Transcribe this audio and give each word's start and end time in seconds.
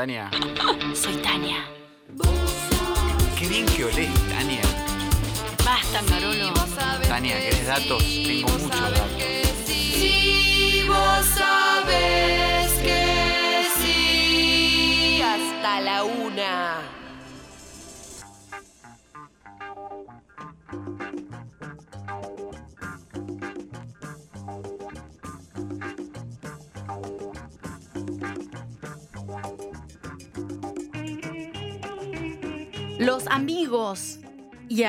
Tania. 0.00 0.39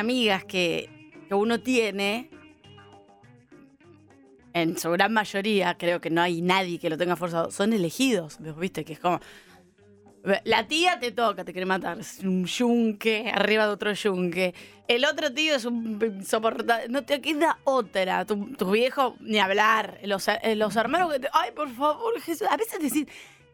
Amigas 0.02 0.44
que, 0.44 1.12
que 1.28 1.34
uno 1.34 1.62
tiene, 1.62 2.30
en 4.54 4.78
su 4.78 4.92
gran 4.92 5.14
mayoría, 5.14 5.78
creo 5.78 6.02
que 6.02 6.10
no 6.10 6.22
hay 6.22 6.42
nadie 6.42 6.80
que 6.80 6.90
lo 6.90 6.98
tenga 6.98 7.16
forzado, 7.16 7.52
son 7.52 7.74
elegidos. 7.74 8.38
¿Vos 8.40 8.58
¿Viste? 8.58 8.84
Que 8.84 8.94
es 8.94 9.00
como. 9.00 9.20
La 10.44 10.68
tía 10.68 11.00
te 11.00 11.12
toca, 11.12 11.44
te 11.44 11.52
quiere 11.52 11.66
matar. 11.66 12.00
Es 12.00 12.20
un 12.20 12.46
yunque 12.46 13.32
arriba 13.34 13.66
de 13.66 13.72
otro 13.72 13.94
yunque. 13.94 14.54
El 14.88 15.04
otro 15.06 15.34
tío 15.34 15.56
es 15.56 15.66
un 15.66 16.00
insoportable. 16.02 16.90
No 16.90 17.04
te 17.04 17.22
queda 17.22 17.58
otra. 17.64 18.26
Tu, 18.26 18.54
tu 18.54 18.70
viejo, 18.70 19.16
ni 19.20 19.40
hablar. 19.40 20.00
Los, 20.04 20.28
los 20.56 20.76
hermanos 20.76 21.12
que 21.14 21.20
te. 21.22 21.30
Ay, 21.34 21.52
por 21.52 21.70
favor, 21.74 22.20
Jesús. 22.22 22.48
A 22.52 22.58
veces 22.58 22.80
decir, 22.80 23.08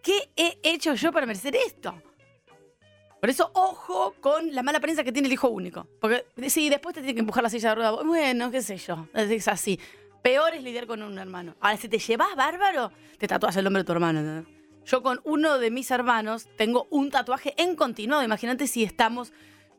¿qué 0.03 0.29
he 0.35 0.57
hecho 0.63 0.94
yo 0.95 1.11
para 1.13 1.25
merecer 1.25 1.55
esto? 1.55 1.95
Por 3.19 3.29
eso, 3.29 3.50
ojo 3.53 4.13
con 4.22 4.53
la 4.53 4.61
mala 4.63 4.79
prensa 4.79 5.03
que 5.03 5.11
tiene 5.11 5.28
el 5.28 5.33
hijo 5.33 5.50
único. 5.50 5.88
Porque 6.00 6.25
sí, 6.50 6.69
después 6.69 6.94
te 6.94 7.01
tiene 7.01 7.16
que 7.16 7.19
empujar 7.22 7.44
la 7.44 7.50
silla 7.50 7.69
de 7.69 7.75
ruedas. 7.75 8.05
Bueno, 8.05 8.51
qué 8.51 8.61
sé 8.61 8.78
yo. 8.78 9.07
Es 9.13 9.47
así. 9.47 9.79
Peor 10.22 10.53
es 10.53 10.63
lidiar 10.63 10.85
con 10.88 11.01
un 11.01 11.17
hermano. 11.17 11.56
Ahora, 11.59 11.77
si 11.77 11.89
te 11.89 11.97
llevas 12.00 12.35
bárbaro, 12.35 12.91
te 13.17 13.27
tatuas 13.27 13.56
el 13.56 13.63
nombre 13.63 13.81
de 13.81 13.85
tu 13.85 13.91
hermano. 13.94 14.45
Yo 14.85 15.01
con 15.01 15.19
uno 15.23 15.57
de 15.57 15.72
mis 15.72 15.89
hermanos 15.91 16.47
tengo 16.57 16.88
un 16.91 17.09
tatuaje 17.09 17.53
en 17.57 17.75
continuado. 17.75 18.23
Imagínate 18.23 18.67
si 18.67 18.83
estamos 18.83 19.33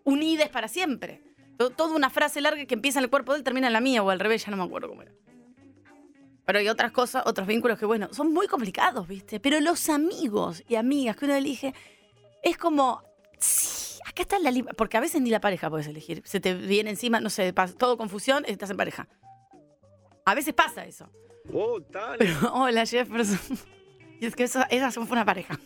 unides 0.04 0.48
para 0.48 0.69
siempre. 0.69 1.22
To- 1.59 1.71
Toda 1.71 1.94
una 1.94 2.10
frase 2.10 2.41
larga 2.41 2.65
que 2.66 2.75
empieza 2.75 2.98
en 2.98 3.04
el 3.04 3.10
cuerpo 3.10 3.32
de 3.32 3.38
él 3.38 3.44
termina 3.44 3.69
en 3.69 3.72
la 3.72 3.81
mía 3.81 4.03
o 4.03 4.10
al 4.10 4.21
revés, 4.21 4.44
ya 4.44 4.50
no 4.50 4.56
me 4.56 4.65
acuerdo 4.65 4.88
cómo 4.88 5.03
era. 5.03 5.12
Pero 6.44 6.59
hay 6.60 6.69
otras 6.69 6.93
cosas, 6.93 7.25
otros 7.27 7.47
vínculos 7.47 7.78
que, 7.78 7.84
bueno, 7.87 8.09
son 8.12 8.32
muy 8.32 8.47
complicados, 8.48 9.06
¿viste? 9.06 9.38
Pero 9.38 9.60
los 9.60 9.88
amigos 9.91 10.62
y 10.66 10.77
amigas 10.77 11.16
que 11.16 11.27
uno 11.27 11.34
elige 11.34 11.75
es 12.43 12.56
como, 12.56 13.03
sí, 13.38 14.00
acá 14.06 14.22
está 14.22 14.38
la 14.38 14.50
libertad. 14.50 14.76
Porque 14.76 14.97
a 14.97 15.00
veces 15.00 15.21
ni 15.22 15.31
la 15.31 15.41
pareja 15.41 15.71
puedes 15.71 15.87
elegir. 15.87 16.22
Se 16.25 16.41
te 16.41 16.54
viene 16.54 16.91
encima, 16.91 17.21
no 17.21 17.31
sé, 17.31 17.53
todo 17.78 17.97
confusión, 17.97 18.44
estás 18.47 18.71
en 18.71 18.76
pareja. 18.76 19.09
A 20.25 20.34
veces 20.34 20.54
pasa 20.54 20.84
eso. 20.84 21.10
Pero, 22.19 22.34
hola 22.54 22.87
Jefferson. 22.87 23.38
Y 24.21 24.27
es 24.27 24.34
que 24.34 24.43
eso, 24.43 24.65
esas 24.69 24.94
son 24.94 25.09
una 25.09 25.25
pareja. 25.25 25.60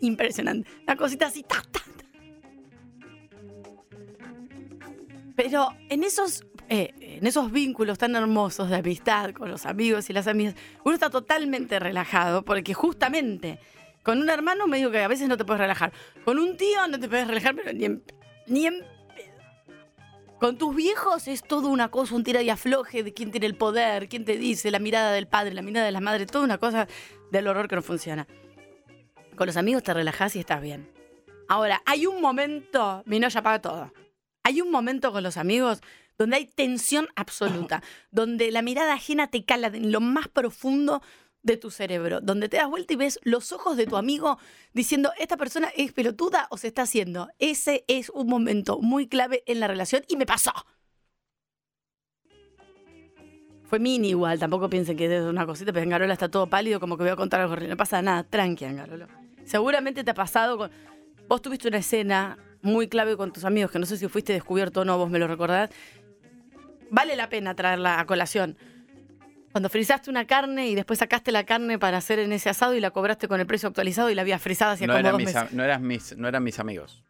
Impresionante. 0.00 0.66
Una 0.84 0.96
cosita 0.96 1.26
así, 1.26 1.42
ta, 1.42 1.62
ta, 1.70 1.80
ta. 1.80 2.04
Pero 5.36 5.68
en 5.90 6.04
esos, 6.04 6.46
eh, 6.70 6.94
en 6.98 7.26
esos 7.26 7.52
vínculos 7.52 7.98
tan 7.98 8.16
hermosos 8.16 8.70
de 8.70 8.76
amistad 8.76 9.32
con 9.32 9.50
los 9.50 9.66
amigos 9.66 10.08
y 10.08 10.14
las 10.14 10.26
amigas, 10.26 10.54
uno 10.84 10.94
está 10.94 11.10
totalmente 11.10 11.78
relajado 11.78 12.46
porque 12.46 12.72
justamente 12.72 13.58
con 14.04 14.20
un 14.20 14.30
hermano 14.30 14.68
me 14.68 14.76
digo 14.76 14.90
que 14.90 15.02
a 15.02 15.08
veces 15.08 15.28
no 15.28 15.36
te 15.36 15.44
puedes 15.44 15.60
relajar. 15.60 15.92
Con 16.24 16.38
un 16.38 16.56
tío 16.56 16.86
no 16.88 17.00
te 17.00 17.08
puedes 17.08 17.26
relajar, 17.26 17.56
pero 17.56 17.72
ni 17.72 17.86
en, 17.86 18.04
ni 18.46 18.66
en 18.66 18.84
con 20.38 20.58
tus 20.58 20.76
viejos 20.76 21.26
es 21.26 21.42
todo 21.42 21.68
una 21.68 21.90
cosa, 21.90 22.14
un 22.14 22.22
tira 22.22 22.42
y 22.42 22.50
afloje 22.50 23.02
de 23.02 23.14
quién 23.14 23.30
tiene 23.30 23.46
el 23.46 23.56
poder, 23.56 24.10
quién 24.10 24.26
te 24.26 24.36
dice, 24.36 24.70
la 24.70 24.78
mirada 24.78 25.10
del 25.10 25.26
padre, 25.26 25.54
la 25.54 25.62
mirada 25.62 25.86
de 25.86 25.92
la 25.92 26.02
madre, 26.02 26.26
toda 26.26 26.44
una 26.44 26.58
cosa 26.58 26.86
del 27.30 27.48
horror 27.48 27.66
que 27.66 27.76
no 27.76 27.82
funciona. 27.82 28.26
Con 29.36 29.46
los 29.46 29.56
amigos 29.56 29.82
te 29.82 29.94
relajás 29.94 30.36
y 30.36 30.40
estás 30.40 30.60
bien. 30.60 30.92
Ahora, 31.48 31.82
hay 31.86 32.04
un 32.06 32.20
momento, 32.20 33.02
Mino 33.06 33.26
ya 33.28 33.40
apaga 33.40 33.62
todo. 33.62 33.92
Hay 34.42 34.60
un 34.60 34.70
momento 34.70 35.12
con 35.12 35.22
los 35.22 35.38
amigos 35.38 35.80
donde 36.18 36.36
hay 36.36 36.46
tensión 36.46 37.08
absoluta, 37.16 37.82
donde 38.10 38.50
la 38.50 38.60
mirada 38.60 38.92
ajena 38.92 39.28
te 39.30 39.44
cala 39.44 39.68
en 39.68 39.92
lo 39.92 40.00
más 40.00 40.28
profundo 40.28 41.00
de 41.44 41.56
tu 41.56 41.70
cerebro, 41.70 42.20
donde 42.20 42.48
te 42.48 42.56
das 42.56 42.68
vuelta 42.68 42.94
y 42.94 42.96
ves 42.96 43.20
los 43.22 43.52
ojos 43.52 43.76
de 43.76 43.86
tu 43.86 43.96
amigo 43.96 44.38
diciendo, 44.72 45.12
esta 45.18 45.36
persona 45.36 45.68
es 45.76 45.92
pelotuda 45.92 46.48
o 46.50 46.56
se 46.56 46.68
está 46.68 46.82
haciendo. 46.82 47.28
Ese 47.38 47.84
es 47.86 48.10
un 48.10 48.26
momento 48.26 48.80
muy 48.80 49.06
clave 49.06 49.44
en 49.46 49.60
la 49.60 49.68
relación 49.68 50.02
y 50.08 50.16
me 50.16 50.26
pasó. 50.26 50.52
Fue 53.64 53.78
mini 53.78 54.10
igual, 54.10 54.38
tampoco 54.38 54.68
piensen 54.68 54.96
que 54.96 55.14
es 55.14 55.22
una 55.22 55.46
cosita, 55.46 55.72
pero 55.72 55.84
Angarola 55.84 56.12
está 56.12 56.30
todo 56.30 56.48
pálido, 56.48 56.80
como 56.80 56.96
que 56.96 57.04
voy 57.04 57.12
a 57.12 57.16
contar 57.16 57.40
algo. 57.40 57.56
No 57.56 57.76
pasa 57.76 58.00
nada, 58.02 58.24
tranqui, 58.24 58.64
Angarolo. 58.64 59.06
Seguramente 59.44 60.02
te 60.02 60.10
ha 60.10 60.14
pasado. 60.14 60.70
Vos 61.28 61.42
tuviste 61.42 61.68
una 61.68 61.78
escena 61.78 62.38
muy 62.62 62.88
clave 62.88 63.16
con 63.16 63.32
tus 63.32 63.44
amigos, 63.44 63.70
que 63.70 63.78
no 63.78 63.86
sé 63.86 63.98
si 63.98 64.08
fuiste 64.08 64.32
descubierto 64.32 64.80
o 64.80 64.84
no, 64.84 64.96
vos 64.96 65.10
me 65.10 65.18
lo 65.18 65.26
recordás. 65.26 65.70
Vale 66.90 67.16
la 67.16 67.28
pena 67.28 67.54
traerla 67.54 68.00
a 68.00 68.06
colación. 68.06 68.56
Cuando 69.54 69.68
frisaste 69.68 70.10
una 70.10 70.26
carne 70.26 70.66
y 70.66 70.74
después 70.74 70.98
sacaste 70.98 71.30
la 71.30 71.44
carne 71.44 71.78
para 71.78 71.98
hacer 71.98 72.18
en 72.18 72.32
ese 72.32 72.48
asado 72.50 72.74
y 72.74 72.80
la 72.80 72.90
cobraste 72.90 73.28
con 73.28 73.38
el 73.38 73.46
precio 73.46 73.68
actualizado 73.68 74.10
y 74.10 74.16
la 74.16 74.22
habías 74.22 74.42
frisada 74.42 74.72
hacia 74.72 74.88
No 74.88 74.94
como 74.94 74.98
eran, 74.98 75.12
dos 75.12 75.18
mis, 75.18 75.26
meses. 75.26 75.42
am- 75.42 75.48
no, 75.56 75.62
eran 75.62 75.86
mis, 75.86 76.16
no 76.16 76.26
eran 76.26 76.42
mis 76.42 76.58
amigos. 76.58 77.04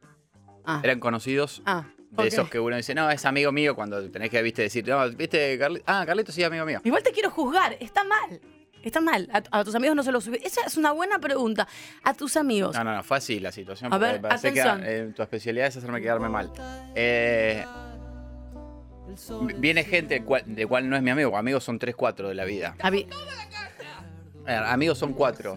Ah, 0.66 0.80
Eran 0.84 1.00
conocidos 1.00 1.62
ah, 1.64 1.86
de 2.10 2.16
¿por 2.16 2.26
esos 2.26 2.50
que 2.50 2.60
uno 2.60 2.76
dice, 2.76 2.94
no, 2.94 3.10
es 3.10 3.24
amigo 3.24 3.50
mío 3.50 3.74
cuando 3.74 4.10
tenés 4.10 4.28
que, 4.28 4.42
viste, 4.42 4.60
decir, 4.60 4.86
no, 4.86 5.08
viste, 5.12 5.58
ah, 5.86 6.04
Carlito 6.06 6.32
sí, 6.32 6.44
amigo 6.44 6.66
mío. 6.66 6.82
Igual 6.84 7.02
te 7.02 7.12
quiero 7.12 7.30
juzgar, 7.30 7.78
está 7.80 8.04
mal. 8.04 8.38
Está 8.82 9.00
mal. 9.00 9.26
A, 9.32 9.60
a 9.60 9.64
tus 9.64 9.74
amigos 9.74 9.96
no 9.96 10.02
se 10.02 10.12
lo 10.12 10.20
subí. 10.20 10.38
Esa 10.44 10.60
es 10.66 10.76
una 10.76 10.92
buena 10.92 11.18
pregunta. 11.18 11.66
A 12.02 12.12
tus 12.12 12.36
amigos. 12.36 12.76
No, 12.76 12.84
no, 12.84 12.94
no, 12.94 13.02
fue 13.02 13.16
así 13.16 13.40
la 13.40 13.50
situación. 13.52 13.90
A 13.90 13.96
ver, 13.96 14.20
parece 14.20 14.52
que, 14.52 14.60
atención. 14.60 14.82
eh, 14.86 15.12
tu 15.16 15.22
especialidad 15.22 15.68
es 15.68 15.78
hacerme 15.78 16.02
quedarme 16.02 16.28
mal. 16.28 16.52
Eh, 16.94 17.64
viene 19.56 19.84
gente 19.84 20.22
cual- 20.22 20.44
de 20.46 20.66
cual 20.66 20.88
no 20.88 20.96
es 20.96 21.02
mi 21.02 21.10
amigo. 21.10 21.36
Amigos 21.36 21.64
son 21.64 21.78
3, 21.78 21.94
4 21.94 22.28
de 22.28 22.34
la 22.34 22.44
vida. 22.44 22.74
Avi- 22.80 23.06
Eh, 24.46 24.52
amigos 24.66 24.98
son 24.98 25.14
4. 25.14 25.56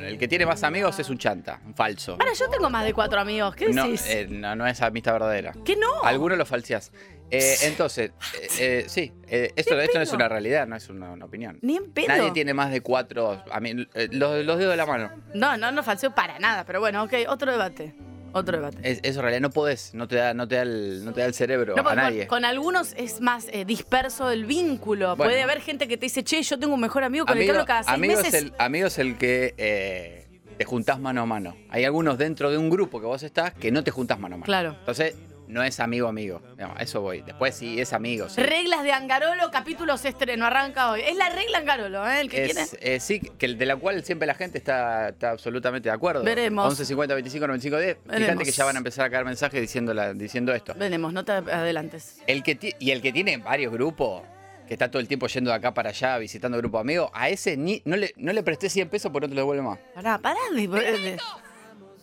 el 0.00 0.18
que 0.18 0.28
tiene 0.28 0.46
más 0.46 0.62
amigos 0.62 0.98
es 1.00 1.10
un 1.10 1.18
chanta, 1.18 1.60
un 1.66 1.74
falso. 1.74 2.12
Ahora, 2.12 2.32
yo 2.32 2.48
tengo 2.48 2.70
más 2.70 2.84
de 2.84 2.94
cuatro 2.94 3.20
amigos. 3.20 3.54
¿Qué 3.56 3.68
No, 3.70 3.84
decís? 3.84 4.06
eh, 4.08 4.26
no, 4.30 4.54
no 4.54 4.66
es 4.66 4.80
amistad 4.80 5.12
verdadera. 5.14 5.52
¿Qué 5.64 5.74
no? 5.76 5.88
Algunos 6.04 6.38
lo 6.38 6.46
falseás. 6.46 6.92
Eh, 7.30 7.56
entonces, 7.62 8.12
eh, 8.40 8.48
eh, 8.60 8.84
sí, 8.86 9.12
eh, 9.26 9.50
esto, 9.56 9.78
esto 9.80 9.98
no 9.98 10.02
es 10.02 10.12
una 10.12 10.28
realidad, 10.28 10.66
no 10.68 10.76
es 10.76 10.88
una, 10.88 11.10
una 11.10 11.24
opinión. 11.24 11.58
Ni 11.62 11.76
en 11.76 11.90
pedo. 11.90 12.06
Nadie 12.08 12.30
tiene 12.30 12.54
más 12.54 12.70
de 12.70 12.82
cuatro. 12.82 13.42
A 13.50 13.58
mí, 13.60 13.74
los, 14.12 14.44
los 14.44 14.58
dedos 14.58 14.70
de 14.70 14.76
la 14.76 14.86
mano. 14.86 15.10
No, 15.34 15.56
no, 15.56 15.72
no 15.72 15.82
falseo 15.82 16.14
para 16.14 16.38
nada. 16.38 16.64
Pero 16.64 16.78
bueno, 16.80 17.02
ok, 17.02 17.12
otro 17.28 17.50
debate. 17.50 17.94
Otro 18.34 18.56
debate. 18.56 18.78
Es, 18.82 19.00
eso 19.02 19.20
en 19.20 19.22
realidad 19.22 19.40
no 19.40 19.50
podés, 19.50 19.94
no 19.94 20.06
te 20.08 20.16
da, 20.16 20.34
no 20.34 20.46
te 20.48 20.56
da, 20.56 20.62
el, 20.62 21.04
no 21.04 21.12
te 21.12 21.20
da 21.20 21.26
el 21.26 21.34
cerebro 21.34 21.74
No, 21.76 21.82
a 21.82 21.84
con- 21.84 21.96
nadie. 21.96 22.26
Con, 22.26 22.44
algunos 22.44 22.92
es 22.96 23.20
más 23.20 23.46
eh, 23.52 23.64
disperso 23.64 24.30
el 24.30 24.44
vínculo. 24.44 25.16
Bueno. 25.16 25.30
Puede 25.30 25.42
haber 25.42 25.60
gente 25.60 25.88
que 25.88 25.96
te 25.96 26.06
dice, 26.06 26.22
che, 26.24 26.42
yo 26.42 26.58
tengo 26.58 26.74
un 26.74 26.80
mejor 26.80 27.04
amigo 27.04 27.24
con 27.26 27.38
el 27.38 27.44
que 27.44 27.50
Amigo, 27.50 27.60
hablo 27.60 27.66
cada 27.66 27.82
seis 27.84 27.94
amigo 27.94 28.16
meses. 28.16 28.34
es 28.34 28.42
el, 28.42 28.52
amigo 28.58 28.86
es 28.88 28.98
el 28.98 29.16
que 29.16 29.54
eh, 29.56 30.26
te 30.58 30.64
juntás 30.64 30.98
mano 31.00 31.22
a 31.22 31.26
mano. 31.26 31.56
Hay 31.70 31.84
algunos 31.84 32.18
dentro 32.18 32.50
de 32.50 32.58
un 32.58 32.70
grupo 32.70 33.00
que 33.00 33.06
vos 33.06 33.22
estás 33.22 33.54
que 33.54 33.70
no 33.70 33.82
te 33.84 33.90
juntás 33.90 34.18
mano 34.18 34.34
a 34.34 34.38
mano. 34.38 34.44
Claro. 34.46 34.76
Entonces, 34.80 35.14
no 35.48 35.62
es 35.62 35.80
amigo 35.80 36.08
amigo. 36.08 36.40
No, 36.56 36.72
a 36.76 36.82
eso 36.82 37.00
voy. 37.00 37.22
Después 37.22 37.54
sí 37.54 37.80
es 37.80 37.92
amigo. 37.92 38.28
sí. 38.28 38.42
Reglas 38.42 38.82
de 38.82 38.92
Angarolo, 38.92 39.50
capítulo 39.50 39.96
se 39.98 40.08
estreno, 40.08 40.46
arranca 40.46 40.90
hoy. 40.90 41.00
Es 41.02 41.16
la 41.16 41.28
regla 41.30 41.58
Angarolo, 41.58 42.08
¿eh? 42.08 42.20
El 42.20 42.30
que 42.30 42.44
quiere. 42.44 42.62
Es, 42.62 42.76
eh, 42.80 43.00
sí, 43.00 43.20
que 43.20 43.48
de 43.54 43.66
la 43.66 43.76
cual 43.76 44.02
siempre 44.04 44.26
la 44.26 44.34
gente 44.34 44.58
está, 44.58 45.10
está 45.10 45.30
absolutamente 45.30 45.88
de 45.88 45.94
acuerdo. 45.94 46.22
Veremos. 46.24 46.66
11 46.66 46.84
50 46.84 47.14
25 47.14 47.46
95 47.46 47.78
10. 47.78 47.96
Fíjate 48.04 48.18
Veremos. 48.20 48.44
que 48.44 48.50
ya 48.52 48.64
van 48.64 48.76
a 48.76 48.78
empezar 48.78 49.06
a 49.06 49.10
caer 49.10 49.24
mensajes 49.24 49.60
diciendo, 49.60 49.92
la- 49.94 50.14
diciendo 50.14 50.54
esto. 50.54 50.74
Veremos, 50.74 51.12
no 51.12 51.24
te 51.24 51.32
adelantes. 51.32 52.20
El 52.26 52.42
que 52.42 52.54
ti- 52.54 52.74
y 52.78 52.90
el 52.90 53.02
que 53.02 53.12
tiene 53.12 53.36
varios 53.38 53.72
grupos, 53.72 54.22
que 54.66 54.72
está 54.74 54.90
todo 54.90 55.00
el 55.00 55.08
tiempo 55.08 55.26
yendo 55.26 55.50
de 55.50 55.56
acá 55.56 55.74
para 55.74 55.90
allá, 55.90 56.16
visitando 56.16 56.56
grupos 56.56 56.80
amigos, 56.80 57.10
a 57.12 57.28
ese 57.28 57.54
ni, 57.56 57.82
no, 57.84 57.96
le, 57.96 58.14
no 58.16 58.32
le 58.32 58.42
presté 58.42 58.70
100 58.70 58.88
pesos 58.88 59.12
porque 59.12 59.26
no 59.26 59.30
te 59.30 59.34
lo 59.34 59.42
devuelve 59.42 59.62
más. 59.62 59.78
Pará, 59.94 60.16
pará 60.18 60.40
de. 60.54 60.66
de- 60.68 61.18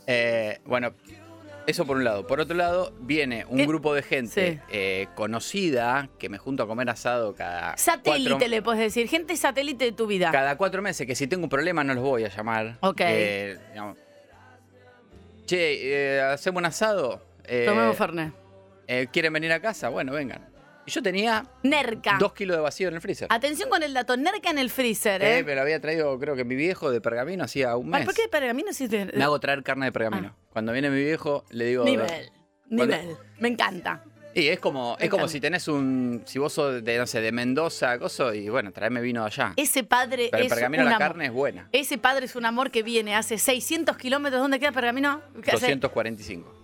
Eh, 0.08 0.60
bueno, 0.66 0.94
eso 1.68 1.86
por 1.86 1.98
un 1.98 2.04
lado. 2.04 2.25
Por 2.28 2.40
otro 2.40 2.56
lado, 2.56 2.94
viene 3.00 3.46
un 3.48 3.58
¿Qué? 3.58 3.66
grupo 3.66 3.94
de 3.94 4.02
gente 4.04 4.54
Sí. 4.54 4.60
eh, 4.72 5.08
conocida 5.16 6.10
que 6.19 6.28
me 6.30 6.38
junto 6.38 6.63
a 6.63 6.68
comer 6.68 6.90
asado 6.90 7.34
cada 7.36 7.78
Satélite, 7.78 8.30
cuatro, 8.31 8.48
le 8.48 8.62
puedes 8.62 8.81
decir. 8.81 9.08
Gente 9.08 9.36
satélite 9.38 9.86
de 9.86 9.92
tu 9.92 10.08
vida. 10.08 10.31
cada 10.31 10.58
cuatro 10.58 10.81
meses, 10.81 11.06
que 11.08 11.16
si 11.16 11.28
tengo 11.28 11.44
un 11.44 11.50
problema 11.50 11.84
no 11.84 11.94
los 11.94 12.04
voy 12.04 12.24
a 12.25 12.30
llamar. 12.30 12.78
Ok. 12.81 13.02
Eh, 13.02 13.58
digamos, 13.69 13.98
che, 15.46 16.18
eh, 16.18 16.22
¿hacemos 16.22 16.60
un 16.60 16.66
asado? 16.66 17.22
Eh, 17.46 17.66
Tomemos 17.68 17.98
Fernet. 17.98 18.34
eh, 18.88 19.07
¿Quieren 19.12 19.34
venir 19.34 19.52
a 19.52 19.60
casa? 19.60 19.90
Bueno, 19.90 20.14
vengan. 20.14 20.48
Y 20.86 20.92
yo 20.92 21.01
tenía 21.04 21.45
Nerca. 21.63 22.18
dos 22.19 22.33
kilos 22.33 22.57
de 22.57 22.62
vacío 22.63 22.88
en 22.88 22.95
el 22.95 23.01
freezer. 23.01 23.28
Atención 23.30 23.69
con 23.69 23.83
el 23.83 23.94
dato. 23.94 24.18
Nerca 24.18 24.50
en 24.50 24.57
el 24.57 24.69
freezer, 24.69 25.22
Eh, 25.22 25.39
¿eh? 25.39 25.44
me 25.44 25.54
lo 25.56 25.62
había 25.62 25.80
traído, 25.80 26.18
creo 26.19 26.36
que 26.36 26.44
mi 26.44 26.56
viejo 26.56 26.89
de 26.92 27.01
pergamino 27.01 27.44
hacía 27.44 27.75
un 27.78 27.89
mes. 27.89 28.06
¿Por 28.06 28.13
qué 28.16 28.28
pergamino 28.30 28.74
si 28.74 28.88
te... 28.88 29.06
Me 29.06 29.24
hago 29.24 29.39
traer 29.39 29.62
carne 29.63 29.86
de 29.86 29.92
pergamino. 29.92 30.36
Cuando 30.51 30.72
viene 30.74 30.89
mi 30.89 31.04
viejo, 31.04 31.45
le 31.51 31.66
digo. 31.66 31.83
Nivel. 31.86 32.31
Nivel. 32.69 33.16
Me 33.39 33.50
encanta. 33.50 34.04
Y 34.33 34.48
es 34.48 34.60
como, 34.60 34.95
es 34.98 35.10
como 35.10 35.24
encanta. 35.24 35.31
si 35.33 35.42
tenés 35.42 35.68
un. 35.68 36.24
Si 36.25 36.39
vos 36.39 36.54
sos 36.54 36.81
de, 36.83 36.98
no 36.98 37.06
sé, 37.06 37.19
de 37.19 37.33
Mendoza, 37.33 38.00
coso, 38.00 38.33
y 38.33 38.48
bueno, 38.48 38.72
traeme 38.72 39.01
vino 39.01 39.22
de 39.22 39.28
allá. 39.28 39.54
Ese 39.57 39.83
padre 39.83 40.30
Pero 40.31 40.39
el 40.44 40.48
es 40.48 40.54
pergamino 40.54 40.83
un 40.83 40.89
la 40.89 40.95
amor. 40.95 41.07
carne 41.10 41.25
es 41.25 41.31
buena. 41.33 41.68
Ese 41.74 41.98
padre 41.98 42.28
es 42.28 42.36
un 42.38 42.45
amor 42.45 42.72
que 42.72 42.81
viene 42.81 43.13
hace 43.13 43.38
600 43.38 43.98
kilómetros. 43.98 44.42
¿Dónde 44.42 44.57
queda 44.57 44.72
Pergamino? 44.72 45.19
¿Qué 45.44 45.51
hace? 45.51 45.66
245. 45.75 46.61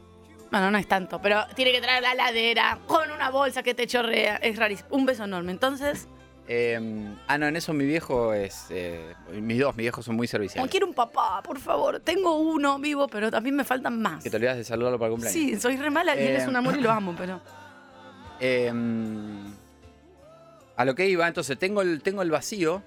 Bueno, 0.51 0.71
no 0.71 0.77
es 0.77 0.87
tanto, 0.87 1.21
pero 1.21 1.43
tiene 1.55 1.71
que 1.71 1.81
traer 1.81 2.01
la 2.01 2.13
ladera 2.15 2.79
con 2.87 3.11
una 3.11 3.29
bolsa 3.29 3.63
que 3.63 3.73
te 3.73 3.85
chorrea. 3.87 4.37
Es 4.37 4.57
rarísimo. 4.57 4.87
Un 4.91 5.05
beso 5.05 5.23
enorme. 5.25 5.51
Entonces, 5.51 6.07
Eh, 6.49 6.79
ah, 7.27 7.37
no, 7.37 7.47
en 7.47 7.57
eso 7.57 7.73
mi 7.73 7.85
viejo 7.85 8.33
es. 8.33 8.67
eh, 8.69 9.13
mis 9.33 9.59
dos, 9.59 9.75
mis 9.75 9.83
viejos 9.83 10.05
son 10.05 10.15
muy 10.15 10.27
serviciales. 10.27 10.71
quiero 10.71 10.87
un 10.87 10.93
papá, 10.93 11.41
por 11.43 11.59
favor. 11.59 11.99
Tengo 11.99 12.37
uno 12.39 12.79
vivo, 12.79 13.07
pero 13.09 13.29
también 13.29 13.53
me 13.57 13.65
faltan 13.65 14.01
más. 14.01 14.23
Que 14.23 14.29
te 14.29 14.37
olvidas 14.37 14.55
de 14.55 14.63
saludarlo 14.63 14.97
para 14.97 15.07
el 15.07 15.11
cumpleaños. 15.19 15.33
Sí, 15.51 15.59
soy 15.59 15.75
re 15.75 15.89
mala 15.89 16.15
y 16.15 16.19
él 16.19 16.27
Eh, 16.27 16.37
es 16.37 16.47
un 16.47 16.55
amor 16.55 16.77
y 16.77 16.81
lo 16.81 16.89
amo, 16.91 17.13
pero. 17.17 17.41
Eh, 18.39 18.71
a 20.75 20.85
lo 20.85 20.93
que 20.95 21.07
iba, 21.07 21.27
entonces 21.27 21.57
tengo 21.57 21.81
el, 21.81 22.01
tengo 22.03 22.21
el 22.21 22.29
vacío. 22.31 22.81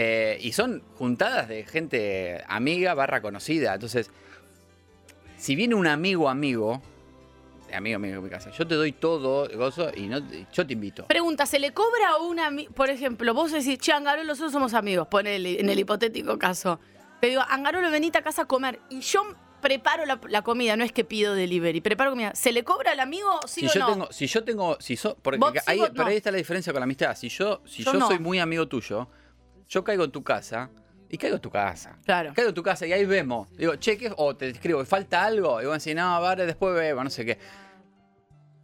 eh, 0.00 0.38
y 0.40 0.52
son 0.52 0.82
juntadas 0.96 1.48
de 1.48 1.64
gente 1.64 2.42
amiga 2.48 2.94
barra 2.94 3.20
conocida. 3.20 3.74
Entonces, 3.74 4.10
si 5.38 5.54
viene 5.56 5.74
un 5.74 5.86
amigo 5.86 6.28
amigo, 6.28 6.82
amigo 7.72 7.96
amigo 7.96 8.14
de 8.16 8.20
mi 8.20 8.28
casa, 8.30 8.50
yo 8.50 8.66
te 8.66 8.74
doy 8.74 8.92
todo, 8.92 9.48
gozo, 9.56 9.90
y 9.94 10.06
no, 10.08 10.20
yo 10.52 10.66
te 10.66 10.72
invito. 10.72 11.06
Pregunta, 11.06 11.46
¿se 11.46 11.58
le 11.58 11.72
cobra 11.72 12.10
a 12.10 12.16
una, 12.18 12.50
ami- 12.50 12.68
por 12.68 12.90
ejemplo, 12.90 13.32
vos 13.34 13.52
decís, 13.52 13.78
che, 13.78 13.92
Angarolo, 13.92 14.26
nosotros 14.26 14.52
somos 14.52 14.74
amigos, 14.74 15.08
ponele 15.08 15.60
en 15.60 15.68
el 15.68 15.78
hipotético 15.78 16.38
caso. 16.38 16.80
Te 17.20 17.28
digo, 17.28 17.42
Angarolo, 17.48 17.90
venite 17.90 18.18
a 18.18 18.22
casa 18.22 18.42
a 18.42 18.44
comer 18.46 18.78
y 18.90 19.00
yo 19.00 19.22
preparo 19.60 20.06
la, 20.06 20.20
la 20.28 20.42
comida, 20.42 20.76
no 20.76 20.84
es 20.84 20.92
que 20.92 21.04
pido 21.04 21.34
delivery, 21.34 21.80
preparo 21.80 22.10
comida. 22.10 22.32
¿Se 22.34 22.52
le 22.52 22.62
cobra 22.62 22.92
al 22.92 23.00
amigo, 23.00 23.28
sí 23.46 23.60
si 23.62 23.66
o 23.66 23.72
yo 23.74 23.80
no? 23.80 23.86
tengo, 23.92 24.12
si 24.12 24.26
yo 24.28 24.44
tengo, 24.44 24.76
si 24.80 24.96
so- 24.96 25.16
porque 25.20 25.38
sí, 25.40 25.64
ahí, 25.66 25.80
pero 25.94 26.06
ahí 26.08 26.16
está 26.16 26.30
la 26.30 26.38
diferencia 26.38 26.72
con 26.72 26.80
la 26.80 26.84
amistad. 26.84 27.16
Si 27.16 27.28
yo, 27.28 27.60
si 27.66 27.82
Yo 27.82 27.92
yo, 27.92 27.98
no. 27.98 28.06
soy 28.06 28.18
muy 28.20 28.38
amigo 28.38 28.68
tuyo, 28.68 29.08
yo 29.68 29.82
caigo 29.84 30.04
en 30.04 30.12
tu 30.12 30.22
casa 30.22 30.70
y 31.10 31.16
caigo 31.18 31.36
en 31.36 31.42
tu 31.42 31.50
casa. 31.50 31.96
Claro. 32.04 32.32
Caigo 32.34 32.48
en 32.50 32.54
tu 32.54 32.62
casa 32.62 32.86
y 32.86 32.92
ahí 32.92 33.04
vemos. 33.04 33.48
Digo, 33.56 33.76
che, 33.76 33.96
¿qué? 33.96 34.12
O 34.16 34.36
te 34.36 34.48
escribo, 34.50 34.84
¿falta 34.84 35.24
algo? 35.24 35.60
Y 35.62 35.66
vos 35.66 35.82
decís, 35.82 35.96
no, 35.96 36.20
vale, 36.20 36.46
después 36.46 36.74
vemos, 36.74 37.04
no 37.04 37.10
sé 37.10 37.24
qué. 37.24 37.38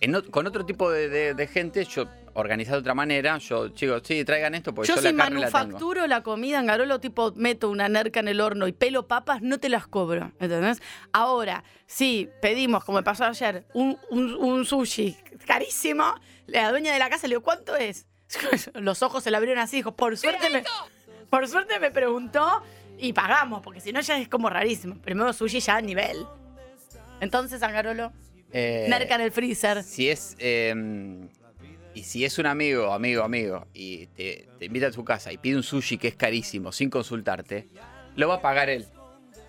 En 0.01 0.21
con 0.31 0.47
otro 0.47 0.67
tipo 0.67 0.91
de, 0.91 1.09
de- 1.09 1.35
de 1.35 1.47
gente, 1.47 1.85
yo 1.85 2.07
organizado 2.35 2.79
de 2.79 2.81
otra 2.81 2.95
manera, 2.95 3.39
yo, 3.39 3.69
chicos, 3.69 4.03
sí, 4.05 4.25
traigan 4.25 4.55
esto 4.57 4.75
porque 4.75 4.89
Yo 4.89 4.97
yo, 4.97 5.01
si 5.03 5.13
la 5.13 5.25
carne 5.25 5.41
la 5.41 5.47
tengo. 5.47 5.59
manufacturo 5.59 6.07
la, 6.09 6.23
comida 6.25 6.59
en 6.59 6.67
Garolo, 6.67 6.99
tipo 6.99 7.33
meto 7.37 7.71
una 7.71 7.89
nerca 7.89 8.19
en 8.21 8.27
el 8.29 8.41
horno 8.41 8.67
y 8.67 8.73
pelo 8.73 9.07
papas, 9.07 9.41
no 9.41 9.59
te 9.61 9.69
las 9.69 9.87
cobro. 9.87 10.33
¿Entendés? 10.41 10.83
Ahora, 11.13 11.63
si 11.87 12.29
pedimos, 12.43 12.85
como 12.85 12.99
me 12.99 13.05
pasó 13.05 13.25
ayer, 13.25 13.65
un, 13.73 13.97
un- 14.11 14.35
un 14.35 14.65
sushi 14.67 15.17
carísimo, 15.47 16.13
la 16.49 16.71
dueña 16.71 16.93
de 16.93 16.99
la 16.99 17.09
casa 17.09 17.29
le 17.29 17.35
digo, 17.35 17.43
¿cuánto 17.43 17.77
es? 17.77 18.07
Los 18.75 19.03
ojos 19.03 19.23
se 19.23 19.31
le 19.31 19.37
abrieron 19.37 19.63
así, 19.63 19.77
dijo, 19.77 19.95
por 19.95 20.17
suerte 20.19 20.51
me, 20.51 20.65
por 21.35 21.49
suerte 21.49 21.81
me 21.81 21.91
preguntó 21.91 22.63
y 22.99 23.13
pagamos, 23.13 23.61
porque 23.61 23.81
si 23.81 23.93
no 23.93 24.01
ya 24.01 24.19
es 24.19 24.29
como 24.29 24.49
rarísimo. 24.51 24.97
Primero 25.03 25.33
sushi 25.33 25.59
ya 25.61 25.77
a 25.77 25.81
nivel. 25.81 26.17
Entonces, 27.21 27.63
Angarolo, 27.63 28.13
Eh, 28.53 28.87
nerca 28.89 29.17
en 29.17 29.21
el 29.23 29.33
freezer. 29.33 29.83
Si 29.83 30.09
es. 30.09 30.37
eh, 30.39 30.73
y 31.93 32.03
si 32.05 32.25
es 32.25 32.39
un 32.39 32.47
amigo, 32.47 32.93
amigo, 32.93 33.23
amigo, 33.25 33.67
y 33.75 34.07
te, 34.09 34.49
te 34.59 34.65
invita 34.67 34.89
a 34.89 34.93
su 34.93 35.05
casa 35.05 35.33
y 35.33 35.39
pide 35.39 35.57
un 35.57 35.63
sushi 35.65 35.97
que 35.99 36.09
es 36.09 36.15
carísimo 36.15 36.71
sin 36.73 36.89
consultarte, 36.91 37.69
lo 38.17 38.29
va 38.29 38.35
a 38.37 38.41
pagar 38.43 38.69
él. 38.71 38.87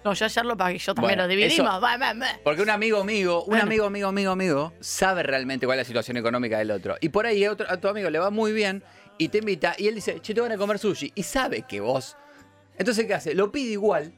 No, 0.03 0.13
yo 0.13 0.25
ayer 0.25 0.45
lo 0.45 0.55
pagué, 0.55 0.77
yo 0.77 0.93
también 0.93 1.09
Bueno, 1.17 1.23
lo 1.23 1.27
dividimos. 1.29 1.67
eso-. 1.83 2.25
Porque 2.43 2.61
un 2.61 2.69
amigo 2.69 2.99
amigo, 3.01 3.43
un 3.43 3.49
Bueno. 3.49 3.63
amigo 3.63 3.85
amigo 3.85 4.07
amigo 4.09 4.31
amigo, 4.31 4.73
sabe 4.79 5.23
realmente 5.23 5.65
cuál 5.65 5.79
es 5.79 5.85
la 5.85 5.87
situación 5.87 6.17
económica 6.17 6.59
del 6.59 6.69
otro. 6.71 6.95
Y 7.01 7.09
por 7.09 7.25
ahí 7.25 7.43
a, 7.45 7.51
otro- 7.51 7.67
a 7.69 7.77
tu 7.77 7.87
amigo 7.87 8.09
le 8.11 8.19
va 8.19 8.29
muy 8.29 8.53
bien 8.53 8.83
y 9.17 9.29
te 9.29 9.39
invita 9.39 9.75
y 9.77 9.87
él 9.87 9.95
dice, 9.95 10.19
che, 10.21 10.33
te 10.33 10.41
van 10.41 10.51
a 10.51 10.57
comer 10.57 10.79
sushi. 10.79 11.11
Y 11.15 11.23
sabe 11.23 11.63
que 11.63 11.79
vos. 11.79 12.15
Entonces, 12.77 13.05
¿qué 13.05 13.13
hace? 13.13 13.33
Lo 13.35 13.51
pide 13.51 13.71
igual 13.71 14.13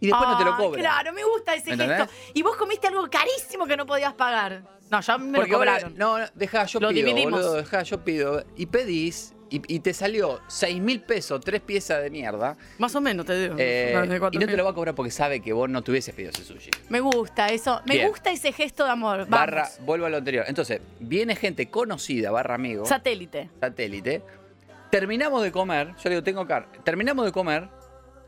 y 0.00 0.06
después 0.06 0.28
no 0.28 0.38
te 0.38 0.44
lo 0.44 0.56
cobra. 0.56 0.80
Claro, 0.80 1.12
me 1.12 1.24
gusta 1.24 1.54
ese 1.54 1.76
gesto. 1.76 2.12
Y 2.34 2.42
vos 2.42 2.56
comiste 2.56 2.86
algo 2.88 3.08
carísimo 3.10 3.66
que 3.66 3.76
no 3.76 3.86
podías 3.86 4.14
pagar. 4.14 4.62
No, 4.90 5.00
ya 5.00 5.18
me 5.18 5.38
Porque 5.38 5.52
lo 5.52 5.58
cobraron. 5.58 5.94
no, 5.96 6.18
no, 6.18 6.26
deja, 6.34 6.64
yo 6.66 6.78
Lo 6.80 6.88
pido, 6.90 7.06
dividimos. 7.06 7.40
boludo, 7.40 7.54
deja, 7.54 7.82
yo 7.82 8.04
pido. 8.04 8.44
Y 8.56 8.66
pedís 8.66 9.34
y, 9.56 9.62
y 9.76 9.80
te 9.80 9.94
salió 9.94 10.40
6 10.48 10.80
mil 10.80 11.00
pesos, 11.02 11.40
tres 11.40 11.60
piezas 11.60 12.02
de 12.02 12.10
mierda. 12.10 12.56
Más 12.78 12.94
o 12.94 13.00
menos, 13.00 13.26
te 13.26 13.38
digo. 13.38 13.54
eh, 13.58 13.94
de 14.08 14.16
y 14.32 14.38
no 14.38 14.46
te 14.46 14.56
lo 14.56 14.64
va 14.64 14.70
a 14.70 14.74
cobrar 14.74 14.94
porque 14.94 15.10
sabe 15.10 15.40
que 15.40 15.52
vos 15.52 15.68
no 15.68 15.82
te 15.82 15.90
hubieses 15.90 16.14
pedido 16.14 16.30
ese 16.32 16.44
sushi. 16.44 16.70
Me 16.88 17.00
gusta 17.00 17.48
eso. 17.48 17.80
Me 17.86 17.94
Bien. 17.94 18.08
gusta 18.08 18.30
ese 18.30 18.52
gesto 18.52 18.84
de 18.84 18.90
amor. 18.90 19.18
Vamos. 19.18 19.30
Barra, 19.30 19.68
vuelvo 19.80 20.06
a 20.06 20.10
lo 20.10 20.16
anterior. 20.16 20.44
Entonces, 20.48 20.80
viene 21.00 21.36
gente 21.36 21.70
conocida, 21.70 22.30
barra 22.30 22.54
amigo. 22.56 22.84
Satélite. 22.86 23.50
satélite. 23.60 24.22
Terminamos 24.90 25.42
de 25.42 25.50
comer, 25.50 25.88
yo 25.96 26.02
le 26.04 26.10
digo, 26.10 26.22
tengo 26.22 26.46
car. 26.46 26.68
Terminamos 26.84 27.24
de 27.24 27.32
comer, 27.32 27.68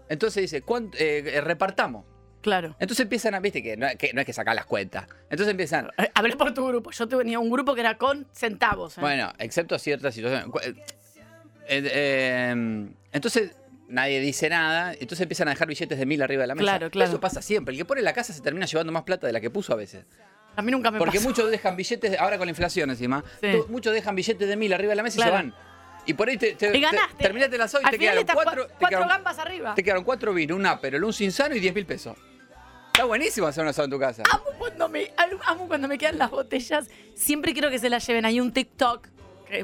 entonces 0.09 0.43
dice, 0.43 0.63
¿cuánto, 0.63 0.97
eh, 0.99 1.19
eh, 1.37 1.41
repartamos. 1.41 2.05
Claro. 2.43 2.77
Entonces 2.79 3.03
empiezan 3.05 3.35
a, 3.35 3.41
viste, 3.41 3.63
que 3.63 3.77
no, 3.77 3.89
que 3.99 4.13
no 4.13 4.21
es 4.21 4.27
que 4.27 4.33
sacar 4.33 4.55
las 4.55 4.67
cuentas. 4.67 5.07
Entonces 5.31 5.49
empiezan, 5.51 5.91
Hablé 6.15 6.37
por 6.37 6.55
tu 6.55 6.67
grupo. 6.67 6.93
Yo 6.93 7.09
tenía 7.09 7.41
un 7.41 7.51
grupo 7.51 7.75
que 7.75 7.81
era 7.81 7.99
con 7.99 8.27
centavos. 8.33 8.99
¿eh? 8.99 9.01
bueno, 9.01 9.33
excepto 9.39 9.79
ciertas 9.79 10.15
situaciones. 10.15 10.47
Eh, 11.69 11.79
eh, 11.85 12.53
eh, 12.55 12.89
entonces 13.13 13.53
nadie 13.89 14.21
dice 14.21 14.49
nada, 14.49 14.93
entonces 14.93 15.21
empiezan 15.21 15.49
a 15.49 15.53
dejar 15.53 15.69
billetes 15.69 15.99
de 15.99 16.07
mil 16.07 16.21
arriba 16.23 16.43
de 16.43 16.47
la 16.49 16.55
mesa. 16.55 16.65
Claro, 16.65 16.91
claro. 16.91 17.11
Eso 17.11 17.21
pasa 17.21 17.41
siempre. 17.43 17.73
El 17.73 17.79
que 17.79 17.85
pone 17.85 18.03
la 18.03 18.13
casa 18.13 18.33
se 18.33 18.41
termina 18.41 18.67
llevando 18.67 18.93
más 18.93 19.03
plata 19.05 19.27
de 19.27 19.33
la 19.33 19.41
que 19.41 19.51
puso 19.51 19.73
a 19.73 19.77
veces. 19.77 20.05
a 20.59 20.63
mí 20.63 20.73
nunca 20.73 20.91
me 20.91 20.99
Porque 20.99 21.19
pasó. 21.19 21.29
muchos 21.29 21.51
dejan 21.51 21.77
billetes, 21.77 22.19
ahora 22.19 22.39
con 22.39 22.47
la 22.47 22.51
inflación 22.51 22.89
encima, 22.91 23.23
Sí. 23.43 23.49
muchos 23.69 23.93
dejan 23.93 24.15
billetes 24.17 24.49
de 24.49 24.57
mil 24.57 24.73
arriba 24.73 24.91
de 24.93 24.97
la 24.97 25.03
mesa 25.03 25.21
y 25.21 25.23
se 25.23 25.31
van. 25.31 25.55
Y 26.07 26.15
por 26.15 26.29
ahí 26.29 26.39
te, 26.39 26.55
te, 26.55 26.75
Y 26.77 26.81
ganaste. 26.81 27.15
te- 27.19 27.23
terminaste 27.25 27.59
las 27.59 27.75
hoy 27.75 27.83
y 27.87 27.91
te 27.91 27.99
quedaron 27.99 28.25
cuatro, 28.33 28.67
cua- 28.67 28.79
te 28.79 28.87
quedaron- 28.87 29.09
gambas 29.09 29.39
arriba. 29.39 29.75
te 29.75 29.83
quedaron 29.83 30.05
cuatro 30.05 30.33
vinos, 30.33 30.57
un 30.57 30.65
Aperol, 30.65 31.05
un 31.05 31.13
Cinzano 31.13 31.55
y 31.57 31.61
10 31.61 31.75
mil 31.75 31.85
pesos. 31.85 32.17
Está 32.87 33.05
buenísimo 33.05 33.47
hacer 33.47 33.63
un 33.65 33.69
asado 33.69 33.85
en 33.85 33.91
tu 33.91 33.99
casa. 33.99 34.23
Amo 34.33 34.45
cuando, 34.57 34.89
me, 34.89 35.11
amo 35.47 35.67
cuando 35.69 35.87
me 35.89 35.99
quedan 35.99 36.17
las 36.17 36.31
botellas. 36.31 36.89
Siempre 37.15 37.53
quiero 37.53 37.69
que 37.71 37.79
se 37.79 37.91
las 37.91 38.07
lleven. 38.07 38.25
Hay 38.25 38.41
un 38.41 38.53
TikTok 38.53 39.09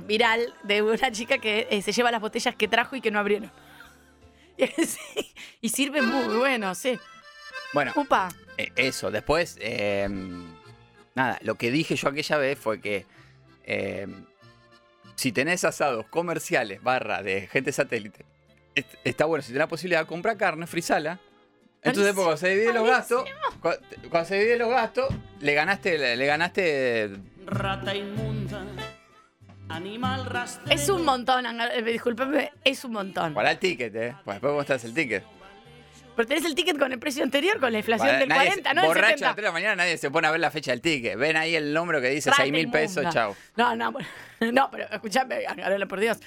viral 0.06 0.54
de 0.64 0.82
una 0.82 1.10
chica 1.12 1.38
que 1.38 1.66
eh, 1.70 1.82
se 1.82 1.92
lleva 1.92 2.10
las 2.10 2.20
botellas 2.20 2.54
que 2.54 2.68
trajo 2.68 2.96
y 2.96 3.00
que 3.00 3.10
no 3.10 3.18
abrieron. 3.18 3.50
Y, 5.60 5.68
sirve 5.70 6.02
muy 6.02 6.36
bueno, 6.36 6.74
sí. 6.74 6.98
Bueno, 7.72 7.92
Upa. 7.96 8.28
eh, 8.58 8.68
eso. 8.76 9.10
Después, 9.10 9.56
eh, 9.60 10.08
nada, 11.14 11.38
lo 11.42 11.54
que 11.56 11.70
dije 11.70 11.96
yo 11.96 12.08
aquella 12.08 12.36
vez 12.36 12.58
fue 12.58 12.80
que 12.80 13.06
eh, 13.64 14.06
si 15.16 15.32
tenés 15.32 15.64
asados 15.64 16.06
comerciales, 16.08 16.82
barra 16.82 17.22
de 17.22 17.46
gente 17.48 17.72
satélite, 17.72 18.24
est- 18.74 18.94
está 19.04 19.24
bueno. 19.24 19.42
Si 19.42 19.48
tenés 19.48 19.60
la 19.60 19.68
posibilidad 19.68 20.00
de 20.00 20.06
comprar 20.06 20.36
carne, 20.36 20.66
frisala. 20.66 21.18
Entonces, 21.82 22.12
cuando 22.14 22.36
se 22.36 22.48
dividen 22.50 22.74
los 22.74 22.86
gastos, 22.86 23.24
cua- 23.60 23.78
cuando 24.10 24.28
se 24.28 24.36
dividen 24.38 24.58
los 24.60 24.70
gastos, 24.70 25.14
le 25.40 25.54
ganaste, 25.54 25.98
le, 25.98 26.16
le 26.16 26.26
ganaste 26.26 27.10
Rata 27.46 27.94
inmunda, 27.94 28.64
animal 29.74 30.26
rastrero. 30.26 30.80
Es 30.80 30.88
un 30.88 31.04
montón, 31.04 31.44
eh, 31.46 31.82
discúlpeme, 31.82 32.52
es 32.64 32.84
un 32.84 32.92
montón. 32.92 33.34
para 33.34 33.50
el 33.52 33.58
ticket, 33.58 33.94
¿eh? 33.96 34.14
Pues 34.24 34.36
después 34.36 34.52
vos 34.52 34.62
estás 34.62 34.84
el 34.84 34.94
ticket. 34.94 35.24
Pero 36.14 36.28
tenés 36.28 36.44
el 36.44 36.54
ticket 36.54 36.78
con 36.78 36.92
el 36.92 36.98
precio 36.98 37.22
anterior, 37.22 37.58
con 37.58 37.72
la 37.72 37.78
inflación 37.78 38.18
del 38.18 38.28
nadie 38.28 38.48
40, 38.50 38.68
se- 38.68 38.74
no 38.74 38.82
borracho 38.86 39.06
a 39.06 39.08
70. 39.08 39.26
las 39.28 39.34
3 39.34 39.42
de 39.44 39.48
la 39.48 39.52
mañana 39.52 39.76
nadie 39.76 39.96
se 39.96 40.10
pone 40.10 40.28
a 40.28 40.30
ver 40.30 40.40
la 40.40 40.50
fecha 40.50 40.70
del 40.72 40.82
ticket. 40.82 41.16
Ven 41.16 41.36
ahí 41.38 41.54
el 41.56 41.72
número 41.72 42.00
que 42.02 42.10
dice 42.10 42.28
Rata 42.30 42.42
6 42.42 42.52
mil 42.52 42.70
pesos, 42.70 43.06
chau. 43.14 43.34
No, 43.56 43.74
no, 43.74 43.92
bueno, 43.92 44.06
no, 44.52 44.68
pero 44.70 44.84
escuchame, 44.90 45.46
por 45.88 46.00
Dios. 46.00 46.18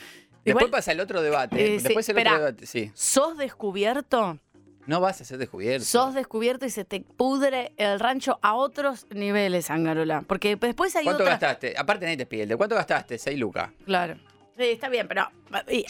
Después 0.43 0.63
Igual, 0.63 0.69
pasa 0.71 0.91
el 0.91 0.99
otro 0.99 1.21
debate. 1.21 1.55
eh, 1.75 1.77
sí, 1.79 1.83
Después 1.83 2.07
el 2.09 2.17
esperá. 2.17 2.31
otro 2.33 2.45
debate, 2.45 2.65
sí. 2.65 2.91
sos 2.95 3.37
descubierto, 3.37 4.39
No 4.87 4.99
vas 5.01 5.19
a 5.21 5.25
ser 5.25 5.37
descubierto. 5.39 5.83
sos 5.85 6.13
descubierto 6.13 6.65
y 6.65 6.69
se 6.69 6.85
te 6.85 7.01
pudre 7.01 7.71
el 7.77 7.99
rancho 7.99 8.37
a 8.41 8.53
otros 8.53 9.07
niveles, 9.09 9.69
Angarola. 9.71 10.21
Porque 10.27 10.55
después 10.55 10.95
hay 10.95 11.05
¿Cuánto 11.05 11.23
gastaste? 11.25 11.73
Aparte 11.77 12.05
nadie 12.05 12.17
te 12.17 12.25
pide 12.25 12.45
de 12.45 12.55
¿Cuánto 12.55 12.75
gastaste? 12.75 13.17
6 13.17 13.39
lucas. 13.39 13.71
Claro. 13.85 14.15
Sí, 14.57 14.63
está 14.63 14.87
bien, 14.87 15.07
pero... 15.07 15.27
y 15.69 15.83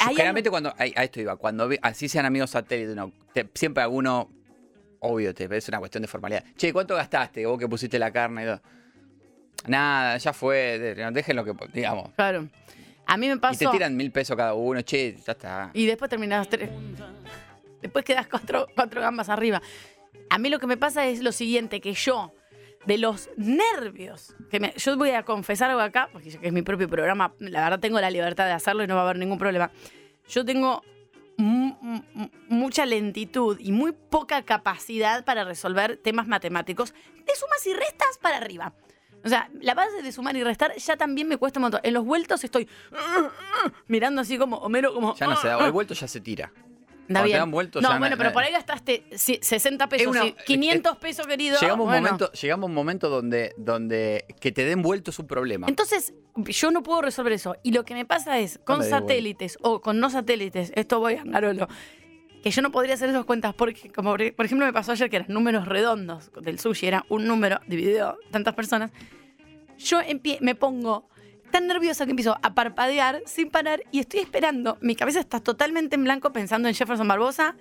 cuando, 0.50 0.70
a, 0.70 0.76
a 0.80 1.04
esto 1.04 1.20
iba, 1.22 1.36
cuando 1.36 1.68
vi- 1.68 1.78
así 1.84 2.10
sean 2.10 2.26
amigos 2.26 2.50
satélites, 2.50 2.96
no, 2.96 3.12
te- 3.32 3.48
siempre 3.54 3.84
alguno, 3.84 4.28
obvio, 5.02 5.36
te 5.36 5.48
es 5.56 5.68
una 5.70 5.78
cuestión 5.78 6.02
de 6.02 6.08
formalidad. 6.08 6.44
Che, 6.58 6.74
¿cuánto 6.74 6.96
gastaste? 6.96 7.46
Vos 7.46 7.60
que 7.60 7.68
pusiste 7.68 8.00
la 8.00 8.10
carne 8.12 8.42
y 8.44 8.46
todo. 8.48 8.62
Nada, 9.68 10.18
ya 10.18 10.34
fue, 10.34 10.80
de- 10.80 11.12
dejen 11.12 11.36
lo 11.36 11.44
que, 11.46 11.54
digamos. 11.74 12.12
Claro. 12.16 12.48
A 13.06 13.18
mí 13.18 13.28
me 13.28 13.34
Y 13.34 13.36
te 13.36 13.42
pasó... 13.42 13.70
tiran 13.72 13.96
mil 13.96 14.12
pesos 14.12 14.36
cada 14.36 14.56
uno, 14.56 14.82
che, 14.82 15.16
ya 15.24 15.34
está. 15.34 15.70
Y 15.74 15.86
después 15.86 16.10
terminás 16.10 16.50
tres. 16.50 16.70
Después 17.86 18.04
quedas 18.04 18.28
cuatro, 18.28 18.68
cuatro 18.76 19.00
gambas 19.02 19.30
arriba. 19.30 19.62
A 20.30 20.38
mí 20.40 20.50
lo 20.50 20.58
que 20.60 20.66
me 20.68 20.76
pasa 20.78 21.06
es 21.06 21.22
lo 21.22 21.32
siguiente, 21.32 21.80
que 21.82 21.94
yo, 21.94 22.34
de 22.86 22.98
los 22.98 23.30
nervios, 23.38 24.36
que 24.50 24.60
me- 24.60 24.74
yo 24.76 24.98
voy 24.98 25.12
a 25.12 25.24
confesar 25.24 25.70
algo 25.70 25.82
acá, 25.82 26.10
porque 26.12 26.38
es 26.42 26.52
mi 26.54 26.62
propio 26.64 26.90
programa, 26.90 27.34
la 27.40 27.62
verdad 27.64 27.80
tengo 27.80 28.00
la 28.00 28.10
libertad 28.10 28.46
de 28.46 28.54
hacerlo 28.54 28.84
y 28.84 28.88
no 28.88 28.96
va 28.96 29.02
a 29.02 29.04
haber 29.04 29.18
ningún 29.20 29.38
problema. 29.38 29.70
Yo 30.28 30.44
tengo 30.44 30.82
mu- 31.38 31.78
mu- 31.82 32.30
mucha 32.50 32.86
lentitud 32.88 33.58
y 33.60 33.72
muy 33.72 33.92
poca 33.92 34.42
capacidad 34.44 35.24
para 35.26 35.44
resolver 35.44 35.98
temas 35.98 36.28
matemáticos 36.28 36.94
de 36.94 37.36
sumas 37.36 37.66
y 37.68 37.74
restas 37.74 38.18
para 38.20 38.38
arriba. 38.38 38.74
O 39.24 39.30
sea, 39.30 39.50
la 39.60 39.74
base 39.74 40.02
de 40.04 40.12
sumar 40.12 40.36
y 40.36 40.44
restar 40.44 40.76
ya 40.76 40.98
también 40.98 41.28
me 41.28 41.38
cuesta 41.38 41.60
un 41.60 41.64
montón. 41.64 41.82
En 41.84 41.94
los 41.96 42.06
vueltos 42.06 42.44
estoy 42.44 42.68
mirando 43.88 44.22
así 44.22 44.38
como 44.38 44.58
Homero, 44.58 44.94
como... 44.94 45.16
Ya 45.16 45.28
no 45.28 45.36
se 45.36 45.48
da, 45.48 45.66
el 45.66 45.72
vuelto 45.72 45.94
ya 45.94 46.08
se 46.08 46.22
tira. 46.22 46.52
Cuando 47.08 47.30
te 47.30 47.38
dan 47.38 47.52
vueltos 47.52 47.84
no, 47.84 47.90
ya 47.90 48.00
bueno, 48.00 48.18
pero 48.18 48.34
por 48.34 48.44
ahí 48.44 48.52
gastaste 48.52 49.06
si- 49.16 49.40
60 49.42 49.88
pesos, 49.88 50.02
Es 50.08 50.12
una- 50.12 50.22
sí, 50.24 50.36
500 50.46 50.98
pesos, 50.98 51.28
querido. 51.28 51.60
Llegamos 51.60 51.88
un 51.88 51.94
momento, 51.94 52.32
llegamos 52.32 52.64
a 52.64 52.68
un 52.68 52.74
momento 52.74 53.10
donde, 53.10 53.54
donde 53.58 54.26
que 54.40 54.52
te 54.52 54.66
den 54.66 54.82
vuelto 54.82 55.12
es 55.12 55.20
un 55.20 55.28
problema. 55.28 55.68
Entonces, 55.68 56.14
yo 56.36 56.72
no 56.72 56.82
puedo 56.84 57.02
resolver 57.02 57.34
eso. 57.34 57.56
Y 57.64 57.72
lo 57.72 57.86
que 57.86 57.94
me 57.94 58.06
pasa 58.06 58.40
es, 58.40 58.60
con 58.64 58.84
satélites 58.84 59.58
o 59.62 59.82
con 59.82 60.00
no 60.00 60.10
satélites, 60.10 60.72
esto 60.76 61.00
voy 61.00 61.16
a 61.16 61.24
Garolo, 61.24 61.68
que 62.44 62.52
yo 62.52 62.62
no 62.62 62.72
podría 62.72 62.94
hacer 62.96 63.10
esas 63.10 63.26
cuentas 63.26 63.54
porque, 63.56 63.90
como 63.92 64.12
por 64.12 64.46
ejemplo 64.46 64.66
me 64.66 64.74
pasó 64.74 64.92
ayer 64.92 65.10
que 65.10 65.16
eran 65.18 65.28
números 65.32 65.68
redondos 65.68 66.32
del 66.42 66.60
sushi, 66.60 66.88
era 66.88 67.06
un 67.10 67.26
número 67.28 67.60
dividido 67.68 68.18
tantas 68.32 68.54
personas, 68.56 68.92
yo 69.78 70.00
me 70.42 70.56
pongo 70.56 71.10
tan 71.56 71.68
nerviosa 71.68 72.04
que 72.04 72.12
empiezo 72.12 72.38
a 72.42 72.54
parpadear 72.54 73.22
sin 73.26 73.50
parar 73.50 73.82
y 73.90 74.00
estoy 74.02 74.20
esperando. 74.20 74.78
Mi 74.82 74.94
cabeza 74.94 75.22
está 75.22 75.40
totalmente 75.40 75.96
en 75.96 76.04
blanco 76.04 76.34
pensando 76.34 76.68
en 76.68 76.76
Jefferson 76.76 77.08
Barbosa 77.08 77.56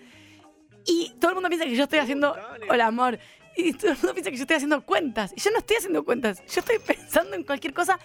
y 0.84 1.14
todo 1.20 1.30
el 1.30 1.34
mundo 1.36 1.48
piensa 1.48 1.64
que 1.64 1.76
yo 1.76 1.84
estoy 1.84 2.00
haciendo. 2.00 2.34
Hola, 2.68 2.86
amor. 2.86 3.20
Y 3.56 3.72
todo 3.74 3.92
el 3.92 3.96
mundo 3.98 4.14
piensa 4.14 4.32
que 4.32 4.36
yo 4.36 4.42
estoy 4.42 4.56
haciendo 4.56 4.84
cuentas. 4.84 5.32
Y 5.36 5.40
yo 5.40 5.52
no 5.52 5.58
estoy 5.58 5.76
haciendo 5.76 6.04
cuentas. 6.04 6.42
Yo 6.52 6.58
estoy 6.58 6.80
pensando 6.84 7.36
en 7.36 7.44
cualquier 7.44 7.72
cosa, 7.72 8.00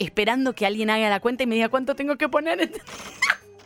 esperando 0.00 0.56
que 0.56 0.66
alguien 0.66 0.90
haga 0.90 1.08
la 1.08 1.20
cuenta 1.20 1.44
y 1.44 1.46
me 1.46 1.54
diga 1.54 1.68
cuánto 1.68 1.94
tengo 1.94 2.16
que 2.16 2.28
poner 2.28 2.72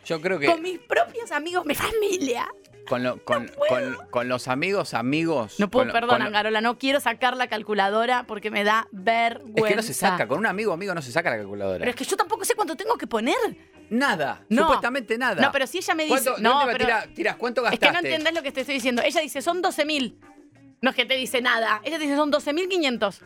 Yo 0.04 0.20
creo 0.20 0.38
que 0.40 0.48
con 0.48 0.60
mis 0.60 0.78
propios 0.78 1.32
amigos, 1.32 1.64
mi 1.64 1.74
familia. 1.74 2.50
Con, 2.88 3.02
lo- 3.02 3.22
con, 3.24 3.48
con- 3.68 3.96
con 4.10 4.28
los 4.28 4.48
amigos, 4.48 4.94
amigos. 4.94 5.58
No 5.60 5.70
puedo, 5.70 5.92
perdón, 5.92 6.16
con 6.18 6.24
lo- 6.24 6.30
Garola, 6.30 6.60
no 6.60 6.78
quiero 6.78 7.00
sacar 7.00 7.36
la 7.36 7.46
calculadora 7.46 8.24
porque 8.26 8.50
me 8.50 8.64
da 8.64 8.88
vergüenza. 8.92 9.60
Es 9.60 9.64
que 9.66 9.76
no 9.76 9.82
se 9.82 9.94
saca, 9.94 10.26
con 10.28 10.38
un 10.38 10.46
amigo 10.46 10.72
amigo 10.72 10.94
no 10.94 11.02
se 11.02 11.12
saca 11.12 11.30
la 11.30 11.36
calculadora. 11.36 11.78
Pero 11.78 11.90
es 11.90 11.96
que 11.96 12.04
yo 12.04 12.16
tampoco 12.16 12.44
sé 12.44 12.54
cuánto 12.54 12.74
tengo 12.76 12.96
que 12.96 13.06
poner. 13.06 13.36
Nada, 13.90 14.44
No. 14.48 14.62
supuestamente 14.62 15.18
nada. 15.18 15.40
No, 15.42 15.52
pero 15.52 15.66
si 15.66 15.78
ella 15.78 15.94
me 15.94 16.04
dice. 16.04 16.14
¿Cuánto- 16.14 16.36
de 16.36 16.42
No, 16.42 16.62
pero. 16.66 16.78
tira- 16.78 17.06
tirás, 17.14 17.36
¿cuánto 17.36 17.60
Es 17.60 17.70
gastaste? 17.72 17.86
que 17.86 17.92
no 17.92 17.98
entendés 18.08 18.34
lo 18.34 18.42
que 18.42 18.50
te 18.52 18.60
estoy 18.60 18.74
diciendo. 18.74 19.02
Ella 19.04 19.20
dice, 19.20 19.42
son 19.42 19.60
12 19.62 19.84
mil. 19.84 20.18
No 20.80 20.90
es 20.90 20.96
que 20.96 21.04
te 21.04 21.14
dice 21.14 21.40
nada. 21.42 21.80
Ella 21.84 21.98
te 21.98 22.04
dice, 22.04 22.16
son 22.16 22.30
12.500. 22.32 23.20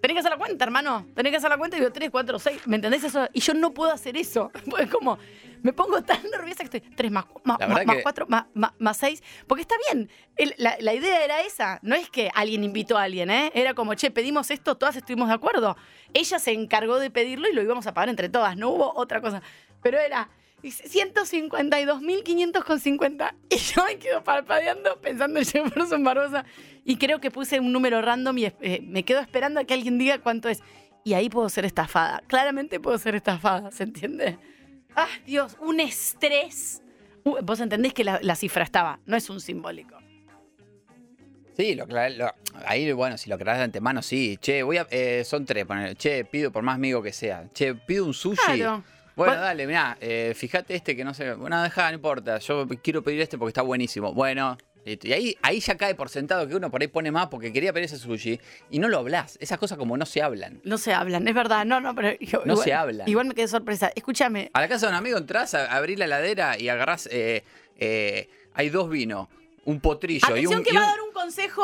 Tenés 0.00 0.14
que 0.14 0.18
hacer 0.20 0.30
la 0.30 0.38
cuenta, 0.38 0.64
hermano. 0.64 1.06
Tenés 1.14 1.30
que 1.32 1.36
hacer 1.38 1.50
la 1.50 1.58
cuenta 1.58 1.76
y 1.76 1.80
digo 1.80 1.92
3, 1.92 2.10
4, 2.10 2.38
6. 2.38 2.66
¿Me 2.66 2.76
entendés 2.76 3.02
eso? 3.04 3.28
Y 3.32 3.40
yo 3.40 3.54
no 3.54 3.72
puedo 3.74 3.90
hacer 3.92 4.16
eso. 4.16 4.50
Porque 4.70 4.88
como 4.88 5.18
me 5.62 5.72
pongo 5.72 6.02
tan 6.02 6.22
nerviosa 6.30 6.58
que 6.64 6.76
estoy 6.76 6.80
3 6.94 7.10
más, 7.10 7.24
más, 7.42 7.58
más 7.68 7.96
que- 7.96 8.02
4 8.02 8.26
más, 8.28 8.44
más, 8.54 8.72
más 8.78 8.96
6. 8.98 9.22
Porque 9.48 9.62
está 9.62 9.74
bien. 9.90 10.08
El- 10.36 10.54
la, 10.58 10.76
la 10.78 10.94
idea 10.94 11.24
era 11.24 11.40
esa. 11.42 11.80
No 11.82 11.96
es 11.96 12.08
que 12.10 12.30
alguien 12.34 12.62
invitó 12.62 12.96
a 12.96 13.02
alguien, 13.02 13.28
¿eh? 13.30 13.50
Era 13.54 13.74
como, 13.74 13.94
che, 13.94 14.10
pedimos 14.12 14.50
esto, 14.52 14.76
todas 14.76 14.94
estuvimos 14.94 15.28
de 15.28 15.34
acuerdo. 15.34 15.76
Ella 16.14 16.38
se 16.38 16.52
encargó 16.52 17.00
de 17.00 17.10
pedirlo 17.10 17.48
y 17.48 17.52
lo 17.54 17.62
íbamos 17.62 17.86
a 17.88 17.92
pagar 17.94 18.08
entre 18.08 18.28
todas. 18.28 18.56
No 18.56 18.68
hubo 18.70 18.92
otra 18.94 19.20
cosa. 19.20 19.42
Pero 19.82 19.98
era 19.98 20.28
152.500 20.62 22.64
con 22.64 22.80
50. 22.80 23.34
Y 23.50 23.56
yo 23.56 23.84
me 23.86 23.96
quedo 23.98 24.22
parpadeando 24.24 25.00
pensando 25.00 25.38
en 25.38 25.44
Jefferson 25.46 26.02
Barbosa. 26.04 26.44
Y 26.84 26.96
creo 26.96 27.20
que 27.20 27.30
puse 27.30 27.60
un 27.60 27.72
número 27.72 28.00
random 28.02 28.38
y 28.38 28.46
eh, 28.46 28.80
me 28.82 29.04
quedo 29.04 29.20
esperando 29.20 29.60
a 29.60 29.64
que 29.64 29.74
alguien 29.74 29.98
diga 29.98 30.18
cuánto 30.18 30.48
es. 30.48 30.62
Y 31.04 31.14
ahí 31.14 31.30
puedo 31.30 31.48
ser 31.48 31.64
estafada. 31.64 32.22
Claramente 32.26 32.80
puedo 32.80 32.98
ser 32.98 33.14
estafada, 33.14 33.70
¿se 33.70 33.84
entiende? 33.84 34.36
¡Ah, 34.96 35.06
Dios! 35.26 35.56
Un 35.60 35.80
estrés. 35.80 36.82
Uh, 37.24 37.36
Vos 37.42 37.60
entendés 37.60 37.94
que 37.94 38.04
la, 38.04 38.18
la 38.22 38.34
cifra 38.36 38.64
estaba, 38.64 39.00
no 39.06 39.16
es 39.16 39.28
un 39.30 39.40
simbólico. 39.40 39.96
Sí, 41.56 41.74
lo, 41.74 41.86
lo- 41.86 42.34
ahí, 42.66 42.92
bueno, 42.92 43.18
si 43.18 43.28
lo 43.28 43.36
creas 43.36 43.58
de 43.58 43.64
antemano, 43.64 44.00
sí. 44.02 44.38
Che, 44.40 44.62
voy 44.62 44.76
a. 44.78 44.86
eh, 44.90 45.24
son 45.24 45.44
tres, 45.44 45.66
ponele. 45.66 45.96
Che, 45.96 46.24
pido 46.24 46.52
por 46.52 46.62
más 46.62 46.76
amigo 46.76 47.02
que 47.02 47.12
sea. 47.12 47.48
Che, 47.52 47.74
pido 47.74 48.04
un 48.06 48.14
sushi. 48.14 48.40
Claro. 48.44 48.84
Bueno, 49.26 49.40
dale, 49.42 49.66
mirá, 49.66 49.98
eh, 50.00 50.32
fíjate 50.36 50.74
este 50.74 50.96
que 50.96 51.04
no 51.04 51.12
sé. 51.14 51.34
Bueno, 51.34 51.62
deja, 51.62 51.88
no 51.90 51.94
importa. 51.96 52.38
Yo 52.38 52.66
quiero 52.82 53.02
pedir 53.02 53.20
este 53.20 53.36
porque 53.36 53.50
está 53.50 53.62
buenísimo. 53.62 54.12
Bueno. 54.14 54.56
Y 54.84 55.12
ahí, 55.12 55.36
ahí 55.42 55.60
ya 55.60 55.76
cae 55.76 55.94
por 55.94 56.08
sentado 56.08 56.48
que 56.48 56.54
uno 56.54 56.70
por 56.70 56.80
ahí 56.80 56.88
pone 56.88 57.10
más 57.10 57.26
porque 57.26 57.52
quería 57.52 57.74
pedir 57.74 57.84
ese 57.86 57.98
sushi 57.98 58.40
y 58.70 58.78
no 58.78 58.88
lo 58.88 58.96
hablas. 58.98 59.36
Esas 59.38 59.58
cosas 59.58 59.76
como 59.76 59.98
no 59.98 60.06
se 60.06 60.22
hablan. 60.22 60.60
No 60.64 60.78
se 60.78 60.94
hablan, 60.94 61.28
es 61.28 61.34
verdad. 61.34 61.66
No, 61.66 61.78
no, 61.78 61.94
pero. 61.94 62.12
yo- 62.20 62.42
No 62.46 62.52
igual- 62.54 62.64
se 62.64 62.72
hablan. 62.72 63.06
Igual 63.08 63.26
me 63.26 63.34
quedé 63.34 63.48
sorpresa. 63.48 63.92
Escúchame. 63.94 64.50
A 64.54 64.60
la 64.62 64.68
casa 64.68 64.86
de 64.86 64.92
un 64.92 64.96
amigo 64.96 65.18
entras, 65.18 65.52
abrís 65.52 65.98
la 65.98 66.06
heladera 66.06 66.58
y 66.58 66.70
agarrás. 66.70 67.06
eh, 67.12 67.44
eh, 67.76 68.30
hay 68.54 68.70
dos 68.70 68.88
vinos, 68.88 69.28
un 69.68 69.80
potrillo 69.80 70.26
y 70.28 70.32
Atención 70.32 70.58
un. 70.60 70.64
que 70.64 70.70
y 70.70 70.74
va 70.76 70.80
a 70.80 70.84
un- 70.84 70.90
dar 70.90 71.00
un 71.02 71.12
consejo. 71.12 71.62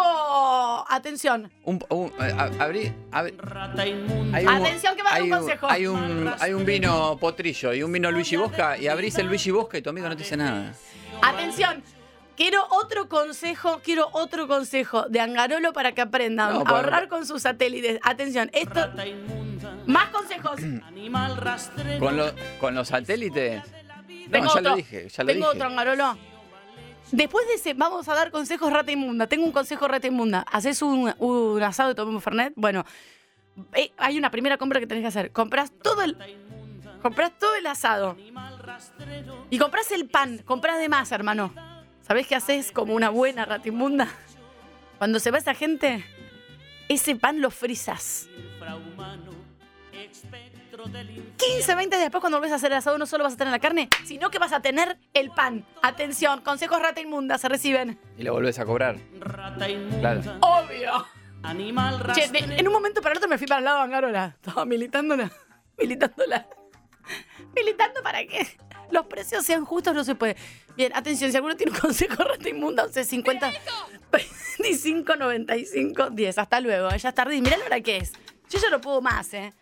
Atención. 0.91 1.51
un- 1.65 1.83
un- 1.89 2.13
a- 2.19 2.51
abrí-. 2.65 2.93
Hay 3.13 4.45
Atención 4.47 4.95
que 4.95 5.03
va 5.03 5.09
a 5.11 5.13
dar 5.15 5.23
un 5.23 5.31
consejo. 5.31 5.67
Hay 5.71 5.87
un, 5.87 6.31
hay 6.39 6.53
un 6.53 6.65
vino 6.67 7.17
potrillo 7.19 7.73
y 7.73 7.83
un 7.83 7.91
vino 7.91 8.11
Luigi 8.11 8.37
Bosca 8.37 8.77
y 8.77 8.89
abrís 8.89 9.17
el 9.17 9.27
Luigi 9.27 9.51
Bosca 9.51 9.79
y 9.79 9.83
tu 9.83 9.89
amigo 9.91 10.07
no 10.09 10.17
te 10.17 10.23
dice 10.23 10.37
nada. 10.37 10.75
Atención. 11.23 11.83
Quiero 12.37 12.67
otro 12.71 13.09
consejo, 13.09 13.81
quiero 13.83 14.09
otro 14.13 14.49
consejo 14.49 15.05
de 15.09 15.21
Angarolo 15.21 15.73
para 15.73 15.93
que 15.93 16.01
aprendan 16.03 16.53
No, 16.53 16.65
a 16.67 16.69
ahorrar 16.69 17.09
con 17.09 17.25
sus 17.27 17.41
satélites. 17.43 18.01
Atención, 18.03 18.51
esto. 18.53 18.91
Más 19.87 20.09
consejos. 20.11 20.61
Con, 22.01 22.17
lo- 22.17 22.33
con 22.61 22.75
los 22.75 22.89
satélites. 22.89 23.63
Tengo 24.31 24.47
No, 24.47 24.55
ya 24.55 24.59
otro. 24.61 24.71
lo 24.71 24.77
dije, 24.77 25.09
ya 25.09 25.23
lo 25.23 25.33
Tengo 25.33 25.47
dije. 25.47 25.57
otro, 25.59 25.67
Angarolo. 25.69 26.19
Después 27.13 27.47
de 27.47 27.55
ese, 27.55 27.75
vamos 27.75 28.09
a 28.09 28.15
dar 28.15 28.31
consejos 28.31 28.73
rata 28.73 28.91
inmunda. 28.91 29.27
Tengo 29.27 29.45
un 29.45 29.53
consejo 29.53 29.87
rata 29.87 30.07
inmunda. 30.07 30.45
Haces 30.51 30.83
un, 30.83 31.13
un 31.19 31.63
asado 31.63 31.93
y 31.93 31.95
tomemos 31.95 32.23
Fernet. 32.25 32.53
Bueno, 32.57 32.85
eh, 33.75 33.93
hay 33.97 34.19
una 34.19 34.31
primera 34.31 34.57
compra 34.59 34.81
que 34.81 34.87
tenés 34.87 35.03
que 35.03 35.09
hacer. 35.09 35.33
Compras 35.33 35.73
todo 35.83 36.03
el, 36.03 36.17
compras 37.03 37.33
todo 37.39 37.55
el 37.55 37.67
asado. 37.67 38.17
Y 39.51 39.59
compras 39.59 39.91
el 39.93 40.09
pan. 40.09 40.39
Compras 40.39 40.79
de 40.79 40.89
más, 40.89 41.13
hermano. 41.13 41.53
¿Sabés 42.03 42.27
qué 42.27 42.35
haces 42.35 42.73
como 42.73 42.95
una 42.95 43.11
buena 43.11 43.45
rata 43.45 43.69
inmunda? 43.69 44.09
Cuando 44.99 45.19
se 45.21 45.31
va 45.31 45.39
esa 45.39 45.55
gente, 45.55 46.05
ese 46.89 47.17
pan 47.17 47.41
lo 47.41 47.51
frizas. 47.51 48.29
Infrahumano, 50.85 50.87
espectro 50.87 50.89
del 50.91 51.09
infierno. 51.11 51.35
15, 51.37 51.75
20 51.75 51.97
días 51.97 52.05
después 52.07 52.21
cuando 52.21 52.39
volvés 52.39 52.53
a 52.53 52.57
hacer 52.57 52.73
el 52.73 52.79
asado 52.79 52.99
no 52.99 53.07
solo 53.07 53.25
vas 53.25 53.35
a 53.35 53.37
tener 53.37 53.53
la 53.53 53.59
carne, 53.59 53.89
sino 54.05 54.31
que 54.31 54.39
vas 54.39 54.53
a 54.53 54.61
tener 54.61 54.99
el 55.15 55.31
pan. 55.31 55.65
Atención, 55.83 56.41
consejos 56.43 56.81
rata 56.81 57.01
inmunda 57.01 57.39
se 57.39 57.49
reciben. 57.49 57.99
Y 58.19 58.23
lo 58.23 58.33
volvés 58.33 58.59
a 58.59 58.65
cobrar. 58.65 58.97
Rata 59.21 59.69
inmunda. 59.69 60.21
Claro. 60.21 60.39
Obvio. 60.41 61.07
Animal 61.43 62.03
de- 62.15 62.57
en 62.59 62.67
un 62.67 62.73
momento 62.73 63.03
para 63.03 63.13
el 63.13 63.19
otro 63.19 63.29
me 63.29 63.37
fui 63.37 63.47
para 63.47 63.59
el 63.59 63.65
lado 63.67 63.77
de 63.79 63.85
Angarola. 63.85 64.37
Estaba 64.41 64.65
militándola. 64.65 65.31
Militándola. 65.79 66.47
¿Militando 67.55 68.03
para 68.03 68.21
qué? 68.25 68.47
Los 68.91 69.07
precios 69.07 69.45
sean 69.45 69.65
justos, 69.65 69.95
no 69.95 70.05
se 70.05 70.15
puede. 70.15 70.37
Bien, 70.77 70.93
atención, 70.95 71.31
si 71.31 71.37
alguno 71.37 71.57
tiene 71.57 71.73
un 71.73 71.79
consejo 71.79 72.23
rata 72.25 72.49
inmunda, 72.49 72.85
11 72.85 73.05
50 73.05 73.53
25 74.11 75.17
95 75.17 76.11
10. 76.11 76.39
Hasta 76.39 76.61
luego, 76.61 76.89
ya 76.95 77.09
es 77.11 77.15
tarde. 77.15 77.37
Y 77.37 77.43
mirá 77.43 77.57
la 77.59 77.65
hora 77.67 77.81
que 77.81 77.99
es. 77.99 78.13
Yo 78.49 78.59
ya 78.59 78.71
no 78.71 78.81
puedo 78.81 79.01
más, 79.03 79.35
¿eh? 79.35 79.53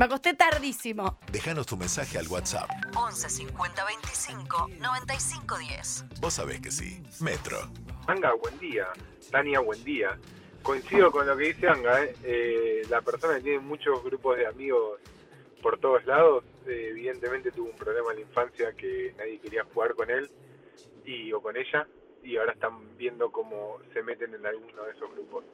Me 0.00 0.06
acosté 0.06 0.32
tardísimo. 0.32 1.18
Déjanos 1.30 1.66
tu 1.66 1.76
mensaje 1.76 2.16
al 2.16 2.26
WhatsApp. 2.26 2.70
11 2.96 3.28
50 3.28 3.84
25 3.84 4.68
95 4.80 5.58
10. 5.58 6.04
Vos 6.22 6.32
sabés 6.32 6.58
que 6.62 6.70
sí. 6.70 7.02
Metro. 7.20 7.58
Anga, 8.06 8.32
buen 8.32 8.58
día. 8.58 8.86
Tania, 9.30 9.60
buen 9.60 9.84
día. 9.84 10.18
Coincido 10.62 11.10
con 11.10 11.26
lo 11.26 11.36
que 11.36 11.48
dice 11.48 11.68
Anga. 11.68 12.02
¿eh? 12.02 12.14
Eh, 12.24 12.82
la 12.88 13.02
persona 13.02 13.34
que 13.34 13.40
tiene 13.42 13.58
muchos 13.58 14.02
grupos 14.02 14.38
de 14.38 14.46
amigos 14.46 15.00
por 15.60 15.78
todos 15.78 16.02
lados, 16.06 16.44
eh, 16.66 16.88
evidentemente 16.92 17.52
tuvo 17.52 17.68
un 17.68 17.76
problema 17.76 18.12
en 18.12 18.20
la 18.20 18.22
infancia 18.22 18.72
que 18.72 19.14
nadie 19.18 19.38
quería 19.38 19.64
jugar 19.64 19.94
con 19.94 20.10
él 20.10 20.30
y 21.04 21.30
o 21.34 21.42
con 21.42 21.58
ella 21.58 21.86
y 22.24 22.38
ahora 22.38 22.52
están 22.52 22.96
viendo 22.96 23.30
cómo 23.30 23.76
se 23.92 24.02
meten 24.02 24.32
en 24.32 24.46
alguno 24.46 24.82
de 24.82 24.92
esos 24.92 25.12
grupos. 25.12 25.44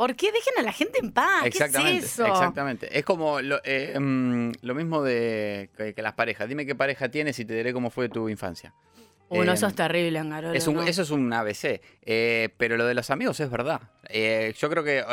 ¿Por 0.00 0.16
qué 0.16 0.32
dejen 0.32 0.54
a 0.56 0.62
la 0.62 0.72
gente 0.72 0.98
en 1.02 1.12
paz? 1.12 1.44
exactamente, 1.44 2.00
¿Qué 2.00 2.06
es 2.06 2.12
eso? 2.14 2.24
exactamente. 2.24 2.98
Es 2.98 3.04
como 3.04 3.42
lo, 3.42 3.60
eh, 3.64 4.00
mm, 4.00 4.52
lo 4.62 4.74
mismo 4.74 5.02
de 5.02 5.68
que, 5.76 5.92
que 5.92 6.00
las 6.00 6.14
parejas. 6.14 6.48
Dime 6.48 6.64
qué 6.64 6.74
pareja 6.74 7.10
tienes 7.10 7.38
y 7.38 7.44
te 7.44 7.52
diré 7.52 7.74
cómo 7.74 7.90
fue 7.90 8.08
tu 8.08 8.30
infancia. 8.30 8.72
Uno, 9.30 9.52
Eh, 9.52 9.54
eso 9.54 9.66
es 9.68 9.74
terrible, 9.74 10.18
Angarolo. 10.18 10.54
Es 10.54 10.66
un- 10.66 10.74
¿no? 10.74 10.82
Eso 10.82 11.02
es 11.02 11.10
un 11.10 11.32
ABC. 11.32 11.80
Eh, 12.02 12.48
pero 12.56 12.76
lo 12.76 12.84
de 12.84 12.94
los 12.94 13.10
amigos 13.10 13.38
es 13.40 13.48
verdad. 13.50 13.80
Eh, 14.08 14.52
yo 14.58 14.68
creo 14.68 14.82
que 14.82 15.04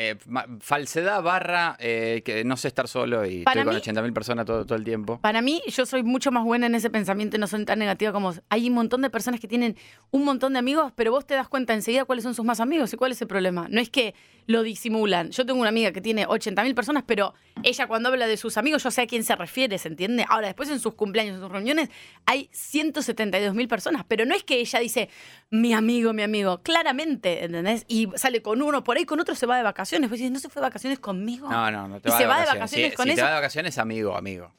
eh, 0.00 0.16
falsedad 0.60 1.22
barra 1.22 1.76
que 1.78 2.42
no 2.46 2.56
sé 2.56 2.68
estar 2.68 2.86
solo 2.86 3.26
y 3.26 3.42
Para 3.42 3.60
estoy 3.60 3.64
con 3.64 3.74
mí- 3.74 3.80
80.000 3.80 4.12
personas 4.12 4.46
todo, 4.46 4.64
todo 4.64 4.78
el 4.78 4.84
tiempo. 4.84 5.18
Para 5.20 5.42
mí, 5.42 5.60
yo 5.66 5.86
soy 5.86 6.04
mucho 6.04 6.30
más 6.30 6.44
buena 6.44 6.66
en 6.66 6.74
ese 6.76 6.88
pensamiento 6.88 7.36
y 7.36 7.40
no 7.40 7.46
soy 7.48 7.64
tan 7.64 7.80
negativa 7.80 8.12
como. 8.12 8.32
Hay 8.48 8.68
un 8.68 8.74
montón 8.74 9.02
de 9.02 9.10
personas 9.10 9.40
que 9.40 9.48
tienen 9.48 9.76
un 10.12 10.24
montón 10.24 10.52
de 10.52 10.60
amigos, 10.60 10.92
pero 10.94 11.10
vos 11.10 11.26
te 11.26 11.34
das 11.34 11.48
cuenta 11.48 11.74
enseguida 11.74 12.04
cuáles 12.04 12.22
son 12.22 12.34
sus 12.34 12.44
más 12.44 12.60
amigos 12.60 12.92
y 12.92 12.96
cuál 12.96 13.10
es 13.12 13.20
el 13.22 13.28
problema. 13.28 13.66
No 13.70 13.80
es 13.80 13.90
que 13.90 14.14
lo 14.48 14.62
disimulan. 14.62 15.30
Yo 15.30 15.44
tengo 15.44 15.60
una 15.60 15.68
amiga 15.68 15.92
que 15.92 16.00
tiene 16.00 16.26
80.000 16.26 16.74
personas, 16.74 17.04
pero 17.06 17.34
ella 17.62 17.86
cuando 17.86 18.08
habla 18.08 18.26
de 18.26 18.38
sus 18.38 18.56
amigos, 18.56 18.82
yo 18.82 18.90
sé 18.90 19.02
a 19.02 19.06
quién 19.06 19.22
se 19.22 19.36
refiere, 19.36 19.76
¿se 19.76 19.88
entiende? 19.88 20.24
Ahora, 20.26 20.46
después 20.46 20.70
en 20.70 20.80
sus 20.80 20.94
cumpleaños, 20.94 21.34
en 21.34 21.40
sus 21.42 21.52
reuniones, 21.52 21.90
hay 22.24 22.48
172.000 22.54 23.68
personas, 23.68 24.04
pero 24.08 24.24
no 24.24 24.34
es 24.34 24.42
que 24.44 24.58
ella 24.58 24.78
dice, 24.80 25.10
mi 25.50 25.74
amigo, 25.74 26.14
mi 26.14 26.22
amigo. 26.22 26.62
Claramente, 26.62 27.44
¿entendés? 27.44 27.84
Y 27.88 28.08
sale 28.16 28.40
con 28.40 28.62
uno 28.62 28.82
por 28.84 28.96
ahí, 28.96 29.04
con 29.04 29.20
otro 29.20 29.34
se 29.34 29.44
va 29.44 29.58
de 29.58 29.62
vacaciones. 29.62 30.08
Vos 30.08 30.18
decís, 30.18 30.32
¿no 30.32 30.38
se 30.38 30.48
fue 30.48 30.60
de 30.60 30.68
vacaciones 30.68 30.98
conmigo? 30.98 31.48
No, 31.50 31.70
no, 31.70 31.86
no 31.86 32.00
te 32.00 32.08
Y 32.08 32.12
va 32.12 32.16
se 32.16 32.22
de 32.24 32.28
va 32.28 32.40
de 32.40 32.46
vacaciones. 32.46 32.90
Si- 32.90 32.96
con 32.96 33.04
si 33.04 33.10
te 33.10 33.14
eso. 33.16 33.24
va 33.24 33.28
de 33.28 33.34
vacaciones, 33.36 33.76
amigo, 33.78 34.16
amigo. 34.16 34.54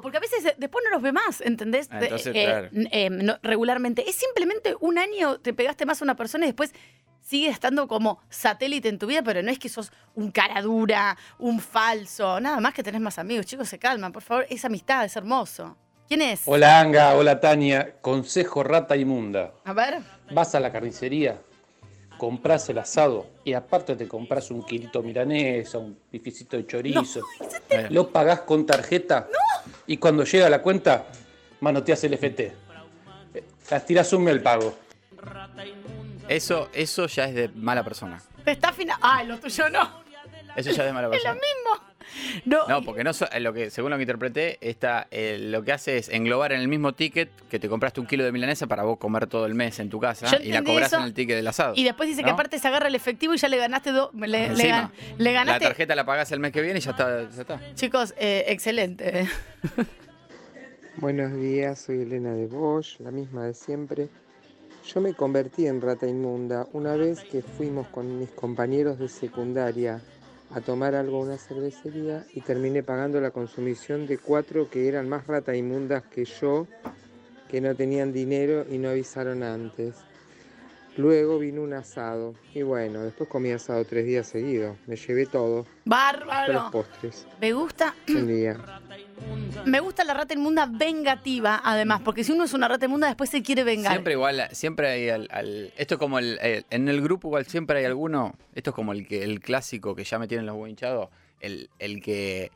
No, 0.00 0.02
porque 0.02 0.16
a 0.16 0.20
veces 0.20 0.42
eh, 0.46 0.54
después 0.56 0.82
no 0.84 0.90
los 0.92 1.02
ve 1.02 1.12
más, 1.12 1.42
¿entendés? 1.42 1.88
Ah, 1.90 1.98
entonces, 2.00 2.34
Eh, 2.34 2.44
claro. 2.46 2.68
eh, 2.72 3.10
no- 3.10 3.38
regularmente. 3.42 4.08
Es 4.08 4.16
simplemente 4.16 4.74
un 4.80 4.96
año 4.98 5.38
te 5.40 5.52
pegaste 5.52 5.84
más 5.84 6.00
a 6.00 6.04
una 6.04 6.16
persona 6.16 6.46
y 6.46 6.48
después 6.48 6.72
sigue 7.20 7.50
estando 7.50 7.86
como 7.86 8.18
satélite 8.30 8.88
en 8.88 8.98
tu 8.98 9.06
vida, 9.06 9.22
pero 9.22 9.42
no 9.42 9.50
es 9.50 9.58
que 9.58 9.68
sos 9.68 9.92
un 10.14 10.30
cara 10.30 10.62
dura, 10.62 11.18
un 11.38 11.60
falso, 11.60 12.40
nada 12.40 12.60
más 12.60 12.72
que 12.72 12.82
tenés 12.82 13.02
más 13.02 13.18
amigos. 13.18 13.44
Chicos, 13.44 13.68
se 13.68 13.78
calman, 13.78 14.10
por 14.10 14.22
favor. 14.22 14.46
Es 14.48 14.64
amistad, 14.64 15.04
es 15.04 15.14
hermoso. 15.16 15.76
¿Quién 16.08 16.22
es? 16.22 16.42
Hola 16.46 16.80
Anga, 16.80 17.14
hola 17.14 17.38
Tania. 17.38 17.96
Consejo 18.00 18.62
rata 18.62 18.96
inmunda. 18.96 19.52
A 19.64 19.72
ver. 19.74 19.98
Vas 20.32 20.54
a 20.54 20.60
la 20.60 20.72
carnicería, 20.72 21.40
compras 22.20 22.68
el 22.68 22.76
asado 22.76 23.26
y 23.44 23.54
aparte 23.54 23.96
te 23.96 24.06
compras 24.06 24.50
un 24.50 24.62
kilito 24.62 25.02
milanesa, 25.02 25.78
un 25.78 25.98
bifecito 26.12 26.58
de 26.58 26.66
chorizo. 26.66 27.22
Eh, 27.70 27.86
Lo 27.88 28.10
pagás 28.10 28.42
con 28.42 28.66
tarjeta 28.66 29.26
y 29.86 29.96
cuando 29.96 30.24
llega 30.24 30.50
la 30.50 30.60
cuenta, 30.60 31.06
manoteas 31.60 32.04
el 32.04 32.12
FT. 32.18 32.52
Eh, 33.32 33.44
Las 33.70 33.86
tirás 33.86 34.12
un 34.12 34.28
el 34.28 34.42
pago. 34.42 34.74
Eso, 36.28 36.68
eso 36.74 37.06
ya 37.06 37.24
es 37.24 37.34
de 37.34 37.48
mala 37.48 37.82
persona. 37.82 38.20
Te 38.44 38.50
está 38.52 38.70
fina. 38.70 38.98
Ay, 39.00 39.26
lo 39.26 39.38
tuyo 39.38 39.70
no. 39.70 40.02
Eso 40.54 40.70
ya 40.72 40.82
es 40.82 40.88
de 40.88 40.92
mala 40.92 41.08
Es 41.12 41.24
lo 41.24 41.30
persona. 41.30 41.32
mismo. 41.34 41.89
No, 42.44 42.66
No, 42.68 42.82
porque 42.82 43.04
no 43.04 43.12
so- 43.12 43.28
lo 43.40 43.52
que, 43.52 43.70
según 43.70 43.90
lo 43.90 43.96
que 43.96 44.02
interpreté, 44.02 44.58
está, 44.60 45.06
eh, 45.10 45.38
lo 45.40 45.62
que 45.62 45.72
hace 45.72 45.96
es 45.98 46.08
englobar 46.08 46.52
en 46.52 46.60
el 46.60 46.68
mismo 46.68 46.92
ticket 46.92 47.30
que 47.50 47.58
te 47.58 47.68
compraste 47.68 48.00
un 48.00 48.06
kilo 48.06 48.24
de 48.24 48.32
milanesa 48.32 48.66
para 48.66 48.82
vos 48.82 48.98
comer 48.98 49.26
todo 49.26 49.46
el 49.46 49.54
mes 49.54 49.78
en 49.80 49.90
tu 49.90 50.00
casa 50.00 50.26
Yo 50.26 50.38
y 50.42 50.52
la 50.52 50.62
cobras 50.62 50.88
eso. 50.88 50.98
en 50.98 51.04
el 51.04 51.14
ticket 51.14 51.36
del 51.36 51.46
asado. 51.46 51.74
Y 51.76 51.84
después 51.84 52.08
dice 52.08 52.22
que 52.24 52.30
aparte 52.30 52.58
se 52.58 52.68
agarra 52.68 52.88
el 52.88 52.94
efectivo 52.94 53.34
y 53.34 53.38
ya 53.38 53.48
le 53.48 53.56
ganaste 53.56 53.90
dos. 53.92 54.12
Le, 54.14 54.26
le, 54.28 54.46
Encima. 54.46 54.90
gan- 54.92 55.14
le 55.18 55.24
La 55.24 55.32
ganaste. 55.32 55.64
tarjeta 55.66 55.94
la 55.94 56.04
pagás 56.04 56.30
el 56.32 56.40
mes 56.40 56.52
que 56.52 56.62
viene 56.62 56.78
y 56.78 56.82
ya 56.82 56.90
está. 56.92 57.28
ya 57.30 57.40
está. 57.40 57.60
Chicos, 57.74 58.14
eh, 58.18 58.44
excelente. 58.48 59.26
Buenos 60.96 61.32
días, 61.34 61.78
soy 61.80 62.02
Elena 62.02 62.32
de 62.34 62.46
Bosch, 62.46 62.98
la 63.00 63.10
misma 63.10 63.46
de 63.46 63.54
siempre. 63.54 64.08
Yo 64.92 65.00
me 65.00 65.14
convertí 65.14 65.66
en 65.66 65.80
rata 65.80 66.06
inmunda 66.06 66.66
una 66.72 66.94
vez 66.96 67.20
que 67.20 67.42
fuimos 67.42 67.86
con 67.88 68.18
mis 68.18 68.30
compañeros 68.30 68.98
de 68.98 69.08
secundaria 69.08 70.00
a 70.52 70.60
tomar 70.60 70.94
algo 70.94 71.18
a 71.18 71.24
una 71.24 71.38
cervecería 71.38 72.24
y 72.34 72.40
terminé 72.40 72.82
pagando 72.82 73.20
la 73.20 73.30
consumición 73.30 74.06
de 74.06 74.18
cuatro 74.18 74.68
que 74.68 74.88
eran 74.88 75.08
más 75.08 75.26
rata 75.26 75.54
inmundas 75.54 76.02
que 76.04 76.24
yo, 76.24 76.66
que 77.48 77.60
no 77.60 77.74
tenían 77.74 78.12
dinero 78.12 78.64
y 78.68 78.78
no 78.78 78.90
avisaron 78.90 79.42
antes. 79.42 79.94
Luego 80.96 81.38
vino 81.38 81.62
un 81.62 81.72
asado 81.72 82.34
y 82.54 82.62
bueno, 82.62 83.02
después 83.02 83.28
comí 83.28 83.50
asado 83.52 83.84
tres 83.84 84.04
días 84.04 84.26
seguidos. 84.26 84.76
Me 84.86 84.96
llevé 84.96 85.24
todo, 85.24 85.60
hasta 85.60 86.16
los 86.18 86.26
Bárbaro. 86.26 86.70
postres. 86.72 87.26
Me 87.40 87.52
gusta. 87.52 87.94
Buen 88.08 88.26
día. 88.36 88.56
Me 89.64 89.80
gusta 89.80 90.04
la 90.04 90.14
rata 90.14 90.34
inmunda 90.34 90.66
vengativa, 90.66 91.60
además, 91.64 92.00
porque 92.04 92.24
si 92.24 92.32
uno 92.32 92.44
es 92.44 92.52
una 92.54 92.66
rata 92.68 92.86
inmunda, 92.86 93.06
después 93.06 93.30
se 93.30 93.42
quiere 93.42 93.62
vengar. 93.64 93.92
Siempre 93.92 94.14
igual, 94.14 94.48
siempre 94.52 94.88
hay 94.88 95.08
al, 95.10 95.28
al- 95.30 95.72
esto 95.76 95.94
es 95.94 95.98
como 95.98 96.18
el, 96.18 96.38
el- 96.42 96.66
en 96.70 96.88
el 96.88 97.00
grupo 97.00 97.28
igual 97.28 97.46
siempre 97.46 97.78
hay 97.78 97.84
alguno, 97.84 98.34
esto 98.54 98.70
es 98.70 98.76
como 98.76 98.92
el 98.92 99.06
que 99.06 99.22
el 99.22 99.40
clásico 99.40 99.94
que 99.94 100.04
ya 100.04 100.18
me 100.18 100.26
tienen 100.28 100.46
los 100.46 100.54
huevos 100.54 100.70
hinchados, 100.70 101.08
el, 101.40 101.70
el 101.78 102.02
que 102.02 102.50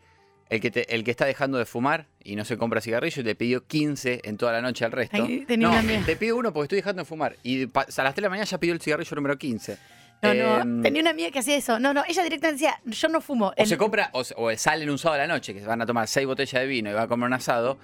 el 0.54 0.60
que 0.60 0.70
te- 0.70 0.94
el 0.94 1.04
que 1.04 1.10
está 1.10 1.24
dejando 1.26 1.58
de 1.58 1.64
fumar 1.66 2.06
y 2.22 2.36
no 2.36 2.44
se 2.44 2.56
compra 2.56 2.80
cigarrillo 2.80 3.22
y 3.22 3.24
te 3.24 3.34
pidió 3.34 3.66
15 3.66 4.20
en 4.24 4.36
toda 4.36 4.52
la 4.52 4.60
noche 4.62 4.84
al 4.84 4.92
resto. 4.92 5.24
Ay, 5.24 5.46
no, 5.58 5.72
te 6.04 6.16
pido 6.16 6.36
uno 6.36 6.52
porque 6.52 6.64
estoy 6.64 6.76
dejando 6.76 7.02
de 7.02 7.06
fumar 7.06 7.36
y 7.42 7.64
a 7.64 7.68
las 7.74 7.94
3 7.94 8.14
de 8.16 8.22
la 8.22 8.28
mañana 8.30 8.44
ya 8.46 8.58
pidió 8.58 8.74
el 8.74 8.80
cigarrillo 8.80 9.14
número 9.16 9.36
15. 9.38 9.78
No, 10.22 10.32
no, 10.32 10.60
Em, 10.62 10.82
tenía 10.82 11.02
una 11.02 11.10
amiga 11.10 11.30
que 11.30 11.38
hacía 11.40 11.56
eso. 11.56 11.78
No, 11.78 11.92
no, 11.92 12.02
ella 12.08 12.22
directamente 12.22 12.64
decía, 12.64 12.80
yo 12.86 13.08
no 13.08 13.20
fumo. 13.20 13.48
O 13.48 13.54
El- 13.56 13.66
se 13.66 13.76
compra, 13.76 14.08
o, 14.14 14.22
o 14.36 14.56
salen 14.56 14.88
un 14.88 14.96
sábado 14.98 15.22
a 15.22 15.26
la 15.26 15.34
noche, 15.34 15.52
que 15.52 15.60
se 15.60 15.66
van 15.66 15.82
a 15.82 15.86
tomar 15.86 16.08
seis 16.08 16.26
botellas 16.26 16.62
de 16.62 16.66
vino 16.66 16.88
y 16.88 16.94
van 16.94 17.04
a 17.04 17.08
comer 17.08 17.26
un 17.26 17.34
asado, 17.34 17.78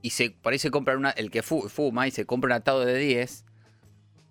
y 0.00 0.10
se, 0.10 0.30
por 0.30 0.52
ahí 0.52 0.60
se 0.60 0.70
compran 0.70 0.98
una, 0.98 1.10
el 1.10 1.30
que 1.30 1.42
fu- 1.42 1.68
fuma 1.68 2.06
y 2.06 2.10
se 2.12 2.24
compra 2.24 2.48
un 2.48 2.52
atado 2.52 2.84
de 2.84 2.96
10, 2.98 3.44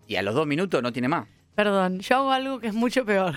y 0.07 0.15
a 0.15 0.21
los 0.21 0.33
dos 0.33 0.47
minutos 0.47 0.81
no 0.81 0.93
tiene 0.93 1.09
más. 1.09 1.27
Perdón, 1.55 1.99
yo 1.99 2.15
hago 2.15 2.31
algo 2.31 2.59
que 2.61 2.67
es 2.67 2.73
mucho 2.73 3.05
peor. 3.05 3.35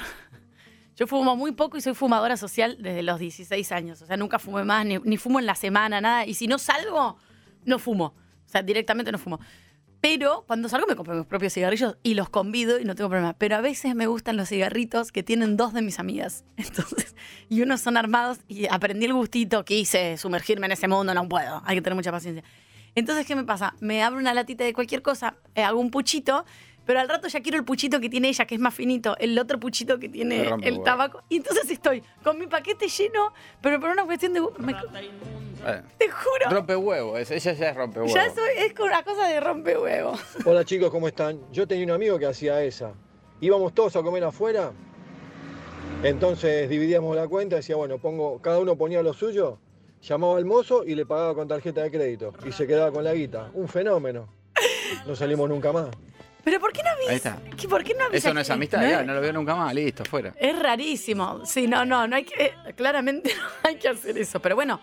Yo 0.97 1.07
fumo 1.07 1.37
muy 1.37 1.53
poco 1.53 1.77
y 1.77 1.81
soy 1.81 1.95
fumadora 1.95 2.37
social 2.37 2.77
desde 2.81 3.03
los 3.03 3.19
16 3.19 3.73
años. 3.73 4.03
O 4.03 4.07
sea, 4.07 4.17
nunca 4.17 4.39
fumé 4.39 4.65
más, 4.65 4.87
ni, 4.87 4.99
ni 4.99 5.17
fumo 5.17 5.41
en 5.41 5.47
la 5.47 5.55
semana, 5.55 6.01
nada. 6.01 6.27
Y 6.27 6.35
si 6.35 6.47
no 6.47 6.59
salgo, 6.59 7.17
no 7.65 7.79
fumo. 7.79 8.15
O 8.47 8.49
sea, 8.49 8.63
directamente 8.63 9.11
no 9.11 9.19
fumo. 9.19 9.41
Pero 10.05 10.45
cuando 10.47 10.69
salgo 10.69 10.87
me 10.87 10.97
compro 10.97 11.15
mis 11.15 11.25
propios 11.25 11.55
cigarrillos 11.55 11.97
y 12.03 12.13
los 12.13 12.29
convido 12.29 12.79
y 12.79 12.85
no 12.85 12.95
tengo 12.95 13.09
problema. 13.09 13.33
Pero 13.39 13.57
a 13.57 13.63
veces 13.63 13.95
me 13.95 14.07
gustan 14.07 14.37
los 14.37 14.51
cigarritos 14.51 15.13
que 15.13 15.23
tienen 15.23 15.57
dos 15.57 15.73
de 15.73 15.81
mis 15.81 15.99
amigas. 15.99 16.45
Entonces, 16.59 17.17
y 17.49 17.63
unos 17.63 17.81
son 17.81 17.97
armados 17.97 18.39
y 18.47 18.67
aprendí 18.67 19.07
el 19.07 19.15
gustito, 19.15 19.65
quise 19.65 20.19
sumergirme 20.19 20.67
en 20.67 20.73
ese 20.73 20.89
mundo, 20.89 21.15
no 21.15 21.27
puedo. 21.27 21.63
Hay 21.65 21.77
que 21.77 21.81
tener 21.81 21.95
mucha 21.95 22.13
paciencia. 22.13 22.45
Entonces, 22.95 23.27
¿qué 23.27 23.35
me 23.35 23.45
pasa? 23.45 23.77
Me 23.81 24.03
abro 24.03 24.21
una 24.21 24.35
latita 24.35 24.63
de 24.63 24.75
cualquier 24.75 25.01
cosa, 25.01 25.37
eh, 25.55 25.63
hago 25.63 25.81
un 25.81 25.91
puchito, 25.91 26.45
pero 26.87 27.01
al 27.01 27.09
rato 27.09 27.29
ya 27.29 27.41
quiero 27.41 27.59
el 27.59 27.65
puchito 27.65 28.01
que 28.01 28.09
tiene 28.09 28.29
ella, 28.29 28.45
que 28.47 28.55
es 28.55 28.61
más 28.61 28.75
finito, 28.75 29.17
el 29.19 29.39
otro 29.39 29.59
puchito 29.59 29.99
que 29.99 30.09
tiene 30.09 30.49
el 30.63 30.83
tabaco. 30.83 31.23
Y 31.29 31.37
entonces 31.39 31.71
estoy 31.71 32.03
con 32.23 32.39
mi 32.39 32.47
paquete 32.47 32.89
lleno, 32.89 33.33
pero 33.63 33.81
por 33.81 33.91
una 33.91 34.05
cuestión 34.05 34.33
de... 34.33 34.41
me- 34.59 34.73
Eh, 35.67 35.83
te 35.97 36.09
juro, 36.11 36.51
rompe 36.51 36.77
huevo, 36.77 37.17
ella 37.17 37.37
ya 37.39 37.51
es 37.71 37.75
rompe 37.77 38.01
huevo. 38.01 38.15
ya 38.15 38.29
soy, 38.35 38.51
es 38.59 38.75
una 38.79 39.03
cosa 39.03 39.27
de 39.29 39.41
rompe 39.41 39.79
huevo. 39.79 40.13
Hola 40.45 40.63
chicos, 40.65 40.91
¿cómo 40.91 41.09
están? 41.09 41.41
Yo 41.53 41.67
tenía 41.67 41.85
un 41.87 41.91
amigo 41.93 42.19
que 42.19 42.27
hacía 42.27 42.63
esa. 42.63 42.93
Íbamos 43.41 43.73
todos 43.75 43.97
a 43.97 44.03
comer 44.03 44.25
afuera, 44.25 44.73
entonces 46.03 46.69
dividíamos 46.69 47.17
la 47.17 47.27
cuenta, 47.29 47.57
decía, 47.57 47.77
bueno, 47.77 47.99
pongo, 47.99 48.41
cada 48.43 48.59
uno 48.59 48.77
ponía 48.77 49.03
lo 49.03 49.15
suyo, 49.15 49.59
llamaba 50.03 50.37
al 50.37 50.45
mozo 50.45 50.85
y 50.85 50.95
le 50.95 51.07
pagaba 51.07 51.35
con 51.35 51.49
tarjeta 51.49 51.83
de 51.83 51.91
crédito. 51.91 52.33
Y 52.47 52.53
se 52.53 52.67
quedaba 52.67 52.93
con 52.93 53.03
la 53.05 53.15
guita. 53.15 53.51
Un 53.55 53.69
fenómeno. 53.69 54.29
No 55.07 55.17
salimos 55.17 55.49
nunca 55.49 55.73
más. 55.73 55.89
Pero 56.45 56.61
¿por 56.61 56.73
qué 56.73 56.83
no 56.83 56.91
Ahí 56.91 56.97
avisas? 57.17 57.39
está. 57.39 57.57
¿Qué- 57.57 57.69
¿Por 57.69 57.83
qué 57.83 57.95
no 57.95 58.05
avisas? 58.05 58.25
Eso 58.27 58.35
no 58.35 58.41
es 58.41 58.51
amistad, 58.51 58.81
no 58.83 58.89
ya, 58.91 59.03
no 59.03 59.15
lo 59.15 59.21
veo 59.21 59.33
nunca 59.33 59.55
más, 59.55 59.75
listo, 59.75 60.05
fuera. 60.05 60.35
Es 60.39 60.59
rarísimo. 60.59 61.45
Sí, 61.47 61.67
no, 61.67 61.85
no, 61.85 62.07
no 62.07 62.17
hay 62.17 62.25
que. 62.25 62.45
eh, 62.45 62.53
claramente 62.77 63.33
no 63.63 63.69
hay 63.69 63.77
que 63.77 63.89
hacer 63.89 64.19
eso. 64.19 64.41
Pero 64.41 64.55
bueno, 64.55 64.81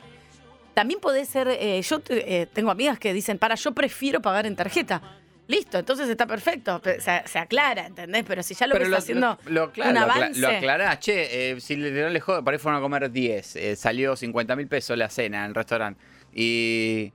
también 0.73 0.99
puede 0.99 1.23
ser. 1.25 1.47
eh, 1.49 1.81
yo 1.81 2.01
eh, 2.09 2.47
tengo 2.51 2.71
amigas 2.71 2.97
que 2.97 3.13
dicen, 3.13 3.37
para, 3.37 3.55
yo 3.55 3.71
prefiero 3.73 4.21
pagar 4.21 4.45
en 4.47 4.55
tarjeta. 4.55 5.01
Listo, 5.47 5.77
entonces 5.79 6.07
está 6.07 6.25
perfecto. 6.25 6.79
Pe- 6.81 7.01
Se, 7.01 7.23
se 7.25 7.37
aclara, 7.37 7.85
¿entendés? 7.87 8.23
Pero 8.25 8.41
si 8.41 8.53
ya 8.53 8.67
lo 8.67 8.75
que 8.77 8.83
está 8.83 8.97
haciendo 8.97 9.37
lo, 9.47 9.71
claro, 9.71 9.89
un 9.91 9.95
lo, 9.95 10.01
acla- 10.01 10.15
avance. 10.15 10.39
lo 10.39 10.47
aclarás, 10.47 10.99
che, 10.99 11.51
eh, 11.51 11.59
si 11.59 11.75
le, 11.75 11.91
no 11.91 12.07
le 12.09 12.19
jodo, 12.21 12.41
para 12.43 12.55
ahí 12.55 12.59
fueron 12.59 12.79
a 12.79 12.81
comer 12.81 13.11
10, 13.11 13.55
eh, 13.57 13.75
salió 13.75 14.15
50 14.15 14.55
mil 14.55 14.67
pesos 14.67 14.97
la 14.97 15.09
cena 15.09 15.39
en 15.43 15.49
el 15.49 15.55
restaurante. 15.55 15.99
Y. 16.33 17.11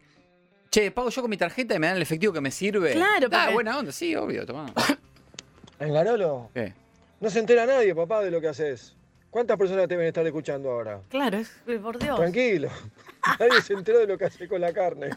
Che, 0.70 0.90
pago 0.90 1.08
yo 1.10 1.22
con 1.22 1.30
mi 1.30 1.36
tarjeta 1.36 1.74
y 1.74 1.78
me 1.78 1.86
dan 1.86 1.96
el 1.96 2.02
efectivo 2.02 2.32
que 2.32 2.40
me 2.40 2.50
sirve. 2.50 2.92
Claro, 2.92 3.28
Ah, 3.32 3.40
porque- 3.44 3.54
buena 3.54 3.78
onda, 3.78 3.92
sí, 3.92 4.14
obvio, 4.16 4.44
tomá. 4.46 4.66
En 5.78 5.92
Garolo, 5.92 6.50
¿Qué? 6.54 6.72
no 7.20 7.30
se 7.30 7.38
entera 7.38 7.66
nadie, 7.66 7.94
papá, 7.94 8.22
de 8.22 8.30
lo 8.30 8.40
que 8.40 8.48
haces. 8.48 8.94
¿Cuántas 9.36 9.58
personas 9.58 9.82
te 9.86 9.92
deben 9.92 10.06
estar 10.06 10.26
escuchando 10.26 10.70
ahora? 10.70 11.02
Claro, 11.10 11.36
es, 11.36 11.50
por 11.82 11.98
Dios. 11.98 12.16
Tranquilo. 12.18 12.70
Nadie 13.38 13.60
se 13.60 13.74
enteró 13.74 13.98
de 13.98 14.06
lo 14.06 14.16
que 14.16 14.24
hace 14.24 14.48
con 14.48 14.62
la 14.62 14.72
carne. 14.72 15.10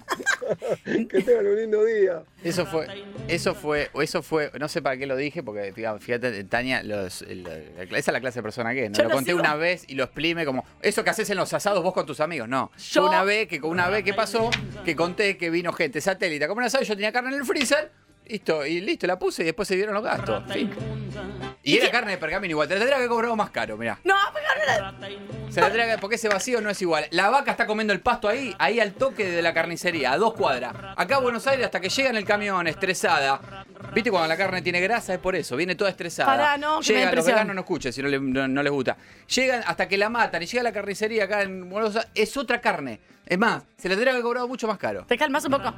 que 0.84 1.22
tengan 1.24 1.48
un 1.48 1.56
lindo 1.56 1.86
día. 1.86 2.24
Eso 2.44 2.66
fue, 2.66 2.86
eso 3.30 3.56
fue, 3.56 3.90
eso 4.02 4.22
fue, 4.22 4.52
no 4.60 4.68
sé 4.68 4.82
para 4.82 4.98
qué 4.98 5.06
lo 5.08 5.16
dije, 5.16 5.42
porque 5.42 5.72
digamos, 5.72 6.04
fíjate, 6.04 6.44
Tania, 6.44 6.84
los, 6.84 7.22
el- 7.22 7.44
la- 7.44 7.84
esa 7.98 7.98
es 7.98 8.08
la 8.12 8.20
clase 8.20 8.40
de 8.40 8.44
persona 8.44 8.74
que 8.74 8.84
es. 8.84 8.90
¿no? 8.92 8.98
Yo 8.98 9.04
Lo 9.04 9.10
lo 9.10 9.16
conté 9.16 9.32
sigo. 9.32 9.40
una 9.40 9.56
vez 9.56 9.86
y 9.88 9.96
lo 9.96 10.04
exprime 10.04 10.44
como, 10.44 10.66
eso 10.82 11.02
que 11.02 11.12
haces 11.12 11.30
en 11.30 11.38
los 11.38 11.54
asados 11.54 11.82
vos 11.82 11.94
con 11.94 12.06
tus 12.06 12.20
amigos. 12.20 12.50
No, 12.50 12.72
Yo- 12.92 13.08
una 13.08 13.24
vez, 13.24 13.48
que 13.48 13.62
una 13.62 13.88
vez 13.88 14.04
que 14.04 14.14
pasó, 14.14 14.50
que 14.84 14.98
conté 14.98 15.38
que 15.38 15.50
vino 15.50 15.72
gente 15.72 16.02
satélite 16.02 16.44
a 16.44 16.50
comer 16.50 16.64
un 16.64 16.66
asado, 16.66 16.84
yo 16.84 16.94
tenía 16.94 17.14
carne 17.14 17.30
en 17.30 17.36
el 17.40 17.46
freezer, 17.46 17.90
listo, 18.28 18.66
y 18.66 18.82
listo, 18.82 19.08
la 19.08 19.18
puse 19.18 19.44
y 19.44 19.46
después 19.46 19.66
se 19.66 19.78
dieron 19.78 19.94
los 19.94 20.04
gastos. 20.04 20.44
Fin. 20.52 20.70
Y 21.62 21.78
era 21.78 21.92
carne 21.92 22.12
de 22.12 22.18
pergamino 22.18 22.52
igual, 22.52 22.68
te 22.70 22.76
la 22.76 22.80
tendría 22.80 23.00
que 23.00 23.08
cobrar 23.10 23.36
más 23.36 23.50
caro, 23.50 23.76
mirá. 23.78 24.00
No, 24.06 24.16
pero 24.34 25.52
Se 25.52 25.60
la 25.60 25.68
tendría 25.68 25.94
que, 25.96 25.98
porque 26.00 26.16
ese 26.16 26.30
vacío 26.30 26.62
no 26.62 26.70
es 26.70 26.82
igual. 26.82 27.06
La 27.12 27.30
vaca 27.30 27.52
está 27.52 27.66
comiendo 27.68 27.92
el 27.94 28.00
pasto 28.00 28.30
ahí, 28.30 28.56
ahí 28.60 28.80
al 28.80 28.94
toque 28.94 29.30
de 29.30 29.42
la 29.42 29.54
carnicería, 29.54 30.14
a 30.14 30.18
dos 30.18 30.34
cuadras. 30.36 30.74
Acá 30.96 31.18
a 31.18 31.20
Buenos 31.20 31.46
Aires 31.48 31.66
hasta 31.66 31.80
que 31.82 31.90
llega 31.90 32.10
en 32.10 32.16
el 32.16 32.24
camión, 32.26 32.66
estresada. 32.68 33.66
¿Viste 33.94 34.10
cuando 34.10 34.28
la 34.30 34.38
carne 34.38 34.62
tiene 34.62 34.80
grasa? 34.80 35.14
Es 35.14 35.20
por 35.20 35.36
eso, 35.36 35.56
viene 35.58 35.76
toda 35.76 35.90
estresada. 35.90 36.28
Pará, 36.32 36.58
no, 36.58 36.80
que 36.80 36.94
me 36.94 37.00
Llega, 37.00 37.00
los 37.00 37.06
impresión. 37.12 37.36
veganos 37.36 37.56
no 37.56 37.62
escuchen 37.62 37.92
si 37.94 38.02
no, 38.02 38.08
le- 38.08 38.20
no- 38.20 38.48
no 38.48 38.64
les 38.64 38.72
gusta. 38.72 38.96
Llegan 39.36 39.62
hasta 39.68 39.88
que 39.88 39.98
la 39.98 40.10
matan 40.10 40.42
y 40.42 40.46
llega 40.46 40.62
a 40.62 40.64
la 40.64 40.72
carnicería 40.72 41.26
acá 41.26 41.42
en 41.42 41.70
Buenos 41.70 41.96
Aires, 41.96 42.10
es 42.16 42.38
otra 42.38 42.62
carne. 42.62 43.00
Es 43.26 43.38
más, 43.38 43.64
se 43.78 43.90
la 43.90 43.94
tendría 43.96 44.06
que 44.12 44.18
haber 44.18 44.24
cobrado 44.24 44.48
mucho 44.48 44.66
más 44.68 44.78
caro. 44.78 45.06
te 45.08 45.18
calmas 45.18 45.44
un 45.46 45.52
poco. 45.52 45.74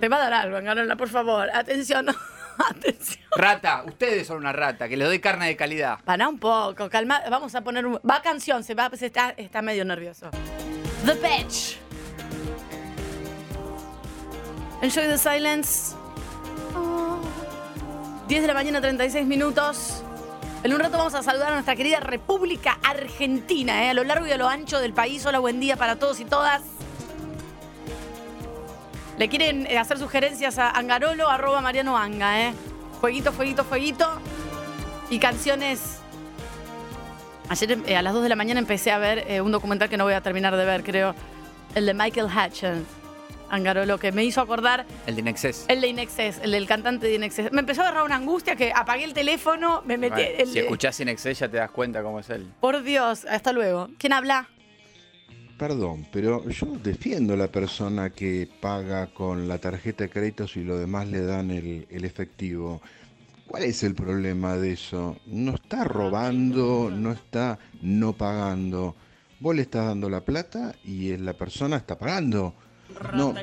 Te 0.00 0.08
va 0.08 0.16
a 0.16 0.20
dar 0.20 0.32
algo, 0.34 0.56
Angarola, 0.56 0.96
por 0.96 1.08
favor. 1.08 1.48
Atención. 1.54 2.06
Atención. 2.70 3.24
Rata, 3.36 3.84
ustedes 3.86 4.26
son 4.26 4.38
una 4.38 4.52
rata, 4.52 4.88
que 4.88 4.96
les 4.96 5.06
doy 5.06 5.20
carne 5.20 5.46
de 5.46 5.56
calidad. 5.56 5.98
Para 6.04 6.28
un 6.28 6.38
poco, 6.38 6.88
calma. 6.88 7.22
Vamos 7.30 7.54
a 7.54 7.62
poner 7.62 7.86
un. 7.86 8.00
Va 8.08 8.20
canción, 8.22 8.64
se 8.64 8.74
va, 8.74 8.90
se 8.94 9.06
está, 9.06 9.30
está 9.36 9.62
medio 9.62 9.84
nervioso. 9.84 10.30
The 11.04 11.14
Bitch. 11.14 11.78
Enjoy 14.82 15.06
the 15.06 15.18
silence. 15.18 15.94
Oh. 16.74 17.18
10 18.28 18.42
de 18.42 18.46
la 18.46 18.54
mañana, 18.54 18.80
36 18.80 19.26
minutos. 19.26 20.02
En 20.62 20.72
un 20.72 20.80
rato 20.80 20.98
vamos 20.98 21.14
a 21.14 21.22
saludar 21.22 21.50
a 21.50 21.54
nuestra 21.54 21.76
querida 21.76 22.00
República 22.00 22.78
Argentina, 22.82 23.84
¿eh? 23.84 23.90
a 23.90 23.94
lo 23.94 24.02
largo 24.02 24.26
y 24.26 24.32
a 24.32 24.36
lo 24.36 24.48
ancho 24.48 24.80
del 24.80 24.92
país. 24.92 25.24
Hola, 25.24 25.38
buen 25.38 25.60
día 25.60 25.76
para 25.76 25.96
todos 25.96 26.18
y 26.20 26.24
todas. 26.24 26.62
Le 29.18 29.28
quieren 29.28 29.66
eh, 29.66 29.78
hacer 29.78 29.98
sugerencias 29.98 30.58
a 30.58 30.70
Angarolo, 30.70 31.28
arroba 31.28 31.60
Mariano 31.60 31.98
Anga, 31.98 32.48
¿eh? 32.48 32.54
Jueguito, 33.00 33.32
jueguito, 33.32 33.64
jueguito. 33.64 34.06
Y 35.10 35.18
canciones. 35.18 35.98
Ayer 37.48 37.78
eh, 37.86 37.96
a 37.96 38.02
las 38.02 38.12
2 38.12 38.22
de 38.22 38.28
la 38.28 38.36
mañana 38.36 38.60
empecé 38.60 38.92
a 38.92 38.98
ver 38.98 39.24
eh, 39.26 39.40
un 39.40 39.50
documental 39.50 39.88
que 39.88 39.96
no 39.96 40.04
voy 40.04 40.12
a 40.12 40.20
terminar 40.20 40.56
de 40.56 40.64
ver, 40.64 40.84
creo. 40.84 41.14
El 41.74 41.86
de 41.86 41.94
Michael 41.94 42.26
Hutchins. 42.26 42.86
Angarolo, 43.50 43.98
que 43.98 44.12
me 44.12 44.24
hizo 44.24 44.42
acordar 44.42 44.84
El 45.06 45.14
de 45.14 45.22
Inexcess. 45.22 45.64
el 45.68 45.80
de 45.80 45.88
Inexcess, 45.88 46.38
el 46.42 46.50
del 46.50 46.66
cantante 46.66 47.06
de 47.06 47.14
Inexcess. 47.14 47.50
Me 47.50 47.60
empezó 47.60 47.80
a 47.80 47.86
agarrar 47.86 48.04
una 48.04 48.16
angustia 48.16 48.56
que 48.56 48.72
apagué 48.74 49.04
el 49.04 49.14
teléfono, 49.14 49.82
me 49.86 49.96
metí. 49.96 50.20
Bueno, 50.20 50.36
el 50.38 50.48
si 50.48 50.58
escuchás 50.58 51.00
Inexcess 51.00 51.38
ya 51.38 51.48
te 51.48 51.56
das 51.56 51.70
cuenta 51.70 52.02
cómo 52.02 52.20
es 52.20 52.28
él. 52.28 52.46
Por 52.60 52.82
Dios, 52.82 53.24
hasta 53.24 53.52
luego. 53.52 53.88
¿Quién 53.98 54.12
habla? 54.12 54.48
Perdón, 55.58 56.06
pero 56.12 56.48
yo 56.48 56.66
defiendo 56.84 57.34
a 57.34 57.36
la 57.36 57.48
persona 57.48 58.10
que 58.10 58.48
paga 58.60 59.08
con 59.08 59.48
la 59.48 59.58
tarjeta 59.58 60.04
de 60.04 60.10
créditos 60.10 60.56
y 60.56 60.62
lo 60.62 60.78
demás 60.78 61.08
le 61.08 61.20
dan 61.22 61.50
el, 61.50 61.86
el 61.90 62.04
efectivo. 62.04 62.80
¿Cuál 63.48 63.64
es 63.64 63.82
el 63.82 63.94
problema 63.94 64.56
de 64.56 64.72
eso? 64.72 65.16
No 65.26 65.54
está 65.54 65.82
robando, 65.82 66.90
no 66.94 67.10
está 67.12 67.58
no 67.82 68.12
pagando. 68.12 68.94
Vos 69.40 69.56
le 69.56 69.62
estás 69.62 69.86
dando 69.86 70.08
la 70.08 70.20
plata 70.20 70.74
y 70.84 71.16
la 71.16 71.32
persona 71.32 71.76
está 71.78 71.98
pagando. 71.98 72.54
No, 73.14 73.34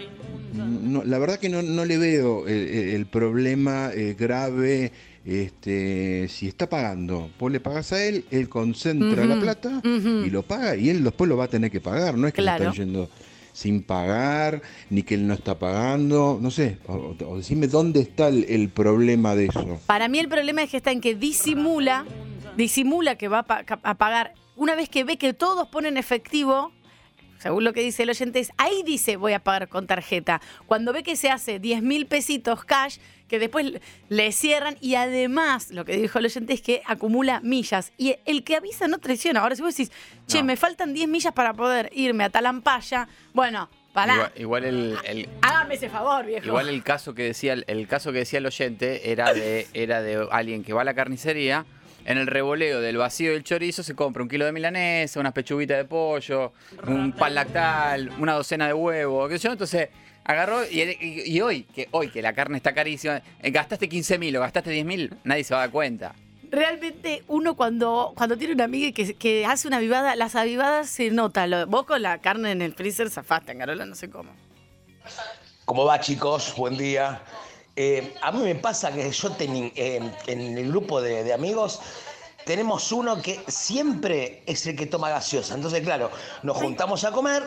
no, 0.53 1.03
la 1.03 1.17
verdad 1.19 1.37
que 1.37 1.49
no, 1.49 1.61
no 1.63 1.83
le 1.85 1.97
veo 1.97 2.47
el, 2.47 2.55
el- 2.67 2.89
el 2.95 3.05
problema 3.07 3.91
eh, 3.93 4.15
grave. 4.17 4.91
Este, 5.25 6.27
si 6.29 6.47
está 6.47 6.69
pagando, 6.69 7.31
vos 7.39 7.51
le 7.51 7.59
pagas 7.59 7.91
a 7.93 8.03
él, 8.05 8.25
él 8.29 8.47
concentra 8.47 9.25
la 9.25 9.39
plata 9.39 9.81
y 9.83 10.29
lo 10.29 10.43
paga 10.43 10.75
y 10.75 10.89
él 10.89 11.03
después 11.03 11.27
lo 11.27 11.35
va 11.35 11.45
a 11.45 11.47
tener 11.47 11.71
que 11.71 11.81
pagar. 11.81 12.15
No 12.17 12.27
es 12.27 12.33
que 12.33 12.41
Claro. 12.43 12.65
están 12.69 12.75
yendo 12.85 13.09
sin 13.51 13.81
pagar, 13.83 14.61
ni 14.89 15.01
que 15.03 15.15
él 15.15 15.25
no 15.25 15.33
está 15.33 15.57
pagando, 15.57 16.37
no 16.41 16.51
sé. 16.51 16.77
O, 16.87 17.15
o 17.25 17.37
decime 17.37 17.67
dónde 17.67 18.01
está 18.01 18.27
el, 18.27 18.43
el 18.49 18.69
problema 18.69 19.33
de 19.35 19.45
eso. 19.45 19.79
Para 19.87 20.07
mí 20.09 20.19
el 20.19 20.27
problema 20.29 20.61
es 20.61 20.69
que 20.69 20.77
está 20.77 20.91
en 20.91 21.01
que 21.01 21.15
disimula, 21.15 22.05
disimula 22.57 23.17
que 23.17 23.27
va 23.27 23.39
a, 23.39 23.43
pa- 23.43 23.65
a 23.81 23.95
pagar. 23.95 24.33
Una 24.57 24.75
vez 24.75 24.89
que 24.89 25.03
ve 25.03 25.17
que 25.17 25.33
todos 25.33 25.67
ponen 25.69 25.97
efectivo, 25.97 26.71
según 27.45 27.63
lo 27.63 27.73
que 27.73 27.81
dice 27.81 28.01
el 28.01 28.09
oyente, 28.09 28.39
es 28.39 28.51
ahí 28.57 28.81
dice 28.83 29.17
voy 29.17 29.33
a 29.33 29.39
pagar 29.39 29.67
con 29.67 29.85
tarjeta. 29.85 30.41
Cuando 30.65 30.91
ve 30.93 31.03
que 31.03 31.15
se 31.15 31.29
hace 31.29 31.59
10 31.59 31.83
mil 31.83 32.07
pesitos 32.07 32.65
cash, 32.65 32.97
que 33.27 33.37
después 33.37 33.73
le- 34.09 34.31
cierran 34.31 34.77
y 34.81 34.95
además 34.95 35.69
lo 35.69 35.85
que 35.85 35.95
dijo 35.95 36.17
el 36.17 36.25
oyente 36.25 36.53
es 36.53 36.61
que 36.61 36.81
acumula 36.87 37.41
millas. 37.41 37.93
Y 37.99 38.15
el 38.25 38.43
que 38.43 38.55
avisa 38.55 38.87
no 38.87 38.97
traiciona. 38.97 39.41
Ahora 39.41 39.55
si 39.55 39.61
vos 39.61 39.77
decís, 39.77 39.91
che, 40.25 40.39
No. 40.39 40.45
me 40.45 40.57
faltan 40.57 40.95
10 40.95 41.07
millas 41.07 41.33
para 41.33 41.53
poder 41.53 41.91
irme 41.93 42.23
a 42.23 42.31
Talampaya, 42.31 43.07
bueno, 43.31 43.69
pará, 43.93 44.15
Igual, 44.15 44.31
igual 44.37 44.63
el, 44.65 44.97
el- 45.05 45.29
hágame 45.43 45.75
ese 45.75 45.87
favor, 45.89 46.25
viejo. 46.25 46.47
igual 46.47 46.67
el 46.67 46.81
caso 46.81 47.13
que 47.13 47.21
decía 47.25 47.53
el, 47.53 47.63
el 47.67 47.87
caso 47.87 48.11
que 48.11 48.17
decía 48.19 48.39
el 48.39 48.47
oyente 48.47 49.11
era 49.11 49.35
de 49.35 49.67
era 49.75 50.01
de 50.01 50.27
alguien 50.31 50.63
que 50.63 50.73
va 50.73 50.81
a 50.81 50.85
la 50.85 50.95
carnicería 50.95 51.63
en 52.05 52.17
el 52.17 52.27
revoleo 52.27 52.79
del 52.81 52.97
vacío 52.97 53.31
del 53.33 53.43
chorizo 53.43 53.83
se 53.83 53.95
compra 53.95 54.23
un 54.23 54.29
kilo 54.29 54.45
de 54.45 54.51
milanesa, 54.51 55.19
unas 55.19 55.33
pechuguitas 55.33 55.77
de 55.77 55.85
pollo, 55.85 56.53
un 56.87 57.11
pan 57.11 57.35
lactal, 57.35 58.11
una 58.19 58.33
docena 58.33 58.67
de 58.67 58.73
huevos, 58.73 59.29
qué 59.29 59.37
sé 59.37 59.47
yo, 59.47 59.51
entonces 59.53 59.89
agarró 60.23 60.63
y, 60.65 60.81
y- 60.81 61.23
y 61.25 61.41
hoy 61.41 61.63
que 61.63 61.87
hoy 61.91 62.09
que 62.09 62.21
la 62.21 62.33
carne 62.33 62.57
está 62.57 62.73
carísima, 62.73 63.21
eh, 63.41 63.51
gastaste 63.51 63.89
15 63.89 64.17
mil 64.17 64.35
o 64.37 64.39
gastaste 64.39 64.69
10 64.71 64.85
mil, 64.85 65.13
nadie 65.23 65.43
se 65.43 65.53
va 65.53 65.61
a 65.61 65.63
dar 65.65 65.71
cuenta. 65.71 66.15
Realmente 66.51 67.23
uno 67.27 67.55
cuando, 67.55 68.13
cuando 68.15 68.37
tiene 68.37 68.53
una 68.53 68.63
amiga 68.65 68.91
que, 68.93 69.15
que 69.15 69.45
hace 69.45 69.67
una 69.67 69.77
avivada, 69.77 70.15
las 70.15 70.35
avivadas 70.35 70.89
se 70.89 71.09
nota. 71.09 71.47
Lo- 71.47 71.65
vos 71.67 71.85
con 71.85 72.01
la 72.01 72.19
carne 72.19 72.51
en 72.51 72.61
el 72.61 72.73
freezer 72.73 73.09
zafaste, 73.09 73.51
Angarola, 73.51 73.85
no 73.85 73.95
sé 73.95 74.09
cómo. 74.09 74.31
¿Cómo 75.65 75.85
va, 75.85 75.99
chicos? 75.99 76.53
Buen 76.55 76.77
día. 76.77 77.19
Eh, 77.75 78.15
a 78.21 78.31
mí 78.31 78.39
me 78.43 78.55
pasa 78.55 78.91
que 78.93 79.11
yo 79.11 79.29
teni- 79.31 79.71
eh, 79.75 79.99
en 80.27 80.57
el 80.57 80.69
grupo 80.69 81.01
de, 81.01 81.23
de 81.23 81.33
amigos 81.33 81.81
tenemos 82.45 82.91
uno 82.91 83.21
que 83.21 83.43
siempre 83.47 84.43
es 84.45 84.65
el 84.67 84.75
que 84.75 84.85
toma 84.85 85.09
gaseosa. 85.09 85.55
Entonces, 85.55 85.81
claro, 85.81 86.11
nos 86.43 86.57
juntamos 86.57 87.03
a 87.03 87.11
comer. 87.11 87.43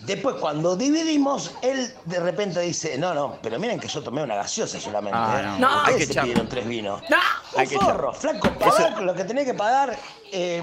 Después, 0.00 0.36
cuando 0.36 0.76
dividimos, 0.76 1.54
él 1.60 1.92
de 2.04 2.20
repente 2.20 2.60
dice, 2.60 2.96
no, 2.98 3.14
no, 3.14 3.38
pero 3.42 3.58
miren 3.58 3.80
que 3.80 3.88
yo 3.88 4.02
tomé 4.02 4.22
una 4.22 4.36
gaseosa 4.36 4.78
solamente. 4.80 5.18
Ah, 5.20 5.40
¿eh? 5.40 5.44
no. 5.44 5.58
No. 5.58 5.84
Hay 5.84 5.96
que 5.96 6.06
se 6.06 6.20
pidieron 6.20 6.48
tres 6.48 6.66
vinos. 6.68 7.02
¡No! 7.10 7.16
Un 7.54 7.60
Hay 7.60 7.66
que 7.66 7.74
forro, 7.76 8.12
flaco, 8.12 8.48
pagar 8.58 9.02
lo 9.02 9.14
que 9.14 9.24
tenés 9.24 9.44
que 9.44 9.54
pagar, 9.54 9.96
eh, 10.30 10.62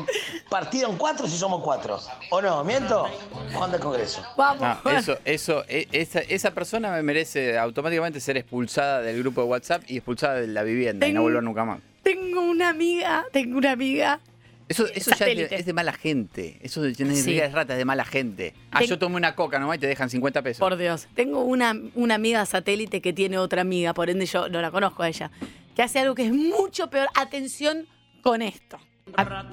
partido 0.50 0.90
en 0.90 0.98
cuatro 0.98 1.28
si 1.28 1.38
somos 1.38 1.62
cuatro. 1.62 2.00
¿O 2.30 2.42
no? 2.42 2.64
¿Miento? 2.64 3.08
Juan 3.54 3.72
del 3.72 3.82
Congreso. 3.82 4.22
Vamos. 4.38 4.62
No, 4.62 4.68
Ah, 4.68 4.82
eso, 4.98 5.18
eso, 5.26 5.64
e- 5.68 5.88
esa, 5.92 6.20
esa 6.20 6.52
persona 6.52 6.92
me 6.92 7.02
merece 7.04 7.58
automáticamente 7.58 8.20
ser 8.22 8.38
expulsada 8.38 9.02
del 9.02 9.20
grupo 9.20 9.42
de 9.42 9.48
WhatsApp 9.48 9.84
y 9.88 9.98
expulsada 9.98 10.36
de 10.36 10.48
la 10.48 10.64
vivienda 10.64 11.08
y 11.08 11.12
no 11.14 11.24
volver 11.24 11.44
nunca 11.44 11.66
más. 11.66 11.80
Tengo 12.04 12.42
una 12.42 12.70
amiga, 12.70 13.26
tengo 13.34 13.58
una 13.58 13.72
amiga. 13.72 14.20
Eso, 14.68 14.86
eso 14.88 14.92
ya 14.92 14.98
es 14.98 15.06
de, 15.06 15.12
Satélite. 15.18 15.56
es 15.56 15.66
de 15.66 15.74
mala 15.74 15.94
gente. 15.94 16.58
Eso 16.62 16.82
de, 16.82 16.90
no 17.06 17.14
Sí. 17.16 17.40
es 17.40 17.52
rata, 17.52 17.74
es 17.74 17.78
de 17.78 17.86
mala 17.86 18.04
gente. 18.04 18.54
Ah, 18.72 18.80
Ten- 18.80 18.88
yo 18.90 18.98
tomé 19.00 19.16
una 19.18 19.36
coca 19.36 19.60
nomás 19.60 19.78
y 19.78 19.80
te 19.80 19.88
dejan 19.88 20.10
50 20.10 20.42
pesos. 20.42 20.60
Por 20.60 20.76
Dios. 20.76 21.08
Tengo 21.14 21.42
una, 21.42 21.76
una 21.94 22.16
amiga 22.16 22.44
satélite 22.48 23.00
que 23.02 23.14
tiene 23.14 23.38
otra 23.38 23.62
amiga, 23.62 23.94
por 23.94 24.10
ende 24.10 24.26
yo 24.26 24.50
no 24.50 24.62
la 24.62 24.72
conozco 24.72 25.04
a 25.04 25.08
ella, 25.08 25.30
que 25.76 25.84
hace 25.84 26.00
algo 26.00 26.16
que 26.16 26.26
es 26.26 26.34
mucho 26.34 26.90
peor. 26.90 27.10
Atención 27.14 27.88
con 28.24 28.42
esto. 28.42 28.80
A- 29.16 29.46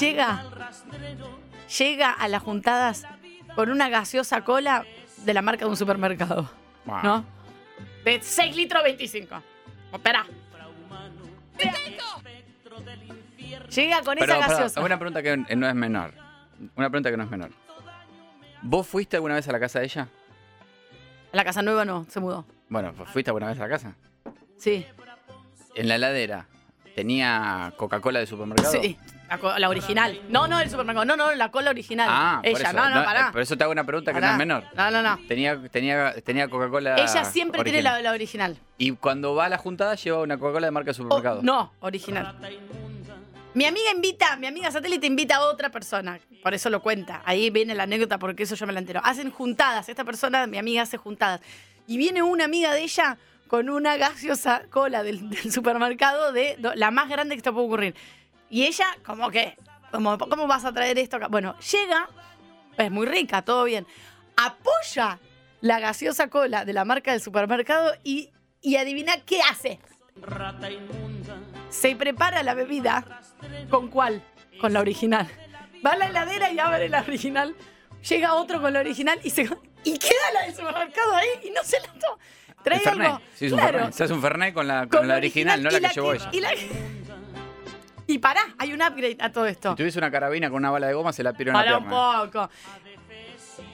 llega, 0.00 0.44
llega 1.78 2.10
a 2.12 2.28
las 2.28 2.42
juntadas 2.42 3.04
con 3.54 3.70
una 3.70 3.88
gaseosa 3.88 4.42
cola 4.44 4.84
de 5.24 5.34
la 5.34 5.40
marca 5.42 5.64
de 5.64 5.70
un 5.70 5.76
supermercado. 5.76 6.50
Wow. 6.84 6.98
¿No? 7.02 7.24
De 8.04 8.20
6 8.22 8.54
litros 8.54 8.82
25. 8.84 9.42
Espera. 9.94 10.26
Llega 13.74 14.02
con 14.02 14.16
Pero, 14.18 14.34
esa 14.34 14.48
gaseosa. 14.48 14.80
una 14.80 14.98
pregunta 14.98 15.22
que 15.22 15.36
no 15.36 15.68
es 15.68 15.74
menor. 15.74 16.12
Una 16.76 16.90
pregunta 16.90 17.10
que 17.10 17.16
no 17.16 17.24
es 17.24 17.30
menor. 17.30 17.50
¿Vos 18.62 18.86
fuiste 18.86 19.16
alguna 19.16 19.34
vez 19.34 19.48
a 19.48 19.52
la 19.52 19.60
casa 19.60 19.80
de 19.80 19.86
ella? 19.86 20.08
La 21.32 21.44
casa 21.44 21.62
nueva 21.62 21.84
no, 21.84 22.06
se 22.08 22.20
mudó. 22.20 22.46
Bueno, 22.68 22.92
¿fuiste 23.12 23.30
alguna 23.30 23.48
vez 23.48 23.58
a 23.58 23.62
la 23.62 23.68
casa? 23.68 23.94
Sí. 24.56 24.86
En 25.74 25.88
la 25.88 25.96
heladera, 25.96 26.46
¿tenía 26.94 27.72
Coca-Cola 27.76 28.20
de 28.20 28.26
supermercado? 28.26 28.70
Sí. 28.72 28.96
La, 29.58 29.68
original. 29.68 30.20
No, 30.28 30.46
no, 30.46 30.60
el 30.60 30.70
supermercado. 30.70 31.04
No, 31.04 31.16
no, 31.16 31.34
la 31.34 31.50
cola 31.50 31.70
original. 31.70 32.06
Ah, 32.08 32.38
por 32.40 32.48
Ella, 32.50 32.68
eso. 32.68 32.72
no, 32.76 32.88
no, 32.90 33.04
pará. 33.04 33.32
Por 33.32 33.40
eso 33.40 33.56
te 33.56 33.64
hago 33.64 33.72
una 33.72 33.82
pregunta 33.82 34.12
que 34.12 34.20
no 34.20 34.30
es 34.30 34.36
menor. 34.36 34.62
No, 34.76 34.90
no, 34.92 35.02
no. 35.02 35.18
Tenía, 35.26 35.60
tenía, 35.70 36.14
tenía 36.22 36.48
Coca-Cola. 36.48 36.94
Ella 36.96 37.24
siempre 37.24 37.64
tiene 37.64 37.82
la, 37.82 38.00
la 38.00 38.12
original. 38.12 38.56
Y 38.78 38.92
cuando 38.92 39.34
va 39.34 39.46
a 39.46 39.48
la 39.48 39.58
juntada 39.58 39.96
lleva 39.96 40.20
una 40.20 40.38
Coca-Cola 40.38 40.68
de 40.68 40.70
marca 40.70 40.86
de 40.86 40.90
O- 40.92 40.94
supermercado. 40.94 41.40
no, 41.42 41.72
original. 41.80 42.36
Mi 43.54 43.66
amiga 43.66 43.92
invita, 43.94 44.36
mi 44.36 44.48
amiga 44.48 44.68
satélite 44.72 45.06
invita 45.06 45.36
a 45.36 45.42
otra 45.42 45.70
persona. 45.70 46.18
Por 46.42 46.54
eso 46.54 46.70
lo 46.70 46.82
cuenta. 46.82 47.22
Ahí 47.24 47.50
viene 47.50 47.76
la 47.76 47.84
anécdota 47.84 48.18
porque 48.18 48.42
eso 48.42 48.56
yo 48.56 48.66
me 48.66 48.72
la 48.72 48.80
entero. 48.80 49.00
Hacen 49.04 49.30
juntadas. 49.30 49.88
Esta 49.88 50.04
persona, 50.04 50.48
mi 50.48 50.58
amiga, 50.58 50.82
hace 50.82 50.96
juntadas. 50.96 51.40
Y 51.86 51.96
viene 51.96 52.22
una 52.22 52.46
amiga 52.46 52.72
de 52.72 52.82
ella 52.82 53.16
con 53.46 53.70
una 53.70 53.96
gaseosa 53.96 54.62
cola 54.70 55.04
del, 55.04 55.30
supermercado 55.52 56.32
de 56.32 56.56
la 56.74 56.90
más 56.90 57.08
grande 57.08 57.36
que 57.36 57.42
te 57.42 57.52
puede 57.52 57.66
ocurrir. 57.66 57.94
Y 58.50 58.64
ella, 58.64 58.86
como 59.06 59.30
que, 59.30 59.56
¿cómo 59.92 60.46
vas 60.48 60.64
a 60.64 60.72
traer 60.72 60.98
esto 60.98 61.16
acá? 61.16 61.28
Bueno, 61.28 61.56
llega, 61.60 62.08
es 62.76 62.90
muy 62.90 63.06
rica, 63.06 63.42
todo 63.42 63.64
bien. 63.64 63.86
Apoya 64.36 65.20
la 65.60 65.78
gaseosa 65.78 66.28
cola 66.28 66.64
de 66.64 66.72
la 66.72 66.84
marca 66.84 67.12
del 67.12 67.20
supermercado 67.20 67.94
y, 68.02 68.30
y 68.60 68.76
adivina 68.76 69.18
qué 69.24 69.40
hace. 69.42 69.78
Rata. 70.20 70.68
Se 71.74 71.96
prepara 71.96 72.42
la 72.42 72.54
bebida. 72.54 73.04
¿Con 73.68 73.88
cuál? 73.88 74.22
Con 74.60 74.72
la 74.72 74.80
original. 74.80 75.28
Va 75.84 75.90
a 75.92 75.96
la 75.96 76.06
heladera 76.06 76.50
y 76.52 76.58
abre 76.58 76.88
la 76.88 77.00
original. 77.00 77.54
Llega 78.08 78.34
otro 78.34 78.60
con 78.60 78.72
la 78.72 78.80
original 78.80 79.18
y 79.24 79.30
se 79.30 79.42
y 79.82 79.98
queda 79.98 80.32
la 80.32 80.42
del 80.46 80.54
supermercado 80.54 81.14
ahí 81.14 81.28
y 81.44 81.50
no 81.50 81.62
se 81.64 81.78
la 81.80 81.86
toma. 81.88 82.18
Trae 82.62 82.80
El 82.82 82.88
algo. 83.00 83.20
Sí, 83.34 83.46
es 83.46 83.52
un 83.52 83.58
claro, 83.58 83.78
Fernet. 83.78 83.94
Se 83.94 84.04
hace 84.04 84.12
un 84.14 84.22
Fernet 84.22 84.54
con 84.54 84.66
la, 84.68 84.80
con 84.86 85.00
con 85.00 85.08
la 85.08 85.16
original, 85.16 85.62
no 85.62 85.70
la 85.70 85.80
que 85.80 85.88
llevó 85.94 86.14
ella. 86.14 86.30
Y, 86.32 86.40
la- 86.40 86.52
y 88.06 88.18
pará, 88.18 88.40
hay 88.58 88.72
un 88.72 88.80
upgrade 88.80 89.16
a 89.20 89.32
todo 89.32 89.46
esto. 89.46 89.70
Si 89.72 89.76
tuviese 89.76 89.98
una 89.98 90.10
carabina 90.10 90.48
con 90.48 90.58
una 90.58 90.70
bala 90.70 90.86
de 90.86 90.94
goma, 90.94 91.12
se 91.12 91.22
la 91.22 91.32
piro 91.32 91.50
en 91.50 91.54
Para 91.54 91.72
la 91.72 91.78
un 91.78 91.84
pierna. 91.84 92.22
poco. 92.24 92.50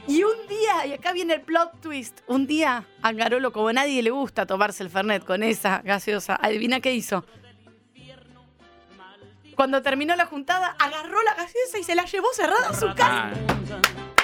Y 0.09 0.23
un 0.25 0.47
día, 0.49 0.87
y 0.87 0.93
acá 0.95 1.13
viene 1.13 1.35
el 1.35 1.43
plot 1.43 1.81
twist, 1.81 2.21
un 2.27 2.47
día 2.47 2.85
a 3.03 3.13
Garolo, 3.13 3.53
como 3.53 3.69
a 3.69 3.73
nadie 3.73 4.03
le 4.03 4.11
gusta 4.11 4.47
tomarse 4.47 4.83
el 4.83 4.91
Fernet 4.91 5.25
con 5.25 5.43
esa 5.43 5.83
gaseosa, 5.85 6.37
adivina 6.41 6.81
qué 6.81 6.93
hizo. 6.95 7.25
Cuando 9.57 9.83
terminó 9.83 10.17
la 10.17 10.27
juntada, 10.27 10.75
agarró 10.79 11.23
la 11.23 11.35
gaseosa 11.35 11.79
y 11.79 11.85
se 11.85 11.95
la 11.95 12.05
llevó 12.05 12.29
cerrada 12.35 12.69
a 12.71 12.75
su 12.75 12.87
casa. 12.95 13.31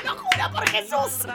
¡Lo 0.04 0.12
juro 0.16 0.52
por 0.52 0.68
Jesús! 0.68 1.26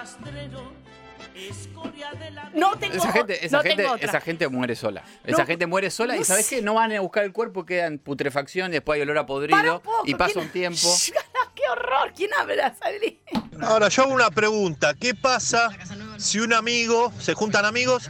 No 2.53 2.75
tengo, 2.77 2.95
esa 2.95 3.11
gente, 3.11 3.45
esa, 3.45 3.57
no 3.57 3.63
gente, 3.63 3.83
tengo 3.83 3.95
otra. 3.95 4.07
esa 4.07 4.21
gente 4.21 4.47
muere 4.47 4.75
sola. 4.75 5.03
Esa 5.23 5.39
No, 5.41 5.45
gente 5.47 5.65
muere 5.65 5.89
sola 5.89 6.15
no 6.15 6.21
y 6.21 6.23
¿sabes 6.25 6.47
qué? 6.49 6.61
No 6.61 6.73
van 6.75 6.91
a 6.91 6.99
buscar 6.99 7.23
el 7.23 7.31
cuerpo, 7.31 7.65
queda 7.65 7.87
en 7.87 7.99
putrefacción 7.99 8.69
y 8.71 8.73
después 8.73 8.97
hay 8.97 9.01
olor 9.03 9.17
a 9.17 9.25
podrido 9.25 9.81
poco, 9.81 10.03
y 10.05 10.15
pasa 10.15 10.33
¿quién- 10.33 10.45
un 10.45 10.51
tiempo. 10.51 10.87
¡Qué 11.55 11.63
horror! 11.69 12.11
¿Quién 12.15 12.31
habla, 12.39 12.75
Sabri? 12.75 13.21
Ahora, 13.61 13.87
yo 13.89 14.03
hago 14.03 14.13
una 14.13 14.29
pregunta. 14.31 14.93
¿Qué 14.93 15.13
pasa 15.15 15.69
si 16.17 16.39
un 16.39 16.53
amigo, 16.53 17.11
se 17.19 17.33
juntan 17.33 17.65
amigos, 17.65 18.09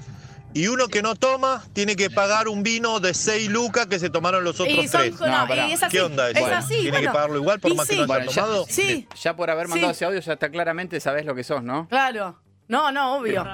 y 0.54 0.68
uno 0.68 0.88
que 0.88 1.02
no 1.02 1.16
toma 1.16 1.64
tiene 1.74 1.96
que 1.96 2.10
pagar 2.10 2.48
un 2.48 2.64
vino 2.64 3.00
de 3.00 3.14
6 3.14 3.50
lucas 3.50 3.88
que 3.88 4.00
se 4.00 4.10
tomaron 4.10 4.44
los 4.44 4.60
otros 4.60 4.78
Y 4.78 4.88
son 4.88 5.02
tres? 5.02 5.20
no, 5.20 5.56
y 5.68 5.72
es 5.72 5.84
así, 5.84 5.96
¿Qué 5.98 6.02
onda 6.02 6.30
es 6.30 6.36
eso? 6.38 6.46
así, 6.48 6.74
¿Tiene 6.76 6.92
bueno. 6.92 7.08
que 7.08 7.14
pagarlo 7.14 7.38
igual 7.38 7.60
por 7.60 7.72
Y 7.72 7.76
más 7.76 7.88
que 7.88 7.94
sí. 7.96 8.00
no 8.02 8.04
haya 8.06 8.14
Bueno, 8.16 8.32
ya, 8.32 8.42
tomado? 8.42 8.66
Sí. 8.68 9.08
ya 9.22 9.36
por 9.36 9.50
haber 9.50 9.68
mandado 9.68 9.94
Sí. 9.94 9.98
ese 9.98 10.06
audio 10.06 10.20
ya 10.20 10.34
está 10.34 10.50
claramente 10.50 11.00
sabes 11.00 11.26
lo 11.26 11.36
que 11.36 11.44
sos, 11.44 11.64
¿no? 11.64 11.88
Claro. 11.88 12.40
No, 12.68 12.90
no, 12.92 13.18
obvio. 13.18 13.46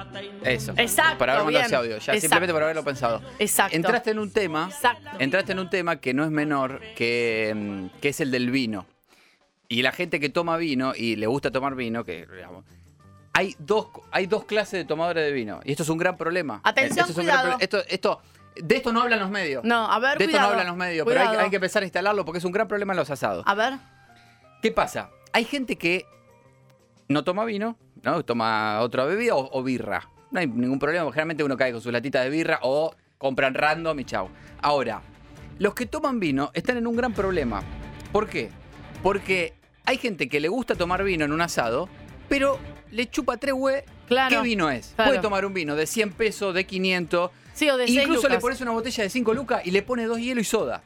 Eso. 0.44 0.74
Exacto, 0.76 1.18
Por 1.18 1.28
haber 1.30 1.42
mandado 1.44 1.66
ese 1.66 1.74
audio, 1.74 1.90
ya 1.90 1.96
Exacto. 1.96 2.20
simplemente 2.20 2.52
por 2.52 2.62
haberlo 2.62 2.84
pensado. 2.84 3.20
Exacto. 3.40 3.74
Entraste 3.76 4.10
en 4.12 4.18
un 4.20 4.30
tema, 4.32 4.68
Exacto. 4.72 5.08
entraste 5.18 5.52
en 5.52 5.58
un 5.58 5.68
tema 5.70 5.96
que 5.96 6.14
no 6.14 6.22
es 6.24 6.30
menor, 6.30 6.80
que, 6.94 7.52
mm, 7.56 7.98
que 8.00 8.10
es 8.10 8.20
el 8.20 8.30
del 8.30 8.50
vino. 8.52 8.86
Y 9.68 9.82
la 9.82 9.90
gente 9.92 10.20
que 10.20 10.28
toma 10.28 10.56
vino 10.56 10.92
y 10.96 11.16
le 11.16 11.26
gusta 11.26 11.50
tomar 11.50 11.74
vino, 11.74 12.04
que 12.04 12.26
digamos, 12.32 12.64
hay 13.38 13.54
dos, 13.60 13.86
hay 14.10 14.26
dos 14.26 14.44
clases 14.46 14.80
de 14.80 14.84
tomadores 14.84 15.24
de 15.24 15.30
vino. 15.30 15.60
Y 15.62 15.70
esto 15.70 15.84
es 15.84 15.88
un 15.88 15.98
gran 15.98 16.16
problema. 16.16 16.60
Atención, 16.64 17.06
Esto 17.06 17.12
es 17.12 17.18
un 17.18 17.26
gran 17.26 17.40
cuidado. 17.42 17.58
esto, 17.60 17.78
esto, 17.88 18.20
de 18.56 18.76
esto 18.76 18.92
no 18.92 19.02
hablan 19.02 19.20
los 19.20 19.30
medios. 19.30 19.62
No, 19.62 19.88
a 19.88 19.96
ver, 20.00 20.18
de 20.18 20.24
esto 20.24 20.32
cuidado. 20.32 20.48
no 20.48 20.50
hablan 20.50 20.66
los 20.66 20.76
medios, 20.76 21.06
pero 21.06 21.20
hay, 21.20 21.48
que 21.48 21.54
empezar 21.54 21.84
a 21.84 21.86
instalarlo 21.86 22.24
porque 22.24 22.38
es 22.38 22.44
un 22.44 22.50
gran 22.50 22.66
problema 22.66 22.94
en 22.94 22.96
los 22.96 23.08
asados. 23.10 23.44
A 23.46 23.54
ver. 23.54 23.74
¿Qué 24.60 24.72
pasa? 24.72 25.10
Hay 25.32 25.44
gente 25.44 25.76
que 25.76 26.04
no 27.06 27.22
toma 27.22 27.44
vino, 27.44 27.78
¿no? 28.02 28.24
Toma 28.24 28.80
otra 28.80 29.04
bebida 29.04 29.36
o, 29.36 29.56
o 29.56 29.62
birra. 29.62 30.10
No 30.32 30.40
hay 30.40 30.48
ningún 30.48 30.80
problema, 30.80 31.04
generalmente 31.04 31.44
uno 31.44 31.56
cae 31.56 31.70
con 31.70 31.80
sus 31.80 31.92
latitas 31.92 32.24
de 32.24 32.30
birra 32.30 32.58
o 32.62 32.92
compran 33.18 33.54
random 33.54 34.00
y 34.00 34.04
chau. 34.04 34.30
Ahora, 34.62 35.00
los 35.60 35.74
que 35.74 35.86
toman 35.86 36.18
vino 36.18 36.50
están 36.54 36.76
en 36.76 36.88
un 36.88 36.96
gran 36.96 37.12
problema. 37.12 37.62
¿Por 38.10 38.28
qué? 38.28 38.50
Porque 39.00 39.54
hay 39.84 39.96
gente 39.96 40.28
que 40.28 40.40
le 40.40 40.48
gusta 40.48 40.74
tomar 40.74 41.04
vino 41.04 41.24
en 41.24 41.30
un 41.30 41.40
asado, 41.40 41.88
pero 42.28 42.58
le 42.90 43.08
chupa 43.10 43.36
tres 43.36 43.54
hue. 43.56 43.84
Claro. 44.06 44.36
¿Qué 44.36 44.42
vino 44.48 44.70
es? 44.70 44.92
Claro. 44.96 45.10
Puede 45.10 45.22
tomar 45.22 45.44
un 45.44 45.52
vino 45.54 45.76
de 45.76 45.86
100 45.86 46.12
pesos, 46.12 46.54
de 46.54 46.64
500. 46.64 47.30
Sí, 47.54 47.68
o 47.68 47.76
de 47.76 47.86
Incluso 47.86 48.28
le 48.28 48.38
pones 48.38 48.60
una 48.60 48.70
botella 48.70 49.02
de 49.04 49.10
5 49.10 49.34
lucas 49.34 49.62
y 49.64 49.70
le 49.70 49.82
pones 49.82 50.06
dos 50.08 50.18
hielo 50.18 50.40
y 50.40 50.44
soda. 50.44 50.82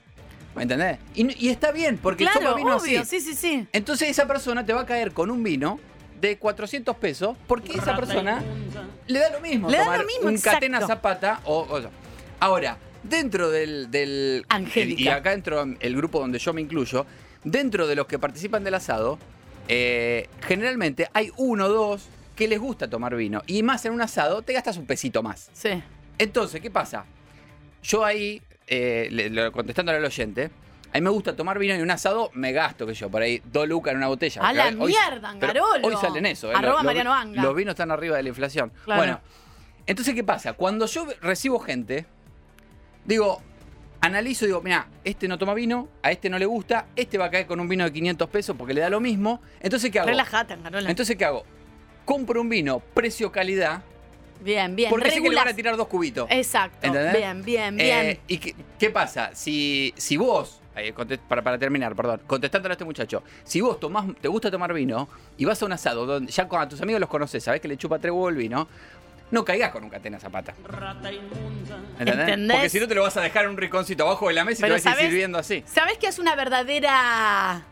¿Me 0.56 0.62
entendés? 0.64 0.98
Y, 1.14 1.46
y 1.46 1.50
está 1.50 1.72
bien, 1.72 1.98
porque 1.98 2.24
Claro, 2.24 2.40
toma 2.40 2.54
vino 2.56 2.76
obvio, 2.76 3.00
así. 3.00 3.20
sí, 3.20 3.30
sí, 3.32 3.36
sí. 3.36 3.66
Entonces 3.72 4.08
esa 4.10 4.26
persona 4.26 4.66
te 4.66 4.72
va 4.72 4.82
a 4.82 4.86
caer 4.86 5.12
con 5.12 5.30
un 5.30 5.42
vino 5.42 5.80
de 6.20 6.36
400 6.38 6.94
pesos 6.96 7.36
porque 7.46 7.72
esa 7.72 7.96
persona 7.96 8.42
le 9.06 9.18
da 9.18 9.30
lo 9.30 9.40
mismo. 9.40 9.70
Le 9.70 9.78
da 9.78 9.96
lo 9.96 10.04
mismo, 10.04 10.26
un 10.28 10.34
exacto. 10.34 10.56
catena 10.58 10.86
zapata 10.86 11.40
o, 11.44 11.60
o- 11.60 11.80
Ahora, 12.40 12.76
dentro 13.02 13.50
del... 13.50 13.90
del 13.90 14.44
Angélica. 14.48 15.00
Y 15.00 15.08
acá 15.08 15.30
dentro 15.30 15.64
el 15.80 15.96
grupo 15.96 16.20
donde 16.20 16.38
yo 16.38 16.52
me 16.52 16.60
incluyo, 16.60 17.06
dentro 17.44 17.86
de 17.86 17.94
los 17.96 18.06
que 18.06 18.18
participan 18.18 18.62
del 18.64 18.74
asado, 18.74 19.18
eh, 19.68 20.28
generalmente 20.42 21.08
hay 21.12 21.30
uno 21.36 21.66
o 21.66 21.68
dos 21.68 22.08
que 22.36 22.48
les 22.48 22.58
gusta 22.58 22.88
tomar 22.88 23.14
vino. 23.16 23.42
Y 23.46 23.62
más 23.62 23.84
en 23.84 23.92
un 23.92 24.00
asado 24.00 24.42
te 24.42 24.52
gastas 24.52 24.76
un 24.76 24.86
pesito 24.86 25.22
más. 25.22 25.50
Sí. 25.52 25.82
Entonces, 26.18 26.60
¿qué 26.60 26.70
pasa? 26.70 27.04
Yo 27.82 28.04
ahí, 28.04 28.40
eh, 28.66 29.08
le- 29.10 29.50
contestándole 29.52 29.98
al 29.98 30.04
oyente, 30.04 30.50
a 30.92 30.94
mí 30.96 31.00
me 31.00 31.10
gusta 31.10 31.34
tomar 31.34 31.58
vino 31.58 31.74
y 31.74 31.80
un 31.80 31.90
asado 31.90 32.30
me 32.34 32.52
gasto, 32.52 32.86
que 32.86 32.94
yo, 32.94 33.10
por 33.10 33.22
ahí, 33.22 33.42
dos 33.52 33.66
lucas 33.68 33.92
en 33.92 33.98
una 33.98 34.08
botella. 34.08 34.42
A 34.42 34.52
la 34.52 34.66
hoy- 34.78 34.92
mierda, 34.92 35.30
Angarolo. 35.30 35.86
Hoy 35.86 35.94
salen 36.00 36.26
eso. 36.26 36.50
¿eh? 36.52 36.54
Arroba 36.54 36.82
Mariano 36.82 37.12
Anga. 37.14 37.42
Los 37.42 37.54
vinos 37.56 37.72
están 37.72 37.90
arriba 37.90 38.16
de 38.16 38.22
la 38.22 38.28
inflación. 38.28 38.70
Claro. 38.84 39.00
Bueno, 39.00 39.20
entonces, 39.86 40.14
¿qué 40.14 40.22
pasa? 40.24 40.52
Cuando 40.52 40.86
yo 40.86 41.06
recibo 41.22 41.58
gente, 41.60 42.06
digo, 43.04 43.42
analizo 44.02 44.44
y 44.44 44.48
digo, 44.48 44.60
mira, 44.60 44.86
este 45.04 45.28
no 45.28 45.38
toma 45.38 45.54
vino, 45.54 45.88
a 46.02 46.10
este 46.10 46.28
no 46.28 46.38
le 46.38 46.44
gusta, 46.44 46.86
este 46.96 47.18
va 47.18 47.26
a 47.26 47.30
caer 47.30 47.46
con 47.46 47.60
un 47.60 47.68
vino 47.68 47.84
de 47.84 47.92
500 47.92 48.28
pesos 48.28 48.56
porque 48.58 48.74
le 48.74 48.80
da 48.80 48.90
lo 48.90 49.00
mismo. 49.00 49.40
Entonces, 49.60 49.90
¿qué 49.90 50.00
hago? 50.00 50.08
Relájate, 50.08 50.54
Angarola. 50.54 50.90
Entonces, 50.90 51.16
¿qué 51.16 51.24
hago? 51.24 51.44
Compro 52.04 52.40
un 52.40 52.48
vino 52.48 52.80
precio-calidad 52.94 53.82
bien, 54.40 54.74
bien. 54.74 54.90
porque 54.90 55.10
sé 55.12 55.22
que 55.22 55.30
le 55.30 55.36
van 55.36 55.48
a 55.48 55.54
tirar 55.54 55.76
dos 55.76 55.86
cubitos. 55.86 56.26
Exacto. 56.30 56.84
¿Entendés? 56.84 57.12
Bien, 57.16 57.42
bien, 57.44 57.76
bien. 57.76 58.06
Eh, 58.06 58.20
¿Y 58.26 58.38
qué, 58.38 58.54
qué 58.76 58.90
pasa? 58.90 59.30
Si, 59.34 59.94
si 59.96 60.16
vos, 60.16 60.60
eh, 60.74 60.92
contest- 60.92 61.20
para, 61.28 61.42
para 61.42 61.56
terminar, 61.56 61.94
perdón, 61.94 62.22
contestándole 62.26 62.72
a 62.72 62.74
este 62.74 62.84
muchacho, 62.84 63.22
si 63.44 63.60
vos 63.60 63.78
tomás, 63.78 64.04
te 64.20 64.26
gusta 64.26 64.50
tomar 64.50 64.74
vino 64.74 65.08
y 65.38 65.44
vas 65.44 65.62
a 65.62 65.66
un 65.66 65.72
asado 65.72 66.06
donde 66.06 66.32
ya 66.32 66.48
con 66.48 66.60
a 66.60 66.68
tus 66.68 66.80
amigos 66.80 67.00
los 67.00 67.08
conoces, 67.08 67.44
sabés 67.44 67.60
que 67.60 67.68
le 67.68 67.76
chupa 67.76 68.00
tres 68.00 68.10
huevos 68.10 68.30
el 68.32 68.36
vino, 68.38 68.66
no 69.32 69.44
caigas 69.44 69.72
con 69.72 69.82
un 69.82 69.90
catena 69.90 70.20
zapata. 70.20 70.54
¿Entendés? 71.98 72.28
¿Entendés? 72.28 72.56
Porque 72.56 72.68
si 72.68 72.78
no 72.78 72.86
te 72.86 72.94
lo 72.94 73.02
vas 73.02 73.16
a 73.16 73.22
dejar 73.22 73.44
en 73.44 73.50
un 73.50 73.56
rinconcito 73.56 74.04
abajo 74.04 74.28
de 74.28 74.34
la 74.34 74.44
mesa 74.44 74.66
y 74.66 74.68
te 74.68 74.74
vas 74.74 74.86
a 74.86 74.90
ir 74.90 75.08
sirviendo 75.08 75.38
así. 75.38 75.64
¿Sabes 75.66 75.96
qué 75.98 76.06
es 76.06 76.18
una 76.18 76.36
verdadera. 76.36 77.62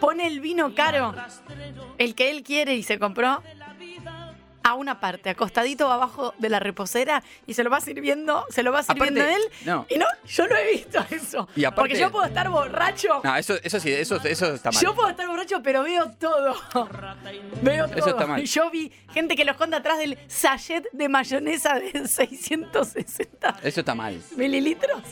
Pone 0.00 0.26
el 0.26 0.40
vino 0.40 0.74
caro, 0.74 1.14
el 1.98 2.14
que 2.14 2.30
él 2.30 2.42
quiere 2.42 2.74
y 2.74 2.82
se 2.82 2.98
compró, 2.98 3.42
a 4.64 4.74
una 4.74 5.00
parte, 5.00 5.30
acostadito 5.30 5.90
abajo 5.90 6.34
de 6.38 6.48
la 6.48 6.60
reposera 6.60 7.22
y 7.46 7.54
se 7.54 7.64
lo 7.64 7.70
va 7.70 7.80
sirviendo, 7.80 8.44
se 8.50 8.62
lo 8.62 8.72
va 8.72 8.82
sirviendo 8.82 9.20
Aparte, 9.20 9.36
él. 9.36 9.42
no. 9.66 9.86
Y 9.88 9.98
no, 9.98 10.06
yo 10.26 10.46
no 10.46 10.56
he 10.56 10.72
visto 10.72 11.04
eso. 11.10 11.48
Y 11.56 11.64
aparte- 11.64 11.80
Porque 11.80 11.98
yo 12.00 12.10
puedo 12.10 12.24
estar 12.26 12.48
borracho. 12.48 13.20
No, 13.24 13.36
eso, 13.36 13.54
eso 13.62 13.80
sí, 13.80 13.92
eso, 13.92 14.16
eso 14.24 14.54
está 14.54 14.70
mal. 14.70 14.82
Yo 14.82 14.94
puedo 14.94 15.08
estar 15.08 15.26
borracho, 15.26 15.62
pero 15.62 15.82
veo 15.82 16.10
todo. 16.18 16.54
Veo 17.62 17.86
todo. 17.88 17.98
Eso 17.98 18.10
está 18.10 18.26
mal. 18.26 18.42
Yo 18.44 18.70
vi 18.70 18.92
gente 19.12 19.34
que 19.36 19.44
lo 19.44 19.52
esconde 19.52 19.76
atrás 19.76 19.98
del 19.98 20.18
sachet 20.28 20.86
de 20.92 21.08
mayonesa 21.08 21.74
de 21.74 21.90
660 22.08 23.56
Eso 23.62 23.80
está 23.80 23.94
mal. 23.94 24.20
mililitros. 24.36 25.02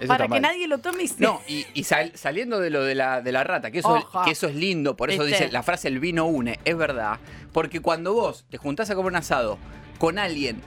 Eso 0.00 0.08
para 0.08 0.28
que 0.28 0.40
nadie 0.40 0.68
lo 0.68 0.78
tome 0.78 1.02
y 1.04 1.08
se- 1.08 1.22
No, 1.22 1.40
y, 1.48 1.66
y 1.74 1.84
sal- 1.84 2.12
saliendo 2.14 2.60
de 2.60 2.70
lo 2.70 2.82
de 2.84 2.94
la, 2.94 3.20
de 3.20 3.32
la 3.32 3.42
rata, 3.44 3.70
que 3.70 3.80
eso, 3.80 4.08
que 4.24 4.30
eso 4.30 4.46
es 4.46 4.54
lindo, 4.54 4.96
por 4.96 5.10
eso 5.10 5.24
¿Viste? 5.24 5.44
dice 5.44 5.52
la 5.52 5.62
frase 5.62 5.88
el 5.88 5.98
vino 6.00 6.26
une, 6.26 6.58
es 6.64 6.76
verdad. 6.76 7.18
Porque 7.52 7.80
cuando 7.80 8.12
vos 8.14 8.44
te 8.48 8.58
juntás 8.58 8.88
a 8.90 8.94
comer 8.94 9.12
un 9.12 9.16
asado 9.16 9.58
con 9.98 10.18
alguien 10.18 10.60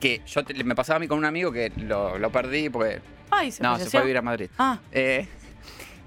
que 0.00 0.20
yo 0.26 0.44
te- 0.44 0.64
me 0.64 0.74
pasaba 0.74 0.96
a 0.96 1.00
mí 1.00 1.06
con 1.06 1.18
un 1.18 1.24
amigo 1.24 1.52
que 1.52 1.70
lo, 1.76 2.18
lo 2.18 2.30
perdí 2.32 2.68
porque. 2.70 3.00
Ay, 3.30 3.50
se 3.52 3.62
no, 3.62 3.78
se 3.78 3.88
fue 3.88 4.00
a 4.00 4.02
vivir 4.02 4.18
a 4.18 4.22
Madrid. 4.22 4.50
Ah. 4.58 4.78
Eh, 4.90 5.26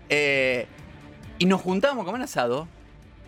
eh, 0.09 0.67
y 1.39 1.45
nos 1.45 1.61
juntábamos 1.61 2.03
a 2.03 2.05
comer 2.05 2.21
asado, 2.21 2.67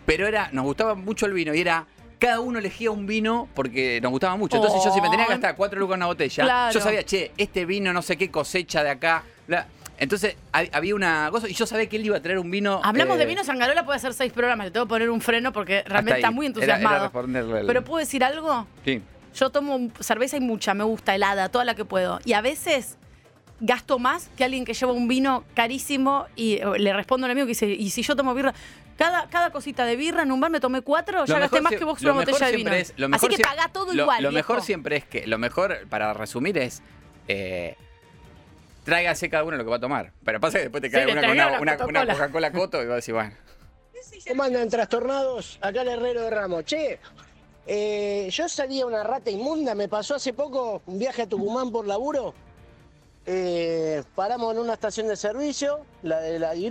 pero 0.05 0.27
era, 0.27 0.49
nos 0.51 0.65
gustaba 0.65 0.95
mucho 0.95 1.25
el 1.25 1.33
vino 1.33 1.53
y 1.53 1.61
era. 1.61 1.85
Cada 2.19 2.39
uno 2.39 2.57
elegía 2.57 2.89
un 2.89 3.05
vino 3.05 3.47
porque 3.53 3.99
nos 4.01 4.09
gustaba 4.09 4.35
mucho. 4.35 4.55
Entonces 4.57 4.83
yo 4.83 4.91
si 4.91 4.99
me 5.01 5.09
tenía 5.11 5.27
que 5.27 5.33
gastar 5.33 5.55
cuatro 5.55 5.79
lucas 5.79 5.93
en 5.93 5.99
una 5.99 6.05
botella, 6.07 6.43
Claro. 6.45 6.73
yo 6.73 6.81
sabía, 6.81 7.03
che, 7.03 7.31
este 7.37 7.63
vino 7.67 7.93
no 7.93 8.01
sé 8.01 8.17
qué 8.17 8.31
cosecha 8.31 8.83
de 8.83 8.89
acá. 8.89 9.23
Bla. 9.47 9.67
Entonces 9.99 10.35
ha- 10.53 10.65
había 10.73 10.93
una 10.93 11.29
cosa 11.31 11.49
y 11.49 11.53
yo 11.53 11.65
sabía 11.65 11.87
que 11.89 11.95
él 11.95 12.05
iba 12.05 12.17
a 12.17 12.21
traer 12.21 12.37
un 12.37 12.51
vino. 12.51 12.79
Hablamos 12.83 13.15
eh, 13.15 13.19
de 13.19 13.25
vino, 13.25 13.43
Sangarola 13.43 13.83
puede 13.85 13.97
hacer 13.97 14.13
seis 14.13 14.31
programas. 14.31 14.65
Le 14.67 14.71
tengo 14.71 14.85
que 14.85 14.89
poner 14.89 15.09
un 15.09 15.21
freno 15.21 15.51
porque 15.51 15.83
realmente 15.87 16.19
está 16.19 16.29
muy 16.31 16.45
Era- 16.45 16.49
entusiasmado. 16.53 16.95
era 16.95 17.03
responderle 17.05 17.59
el- 17.61 17.65
Pero 17.67 17.83
¿puedo 17.83 17.99
decir 17.99 18.23
algo? 18.23 18.67
Sí. 18.85 19.01
Yo 19.35 19.49
tomo 19.49 19.89
cerveza 19.99 20.37
y 20.37 20.39
mucha, 20.41 20.73
me 20.75 20.83
gusta 20.83 21.15
helada, 21.15 21.49
toda 21.49 21.65
la 21.65 21.73
que 21.75 21.83
puedo. 21.85 22.19
Y 22.25 22.33
a 22.33 22.41
veces 22.41 22.97
gasto 23.59 23.97
más 23.97 24.29
que 24.37 24.43
alguien 24.43 24.65
que 24.65 24.73
lleva 24.75 24.91
un 24.91 25.07
vino 25.07 25.43
carísimo 25.55 26.27
y 26.35 26.53
eh, 26.57 26.63
le 26.77 26.93
respondo 26.93 27.25
a 27.25 27.27
un 27.27 27.31
amigo 27.31 27.45
que 27.47 27.51
dice, 27.51 27.65
y 27.67 27.89
si 27.89 28.03
yo 28.03 28.15
tomo 28.15 28.35
birra, 28.35 28.53
cada, 28.99 29.27
cada 29.29 29.49
cosita 29.51 29.83
de 29.85 29.95
birra 29.95 30.21
en 30.23 30.31
un 30.31 30.39
bar 30.39 30.51
me 30.51 30.59
tomé 30.59 30.81
cuatro, 30.81 31.25
ya 31.25 31.39
gasté 31.39 31.61
más 31.61 31.73
que 31.73 31.83
vos 31.83 31.99
una 32.03 32.11
botella 32.13 32.45
de 32.47 32.55
vino. 32.55 32.71
es- 32.71 32.93
Así 33.13 33.27
que 33.29 33.39
paga 33.43 33.67
todo 33.69 33.93
lo- 33.95 34.03
igual. 34.03 34.21
Lo 34.23 34.29
viejo. 34.29 34.53
mejor 34.53 34.63
siempre 34.65 34.97
es 34.97 35.05
que, 35.05 35.25
lo 35.25 35.39
mejor, 35.39 35.87
para 35.89 36.13
resumir, 36.13 36.57
es 36.59 36.83
eh, 37.27 37.75
tráigase 38.87 39.29
cada 39.29 39.43
uno 39.43 39.57
lo 39.57 39.63
que 39.65 39.69
va 39.69 39.75
a 39.75 39.79
tomar. 39.81 40.13
Pero 40.23 40.39
pasa 40.39 40.57
que 40.59 40.63
después 40.63 40.81
te 40.81 40.87
Sí, 40.87 40.93
cae 40.93 41.05
le 41.05 41.11
una 41.11 41.21
con 41.21 41.31
una, 41.31 41.47
una- 41.47 41.59
una 41.59 41.77
Coca-Cola. 41.77 42.13
Coca-Cola 42.13 42.51
Coto 42.53 42.81
y 42.81 42.85
vas 42.85 42.93
a 42.93 42.95
decir, 42.95 43.13
bueno. 43.13 43.33
¿Cómo 44.27 44.43
andan 44.43 44.69
trastornados? 44.69 45.59
Acá 45.61 45.81
el 45.81 45.89
herrero 45.89 46.21
de 46.21 46.29
Ramos. 46.29 46.63
Che, 46.65 46.99
eh, 47.65 48.29
yo 48.31 48.47
salí 48.47 48.79
a 48.81 48.85
una 48.85 49.03
rata 49.03 49.29
inmunda, 49.29 49.75
me 49.75 49.89
pasó 49.89 50.15
hace 50.15 50.31
poco 50.33 50.81
un 50.85 50.97
viaje 50.99 51.23
a 51.23 51.27
Tucumán 51.27 51.69
por 51.71 51.85
laburo. 51.85 52.33
Eh, 53.25 54.03
paramos 54.15 54.53
en 54.53 54.61
una 54.61 54.73
estación 54.73 55.07
de 55.09 55.17
servicio, 55.17 55.81
la 56.03 56.21
de 56.21 56.39
la 56.39 56.55
Y, 56.55 56.69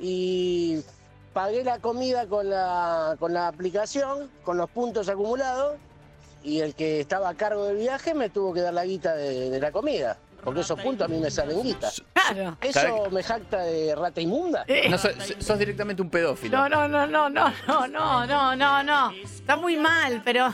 y 0.00 0.82
pagué 1.32 1.62
la 1.62 1.78
comida 1.78 2.26
con 2.26 2.50
la, 2.50 3.14
con 3.20 3.32
la 3.32 3.46
aplicación, 3.46 4.28
con 4.42 4.56
los 4.56 4.68
puntos 4.70 5.08
acumulados, 5.08 5.76
y 6.42 6.60
el 6.60 6.74
que 6.74 6.98
estaba 7.00 7.28
a 7.28 7.34
cargo 7.34 7.66
del 7.66 7.76
viaje 7.76 8.14
me 8.14 8.28
tuvo 8.30 8.52
que 8.54 8.60
dar 8.62 8.74
la 8.74 8.84
guita 8.84 9.14
de, 9.14 9.50
de 9.50 9.60
la 9.60 9.70
comida, 9.70 10.18
porque 10.42 10.60
esos 10.60 10.80
puntos 10.80 11.06
a 11.06 11.08
mí 11.08 11.18
me 11.18 11.30
salen 11.30 11.62
guita. 11.62 11.90
Claro. 12.12 12.56
¿Eso 12.60 13.10
me 13.10 13.22
jacta 13.22 13.62
de 13.64 13.94
rata 13.94 14.20
inmunda? 14.20 14.64
No, 14.88 14.98
sos, 14.98 15.12
sos 15.38 15.58
directamente 15.58 16.00
un 16.02 16.10
pedófilo. 16.10 16.56
No, 16.56 16.68
no, 16.68 16.88
no, 16.88 17.06
no, 17.06 17.28
no, 17.30 17.52
no, 17.66 17.86
no, 17.88 18.26
no, 18.26 18.56
no, 18.56 18.82
no. 18.82 19.10
Está 19.12 19.56
muy 19.56 19.76
mal, 19.76 20.22
pero. 20.24 20.52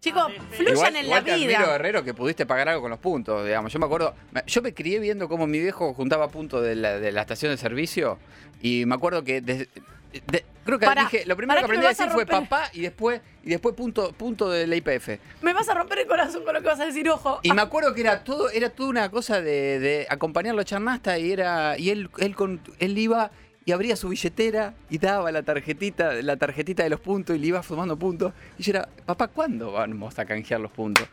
Chicos, 0.00 0.30
fluyan 0.50 0.74
Igual, 0.74 0.96
en 0.96 1.04
igual 1.06 1.20
la 1.20 1.24
te 1.24 1.32
admiro, 1.32 1.48
vida. 1.48 1.66
Guerrero, 1.66 2.04
que 2.04 2.14
pudiste 2.14 2.46
pagar 2.46 2.68
algo 2.68 2.82
con 2.82 2.90
los 2.90 3.00
puntos, 3.00 3.44
digamos. 3.44 3.72
Yo 3.72 3.80
me 3.80 3.86
acuerdo, 3.86 4.14
yo 4.46 4.62
me 4.62 4.72
crié 4.72 5.00
viendo 5.00 5.28
cómo 5.28 5.48
mi 5.48 5.58
viejo 5.58 5.94
juntaba 5.94 6.28
puntos 6.28 6.62
de 6.62 6.76
la, 6.76 6.98
de 7.00 7.10
la 7.10 7.22
estación 7.22 7.50
de 7.50 7.56
servicio 7.56 8.18
y 8.62 8.84
me 8.86 8.94
acuerdo 8.94 9.24
que 9.24 9.40
desde- 9.40 9.68
de- 10.26 10.44
creo 10.64 10.78
que 10.78 10.86
Pará, 10.86 11.02
dije, 11.02 11.24
lo 11.26 11.36
primero 11.36 11.60
pará 11.60 11.66
que 11.66 11.72
me 11.72 11.78
aprendí 11.78 11.86
a 11.86 11.90
vas 11.90 12.00
a 12.00 12.04
decir 12.04 12.12
fue 12.14 12.24
romper. 12.24 12.48
papá 12.48 12.70
y 12.72 12.80
después 12.80 13.20
y 13.44 13.50
después 13.50 13.74
punto 13.76 14.12
punto 14.12 14.50
de 14.50 14.66
la 14.66 14.76
IPF. 14.76 15.18
Me 15.42 15.52
vas 15.52 15.68
a 15.68 15.74
romper 15.74 16.00
el 16.00 16.06
corazón 16.06 16.44
con 16.44 16.54
lo 16.54 16.60
que 16.60 16.66
vas 16.66 16.80
a 16.80 16.86
decir, 16.86 17.08
ojo. 17.08 17.38
Y 17.42 17.52
me 17.52 17.62
acuerdo 17.62 17.94
que 17.94 18.00
era 18.00 18.24
todo, 18.24 18.50
era 18.50 18.70
toda 18.70 18.88
una 18.88 19.10
cosa 19.10 19.40
de, 19.40 19.78
de 19.78 20.06
acompañarlo 20.10 20.60
a 20.60 20.64
Charnasta 20.64 21.18
y 21.18 21.30
era. 21.32 21.78
Y 21.78 21.90
él, 21.90 22.10
él 22.18 22.34
con 22.34 22.60
él 22.78 22.98
iba 22.98 23.30
y 23.64 23.72
abría 23.72 23.96
su 23.96 24.08
billetera 24.08 24.74
y 24.90 24.98
daba 24.98 25.30
la 25.32 25.42
tarjetita, 25.42 26.12
la 26.14 26.36
tarjetita 26.36 26.82
de 26.84 26.90
los 26.90 27.00
puntos 27.00 27.34
y 27.36 27.38
le 27.38 27.46
iba 27.48 27.62
sumando 27.62 27.96
puntos. 27.98 28.32
Y 28.58 28.62
yo 28.62 28.70
era, 28.70 28.88
papá, 29.04 29.28
¿cuándo 29.28 29.72
vamos 29.72 30.18
a 30.18 30.24
canjear 30.24 30.60
los 30.60 30.70
puntos? 30.72 31.06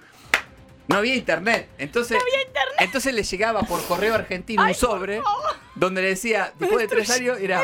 No 0.88 0.98
había 0.98 1.16
internet. 1.16 1.70
Entonces, 1.78 2.18
entonces 2.80 3.13
le 3.13 3.24
llegaba 3.24 3.62
por 3.62 3.82
correo 3.86 4.13
argentino 4.16 4.63
un 4.63 4.74
sobre 4.74 5.22
donde 5.76 6.02
le 6.02 6.10
decía, 6.10 6.54
después 6.60 6.82
de 6.82 6.88
tres 6.88 7.10
años, 7.10 7.38
era 7.39 7.63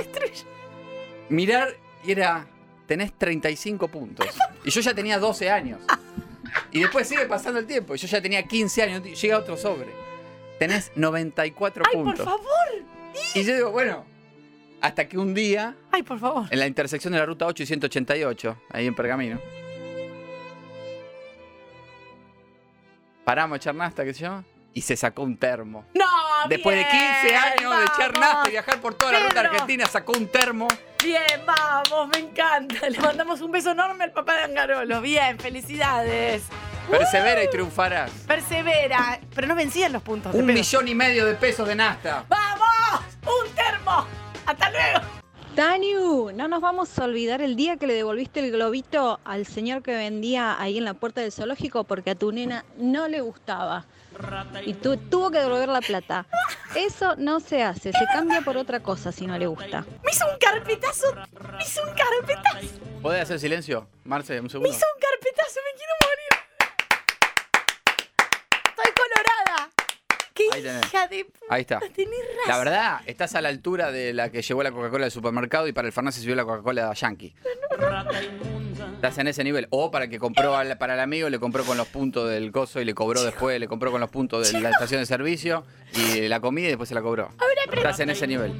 mirar 1.29 1.75
y 2.03 2.11
era, 2.11 2.45
tenés 2.87 3.13
35 3.17 3.87
puntos. 3.87 4.27
Y 4.63 4.71
yo 4.71 4.81
ya 4.81 4.93
tenía 4.93 5.19
12 5.19 5.49
años. 5.49 5.79
Y 6.71 6.79
después 6.81 7.07
sigue 7.07 7.25
pasando 7.25 7.59
el 7.59 7.65
tiempo. 7.67 7.95
Y 7.95 7.97
yo 7.97 8.07
ya 8.07 8.21
tenía 8.21 8.43
15 8.43 8.81
años. 8.83 9.21
Llega 9.21 9.37
otro 9.37 9.55
sobre. 9.57 9.87
Tenés 10.59 10.91
94 10.95 11.83
¡Ay, 11.87 11.93
por 11.95 12.03
puntos. 12.05 12.25
favor! 12.25 12.83
Y 13.35 13.43
yo 13.43 13.55
digo, 13.55 13.71
bueno, 13.71 14.05
hasta 14.81 15.07
que 15.07 15.17
un 15.17 15.33
día, 15.33 15.75
¡Ay, 15.91 16.03
por 16.03 16.19
favor! 16.19 16.47
en 16.49 16.59
la 16.59 16.67
intersección 16.67 17.13
de 17.13 17.19
la 17.19 17.25
ruta 17.25 17.45
8 17.45 17.63
y 17.63 17.65
188, 17.65 18.61
ahí 18.71 18.85
en 18.87 18.95
Pergamino, 18.95 19.39
paramos 23.23 23.55
a 23.55 23.57
echar 23.57 23.75
nasta, 23.75 24.03
qué 24.03 24.13
sé 24.13 24.23
yo, 24.23 24.43
y 24.73 24.81
se 24.81 24.95
sacó 24.97 25.23
un 25.23 25.37
termo. 25.37 25.85
¡No! 25.93 26.05
Después 26.49 26.75
de 26.77 26.83
15 26.83 27.35
años 27.35 27.77
de 27.77 27.83
echar 27.85 28.13
y 28.47 28.51
viajar 28.51 28.81
por 28.81 28.93
toda 28.95 29.11
la 29.13 29.19
ruta 29.19 29.35
Pedro. 29.41 29.51
argentina, 29.53 29.85
sacó 29.85 30.13
un 30.13 30.27
termo. 30.27 30.67
Bien, 31.03 31.41
vamos, 31.45 32.09
me 32.09 32.19
encanta. 32.19 32.89
Le 32.89 32.99
mandamos 32.99 33.41
un 33.41 33.51
beso 33.51 33.71
enorme 33.71 34.03
al 34.03 34.12
papá 34.12 34.35
de 34.38 34.43
Angarolo. 34.43 35.01
Bien, 35.01 35.39
felicidades. 35.39 36.43
Persevera 36.89 37.43
y 37.43 37.49
triunfarás. 37.49 38.12
Persevera. 38.27 39.19
Pero 39.35 39.47
no 39.47 39.55
vencían 39.55 39.93
los 39.93 40.01
puntos. 40.01 40.33
de 40.33 40.39
Un 40.39 40.45
millón 40.47 40.88
y 40.88 40.95
medio 40.95 41.25
de 41.25 41.35
pesos 41.35 41.67
de 41.67 41.75
nasta. 41.75 42.25
¡Vamos! 42.27 43.05
¡Un 43.23 43.53
termo! 43.53 44.05
¡Hasta 44.45 44.69
luego! 44.71 45.18
Taniu, 45.60 46.32
no 46.32 46.48
nos 46.48 46.62
vamos 46.62 46.98
a 46.98 47.04
olvidar 47.04 47.41
el 47.41 47.58
día 47.58 47.76
que 47.76 47.86
le 47.86 47.93
devolviste 47.93 48.39
el 48.39 48.50
globito 48.50 49.19
al 49.26 49.45
señor 49.45 49.84
que 49.84 49.93
vendía 49.93 50.56
ahí 50.58 50.78
en 50.78 50.86
la 50.86 50.93
puerta 50.93 51.19
del 51.19 51.34
zoológico 51.34 51.84
porque 51.84 52.12
a 52.12 52.15
tu 52.15 52.32
nena 52.32 52.63
no 52.78 53.10
le 53.10 53.19
gustaba. 53.19 53.86
Y 54.65 54.76
tú 54.76 54.95
tuvo 54.95 55.30
que 55.32 55.39
devolver 55.39 55.67
la 55.67 55.82
plata. 55.82 56.26
Eso 56.78 57.17
no 57.17 57.41
se 57.41 57.62
hace, 57.62 57.91
se 57.91 58.06
cambia 58.13 58.39
por 58.39 58.56
otra 58.56 58.80
cosa 58.80 59.12
si 59.12 59.28
no 59.28 59.38
le 59.38 59.48
gusta. 59.48 59.82
Me 60.02 60.12
hizo 60.13 60.24
un 60.32 60.38
carpetazo. 60.39 61.13
Me 61.13 61.62
hizo 61.62 61.82
un 61.84 61.89
carpetazo. 61.93 62.80
¿Podés 63.02 63.24
hacer 63.24 63.41
silencio, 63.41 63.86
Marce, 64.06 64.38
un 64.39 64.43
Me 64.43 64.50
segundo? 64.52 64.69
hizo 64.69 64.86
un 64.95 65.02
carpetazo. 65.02 65.60
Me 65.65 65.78
quiero 65.78 65.93
morir. 66.06 66.32
Estoy 68.69 68.93
colorada. 68.95 69.69
¡Qué 70.34 70.45
Ahí 70.60 70.63
tenés. 70.63 70.86
hija 70.86 71.08
de 71.08 71.26
puta! 71.26 71.45
Ahí 71.50 71.62
está. 71.62 71.80
Tenés 71.80 72.19
razón. 72.38 72.48
La 72.48 72.58
verdad, 72.58 73.02
estás 73.06 73.36
a 73.36 73.41
la 73.41 73.50
altura 73.50 73.91
de 73.91 74.13
la 74.13 74.30
que 74.30 74.41
llevó 74.41 74.63
la 74.63 74.72
Coca-Cola 74.72 75.06
del 75.06 75.12
supermercado 75.12 75.67
y 75.67 75.74
para 75.74 75.88
el 75.88 75.91
Fernández 75.93 76.15
se 76.15 76.22
subió 76.22 76.36
la 76.36 76.45
Coca-Cola 76.45 76.93
Yankee. 76.93 77.34
Estás 78.95 79.17
en 79.17 79.28
ese 79.28 79.43
nivel. 79.43 79.67
O 79.69 79.91
para 79.91 80.06
el 80.06 80.12
que 80.12 80.19
compró 80.19 80.56
al- 80.56 80.78
para 80.78 80.93
el 80.95 81.00
amigo, 81.00 81.30
le 81.30 81.39
compró 81.39 81.63
con 81.63 81.78
los 81.78 81.88
puntos 81.88 82.30
del 82.30 82.52
coso 82.52 82.82
y 82.82 82.86
le 82.86 82.93
cobró 82.93 83.24
después, 83.24 83.60
le 83.60 83.67
compró 83.67 83.91
con 83.91 84.02
los 84.02 84.10
puntos 84.10 84.52
de 84.52 84.60
la 84.62 84.69
estación 84.72 85.00
de 85.02 85.06
servicio 85.06 85.63
y 85.93 86.28
la 86.28 86.39
comida 86.39 86.65
y 86.65 86.69
después 86.69 86.89
se 86.89 86.95
la 86.95 87.02
cobró. 87.02 87.30
Estás 87.72 88.00
en 88.02 88.10
ese 88.10 88.28
nivel. 88.28 88.52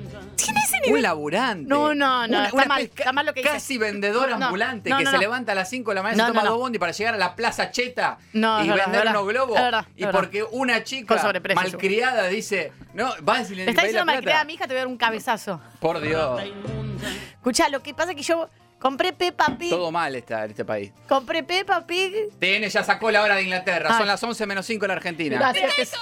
Un 0.94 1.02
laburante. 1.02 1.70
No, 1.70 1.94
no, 1.96 2.28
no. 2.28 2.38
Una- 2.38 2.46
está 2.46 2.56
una 2.56 2.66
mal. 2.66 2.82
Está 2.82 3.12
mal 3.14 3.26
lo 3.26 3.34
que. 3.34 3.42
Casi 3.42 3.78
vendedor 3.78 4.30
No, 4.38 4.46
ambulante 4.46 4.90
no, 4.90 4.98
que 4.98 5.04
no, 5.06 5.12
se 5.12 5.16
no. 5.18 5.22
levanta 5.22 5.52
a 5.52 5.56
las 5.56 5.70
5 5.70 5.92
de 5.92 5.96
la 5.96 6.04
mañana, 6.04 6.28
se 6.28 6.34
toma 6.34 6.44
dos 6.44 6.58
bondi 6.58 6.80
para 6.80 6.92
llegar 6.92 7.14
a 7.14 7.18
la 7.18 7.36
Plaza 7.36 7.72
Cheta 7.72 8.18
No, 8.34 8.64
y 8.64 8.68
vender 8.70 8.88
verdad. 8.92 9.12
unos 9.16 9.28
globos. 9.28 9.56
Verdad, 9.60 9.86
y 9.96 10.06
porque 10.08 10.44
una 10.44 10.84
chica 10.84 11.32
malcriada 11.56 12.28
dice, 12.28 12.72
no, 12.94 13.12
vas 13.22 13.50
y 13.52 13.56
le 13.56 13.66
Le 13.66 13.72
está 13.72 13.84
diciendo 13.84 14.06
malcriada 14.06 14.42
a 14.42 14.46
mi 14.46 14.54
hija, 14.54 14.66
te 14.66 14.74
voy 14.74 14.78
a 14.78 14.80
dar 14.82 14.88
un 14.88 14.98
cabezazo. 14.98 15.62
Por 15.80 16.00
Dios. 16.02 16.42
Escuchá, 17.34 17.70
lo 17.70 17.82
que 17.82 17.94
pasa 17.94 18.12
es 18.12 18.18
que 18.18 18.24
yo 18.24 18.50
compré 18.80 19.14
Peppa 19.14 19.56
Pig. 19.58 19.70
Todo 19.70 19.92
mal 19.92 20.16
está 20.16 20.44
en 20.46 20.52
este 20.52 20.66
país. 20.66 20.92
Compré 21.08 21.44
Peppa 21.44 21.86
Pig. 21.86 22.14
TN 22.40 22.68
ya 22.70 22.84
sacó 22.84 23.12
la 23.12 23.24
hora 23.24 23.36
de 23.36 23.44
Inglaterra. 23.44 23.90
Ay. 23.92 23.98
Son 23.98 24.08
las 24.08 24.22
11 24.22 24.46
menos 24.46 24.66
5 24.66 24.86
en 24.86 24.88
la 24.90 24.94
Argentina. 24.96 25.38
Gracias. 25.38 25.94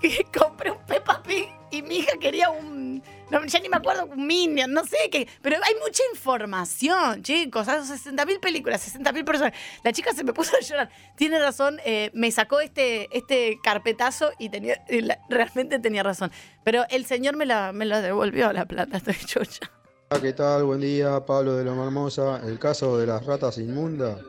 Que 0.00 0.26
compré 0.38 0.70
un 0.70 0.78
Peppa 0.86 1.22
Pig 1.22 1.48
y 1.70 1.82
mi 1.82 1.98
hija 1.98 2.12
quería 2.20 2.50
un. 2.50 3.02
No, 3.30 3.44
ya 3.44 3.58
ni 3.58 3.68
me 3.68 3.76
acuerdo, 3.76 4.06
Minion, 4.16 4.72
no 4.72 4.84
sé 4.84 4.96
qué. 5.10 5.26
Pero 5.42 5.56
hay 5.56 5.74
mucha 5.84 6.02
información, 6.12 7.22
chicos. 7.22 7.66
Hay 7.66 7.80
60.000 7.80 8.38
películas, 8.38 8.94
60.000 8.94 9.24
personas. 9.24 9.52
La 9.82 9.92
chica 9.92 10.12
se 10.12 10.22
me 10.22 10.32
puso 10.32 10.56
a 10.56 10.60
llorar. 10.60 10.90
Tiene 11.16 11.38
razón, 11.40 11.80
eh, 11.84 12.10
me 12.14 12.30
sacó 12.30 12.60
este, 12.60 13.08
este 13.16 13.58
carpetazo 13.62 14.30
y 14.38 14.48
tenía, 14.48 14.80
realmente 15.28 15.80
tenía 15.80 16.04
razón. 16.04 16.30
Pero 16.62 16.84
el 16.88 17.04
señor 17.04 17.36
me 17.36 17.46
la, 17.46 17.72
me 17.72 17.84
la 17.84 18.00
devolvió 18.00 18.52
la 18.52 18.64
plata, 18.64 18.96
estoy 18.98 19.16
chocha. 19.24 19.72
Hola, 20.10 20.22
¿qué 20.22 20.32
tal? 20.32 20.62
Buen 20.62 20.80
día, 20.80 21.26
Pablo 21.26 21.56
de 21.56 21.64
Loma 21.64 21.84
Hermosa. 21.84 22.40
El 22.46 22.60
caso 22.60 22.96
de 22.96 23.08
las 23.08 23.26
ratas 23.26 23.58
inmundas. 23.58 24.20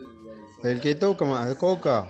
El 0.64 0.82
que 0.82 0.96
toma 0.96 1.54
coca 1.56 2.10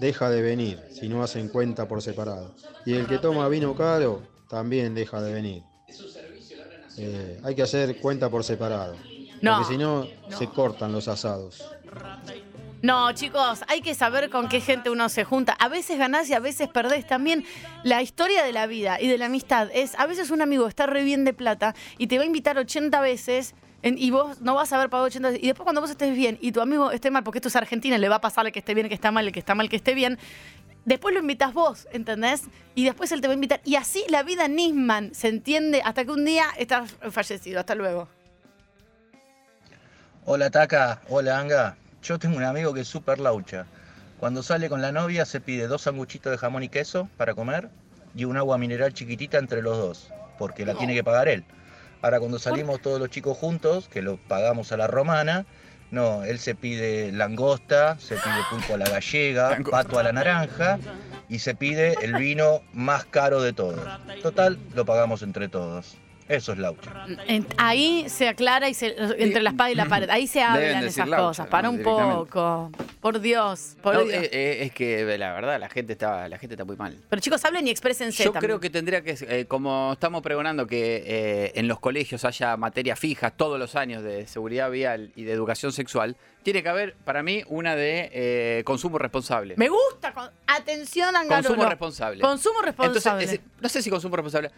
deja 0.00 0.30
de 0.30 0.40
venir 0.40 0.80
si 0.90 1.06
no 1.08 1.22
hacen 1.22 1.50
cuenta 1.50 1.86
por 1.86 2.00
separado. 2.00 2.54
Y 2.86 2.94
el 2.94 3.06
que 3.06 3.18
toma 3.18 3.46
vino 3.48 3.76
caro 3.76 4.22
también 4.48 4.94
deja 4.94 5.20
de 5.20 5.34
venir. 5.34 5.73
Eh, 6.96 7.40
hay 7.42 7.54
que 7.54 7.62
hacer 7.62 7.96
cuenta 7.98 8.30
por 8.30 8.44
separado. 8.44 8.96
No, 9.40 9.58
Porque 9.58 9.72
si 9.72 9.78
no, 9.78 10.06
se 10.36 10.46
cortan 10.48 10.92
los 10.92 11.08
asados. 11.08 11.62
No, 12.82 13.10
chicos, 13.12 13.60
hay 13.68 13.80
que 13.80 13.94
saber 13.94 14.28
con 14.28 14.48
qué 14.48 14.60
gente 14.60 14.90
uno 14.90 15.08
se 15.08 15.24
junta. 15.24 15.54
A 15.54 15.68
veces 15.68 15.98
ganás 15.98 16.28
y 16.28 16.34
a 16.34 16.38
veces 16.38 16.68
perdés. 16.68 17.06
También 17.06 17.44
la 17.82 18.02
historia 18.02 18.42
de 18.44 18.52
la 18.52 18.66
vida 18.66 19.00
y 19.00 19.08
de 19.08 19.16
la 19.16 19.26
amistad 19.26 19.70
es, 19.72 19.98
a 19.98 20.06
veces 20.06 20.30
un 20.30 20.42
amigo 20.42 20.66
está 20.68 20.86
re 20.86 21.02
bien 21.02 21.24
de 21.24 21.32
plata 21.32 21.74
y 21.98 22.06
te 22.08 22.18
va 22.18 22.24
a 22.24 22.26
invitar 22.26 22.58
80 22.58 23.00
veces 23.00 23.54
en- 23.82 23.96
y 23.98 24.10
vos 24.10 24.40
no 24.42 24.54
vas 24.54 24.72
a 24.72 24.76
haber 24.76 24.90
pagado 24.90 25.06
80 25.06 25.28
veces. 25.28 25.42
Y 25.42 25.46
después 25.46 25.64
cuando 25.64 25.80
vos 25.80 25.90
estés 25.90 26.14
bien 26.14 26.38
y 26.42 26.52
tu 26.52 26.60
amigo 26.60 26.90
esté 26.90 27.10
mal, 27.10 27.24
porque 27.24 27.38
esto 27.38 27.48
es 27.48 27.56
Argentina, 27.56 27.96
le 27.96 28.08
va 28.08 28.16
a 28.16 28.20
pasar 28.20 28.44
el 28.46 28.52
que 28.52 28.58
esté 28.58 28.74
bien, 28.74 28.84
el 28.86 28.88
que 28.90 28.94
está 28.94 29.10
mal, 29.10 29.26
el 29.26 29.32
que 29.32 29.40
está 29.40 29.54
mal, 29.54 29.64
el 29.66 29.70
que 29.70 29.76
esté 29.76 29.94
bien. 29.94 30.18
Después 30.84 31.14
lo 31.14 31.20
invitas 31.20 31.54
vos, 31.54 31.88
¿entendés? 31.92 32.42
Y 32.74 32.84
después 32.84 33.10
él 33.12 33.20
te 33.20 33.26
va 33.28 33.32
a 33.32 33.34
invitar. 33.34 33.60
Y 33.64 33.76
así 33.76 34.04
la 34.08 34.22
vida 34.22 34.48
Nisman 34.48 35.14
se 35.14 35.28
entiende 35.28 35.80
hasta 35.82 36.04
que 36.04 36.10
un 36.10 36.24
día 36.24 36.46
estás 36.58 36.94
fallecido. 37.10 37.60
Hasta 37.60 37.74
luego. 37.74 38.08
Hola 40.26 40.50
Taca, 40.50 41.00
hola 41.08 41.38
Anga. 41.38 41.76
Yo 42.02 42.18
tengo 42.18 42.36
un 42.36 42.44
amigo 42.44 42.74
que 42.74 42.80
es 42.80 42.88
súper 42.88 43.18
laucha. 43.18 43.66
Cuando 44.18 44.42
sale 44.42 44.68
con 44.68 44.82
la 44.82 44.92
novia 44.92 45.24
se 45.24 45.40
pide 45.40 45.66
dos 45.66 45.82
sanguchitos 45.82 46.30
de 46.30 46.38
jamón 46.38 46.62
y 46.62 46.68
queso 46.68 47.08
para 47.16 47.34
comer 47.34 47.68
y 48.14 48.24
un 48.24 48.36
agua 48.36 48.58
mineral 48.58 48.92
chiquitita 48.92 49.38
entre 49.38 49.60
los 49.60 49.76
dos, 49.76 50.08
porque 50.38 50.64
la 50.64 50.74
tiene 50.74 50.94
que 50.94 51.04
pagar 51.04 51.28
él. 51.28 51.44
Ahora 52.00 52.20
cuando 52.20 52.38
salimos 52.38 52.80
todos 52.80 53.00
los 53.00 53.10
chicos 53.10 53.36
juntos, 53.36 53.88
que 53.88 54.02
lo 54.02 54.16
pagamos 54.16 54.72
a 54.72 54.76
la 54.76 54.86
romana, 54.86 55.46
no, 55.90 56.24
él 56.24 56.38
se 56.38 56.54
pide 56.54 57.12
langosta, 57.12 57.98
se 57.98 58.16
pide 58.16 58.34
pulpo 58.50 58.74
a 58.74 58.78
la 58.78 58.86
gallega, 58.90 59.58
pato 59.70 59.98
a 59.98 60.02
la 60.02 60.12
naranja 60.12 60.78
y 61.28 61.38
se 61.38 61.54
pide 61.54 61.96
el 62.02 62.14
vino 62.14 62.62
más 62.72 63.04
caro 63.04 63.40
de 63.42 63.52
todos. 63.52 63.80
Total, 64.22 64.58
lo 64.74 64.84
pagamos 64.84 65.22
entre 65.22 65.48
todos. 65.48 65.96
Eso 66.26 66.52
es 66.52 66.58
laucha. 66.58 66.90
En- 67.26 67.46
ahí 67.58 68.06
se 68.08 68.28
aclara 68.28 68.68
y 68.70 68.74
se, 68.74 68.94
entre 69.18 69.42
la 69.42 69.50
espada 69.50 69.70
y 69.70 69.74
la 69.74 69.84
pared. 69.86 70.08
Ahí 70.08 70.26
se 70.26 70.42
hablan 70.42 70.82
esas 70.84 71.06
laucha, 71.06 71.26
cosas. 71.26 71.46
Para 71.48 71.68
¿no? 71.68 71.74
un 71.74 71.82
poco. 71.82 72.70
Por 73.04 73.20
Dios. 73.20 73.76
Por 73.82 73.96
No, 73.96 74.04
Dios. 74.04 74.14
eh, 74.14 74.30
eh, 74.32 74.58
es 74.62 74.72
que 74.72 75.04
la 75.18 75.34
verdad 75.34 75.60
la 75.60 75.68
gente 75.68 75.92
está, 75.92 76.26
la 76.26 76.38
gente 76.38 76.54
está 76.54 76.64
muy 76.64 76.74
mal. 76.76 76.96
Pero 77.10 77.20
chicos, 77.20 77.44
hablen 77.44 77.68
y 77.68 77.70
exprésense 77.70 78.24
Yo 78.24 78.32
también. 78.32 78.48
creo 78.48 78.60
que 78.60 78.70
tendría 78.70 79.02
que, 79.02 79.14
eh, 79.28 79.44
como 79.46 79.92
estamos 79.92 80.22
pregonando 80.22 80.66
que 80.66 81.02
eh, 81.06 81.52
en 81.56 81.68
los 81.68 81.80
colegios 81.80 82.24
haya 82.24 82.56
materias 82.56 82.98
fijas 82.98 83.36
todos 83.36 83.58
los 83.58 83.76
años 83.76 84.02
de 84.02 84.26
seguridad 84.26 84.70
vial 84.70 85.12
y 85.16 85.24
de 85.24 85.32
educación 85.32 85.70
sexual, 85.72 86.16
tiene 86.44 86.62
que 86.62 86.68
haber 86.70 86.94
para 87.04 87.22
mí 87.22 87.42
una 87.48 87.76
de 87.76 88.08
eh, 88.10 88.62
consumo 88.64 88.96
responsable. 88.96 89.54
Me 89.58 89.68
gusta. 89.68 90.14
con- 90.14 90.30
Atención, 90.46 91.14
Angarulo. 91.14 91.48
Consumo 91.50 91.68
responsable. 91.68 92.20
Consumo 92.22 92.62
responsable. 92.62 93.24
Entonces, 93.24 93.40
es- 93.54 93.62
no 93.62 93.68
sé 93.68 93.82
si 93.82 93.90
consumo 93.90 94.16
responsable 94.16 94.50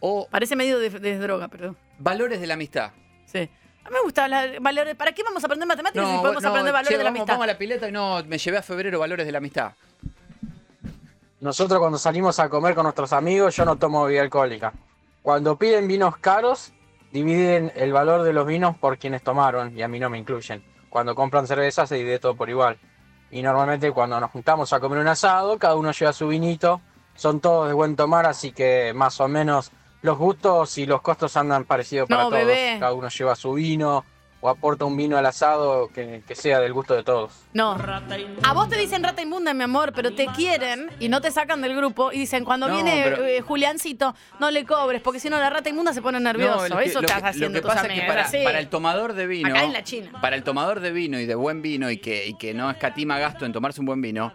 o 0.00 0.26
Parece 0.30 0.56
medio 0.56 0.78
de, 0.78 0.88
de 0.88 1.18
droga, 1.18 1.48
perdón. 1.48 1.76
valores 1.98 2.40
de 2.40 2.46
la 2.46 2.54
amistad. 2.54 2.92
Sí. 3.26 3.46
A 3.84 3.90
mí 3.90 3.94
me 3.94 4.02
gusta 4.02 4.24
hablar 4.24 4.60
valores. 4.60 4.94
¿Para 4.94 5.12
qué 5.12 5.22
vamos 5.22 5.42
a 5.42 5.46
aprender 5.46 5.68
matemáticas 5.68 6.08
si 6.08 6.16
podemos 6.16 6.42
no, 6.42 6.48
aprender 6.48 6.72
valores 6.72 6.88
che, 6.88 6.98
de 6.98 7.04
la 7.04 7.10
vamos, 7.10 7.20
amistad? 7.20 7.34
vamos 7.34 7.44
a 7.44 7.46
la 7.46 7.58
pileta 7.58 7.88
y 7.88 7.92
no, 7.92 8.24
me 8.24 8.38
llevé 8.38 8.58
a 8.58 8.62
febrero 8.62 8.98
valores 8.98 9.26
de 9.26 9.32
la 9.32 9.38
amistad. 9.38 9.72
Nosotros 11.40 11.78
cuando 11.78 11.98
salimos 11.98 12.38
a 12.40 12.48
comer 12.48 12.74
con 12.74 12.84
nuestros 12.84 13.12
amigos, 13.12 13.54
yo 13.54 13.66
no 13.66 13.76
tomo 13.76 14.04
bebida 14.04 14.22
alcohólica. 14.22 14.72
Cuando 15.20 15.58
piden 15.58 15.86
vinos 15.86 16.16
caros, 16.16 16.72
dividen 17.12 17.70
el 17.74 17.92
valor 17.92 18.22
de 18.22 18.32
los 18.32 18.46
vinos 18.46 18.78
por 18.78 18.96
quienes 18.96 19.22
tomaron 19.22 19.76
y 19.76 19.82
a 19.82 19.88
mí 19.88 20.00
no 20.00 20.08
me 20.08 20.16
incluyen. 20.16 20.64
Cuando 20.88 21.14
compran 21.14 21.46
cerveza 21.46 21.86
se 21.86 21.96
divide 21.96 22.18
todo 22.18 22.34
por 22.34 22.48
igual. 22.48 22.78
Y 23.30 23.42
normalmente 23.42 23.92
cuando 23.92 24.18
nos 24.18 24.30
juntamos 24.30 24.72
a 24.72 24.80
comer 24.80 24.98
un 24.98 25.08
asado, 25.08 25.58
cada 25.58 25.74
uno 25.74 25.92
lleva 25.92 26.12
su 26.14 26.28
vinito. 26.28 26.80
Son 27.14 27.40
todos 27.40 27.68
de 27.68 27.74
buen 27.74 27.96
tomar, 27.96 28.24
así 28.26 28.52
que 28.52 28.92
más 28.94 29.20
o 29.20 29.28
menos 29.28 29.70
los 30.04 30.18
gustos 30.18 30.76
y 30.76 30.84
los 30.84 31.00
costos 31.00 31.34
andan 31.38 31.64
parecidos 31.64 32.06
para 32.08 32.24
No, 32.24 32.28
todos. 32.28 32.44
bebé. 32.44 32.76
Cada 32.78 32.92
uno 32.92 33.08
lleva 33.08 33.34
su 33.34 33.54
vino 33.54 34.04
o 34.42 34.50
aporta 34.50 34.84
un 34.84 34.94
vino 34.94 35.16
al 35.16 35.24
asado 35.24 35.88
que, 35.88 36.22
que 36.28 36.34
sea 36.34 36.60
del 36.60 36.74
gusto 36.74 36.94
de 36.94 37.02
todos. 37.02 37.32
No. 37.54 37.74
A 38.42 38.52
vos 38.52 38.68
te 38.68 38.76
dicen 38.76 39.02
rata 39.02 39.22
inmunda, 39.22 39.54
mi 39.54 39.62
amor, 39.62 39.94
pero 39.96 40.14
te 40.14 40.26
quieren 40.26 40.90
y 41.00 41.08
no 41.08 41.22
te 41.22 41.30
sacan 41.30 41.62
del 41.62 41.74
grupo 41.74 42.12
y 42.12 42.18
dicen, 42.18 42.44
cuando 42.44 42.68
No, 42.68 42.74
viene 42.74 43.00
pero- 43.02 43.24
eh, 43.24 43.40
Juliancito, 43.40 44.14
no 44.40 44.50
le 44.50 44.66
cobres, 44.66 45.00
porque 45.00 45.20
si 45.20 45.30
no 45.30 45.38
la 45.38 45.48
rata 45.48 45.70
inmunda 45.70 45.94
se 45.94 46.02
pone 46.02 46.20
nervioso. 46.20 46.68
No, 46.68 46.76
que 46.76 46.84
Eso 46.84 47.00
estás 47.00 47.22
que- 47.22 47.28
haciendo 47.30 47.48
Lo 47.48 47.54
que 47.54 47.60
tus 47.62 47.70
pasa 47.74 47.86
es 47.86 48.00
que 48.02 48.06
para, 48.06 48.28
para 48.44 48.58
el 48.58 48.68
tomador 48.68 49.14
de 49.14 49.26
vino. 49.26 49.48
Acá 49.48 49.64
en 49.64 49.72
la 49.72 49.82
China. 49.82 50.10
Para 50.20 50.36
el 50.36 50.42
tomador 50.44 50.80
de 50.80 50.92
vino 50.92 51.18
y 51.18 51.24
de 51.24 51.34
buen 51.34 51.62
vino 51.62 51.90
y 51.90 51.96
que, 51.96 52.26
y 52.26 52.34
que 52.36 52.52
no 52.52 52.70
escatima 52.70 53.18
gasto 53.18 53.46
en 53.46 53.54
tomarse 53.54 53.80
un 53.80 53.86
buen 53.86 54.02
vino, 54.02 54.34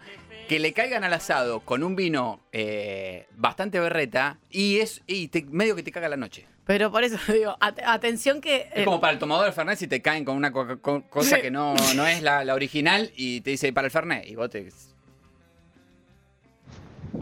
que 0.50 0.58
le 0.58 0.72
caigan 0.72 1.04
al 1.04 1.12
asado 1.12 1.60
con 1.60 1.84
un 1.84 1.94
vino 1.94 2.40
eh, 2.50 3.28
bastante 3.36 3.78
berreta 3.78 4.38
y 4.50 4.78
es 4.80 5.00
y 5.06 5.28
te- 5.28 5.44
medio 5.44 5.76
que 5.76 5.84
te 5.84 5.92
caga 5.92 6.08
la 6.08 6.16
noche. 6.16 6.44
Pero 6.66 6.90
por 6.90 7.04
eso 7.04 7.18
digo, 7.32 7.56
at- 7.60 7.78
atención 7.86 8.40
que... 8.40 8.62
Es 8.74 8.78
eh, 8.80 8.84
como 8.84 9.00
para 9.00 9.12
el 9.12 9.20
tomador 9.20 9.44
del 9.44 9.54
Fernet 9.54 9.78
si 9.78 9.86
te 9.86 10.02
caen 10.02 10.24
con 10.24 10.36
una 10.36 10.50
co- 10.50 10.80
co- 10.80 11.04
cosa 11.08 11.40
que 11.40 11.52
no, 11.52 11.74
no 11.94 12.04
es 12.04 12.20
la, 12.24 12.42
la 12.44 12.54
original 12.56 13.12
y 13.14 13.42
te 13.42 13.50
dice 13.50 13.72
para 13.72 13.84
el 13.84 13.92
Fernet 13.92 14.26
y 14.26 14.34
vos 14.34 14.50
te... 14.50 14.68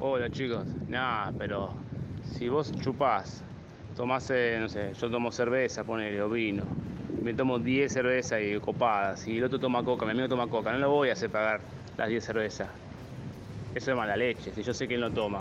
Hola 0.01 0.31
chicos, 0.31 0.65
nada, 0.89 1.31
pero 1.37 1.75
si 2.39 2.49
vos 2.49 2.73
chupás, 2.81 3.43
tomás, 3.95 4.27
eh, 4.31 4.57
no 4.59 4.71
sé, 4.71 4.95
yo 4.99 5.11
tomo 5.11 5.31
cerveza, 5.33 5.85
ponele, 5.85 6.23
o 6.23 6.31
vino, 6.31 6.65
me 7.23 7.35
tomo 7.35 7.59
10 7.59 7.93
cervezas 7.93 8.41
y 8.41 8.59
copadas, 8.59 9.29
y 9.29 9.37
el 9.37 9.45
otro 9.45 9.59
toma 9.61 9.85
coca, 9.85 10.07
mi 10.07 10.13
amigo 10.13 10.29
toma 10.31 10.47
coca, 10.49 10.73
no 10.73 10.79
lo 10.79 10.89
voy 10.89 11.11
a 11.11 11.13
hacer 11.13 11.29
pagar 11.29 11.61
las 11.99 12.09
10 12.09 12.25
cervezas. 12.25 12.69
Eso 13.79 13.93
es 13.93 13.97
mala 13.97 14.17
leche, 14.17 14.51
si 14.55 14.63
yo 14.63 14.75
sé 14.75 14.89
que 14.89 14.95
él 14.97 15.01
no 15.01 15.11
toma. 15.13 15.41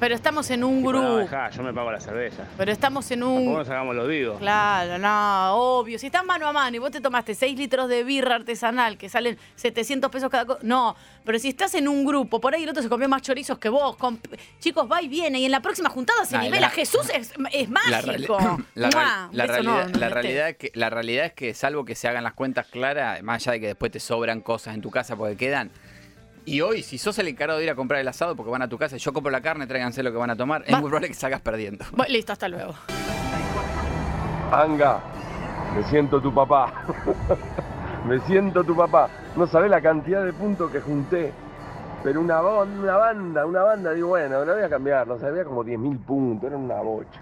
pero 0.00 0.16
estamos 0.16 0.50
en 0.50 0.64
un 0.64 0.82
no, 0.82 0.88
grupo. 0.88 1.16
dejá, 1.18 1.48
yo 1.50 1.62
me 1.62 1.72
pago 1.72 1.92
la 1.92 2.00
cerveza. 2.00 2.44
Pero 2.58 2.72
estamos 2.72 3.08
en 3.12 3.22
un... 3.22 3.52
nos 3.54 3.68
hagamos 3.68 3.94
los 3.94 4.08
vivos. 4.08 4.36
Claro, 4.40 4.98
no, 4.98 5.54
obvio. 5.54 5.96
Si 5.96 6.06
estás 6.06 6.24
mano 6.24 6.48
a 6.48 6.52
mano 6.52 6.74
y 6.76 6.80
vos 6.80 6.90
te 6.90 7.00
tomaste 7.00 7.36
6 7.36 7.56
litros 7.56 7.88
de 7.88 8.02
birra 8.02 8.34
artesanal 8.34 8.98
que 8.98 9.08
salen 9.08 9.38
700 9.54 10.10
pesos 10.10 10.28
cada 10.28 10.44
cosa. 10.44 10.58
No, 10.64 10.96
pero 11.24 11.38
si 11.38 11.50
estás 11.50 11.76
en 11.76 11.86
un 11.86 12.04
grupo, 12.04 12.40
por 12.40 12.52
ahí 12.52 12.64
el 12.64 12.70
otro 12.70 12.82
se 12.82 12.88
comió 12.88 13.08
más 13.08 13.22
chorizos 13.22 13.58
que 13.58 13.68
vos. 13.68 13.96
Chicos, 14.58 14.88
va 14.90 15.00
y 15.00 15.06
viene. 15.06 15.38
Y 15.38 15.44
en 15.44 15.52
la 15.52 15.60
próxima 15.60 15.88
juntada 15.88 16.24
se 16.24 16.36
nivela. 16.36 16.62
la- 16.62 16.70
Jesús 16.70 17.08
es, 17.14 17.32
es 17.52 17.68
mágico. 17.70 18.38
realidad, 18.74 19.62
no, 19.62 20.00
no 20.00 20.08
realidad 20.08 20.56
que, 20.56 20.72
la 20.74 20.90
realidad 20.90 21.26
es 21.26 21.32
que 21.34 21.54
salvo 21.54 21.84
que 21.84 21.94
se 21.94 22.08
hagan 22.08 22.24
las 22.24 22.32
cuentas 22.32 22.66
claras, 22.66 23.22
más 23.22 23.42
allá 23.46 23.52
de 23.52 23.60
que 23.60 23.66
después 23.68 23.92
te 23.92 24.00
sobran 24.00 24.40
cosas 24.40 24.74
en 24.74 24.80
tu 24.82 24.90
casa 24.90 25.14
porque 25.14 25.36
quedan. 25.36 25.70
Y 26.44 26.60
hoy, 26.60 26.82
si 26.82 26.98
sos 26.98 27.18
el 27.18 27.28
encargado 27.28 27.58
de 27.58 27.64
ir 27.64 27.70
a 27.70 27.76
comprar 27.76 28.00
el 28.00 28.08
asado 28.08 28.34
porque 28.34 28.50
van 28.50 28.62
a 28.62 28.68
tu 28.68 28.76
casa 28.76 28.96
y 28.96 28.98
yo 28.98 29.12
compro 29.12 29.30
la 29.30 29.40
carne, 29.40 29.66
tráiganse 29.66 30.02
lo 30.02 30.10
que 30.10 30.18
van 30.18 30.30
a 30.30 30.36
tomar, 30.36 30.62
es 30.66 30.72
muy 30.72 30.82
probable 30.82 31.08
que 31.08 31.14
salgas 31.14 31.40
perdiendo. 31.40 31.84
Bueno, 31.92 32.12
listo, 32.12 32.32
hasta 32.32 32.48
luego. 32.48 32.74
Anga, 34.50 35.00
me 35.76 35.84
siento 35.84 36.20
tu 36.20 36.34
papá. 36.34 36.84
me 38.06 38.18
siento 38.20 38.64
tu 38.64 38.76
papá. 38.76 39.08
No 39.36 39.46
sabés 39.46 39.70
la 39.70 39.80
cantidad 39.80 40.24
de 40.24 40.32
puntos 40.32 40.70
que 40.70 40.80
junté. 40.80 41.32
Pero 42.02 42.20
una, 42.20 42.40
una 42.40 42.96
banda, 42.96 43.46
una 43.46 43.62
banda, 43.62 43.92
digo, 43.92 44.08
bueno, 44.08 44.44
la 44.44 44.54
voy 44.54 44.62
a 44.64 44.68
cambiar. 44.68 45.06
No 45.06 45.18
sé, 45.18 45.26
había 45.26 45.44
como 45.44 45.64
10.000 45.64 46.04
puntos, 46.04 46.48
era 46.48 46.56
una 46.56 46.80
bocha. 46.80 47.20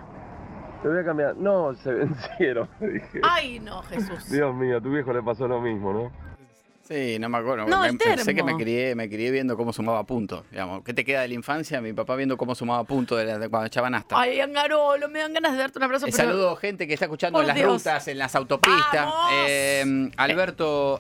Te 0.83 0.89
voy 0.89 0.99
a 0.99 1.05
cambiar. 1.05 1.37
No, 1.37 1.75
se 1.75 1.93
vencieron, 1.93 2.69
dije. 2.81 3.21
Ay, 3.23 3.61
no, 3.61 3.83
Jesús. 3.83 4.31
Dios 4.31 4.55
mío, 4.55 4.79
a 4.79 4.81
tu 4.81 4.91
viejo 4.91 5.13
le 5.13 5.23
pasó 5.23 5.47
lo 5.47 5.61
mismo, 5.61 5.93
¿no? 5.93 6.30
Sí, 6.91 7.19
no 7.21 7.29
me 7.29 7.39
acuerdo. 7.39 7.67
No, 7.69 7.83
me, 7.83 7.93
pensé 7.95 8.35
que 8.35 8.43
me 8.43 8.57
crié, 8.57 8.97
me 8.97 9.09
crié 9.09 9.31
viendo 9.31 9.57
cómo 9.57 9.73
sumaba 9.73 10.03
puntos. 10.05 10.43
Digamos, 10.51 10.83
¿qué 10.83 10.93
te 10.93 11.05
queda 11.05 11.21
de 11.21 11.29
la 11.29 11.35
infancia? 11.35 11.81
Mi 11.81 11.93
papá 11.93 12.17
viendo 12.17 12.37
cómo 12.37 12.57
sumaba 12.57 12.83
puntos 12.83 13.17
de, 13.19 13.27
la- 13.27 13.39
de 13.39 13.49
cuando 13.49 13.67
echaban 13.69 13.95
hasta. 13.95 14.19
Ay, 14.21 14.41
Angarolo, 14.41 15.09
me 15.09 15.21
dan 15.21 15.33
ganas 15.33 15.53
de 15.53 15.59
darte 15.59 15.79
un 15.79 15.85
abrazo. 15.85 16.07
Eh, 16.07 16.11
pero- 16.11 16.29
Saludo 16.31 16.57
gente 16.57 16.89
que 16.89 16.95
está 16.95 17.05
escuchando 17.07 17.41
en 17.41 17.47
las 17.47 17.55
Dios. 17.57 17.73
rutas, 17.75 18.09
en 18.09 18.19
las 18.19 18.35
autopistas. 18.35 19.07
Eh, 19.35 20.11
Alberto 20.17 20.99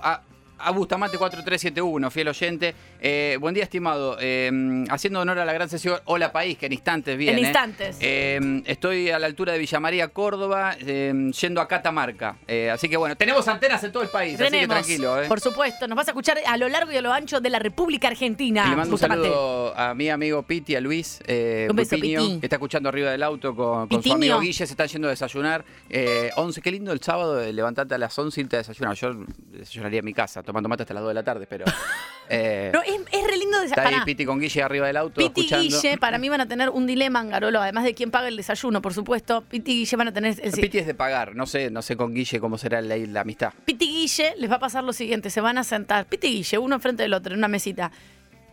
A- 0.60 0.68
Abustamante 0.70 1.18
4371, 1.18 2.10
fiel 2.10 2.28
oyente. 2.28 2.74
Eh, 3.00 3.36
buen 3.40 3.54
día, 3.54 3.64
estimado. 3.64 4.16
Eh, 4.20 4.84
haciendo 4.88 5.20
honor 5.20 5.38
a 5.38 5.44
la 5.44 5.52
gran 5.52 5.68
sesión 5.68 5.98
Hola 6.04 6.32
País, 6.32 6.56
que 6.58 6.66
en 6.66 6.72
instantes 6.72 7.16
viene. 7.16 7.38
En 7.38 7.44
instantes. 7.44 7.96
Eh, 8.00 8.62
estoy 8.66 9.10
a 9.10 9.18
la 9.18 9.26
altura 9.26 9.52
de 9.52 9.58
Villa 9.58 9.80
María, 9.80 10.08
Córdoba, 10.08 10.76
eh, 10.80 11.30
yendo 11.40 11.60
a 11.60 11.68
Catamarca. 11.68 12.36
Eh, 12.46 12.70
así 12.70 12.88
que 12.88 12.96
bueno, 12.96 13.16
tenemos 13.16 13.46
antenas 13.48 13.82
en 13.84 13.92
todo 13.92 14.02
el 14.02 14.08
país, 14.10 14.40
así 14.40 14.50
que 14.50 14.66
tranquilo. 14.68 15.22
eh. 15.22 15.28
por 15.28 15.40
supuesto, 15.40 15.86
nos 15.88 15.96
vas 15.96 16.08
a 16.08 16.10
escuchar 16.12 16.38
a 16.46 16.56
lo 16.56 16.68
largo 16.68 16.92
y 16.92 16.96
a 16.96 17.02
lo 17.02 17.12
ancho 17.12 17.40
de 17.40 17.50
la 17.50 17.58
República 17.58 18.08
Argentina. 18.08 18.64
Y 18.66 18.70
le 18.70 18.76
mando 18.76 18.88
un 18.88 18.90
Bustamante. 18.92 19.24
saludo 19.28 19.76
a 19.76 19.94
mi 19.94 20.08
amigo 20.08 20.42
Piti, 20.42 20.76
a 20.76 20.80
Luis 20.80 21.20
Un 21.28 21.76
beso, 21.76 21.96
Pupiño, 21.96 22.20
Piti. 22.20 22.40
que 22.40 22.46
está 22.46 22.56
escuchando 22.56 22.88
arriba 22.88 23.10
del 23.10 23.22
auto 23.22 23.54
con, 23.54 23.88
con 23.88 24.02
su 24.02 24.12
amigo 24.12 24.38
Guille, 24.40 24.52
se 24.66 24.72
están 24.72 24.88
yendo 24.88 25.08
a 25.08 25.10
desayunar. 25.10 25.64
Eh, 25.88 26.30
11, 26.36 26.60
qué 26.60 26.70
lindo 26.70 26.92
el 26.92 27.00
sábado 27.00 27.40
levantarte 27.52 27.94
a 27.94 27.98
las 27.98 28.18
11 28.18 28.40
y 28.40 28.44
irte 28.44 28.56
a 28.56 28.58
desayunar. 28.60 28.94
Yo 28.96 29.10
desayunaría 29.52 29.98
en 30.00 30.04
mi 30.04 30.12
casa, 30.14 30.42
tomando 30.50 30.68
mate 30.68 30.82
hasta 30.82 30.94
las 30.94 31.02
2 31.02 31.10
de 31.10 31.14
la 31.14 31.22
tarde, 31.22 31.46
pero... 31.48 31.64
eh, 32.28 32.70
No, 32.72 32.82
es, 32.82 32.94
es 33.12 33.26
re 33.26 33.36
lindo 33.38 33.58
de 33.60 33.66
está 33.66 33.86
ahí. 33.86 33.96
Piti 34.04 34.24
con 34.24 34.38
Guille 34.38 34.62
arriba 34.62 34.86
del 34.86 34.96
auto 34.96 35.20
Piti 35.20 35.42
y. 35.54 35.68
Guille, 35.68 35.98
para 35.98 36.18
mí 36.18 36.28
van 36.28 36.40
a 36.40 36.46
tener 36.48 36.70
un 36.70 36.86
dilema, 36.86 37.20
Angarolo, 37.20 37.60
además 37.60 37.84
de 37.84 37.94
quién 37.94 38.10
paga 38.10 38.28
el 38.28 38.36
desayuno, 38.36 38.80
por 38.82 38.94
supuesto. 38.94 39.42
Piti 39.42 39.72
y 39.72 39.74
Guille 39.80 39.96
van 39.96 40.08
a 40.08 40.12
tener. 40.12 40.36
el- 40.42 40.52
Piti 40.52 40.78
es 40.78 40.86
de 40.86 40.94
pagar, 40.94 41.34
no 41.34 41.46
sé, 41.46 41.70
no 41.70 41.82
sé 41.82 41.96
con 41.96 42.14
Guille 42.14 42.40
cómo 42.40 42.58
será 42.58 42.80
la, 42.82 42.96
la 42.96 43.20
amistad. 43.22 43.52
Piti 43.64 43.84
y 43.84 44.02
Guille 44.02 44.34
les 44.38 44.50
va 44.50 44.56
a 44.56 44.60
pasar 44.60 44.84
lo 44.84 44.92
siguiente: 44.92 45.30
se 45.30 45.40
van 45.40 45.58
a 45.58 45.64
sentar, 45.64 46.06
Piti 46.06 46.28
y 46.28 46.32
Guille, 46.38 46.58
uno 46.58 46.74
enfrente 46.76 47.02
del 47.02 47.14
otro, 47.14 47.32
en 47.34 47.38
una 47.38 47.48
mesita. 47.48 47.90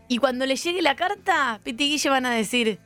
Y 0.08 0.18
cuando 0.20 0.45
le 0.45 0.56
llegue 0.56 0.82
la 0.82 0.95
carta, 0.95 1.60
Piti 1.64 1.84
y 1.86 1.89
Guille 1.91 2.10
van 2.10 2.26
a 2.26 2.32
decir: 2.32 2.80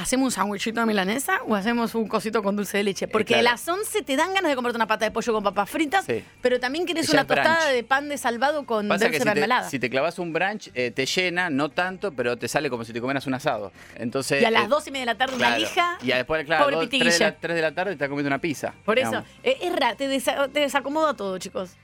¿Hacemos 0.00 0.24
un 0.26 0.30
sándwichito 0.30 0.80
de 0.80 0.86
milanesa 0.86 1.40
o 1.46 1.54
hacemos 1.54 1.94
un 1.94 2.08
cosito 2.08 2.42
con 2.42 2.56
dulce 2.56 2.78
de 2.78 2.84
leche? 2.84 3.06
Porque 3.06 3.34
claro. 3.34 3.48
a 3.48 3.52
las 3.52 3.68
11 3.68 4.02
te 4.02 4.16
dan 4.16 4.32
ganas 4.32 4.48
de 4.50 4.56
comerte 4.56 4.76
una 4.76 4.86
pata 4.86 5.04
de 5.04 5.10
pollo 5.10 5.32
con 5.32 5.42
papas 5.44 5.68
fritas, 5.68 6.04
Sí. 6.06 6.24
pero 6.40 6.58
también 6.58 6.86
querés 6.86 7.06
Ya 7.06 7.12
una 7.12 7.24
brunch. 7.24 7.44
tostada 7.46 7.66
de 7.70 7.84
pan 7.84 8.08
de 8.08 8.16
salvado 8.16 8.64
con 8.64 8.88
Pasa 8.88 9.04
dulce 9.04 9.18
si 9.18 9.18
de 9.18 9.24
te, 9.24 9.34
mermelada. 9.34 9.68
si 9.68 9.78
te 9.78 9.90
clavas 9.90 10.18
un 10.18 10.32
brunch, 10.32 10.70
eh, 10.74 10.90
te 10.90 11.04
llena, 11.06 11.50
no 11.50 11.68
tanto, 11.68 12.12
pero 12.12 12.38
te 12.38 12.48
sale 12.48 12.70
como 12.70 12.84
si 12.84 12.92
te 12.92 13.00
comieras 13.00 13.26
un 13.26 13.34
asado. 13.34 13.72
Entonces, 13.96 14.40
y 14.40 14.44
a 14.44 14.50
las 14.50 14.64
eh, 14.64 14.68
12 14.68 14.88
y 14.88 14.92
media 14.92 15.02
de 15.02 15.12
la 15.12 15.18
tarde 15.18 15.36
una 15.36 15.46
claro. 15.48 15.60
lija. 15.60 15.98
Y 16.02 16.06
después, 16.08 16.44
claro, 16.46 16.64
Pobre 16.64 16.76
dos, 16.76 16.84
Piti 16.86 17.00
tres, 17.00 17.18
de 17.18 17.24
la, 17.24 17.30
Guille. 17.30 17.38
tres 17.40 17.56
de 17.56 17.62
la 17.62 17.72
tarde 17.74 17.90
te 17.90 17.94
estás 17.94 18.08
comiendo 18.08 18.28
una 18.28 18.38
pizza. 18.38 18.72
Por 18.84 18.98
eso, 18.98 19.22
eh, 19.42 19.58
es 19.60 19.76
ra- 19.76 19.94
te, 19.96 20.08
desa- 20.08 20.50
te 20.50 20.60
desacomoda 20.60 21.14
todo, 21.14 21.36
chicos. 21.38 21.76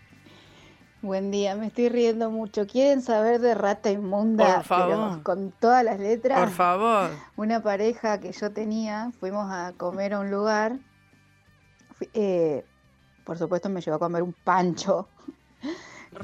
Buen 1.02 1.30
día, 1.30 1.54
me 1.54 1.66
estoy 1.66 1.88
riendo 1.88 2.30
mucho. 2.30 2.66
¿Quieren 2.66 3.00
saber 3.02 3.40
de 3.40 3.54
Rata 3.54 3.90
Inmunda? 3.90 4.56
Por 4.56 4.64
favor. 4.64 5.08
pero 5.10 5.22
con 5.22 5.52
todas 5.52 5.84
las 5.84 6.00
letras. 6.00 6.38
Por 6.40 6.50
favor. 6.50 7.10
Una 7.36 7.62
pareja 7.62 8.18
que 8.18 8.32
yo 8.32 8.50
tenía, 8.52 9.12
fuimos 9.20 9.46
a 9.50 9.72
comer 9.76 10.14
a 10.14 10.20
un 10.20 10.30
lugar. 10.30 10.78
Fui- 11.94 12.10
eh, 12.14 12.64
por 13.24 13.38
supuesto 13.38 13.68
me 13.68 13.80
llevó 13.80 13.96
a 13.96 14.00
comer 14.00 14.22
un 14.22 14.32
pancho. 14.32 15.08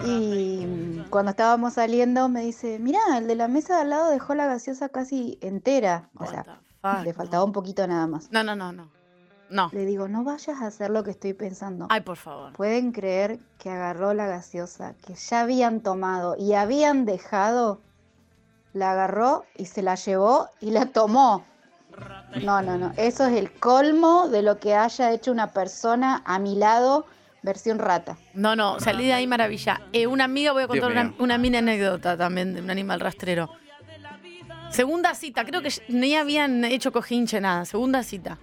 Y 0.06 1.02
cuando 1.10 1.30
estábamos 1.32 1.74
saliendo 1.74 2.28
me 2.30 2.40
dice, 2.40 2.78
mirá, 2.78 3.00
el 3.18 3.26
de 3.26 3.34
la 3.34 3.46
mesa 3.48 3.76
de 3.76 3.82
al 3.82 3.90
lado 3.90 4.10
dejó 4.10 4.34
la 4.34 4.46
gaseosa 4.46 4.88
casi 4.88 5.38
entera. 5.42 6.08
O 6.16 6.24
sea, 6.26 6.44
le 7.04 7.12
faltaba 7.12 7.44
un 7.44 7.52
poquito 7.52 7.86
nada 7.86 8.06
más. 8.06 8.30
No, 8.32 8.42
no, 8.42 8.56
no, 8.56 8.72
no. 8.72 8.88
No. 9.52 9.70
Le 9.72 9.84
digo, 9.84 10.08
no 10.08 10.24
vayas 10.24 10.60
a 10.60 10.66
hacer 10.66 10.90
lo 10.90 11.04
que 11.04 11.10
estoy 11.10 11.34
pensando. 11.34 11.86
Ay, 11.90 12.00
por 12.00 12.16
favor. 12.16 12.52
¿Pueden 12.54 12.92
creer 12.92 13.38
que 13.58 13.70
agarró 13.70 14.14
la 14.14 14.26
gaseosa 14.26 14.94
que 15.06 15.14
ya 15.14 15.42
habían 15.42 15.80
tomado 15.80 16.36
y 16.38 16.54
habían 16.54 17.04
dejado 17.04 17.80
la 18.72 18.92
agarró 18.92 19.44
y 19.56 19.66
se 19.66 19.82
la 19.82 19.94
llevó 19.94 20.48
y 20.60 20.70
la 20.70 20.86
tomó. 20.86 21.44
No, 22.42 22.62
no, 22.62 22.78
no. 22.78 22.92
Eso 22.96 23.26
es 23.26 23.36
el 23.36 23.52
colmo 23.52 24.28
de 24.28 24.42
lo 24.42 24.58
que 24.58 24.74
haya 24.74 25.12
hecho 25.12 25.30
una 25.30 25.48
persona 25.52 26.22
a 26.24 26.38
mi 26.38 26.54
lado, 26.56 27.04
versión 27.42 27.78
rata. 27.78 28.16
No, 28.32 28.56
no, 28.56 28.80
salí 28.80 29.06
de 29.06 29.12
ahí 29.12 29.26
maravilla. 29.26 29.82
Eh, 29.92 30.06
una 30.06 30.24
amiga, 30.24 30.52
voy 30.52 30.62
a 30.62 30.68
contar 30.68 30.90
una, 30.90 31.14
una 31.18 31.38
mini 31.38 31.58
anécdota 31.58 32.16
también 32.16 32.54
de 32.54 32.62
un 32.62 32.70
animal 32.70 33.00
rastrero. 33.00 33.50
Segunda 34.70 35.14
cita, 35.14 35.44
creo 35.44 35.60
que 35.60 35.68
ni 35.88 36.16
habían 36.16 36.64
hecho 36.64 36.92
cojinche 36.92 37.42
nada. 37.42 37.66
Segunda 37.66 38.02
cita. 38.02 38.38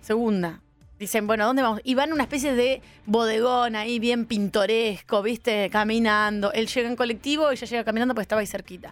Segunda. 0.00 0.60
Dicen, 0.98 1.26
bueno, 1.28 1.44
¿a 1.44 1.46
dónde 1.46 1.62
vamos? 1.62 1.80
Y 1.84 1.94
van 1.94 2.10
a 2.10 2.14
una 2.14 2.24
especie 2.24 2.54
de 2.54 2.82
bodegón 3.06 3.76
ahí 3.76 4.00
bien 4.00 4.26
pintoresco, 4.26 5.22
¿viste? 5.22 5.70
Caminando. 5.70 6.52
Él 6.52 6.66
llega 6.66 6.88
en 6.88 6.96
colectivo 6.96 7.50
y 7.52 7.54
ella 7.54 7.66
llega 7.68 7.84
caminando 7.84 8.14
porque 8.14 8.22
estaba 8.22 8.40
ahí 8.40 8.46
cerquita. 8.48 8.90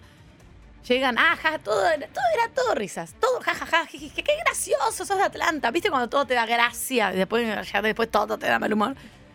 Llegan, 0.87 1.19
ah, 1.19 1.37
ja, 1.43 1.59
todo, 1.59 1.85
era- 1.91 2.07
todo 2.07 2.25
era 2.33 2.49
todo 2.55 2.75
risas. 2.77 3.15
Todo, 3.21 3.41
ja, 3.41 3.55
ja, 3.55 3.67
ja, 3.67 3.87
qué 3.91 4.37
gracioso, 4.45 5.05
sos 5.05 5.19
de 5.19 5.25
Atlanta. 5.25 5.73
¿Viste 5.73 5.91
cuando 5.91 6.09
todo 6.09 6.25
te 6.27 6.35
da 6.35 6.47
gracia 6.47 7.11
después, 7.11 7.45
ya 7.73 7.83
después 7.83 8.09
todo 8.09 8.39
te 8.39 8.47
da 8.47 8.61
mal 8.61 8.73
humor? 8.73 8.95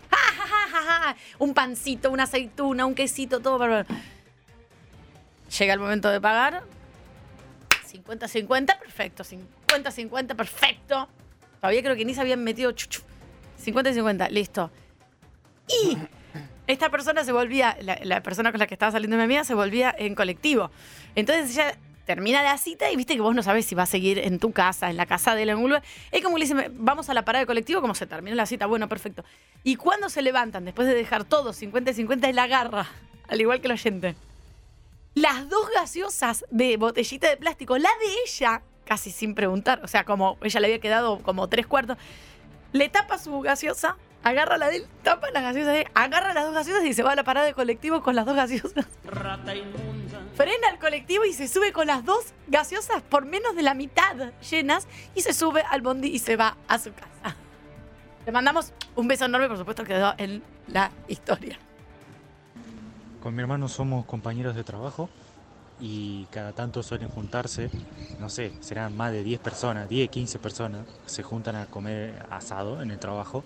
Ja, 0.09 0.17
ja, 0.17 0.67
ja, 0.71 0.81
ja. 1.03 1.15
Un 1.39 1.53
pancito, 1.53 2.09
una 2.09 2.23
aceituna, 2.23 2.85
un 2.85 2.95
quesito, 2.95 3.41
todo. 3.41 3.85
Llega 5.59 5.73
el 5.73 5.79
momento 5.81 6.09
de 6.09 6.21
pagar. 6.21 6.63
50-50, 7.91 8.79
perfecto. 8.79 9.23
50-50, 9.25 10.35
perfecto. 10.37 11.09
Todavía 11.61 11.83
creo 11.83 11.95
que 11.95 12.05
ni 12.05 12.13
se 12.13 12.21
habían 12.21 12.43
metido 12.43 12.71
chuchu. 12.71 13.01
50-50, 13.63 14.29
listo. 14.29 14.71
Y 15.69 15.97
esta 16.67 16.89
persona 16.89 17.23
se 17.23 17.31
volvía, 17.31 17.77
la, 17.81 17.99
la 18.03 18.21
persona 18.23 18.51
con 18.51 18.59
la 18.59 18.67
que 18.67 18.73
estaba 18.73 18.91
saliendo 18.91 19.15
mi 19.15 19.23
amiga 19.23 19.43
se 19.43 19.53
volvía 19.53 19.95
en 19.97 20.15
colectivo. 20.15 20.71
Entonces 21.15 21.51
ella 21.51 21.77
termina 22.05 22.43
la 22.43 22.57
cita 22.57 22.91
y 22.91 22.95
viste 22.95 23.15
que 23.15 23.21
vos 23.21 23.35
no 23.35 23.43
sabes 23.43 23.65
si 23.65 23.75
va 23.75 23.83
a 23.83 23.85
seguir 23.85 24.19
en 24.19 24.39
tu 24.39 24.51
casa, 24.51 24.89
en 24.89 24.97
la 24.97 25.05
casa 25.05 25.35
de 25.35 25.43
él, 25.43 25.49
en. 25.49 25.81
Es 26.11 26.23
como 26.23 26.37
le 26.37 26.45
dice, 26.45 26.71
vamos 26.73 27.09
a 27.09 27.13
la 27.13 27.23
parada 27.23 27.41
de 27.41 27.47
colectivo, 27.47 27.79
como 27.79 27.95
se 27.95 28.05
terminó 28.05 28.35
la 28.35 28.45
cita, 28.45 28.65
bueno, 28.65 28.89
perfecto. 28.89 29.23
Y 29.63 29.75
cuando 29.75 30.09
se 30.09 30.21
levantan, 30.21 30.65
después 30.65 30.87
de 30.87 30.93
dejar 30.93 31.23
todo 31.23 31.53
50 31.53 31.91
y 31.91 31.93
50, 31.93 32.29
él 32.29 32.39
agarra, 32.39 32.87
al 33.27 33.39
igual 33.39 33.61
que 33.61 33.67
el 33.67 33.73
oyente, 33.73 34.15
las 35.13 35.49
dos 35.49 35.69
gaseosas 35.73 36.45
de 36.49 36.77
botellita 36.77 37.29
de 37.29 37.37
plástico, 37.37 37.77
la 37.77 37.89
de 37.89 38.15
ella, 38.25 38.61
casi 38.91 39.09
sin 39.09 39.35
preguntar, 39.35 39.79
o 39.85 39.87
sea, 39.87 40.03
como 40.03 40.37
ella 40.41 40.59
le 40.59 40.67
había 40.67 40.79
quedado 40.81 41.19
como 41.19 41.47
tres 41.47 41.65
cuartos, 41.65 41.97
le 42.73 42.89
tapa 42.89 43.17
su 43.17 43.39
gaseosa, 43.39 43.95
agarra 44.21 44.57
la 44.57 44.67
de 44.67 44.75
él, 44.75 44.87
tapa 45.01 45.31
las 45.31 45.43
gaseosas 45.43 45.73
de 45.75 45.81
él, 45.83 45.87
agarra 45.93 46.33
las 46.33 46.43
dos 46.43 46.53
gaseosas 46.53 46.83
y 46.83 46.93
se 46.93 47.01
va 47.01 47.13
a 47.13 47.15
la 47.15 47.23
parada 47.23 47.47
de 47.47 47.53
colectivo 47.53 48.03
con 48.03 48.17
las 48.17 48.25
dos 48.25 48.35
gaseosas. 48.35 48.85
Frena 50.35 50.69
el 50.73 50.77
colectivo 50.77 51.23
y 51.23 51.31
se 51.31 51.47
sube 51.47 51.71
con 51.71 51.87
las 51.87 52.03
dos 52.03 52.33
gaseosas 52.47 53.01
por 53.03 53.23
menos 53.25 53.55
de 53.55 53.61
la 53.61 53.75
mitad 53.75 54.33
llenas 54.49 54.89
y 55.15 55.21
se 55.21 55.33
sube 55.33 55.63
al 55.69 55.81
bondi 55.81 56.09
y 56.09 56.19
se 56.19 56.35
va 56.35 56.57
a 56.67 56.77
su 56.77 56.91
casa. 56.93 57.37
Le 58.25 58.31
mandamos 58.33 58.73
un 58.97 59.07
beso 59.07 59.23
enorme, 59.23 59.47
por 59.47 59.57
supuesto, 59.57 59.85
quedó 59.85 60.15
en 60.17 60.43
la 60.67 60.91
historia. 61.07 61.57
Con 63.23 63.35
mi 63.35 63.41
hermano 63.41 63.69
somos 63.69 64.05
compañeros 64.05 64.53
de 64.53 64.65
trabajo 64.65 65.09
y 65.81 66.25
cada 66.31 66.53
tanto 66.53 66.83
suelen 66.83 67.09
juntarse, 67.09 67.69
no 68.19 68.29
sé, 68.29 68.51
serán 68.61 68.95
más 68.95 69.11
de 69.11 69.23
10 69.23 69.39
personas, 69.39 69.89
10, 69.89 70.09
15 70.09 70.39
personas, 70.39 70.85
se 71.07 71.23
juntan 71.23 71.55
a 71.55 71.65
comer 71.65 72.23
asado 72.29 72.81
en 72.83 72.91
el 72.91 72.99
trabajo 72.99 73.43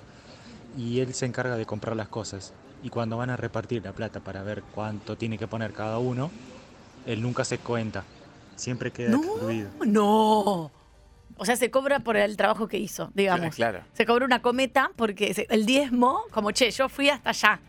y 0.77 0.99
él 0.99 1.13
se 1.13 1.25
encarga 1.25 1.55
de 1.55 1.65
comprar 1.65 1.95
las 1.95 2.09
cosas. 2.09 2.53
Y 2.83 2.89
cuando 2.89 3.17
van 3.17 3.29
a 3.29 3.37
repartir 3.37 3.83
la 3.83 3.93
plata 3.93 4.19
para 4.19 4.43
ver 4.43 4.63
cuánto 4.73 5.15
tiene 5.15 5.37
que 5.37 5.47
poner 5.47 5.71
cada 5.73 5.97
uno, 5.97 6.29
él 7.05 7.21
nunca 7.21 7.45
se 7.45 7.57
cuenta, 7.57 8.03
siempre 8.57 8.91
queda 8.91 9.11
No. 9.11 9.23
excluido. 9.23 9.69
No. 9.85 10.71
O 11.37 11.43
sea, 11.45 11.55
se 11.55 11.71
cobra 11.71 11.99
por 11.99 12.15
el 12.17 12.37
trabajo 12.37 12.67
que 12.67 12.77
hizo, 12.77 13.11
digamos. 13.13 13.55
Claro. 13.55 13.81
Se 13.93 14.05
cobra 14.05 14.25
una 14.25 14.41
cometa 14.41 14.91
porque 14.95 15.47
el 15.49 15.65
diezmo, 15.65 16.21
como 16.31 16.51
che, 16.51 16.69
yo 16.71 16.89
fui 16.89 17.09
hasta 17.09 17.29
allá. 17.31 17.59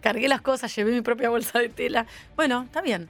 Cargué 0.00 0.28
las 0.28 0.40
cosas, 0.40 0.74
llevé 0.74 0.92
mi 0.92 1.00
propia 1.02 1.30
bolsa 1.30 1.58
de 1.60 1.68
tela. 1.68 2.06
Bueno, 2.36 2.62
está 2.64 2.80
bien. 2.80 3.08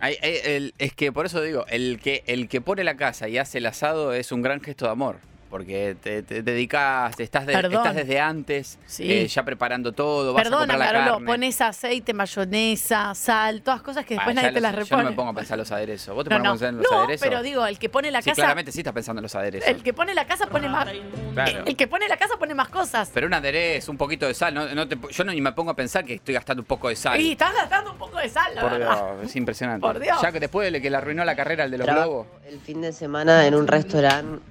Hay- 0.00 0.16
hay- 0.22 0.38
el- 0.44 0.74
es 0.78 0.92
que 0.92 1.12
por 1.12 1.26
eso 1.26 1.40
digo, 1.40 1.64
el 1.68 1.98
que, 2.00 2.22
el 2.26 2.48
que 2.48 2.60
pone 2.60 2.84
la 2.84 2.96
casa 2.96 3.28
y 3.28 3.38
hace 3.38 3.58
el 3.58 3.66
asado 3.66 4.12
es 4.12 4.32
un 4.32 4.42
gran 4.42 4.60
gesto 4.60 4.84
de 4.86 4.90
amor. 4.92 5.16
Porque 5.54 5.96
te, 6.02 6.24
te 6.24 6.42
dedicas, 6.42 7.14
estás, 7.20 7.46
de- 7.46 7.52
estás 7.52 7.94
desde 7.94 8.18
antes, 8.18 8.76
Sí. 8.86 9.04
eh, 9.08 9.28
ya 9.28 9.44
preparando 9.44 9.92
todo, 9.92 10.32
vas 10.32 10.40
a 10.40 10.42
Perdona, 10.42 10.58
comprar 10.66 10.78
la 10.80 10.86
Carolo, 10.86 11.12
carne. 11.12 11.26
pones 11.28 11.60
aceite, 11.60 12.12
mayonesa, 12.12 13.14
sal, 13.14 13.62
todas 13.62 13.80
cosas 13.80 14.04
que 14.04 14.14
Ah, 14.14 14.16
después 14.16 14.34
ya 14.34 14.42
nadie 14.42 14.54
te 14.54 14.60
las 14.60 14.72
sé, 14.72 14.78
Yo 14.78 14.82
repone. 14.84 15.04
no 15.04 15.10
me 15.10 15.14
pongo 15.16 15.30
a 15.30 15.34
pensar 15.34 15.54
en 15.54 15.58
los 15.60 15.70
aderezos. 15.70 16.12
¿Vos 16.12 16.24
te 16.24 16.30
No, 16.30 16.36
pones 16.38 16.44
a 16.44 16.48
no. 16.48 16.52
pensar 16.54 16.68
en 16.70 16.76
los 16.78 16.86
No, 16.90 16.98
aderezos? 16.98 17.28
pero 17.28 17.42
digo, 17.44 17.66
el 17.66 17.78
que 17.78 17.88
pone 17.88 18.10
la 18.10 18.20
sí, 18.20 18.30
casa, 18.30 18.42
claramente 18.42 18.72
sí 18.72 18.80
estás 18.80 18.94
pensando 18.94 19.20
en 19.20 19.22
los 19.22 19.34
aderezos. 19.36 19.68
el 19.68 19.82
que 19.84 19.92
pone 19.94 20.12
la 20.12 20.26
casa 20.26 20.48
pone 20.48 20.68
más, 20.68 20.88
Claro. 21.34 21.62
el 21.66 21.76
que 21.76 21.86
pone 21.86 22.08
la 22.08 22.16
casa 22.16 22.34
pone 22.36 22.52
más 22.56 22.68
cosas. 22.70 23.12
Pero 23.14 23.28
un 23.28 23.34
aderezo, 23.34 23.92
un 23.92 23.96
poquito 23.98 24.26
de 24.26 24.34
sal. 24.34 24.52
No, 24.54 24.66
no 24.74 24.88
te- 24.88 24.98
yo 25.08 25.22
no 25.22 25.30
ni 25.30 25.40
me 25.40 25.52
pongo 25.52 25.70
a 25.70 25.76
pensar 25.76 26.04
que 26.04 26.14
estoy 26.14 26.34
gastando 26.34 26.62
un 26.62 26.66
poco 26.66 26.88
de 26.88 26.96
sal. 26.96 27.20
Y 27.20 27.30
estás 27.30 27.54
gastando 27.54 27.92
un 27.92 27.98
poco 27.98 28.18
de 28.18 28.28
sal, 28.28 28.52
la 28.56 28.60
Por 28.60 28.72
verdad. 28.72 29.12
Dios, 29.18 29.30
es 29.30 29.36
impresionante. 29.36 29.82
Por 29.86 30.00
Dios. 30.00 30.18
Ya 30.20 30.32
que 30.32 30.40
después 30.40 30.72
de 30.72 30.82
que 30.82 30.90
le 30.90 30.96
arruinó 30.96 31.24
la 31.24 31.36
carrera 31.36 31.62
al 31.62 31.70
de 31.70 31.78
los 31.78 31.86
globos. 31.86 32.26
el 32.48 32.58
fin 32.58 32.80
de 32.80 32.92
semana 32.92 33.46
en 33.46 33.54
un 33.54 33.68
restaurante 33.68 34.42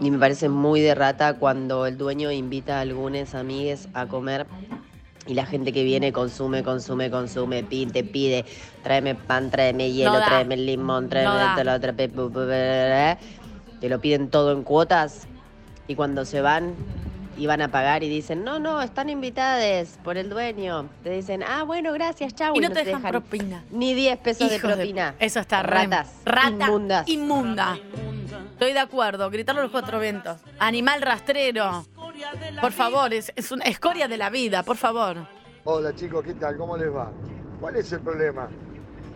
y 0.00 0.10
me 0.10 0.18
parece 0.18 0.48
muy 0.48 0.80
de 0.80 0.94
rata 0.94 1.34
cuando 1.34 1.86
el 1.86 1.96
dueño 1.96 2.30
invita 2.32 2.78
a 2.78 2.80
algunos 2.80 3.34
amigues 3.34 3.88
a 3.94 4.06
comer 4.06 4.46
y 5.26 5.34
la 5.34 5.46
gente 5.46 5.72
que 5.72 5.84
viene 5.84 6.12
consume, 6.12 6.62
consume, 6.64 7.10
consume, 7.10 7.62
pide, 7.62 8.02
pide, 8.02 8.44
tráeme 8.82 9.14
pan, 9.14 9.50
tráeme 9.50 9.92
hielo, 9.92 10.12
No 10.12 10.24
tráeme 10.24 10.56
limón, 10.56 11.08
tráeme 11.08 11.54
No 11.54 11.96
pe- 11.96 12.08
te 13.80 13.88
lo 13.88 14.00
piden 14.00 14.28
todo 14.30 14.52
en 14.52 14.64
cuotas 14.64 15.28
y 15.86 15.94
cuando 15.94 16.24
se 16.24 16.40
van 16.40 16.74
y 17.42 17.46
van 17.48 17.60
a 17.60 17.66
pagar 17.72 18.04
y 18.04 18.08
dicen, 18.08 18.44
no, 18.44 18.60
no, 18.60 18.80
están 18.80 19.10
invitadas 19.10 19.98
por 20.04 20.16
el 20.16 20.30
dueño. 20.30 20.88
Te 21.02 21.10
dicen, 21.10 21.42
ah, 21.42 21.64
bueno, 21.64 21.92
gracias, 21.92 22.36
chau. 22.36 22.54
Y 22.54 22.60
no 22.60 22.70
te 22.70 22.84
dejan 22.84 23.02
propina. 23.02 23.64
Ni 23.72 23.94
10 23.94 24.16
pesos 24.18 24.48
de 24.48 24.54
Hijos 24.54 24.70
de- 24.70 24.76
propina. 24.76 25.16
Eso 25.18 25.40
está 25.40 25.60
Ratas. 25.64 26.12
Rata 26.24 26.48
Inmundas. 26.68 27.08
inmunda. 27.08 27.78
Estoy 28.52 28.74
de 28.74 28.78
acuerdo. 28.78 29.28
Gritarlo 29.28 29.60
a 29.60 29.64
los 29.64 29.72
cuatro 29.72 29.98
vientos. 29.98 30.38
Animal 30.60 31.02
rastrero. 31.02 31.84
Por 32.60 32.70
favor, 32.70 33.12
es, 33.12 33.32
es 33.34 33.50
una 33.50 33.64
escoria 33.64 34.06
de 34.06 34.18
la 34.18 34.30
vida, 34.30 34.62
por 34.62 34.76
favor. 34.76 35.16
Hola 35.64 35.92
chicos, 35.96 36.24
¿qué 36.24 36.34
tal? 36.34 36.56
¿Cómo 36.56 36.76
les 36.76 36.94
va? 36.94 37.10
¿Cuál 37.58 37.74
es 37.74 37.90
el 37.90 38.02
problema? 38.02 38.48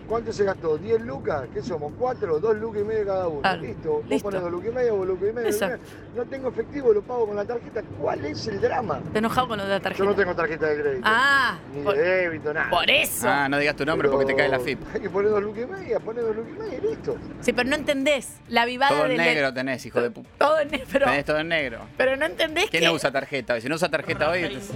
¿Cuánto 0.08 0.32
se 0.32 0.44
gastó? 0.44 0.78
¿10 0.78 1.00
lucas? 1.00 1.42
¿Qué 1.52 1.62
somos? 1.62 1.92
¿Cuatro? 1.98 2.38
¿Dos 2.38 2.56
lucas 2.56 2.82
y 2.82 2.84
medio 2.84 3.06
cada 3.06 3.28
uno? 3.28 3.40
Claro, 3.42 3.62
Listo. 3.62 3.90
Vos 3.92 4.08
listo. 4.08 4.24
ponés 4.24 4.42
dos 4.42 4.50
lucas 4.52 4.68
y 4.70 4.74
medio, 4.74 4.96
vos 4.96 5.06
lucas 5.08 5.28
y 5.28 5.32
medio. 5.32 5.48
Exacto. 5.48 5.84
No 6.14 6.24
tengo 6.24 6.48
efectivo, 6.48 6.92
lo 6.92 7.02
pago 7.02 7.26
con 7.26 7.36
la 7.36 7.44
tarjeta. 7.44 7.82
¿Cuál 8.00 8.24
es 8.24 8.46
el 8.46 8.60
drama? 8.60 9.00
Te 9.12 9.18
enojado 9.18 9.48
con 9.48 9.58
lo 9.58 9.64
de 9.64 9.70
la 9.70 9.80
tarjeta. 9.80 10.04
Yo 10.04 10.10
no 10.10 10.14
tengo 10.16 10.34
tarjeta 10.34 10.66
de 10.66 10.80
crédito. 10.80 11.02
Ah, 11.04 11.58
Ni 11.74 11.82
por, 11.82 11.96
de 11.96 12.02
débito, 12.02 12.54
nada. 12.54 12.70
por 12.70 12.88
eso. 12.88 13.28
Ah, 13.28 13.48
no 13.48 13.58
digas 13.58 13.76
tu 13.76 13.84
nombre 13.84 14.08
porque 14.08 14.26
te 14.26 14.36
cae 14.36 14.48
la 14.48 14.60
FIP. 14.60 14.80
Hay 14.94 15.00
que 15.00 15.10
poner 15.10 15.30
dos 15.30 15.42
lucas 15.42 15.64
y 15.64 15.66
media, 15.66 16.00
poner 16.00 16.24
dos 16.24 16.36
lucas 16.36 16.52
y 16.56 16.58
media 16.60 16.78
y 16.78 16.80
listo. 16.88 17.18
Sí, 17.40 17.52
pero 17.52 17.68
no 17.68 17.76
entendés 17.76 18.36
la 18.48 18.64
vivada 18.64 18.92
Todo 18.92 19.04
en 19.06 19.08
del 19.10 19.18
negro 19.18 19.52
tenés, 19.52 19.84
hijo 19.86 20.00
de 20.00 20.10
puta. 20.10 20.28
Todo 20.38 20.60
en 20.60 20.70
negro. 20.70 20.86
Pero, 20.92 21.06
Tenés 21.06 21.24
todo 21.24 21.38
en 21.38 21.48
negro. 21.48 21.80
pero 21.96 22.16
no 22.16 22.26
entendés 22.26 22.70
¿Quién 22.70 22.82
que. 22.82 22.86
no 22.88 22.94
usa 22.94 23.10
tarjeta 23.10 23.54
hoy? 23.54 23.60
Si 23.60 23.68
no 23.68 23.74
usa 23.74 23.88
tarjeta 23.88 24.30
hoy, 24.30 24.44
entonces 24.44 24.74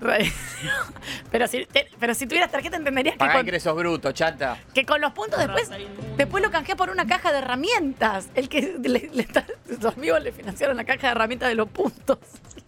pero, 1.30 1.46
si, 1.46 1.66
pero 1.98 2.14
si 2.14 2.26
tuvieras 2.26 2.50
tarjeta 2.50 2.76
entenderías 2.76 3.14
que 3.14 3.18
pagá 3.18 3.34
con, 3.34 3.42
ingresos 3.42 3.76
brutos, 3.76 4.14
chata. 4.14 4.56
Que 4.74 4.86
con 4.86 5.00
los 5.00 5.12
puntos 5.12 5.38
después, 5.38 5.68
después 6.16 6.42
lo 6.42 6.50
canjeas 6.50 6.76
por 6.78 6.90
una 6.90 7.06
caja 7.06 7.32
de 7.32 7.38
herramientas. 7.38 8.28
El 8.34 8.48
que 8.48 8.76
le, 8.82 9.10
le 9.12 9.22
está- 9.22 9.44
sus 9.68 9.84
amigos 9.84 10.22
le 10.22 10.32
financiaron 10.32 10.76
la 10.76 10.84
caja 10.84 11.08
de 11.08 11.12
herramientas 11.12 11.48
de 11.48 11.54
los 11.54 11.68
puntos. 11.68 12.18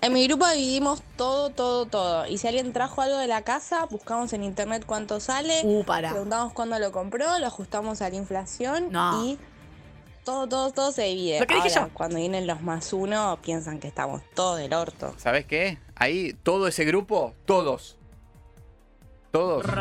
En 0.00 0.12
mi 0.12 0.26
grupo 0.26 0.48
dividimos 0.48 1.02
todo, 1.16 1.50
todo, 1.50 1.86
todo. 1.86 2.26
Y 2.26 2.38
si 2.38 2.48
alguien 2.48 2.72
trajo 2.72 3.02
algo 3.02 3.18
de 3.18 3.28
la 3.28 3.42
casa, 3.42 3.84
buscamos 3.86 4.32
en 4.32 4.42
internet 4.42 4.84
cuánto 4.84 5.20
sale. 5.20 5.60
Uh, 5.62 5.84
para. 5.84 6.10
Preguntamos 6.10 6.52
cuándo 6.52 6.78
lo 6.78 6.90
compró, 6.90 7.38
lo 7.38 7.46
ajustamos 7.46 8.02
a 8.02 8.10
la 8.10 8.16
inflación 8.16 8.90
No. 8.90 9.24
y 9.24 9.38
todo, 10.24 10.48
todo, 10.48 10.70
todo 10.72 10.90
se 10.92 11.02
divide. 11.04 11.40
Lo 11.40 11.46
que 11.46 11.54
dije 11.54 11.68
Ahora, 11.70 11.86
yo. 11.88 11.94
cuando 11.94 12.16
vienen 12.16 12.46
los 12.48 12.62
más 12.62 12.92
uno, 12.92 13.38
piensan 13.42 13.78
que 13.78 13.88
estamos 13.88 14.22
todos 14.34 14.58
del 14.58 14.74
orto. 14.74 15.14
¿Sabes 15.18 15.46
qué? 15.46 15.78
Ahí, 15.94 16.32
todo 16.42 16.66
ese 16.66 16.84
grupo, 16.84 17.34
todos. 17.44 17.96
Todos. 19.32 19.64
¿Por 19.64 19.74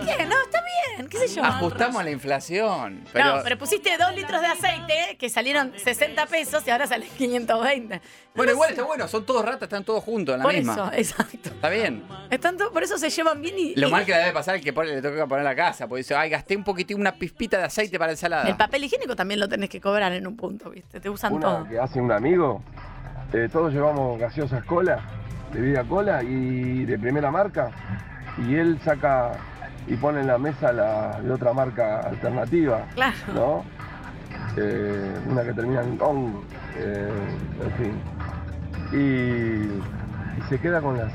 qué? 0.00 0.24
No, 0.26 0.36
está 0.42 0.62
bien, 0.96 1.06
qué 1.10 1.18
sé 1.18 1.36
yo. 1.36 1.44
Ajustamos 1.44 2.00
a 2.00 2.04
la 2.04 2.10
inflación. 2.10 3.04
Pero, 3.12 3.36
no, 3.36 3.42
pero 3.42 3.58
pusiste 3.58 3.90
dos 3.98 4.14
litros 4.16 4.40
de 4.40 4.46
aceite 4.46 5.16
que 5.18 5.28
salieron 5.28 5.72
60 5.76 6.24
pesos 6.26 6.66
y 6.66 6.70
ahora 6.70 6.86
salen 6.86 7.10
520. 7.18 8.00
bueno, 8.34 8.52
igual 8.52 8.70
está 8.70 8.82
bueno, 8.84 9.06
son 9.06 9.26
todos 9.26 9.44
ratas, 9.44 9.64
están 9.64 9.84
todos 9.84 10.02
juntos 10.02 10.32
en 10.34 10.38
la 10.38 10.44
Por 10.44 10.54
misma. 10.54 10.72
eso, 10.72 10.90
exacto. 10.94 11.50
Está 11.50 11.68
bien. 11.68 12.04
Están 12.30 12.56
todos- 12.56 12.72
por 12.72 12.82
eso 12.82 12.96
se 12.96 13.10
llevan 13.10 13.42
bien 13.42 13.54
y, 13.58 13.74
Lo 13.74 13.88
y 13.88 13.90
mal 13.90 14.06
que 14.06 14.12
le 14.12 14.18
debe 14.18 14.32
pasar 14.32 14.56
es 14.56 14.62
que 14.62 14.72
le 14.72 15.02
toca 15.02 15.26
poner 15.26 15.44
la 15.44 15.54
casa, 15.54 15.86
porque 15.86 15.98
dice, 15.98 16.14
ay, 16.14 16.30
gasté 16.30 16.56
un 16.56 16.64
poquitín, 16.64 16.98
una 16.98 17.12
pispita 17.12 17.58
de 17.58 17.64
aceite 17.64 17.98
para 17.98 18.12
ensalada. 18.12 18.48
el 18.48 18.56
papel 18.56 18.82
higiénico 18.84 19.14
también 19.14 19.40
lo 19.40 19.48
tenés 19.48 19.68
que 19.68 19.78
cobrar 19.80 20.10
en 20.14 20.26
un 20.26 20.36
punto, 20.38 20.70
¿viste? 20.70 21.00
Te 21.00 21.10
usan 21.10 21.34
Una 21.34 21.46
todo. 21.46 21.68
que 21.68 21.78
hace 21.78 22.00
un 22.00 22.10
amigo, 22.10 22.62
eh, 23.34 23.46
todos 23.52 23.74
llevamos 23.74 24.18
gaseosas 24.18 24.64
cola, 24.64 25.00
bebida 25.52 25.84
cola 25.84 26.22
y 26.22 26.86
de 26.86 26.98
primera 26.98 27.30
marca, 27.30 27.70
y 28.38 28.54
él 28.56 28.78
saca 28.84 29.32
y 29.86 29.94
pone 29.96 30.20
en 30.20 30.26
la 30.26 30.38
mesa 30.38 30.72
la, 30.72 31.20
la 31.22 31.34
otra 31.34 31.52
marca 31.52 32.00
alternativa, 32.00 32.86
Claro. 32.94 33.14
¿no? 33.34 33.64
Eh, 34.56 35.14
una 35.28 35.42
que 35.44 35.52
termina 35.52 35.82
en 35.82 36.00
on, 36.00 36.42
eh, 36.76 37.10
en 37.62 37.72
fin. 37.72 38.00
Y, 38.92 40.40
y 40.40 40.48
se 40.48 40.58
queda 40.60 40.80
con 40.80 40.96
las 40.96 41.12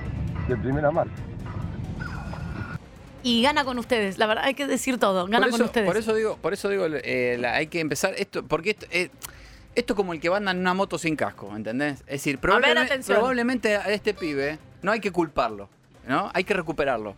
de 0.48 0.58
primera 0.58 0.92
marca. 0.92 1.14
Y 3.22 3.42
gana 3.42 3.66
con 3.66 3.78
ustedes, 3.80 4.18
la 4.18 4.28
verdad, 4.28 4.46
hay 4.46 4.54
que 4.54 4.66
decir 4.66 4.98
todo. 4.98 5.26
Gana 5.28 5.48
por 5.48 5.52
con 5.52 5.62
ustedes. 5.64 5.86
Por 5.88 5.98
eso 5.98 6.14
digo, 6.16 6.38
por 6.38 6.54
eso 6.54 6.70
digo 6.70 6.86
eh, 6.90 7.38
la- 7.40 7.56
hay 7.56 7.68
que 7.68 7.80
empezar 7.82 8.14
esto, 8.18 8.44
porque 8.46 8.72
esto, 8.72 8.86
eh, 8.92 9.10
esto 9.76 9.94
es 9.94 9.98
como 9.98 10.14
el 10.14 10.22
que 10.22 10.30
anda 10.30 10.52
en 10.52 10.60
una 10.60 10.74
moto 10.74 10.98
sin 10.98 11.16
casco, 11.18 11.54
¿entendés? 11.56 12.00
Es 12.02 12.06
decir, 12.24 12.40
probablemente, 12.40 13.00
probablemente 13.06 13.76
a 13.76 13.90
este 13.90 14.14
pibe 14.14 14.58
no 14.82 14.92
hay 14.92 15.02
que 15.02 15.12
culparlo, 15.12 15.70
¿no? 16.10 16.30
Hay 16.34 16.44
que 16.44 16.54
recuperarlo. 16.54 17.16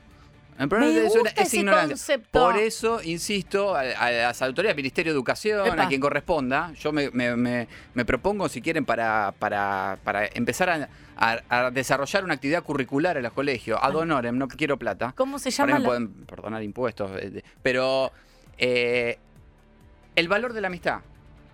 El 0.59 0.67
problema 0.69 0.93
Me 0.93 0.99
es, 1.07 1.13
una- 1.13 1.21
gusta 1.23 1.41
es 1.41 1.47
ese 1.47 1.57
ignorancia. 1.57 1.87
concepto. 1.95 2.39
Por 2.39 2.57
eso, 2.57 3.01
insisto, 3.01 3.73
a, 3.75 3.79
a 3.79 4.11
las 4.11 4.41
autoridades, 4.43 4.75
Ministerio 4.75 5.11
de 5.13 5.15
Educación, 5.15 5.65
Epa. 5.65 5.83
a 5.83 5.87
quien 5.87 5.99
corresponda, 6.01 6.71
yo 6.73 6.91
me, 6.91 7.09
me- 7.09 7.35
me- 7.35 7.67
me 7.95 8.05
propongo, 8.05 8.47
si 8.49 8.61
quieren, 8.61 8.85
para, 8.85 9.33
para, 9.39 9.97
para 10.03 10.27
empezar 10.27 10.69
a, 10.69 10.89
a- 11.17 11.39
a 11.49 11.71
desarrollar 11.71 12.23
una 12.25 12.33
actividad 12.35 12.63
curricular 12.63 13.17
en 13.17 13.23
los 13.23 13.31
colegios, 13.33 13.79
ad 13.81 13.95
honorem, 13.95 14.37
no 14.37 14.47
quiero 14.49 14.77
plata. 14.77 15.13
¿Cómo 15.15 15.39
se 15.39 15.49
llama? 15.49 15.73
mí 15.77 15.79
la- 15.79 15.85
pueden 15.87 16.09
perdonar 16.25 16.61
impuestos, 16.61 17.09
eh, 17.17 17.43
pero 17.63 18.11
eh, 18.57 19.17
el 20.15 20.27
valor 20.27 20.51
de 20.53 20.61
la 20.61 20.67
amistad. 20.67 20.99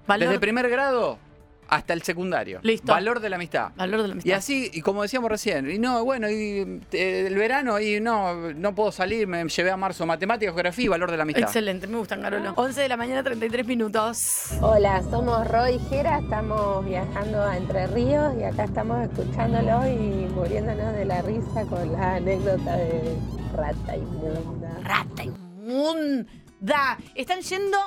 Valor- 0.08 0.28
Desde 0.30 0.40
primer 0.40 0.68
grado 0.70 1.20
hasta 1.68 1.94
el 1.94 2.02
secundario. 2.02 2.60
Listo. 2.64 2.92
Valor 2.92 3.20
de 3.20 3.30
la 3.30 3.36
amistad. 3.36 3.72
Valor 3.76 4.02
de 4.02 4.08
la 4.08 4.14
amistad. 4.14 4.30
Y 4.30 4.34
así, 4.34 4.70
y 4.74 4.82
como 4.82 5.02
decíamos 5.02 5.30
recién, 5.30 5.70
y 5.70 5.80
no, 5.80 6.04
bueno, 6.04 6.30
y 6.30 6.82
eh, 6.92 7.26
el 7.28 7.36
verano, 7.36 7.80
y 7.80 8.00
no, 8.00 8.54
no 8.54 8.76
puedo 8.76 8.92
salir, 8.92 9.28
me 9.28 9.48
llevé 9.48 9.72
a 9.72 9.78
marzo 9.78 10.06
matemáticas, 10.06 10.54
geografía 10.54 10.86
y 10.86 10.88
valor 10.88 11.12
de 11.12 11.18
la 11.18 11.24
amistad. 11.24 11.44
Excelente, 11.44 11.88
me 11.88 11.98
gustan, 11.98 12.22
Garolo. 12.22 12.54
11 12.56 12.82
de 12.82 12.90
la 12.90 12.98
mañana, 12.98 13.24
33 13.24 13.66
minutos. 13.66 14.50
Hola, 14.62 15.04
somos 15.10 15.48
Roy 15.48 15.76
y 15.76 15.80
Jera, 15.90 16.20
estamos 16.20 16.86
viajando 16.86 17.44
a 17.44 17.58
Entre 17.58 17.88
Ríos 17.88 18.34
y 18.40 18.44
acá 18.44 18.64
estamos 18.64 19.02
escuchándolo 19.08 19.88
y 19.88 20.28
muriéndonos 20.34 20.94
de 20.94 21.06
la 21.06 21.22
risa 21.22 21.66
con 21.70 21.92
la 21.94 22.16
anécdota 22.16 22.78
de 22.78 23.16
Rata 23.56 23.96
Inmunda. 23.96 24.70
Rata 24.84 25.24
Inmunda. 25.24 26.98
Están 27.16 27.42
yendo 27.42 27.78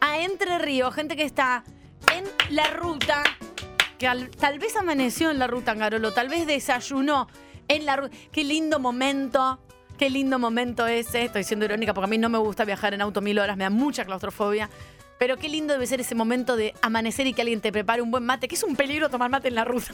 a 0.00 0.20
Entre 0.20 0.58
Ríos, 0.58 0.94
gente 0.94 1.16
que 1.16 1.24
está 1.24 1.64
en 2.16 2.24
la 2.54 2.66
ruta, 2.68 3.22
que 3.98 4.06
al- 4.08 4.30
tal 4.30 4.58
vez 4.58 4.76
amaneció 4.76 5.30
en 5.30 5.38
la 5.38 5.46
ruta, 5.46 5.74
Garolo, 5.74 6.12
tal 6.12 6.28
vez 6.28 6.46
desayunó 6.46 7.28
en 7.68 7.84
la 7.86 7.96
ruta. 7.96 8.16
Qué 8.32 8.44
lindo 8.44 8.78
momento. 8.78 9.60
Qué 9.98 10.08
lindo 10.08 10.38
momento 10.38 10.86
ese. 10.86 11.24
Estoy 11.24 11.44
siendo 11.44 11.66
irónica 11.66 11.92
porque 11.92 12.06
a 12.06 12.08
mí 12.08 12.16
no 12.16 12.30
me 12.30 12.38
gusta 12.38 12.64
viajar 12.64 12.94
en 12.94 13.02
auto 13.02 13.20
mil 13.20 13.38
horas, 13.38 13.56
me 13.58 13.64
da 13.64 13.70
mucha 13.70 14.04
claustrofobia. 14.06 14.70
Pero 15.20 15.36
qué 15.36 15.50
lindo 15.50 15.74
debe 15.74 15.86
ser 15.86 16.00
ese 16.00 16.14
momento 16.14 16.56
de 16.56 16.74
amanecer 16.80 17.26
y 17.26 17.34
que 17.34 17.42
alguien 17.42 17.60
te 17.60 17.70
prepare 17.70 18.00
un 18.00 18.10
buen 18.10 18.24
mate, 18.24 18.48
que 18.48 18.54
es 18.54 18.62
un 18.62 18.74
peligro 18.74 19.10
tomar 19.10 19.28
mate 19.30 19.48
en 19.48 19.54
la 19.54 19.64
ruta. 19.66 19.92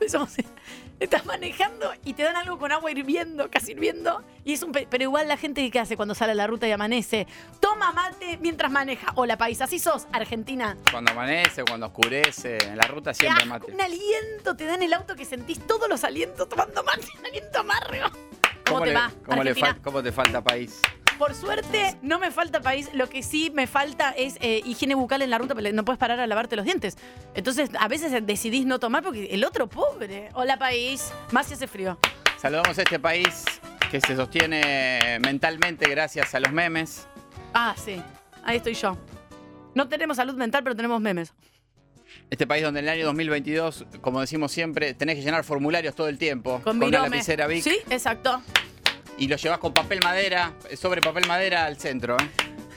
Estás 1.00 1.26
manejando 1.26 1.90
y 2.04 2.14
te 2.14 2.22
dan 2.22 2.36
algo 2.36 2.58
con 2.60 2.70
agua 2.70 2.88
hirviendo, 2.92 3.50
casi 3.50 3.72
hirviendo. 3.72 4.22
Y 4.44 4.52
es 4.52 4.62
un 4.62 4.70
pe- 4.70 4.86
Pero 4.88 5.02
igual 5.02 5.26
la 5.26 5.36
gente 5.36 5.68
que 5.72 5.80
hace 5.80 5.96
cuando 5.96 6.14
sale 6.14 6.30
a 6.30 6.34
la 6.36 6.46
ruta 6.46 6.68
y 6.68 6.70
amanece, 6.70 7.26
toma 7.58 7.90
mate 7.90 8.38
mientras 8.40 8.70
maneja. 8.70 9.10
Hola, 9.16 9.36
país, 9.36 9.60
así 9.60 9.80
sos, 9.80 10.06
Argentina. 10.12 10.76
Cuando 10.92 11.10
amanece, 11.10 11.64
cuando 11.64 11.86
oscurece, 11.86 12.58
en 12.64 12.76
la 12.76 12.84
ruta 12.86 13.12
siempre 13.12 13.44
mate. 13.46 13.72
un 13.72 13.80
aliento, 13.80 14.54
te 14.56 14.64
dan 14.64 14.80
el 14.84 14.92
auto 14.92 15.16
que 15.16 15.24
sentís 15.24 15.58
todos 15.66 15.88
los 15.88 16.04
alientos 16.04 16.48
tomando 16.48 16.84
mate, 16.84 17.08
un 17.18 17.26
aliento 17.26 17.58
amargo. 17.58 18.16
¿Cómo, 18.64 18.80
te 18.82 18.86
le, 18.86 18.94
va, 18.94 19.10
cómo, 19.26 19.42
le 19.42 19.54
cómo 19.82 20.02
te 20.04 20.12
falta 20.12 20.40
país? 20.40 20.80
Por 21.18 21.34
suerte, 21.34 21.96
no 22.00 22.20
me 22.20 22.30
falta 22.30 22.60
país. 22.60 22.90
Lo 22.94 23.08
que 23.08 23.24
sí 23.24 23.50
me 23.52 23.66
falta 23.66 24.10
es 24.10 24.36
eh, 24.40 24.62
higiene 24.64 24.94
bucal 24.94 25.20
en 25.20 25.30
la 25.30 25.38
ruta, 25.38 25.54
pero 25.54 25.72
no 25.72 25.84
puedes 25.84 25.98
parar 25.98 26.20
a 26.20 26.26
lavarte 26.28 26.54
los 26.54 26.64
dientes. 26.64 26.96
Entonces, 27.34 27.70
a 27.78 27.88
veces 27.88 28.24
decidís 28.24 28.66
no 28.66 28.78
tomar 28.78 29.02
porque 29.02 29.26
el 29.26 29.44
otro 29.44 29.68
pobre. 29.68 30.28
Hola, 30.34 30.56
país. 30.58 31.12
Más 31.32 31.46
si 31.46 31.54
hace 31.54 31.66
frío. 31.66 31.98
Saludamos 32.40 32.78
a 32.78 32.82
este 32.82 33.00
país 33.00 33.44
que 33.90 34.00
se 34.00 34.14
sostiene 34.14 35.18
mentalmente 35.20 35.88
gracias 35.88 36.34
a 36.36 36.40
los 36.40 36.52
memes. 36.52 37.08
Ah, 37.52 37.74
sí. 37.76 38.00
Ahí 38.44 38.58
estoy 38.58 38.74
yo. 38.74 38.96
No 39.74 39.88
tenemos 39.88 40.18
salud 40.18 40.34
mental, 40.34 40.62
pero 40.62 40.76
tenemos 40.76 41.00
memes. 41.00 41.32
Este 42.30 42.46
país 42.46 42.62
donde 42.62 42.80
en 42.80 42.86
el 42.86 42.92
año 42.92 43.06
2022, 43.06 43.86
como 44.00 44.20
decimos 44.20 44.52
siempre, 44.52 44.94
tenés 44.94 45.16
que 45.16 45.22
llenar 45.22 45.42
formularios 45.42 45.94
todo 45.94 46.08
el 46.08 46.16
tiempo. 46.16 46.60
Con, 46.62 46.82
una 46.82 47.00
lapicera. 47.00 47.48
Sí, 47.60 47.76
exacto. 47.90 48.40
Y 49.18 49.26
lo 49.26 49.36
llevas 49.36 49.58
con 49.58 49.72
papel 49.74 50.00
madera, 50.02 50.52
sobre 50.80 51.00
papel 51.00 51.26
madera 51.26 51.64
al 51.66 51.76
centro. 51.76 52.16
¿eh? 52.16 52.30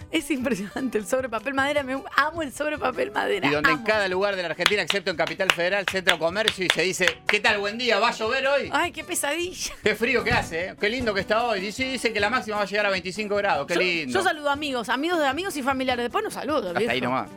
Es 0.09 0.29
impresionante 0.31 0.97
el 0.97 1.05
sobre 1.07 1.29
papel 1.29 1.53
madera. 1.53 1.83
Me 1.83 2.01
amo 2.17 2.41
el 2.41 2.51
sobre 2.51 2.77
papel 2.77 3.11
madera. 3.11 3.47
Y 3.47 3.51
donde 3.51 3.71
en 3.71 3.83
cada 3.83 4.07
lugar 4.07 4.35
de 4.35 4.41
la 4.41 4.49
Argentina, 4.49 4.81
excepto 4.81 5.11
en 5.11 5.17
Capital 5.17 5.51
Federal, 5.51 5.85
Centro 5.89 6.17
Comercio, 6.19 6.65
y 6.65 6.69
se 6.73 6.81
dice, 6.81 7.19
¿qué 7.27 7.39
tal? 7.39 7.59
Buen 7.59 7.77
día, 7.77 7.99
¿va 7.99 8.09
a 8.09 8.11
llover 8.11 8.45
hoy? 8.47 8.69
Ay, 8.73 8.91
qué 8.91 9.03
pesadilla. 9.03 9.73
Qué 9.83 9.95
frío 9.95 10.23
que 10.23 10.31
hace, 10.31 10.65
¿eh? 10.69 10.75
Qué 10.79 10.89
lindo 10.89 11.13
que 11.13 11.21
está 11.21 11.45
hoy. 11.45 11.65
Y 11.67 11.71
sí, 11.71 11.83
dice 11.85 12.11
que 12.11 12.19
la 12.19 12.29
máxima 12.29 12.57
va 12.57 12.63
a 12.63 12.65
llegar 12.65 12.87
a 12.87 12.89
25 12.89 13.35
grados. 13.35 13.67
Qué 13.67 13.75
Yo- 13.75 13.79
lindo. 13.79 14.19
Yo, 14.19 14.23
saludo 14.23 14.49
amigos, 14.49 14.89
amigos 14.89 15.19
de 15.19 15.27
amigos 15.27 15.55
y 15.55 15.63
familiares. 15.63 16.03
Después 16.03 16.23
no 16.23 16.31
saludo, 16.31 16.67
Hasta 16.69 16.79
viejo. 16.79 16.91
ahí 16.91 17.01
nomás. 17.01 17.29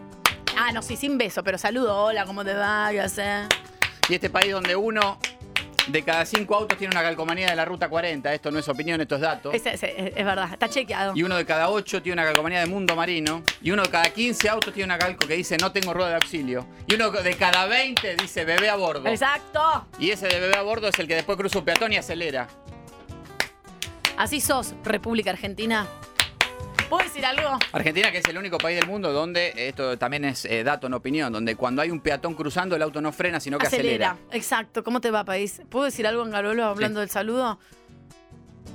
Ah, 0.56 0.72
no, 0.72 0.80
sí, 0.82 0.96
sin 0.96 1.18
beso, 1.18 1.44
pero 1.44 1.58
saludo. 1.58 1.94
Hola, 2.06 2.24
¿cómo 2.24 2.42
te 2.44 2.54
va? 2.54 2.88
¿Qué 2.90 3.00
haces? 3.02 3.46
Y 4.08 4.14
este 4.14 4.30
país 4.30 4.50
donde 4.50 4.74
uno 4.74 5.18
de 5.86 6.02
cada 6.02 6.24
cinco 6.24 6.54
autos 6.56 6.78
tiene 6.78 6.92
una 6.94 7.02
calcomanía 7.02 7.48
de 7.50 7.56
la 7.56 7.64
Ruta 7.64 7.88
40. 7.88 8.32
Esto 8.32 8.50
no 8.50 8.58
es 8.58 8.68
opinión, 8.68 9.00
esto 9.00 9.16
es 9.16 9.20
dato. 9.20 9.52
Es, 9.52 9.64
es- 9.66 9.82
es- 9.82 10.12
es 10.16 10.24
verdad, 10.24 10.48
está 10.52 10.68
chequeado. 10.68 11.12
Y 11.14 11.22
uno 11.22 11.36
de 11.36 11.44
cada 11.44 11.68
ocho 11.68 12.00
tiene 12.02 12.14
una 12.20 12.24
calcomanía 12.24 12.60
de 12.60 12.66
Mundo 12.66 12.96
Marino. 12.96 13.42
Y 13.62 13.70
uno 13.70 13.82
de 13.82 13.90
cada 13.90 14.04
15 14.10 14.48
autos 14.48 14.72
tiene 14.72 14.86
una 14.86 14.98
calco 14.98 15.26
que 15.26 15.34
dice 15.34 15.56
no 15.58 15.72
tengo 15.72 15.92
rueda 15.92 16.08
de 16.10 16.14
auxilio. 16.16 16.66
Y 16.86 16.94
uno 16.94 17.10
de 17.10 17.34
cada 17.36 17.66
20 17.66 18.16
dice 18.16 18.44
bebé 18.44 18.68
a 18.70 18.76
bordo. 18.76 19.08
Exacto. 19.08 19.86
Y 19.98 20.10
ese 20.10 20.26
de 20.28 20.40
bebé 20.40 20.56
a 20.56 20.62
bordo 20.62 20.88
es 20.88 20.98
el 20.98 21.06
que 21.08 21.14
después 21.16 21.36
cruza 21.38 21.58
un 21.58 21.64
peatón 21.64 21.92
y 21.92 21.96
acelera. 21.96 22.48
Así 24.16 24.40
sos, 24.40 24.74
República 24.84 25.30
Argentina. 25.30 25.86
¿Puedo 26.94 27.08
decir 27.08 27.26
algo? 27.26 27.58
Argentina, 27.72 28.12
que 28.12 28.18
es 28.18 28.24
el 28.26 28.38
único 28.38 28.56
país 28.56 28.78
del 28.78 28.88
mundo 28.88 29.12
donde, 29.12 29.52
esto 29.56 29.98
también 29.98 30.26
es 30.26 30.44
eh, 30.44 30.62
dato, 30.62 30.88
no 30.88 30.98
opinión, 30.98 31.32
donde 31.32 31.56
cuando 31.56 31.82
hay 31.82 31.90
un 31.90 31.98
peatón 31.98 32.34
cruzando 32.34 32.76
el 32.76 32.82
auto 32.82 33.00
no 33.00 33.10
frena, 33.10 33.40
sino 33.40 33.58
que 33.58 33.66
acelera. 33.66 34.16
Exacto. 34.30 34.84
¿Cómo 34.84 35.00
te 35.00 35.10
va, 35.10 35.24
país? 35.24 35.60
¿Puedo 35.70 35.86
decir 35.86 36.06
algo 36.06 36.22
en 36.24 36.30
Garolo 36.30 36.66
hablando 36.66 37.00
del 37.00 37.10
saludo? 37.10 37.58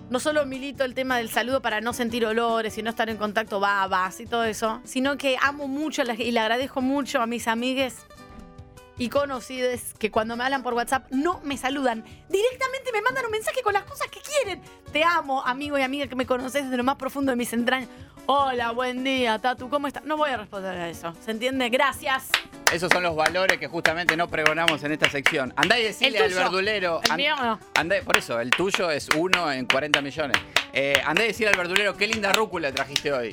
No 0.09 0.19
solo 0.19 0.45
milito 0.45 0.83
el 0.83 0.95
tema 0.95 1.15
del 1.17 1.29
saludo 1.29 1.61
para 1.61 1.79
no 1.79 1.93
sentir 1.93 2.25
olores 2.25 2.77
y 2.77 2.83
no 2.83 2.89
estar 2.89 3.09
en 3.09 3.15
contacto 3.15 3.61
babas 3.61 4.19
y 4.19 4.25
todo 4.25 4.43
eso, 4.43 4.81
sino 4.83 5.17
que 5.17 5.37
amo 5.41 5.69
mucho 5.69 6.01
y 6.01 6.31
le 6.31 6.39
agradezco 6.41 6.81
mucho 6.81 7.21
a 7.21 7.25
mis 7.25 7.47
amigues 7.47 8.05
y 8.99 9.09
conocidos 9.09 9.79
que 9.97 10.11
cuando 10.11 10.35
me 10.37 10.43
hablan 10.43 10.61
por 10.61 10.73
WhatsApp 10.75 11.07
no 11.09 11.39
me 11.43 11.57
saludan. 11.57 12.03
Directamente 12.29 12.91
me 12.93 13.01
mandan 13.01 13.25
un 13.25 13.31
mensaje 13.31 13.61
con 13.63 13.73
las 13.73 13.83
cosas 13.83 14.07
que 14.11 14.19
quieren. 14.19 14.61
Te 14.91 15.03
amo, 15.03 15.41
amigo 15.45 15.77
y 15.79 15.81
amiga 15.81 16.05
que 16.07 16.15
me 16.15 16.25
conoces 16.27 16.65
desde 16.65 16.77
lo 16.77 16.83
más 16.83 16.97
profundo 16.97 17.31
de 17.31 17.37
mis 17.37 17.51
entrañas. 17.53 17.89
Hola, 18.27 18.71
buen 18.71 19.03
día, 19.03 19.39
Tatu, 19.39 19.69
¿cómo 19.69 19.87
estás? 19.87 20.03
No 20.03 20.15
voy 20.17 20.29
a 20.29 20.37
responder 20.37 20.77
a 20.77 20.89
eso. 20.89 21.15
¿Se 21.25 21.31
entiende? 21.31 21.69
Gracias. 21.69 22.27
Esos 22.71 22.91
son 22.93 23.01
los 23.01 23.15
valores 23.15 23.57
que 23.57 23.67
justamente 23.67 24.15
no 24.15 24.27
pregonamos 24.27 24.83
en 24.83 24.91
esta 24.91 25.09
sección. 25.09 25.51
Andá 25.55 25.79
y 25.79 25.83
decirle 25.85 26.17
El 26.19 26.25
al 26.25 26.33
verdulero. 26.33 27.01
El 27.09 27.15
mío 27.15 27.35
no. 27.37 27.59
andá- 27.73 28.03
por 28.03 28.17
eso, 28.17 28.39
el 28.39 28.51
tuyo 28.51 28.91
es 28.91 29.07
uno 29.15 29.51
en 29.51 29.65
40 29.65 30.01
millones. 30.01 30.37
Eh, 30.73 31.01
andá 31.03 31.23
y 31.23 31.27
decirle 31.27 31.51
al 31.51 31.57
verdulero 31.57 31.95
qué 31.97 32.05
linda 32.05 32.31
rúcula 32.33 32.71
trajiste 32.71 33.11
hoy. 33.11 33.31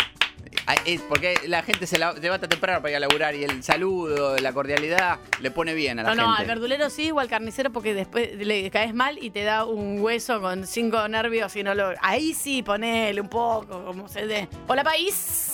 Ay, 0.64 0.78
eh, 0.86 1.00
Porque 1.08 1.36
la 1.46 1.62
gente 1.62 1.86
se 1.86 1.98
la- 1.98 2.12
levanta 2.14 2.48
temprano 2.48 2.80
para 2.80 2.90
ir 2.92 2.96
a 2.96 3.00
laburar 3.00 3.34
y 3.34 3.44
el 3.44 3.62
saludo, 3.62 4.36
la 4.38 4.52
cordialidad 4.52 5.18
le 5.40 5.50
pone 5.50 5.74
bien 5.74 5.98
a 5.98 6.02
la 6.02 6.08
No, 6.10 6.22
no, 6.22 6.30
al 6.30 6.36
gente. 6.38 6.48
verdulero 6.52 6.90
sí 6.90 7.10
o 7.10 7.20
al 7.20 7.28
carnicero 7.28 7.70
porque 7.70 7.94
después 7.94 8.34
le 8.36 8.70
caes 8.70 8.94
mal 8.94 9.18
y 9.22 9.30
te 9.30 9.44
da 9.44 9.64
un 9.64 10.00
hueso 10.00 10.40
con 10.40 10.66
cinco 10.66 11.06
nervios 11.08 11.54
y 11.56 11.62
no 11.62 11.74
lo. 11.74 11.92
Ahí 12.00 12.34
sí, 12.34 12.62
ponele 12.62 13.20
un 13.20 13.28
poco, 13.28 13.84
como 13.84 14.08
se 14.08 14.26
dé. 14.26 14.48
Hola, 14.66 14.82
país. 14.82 15.50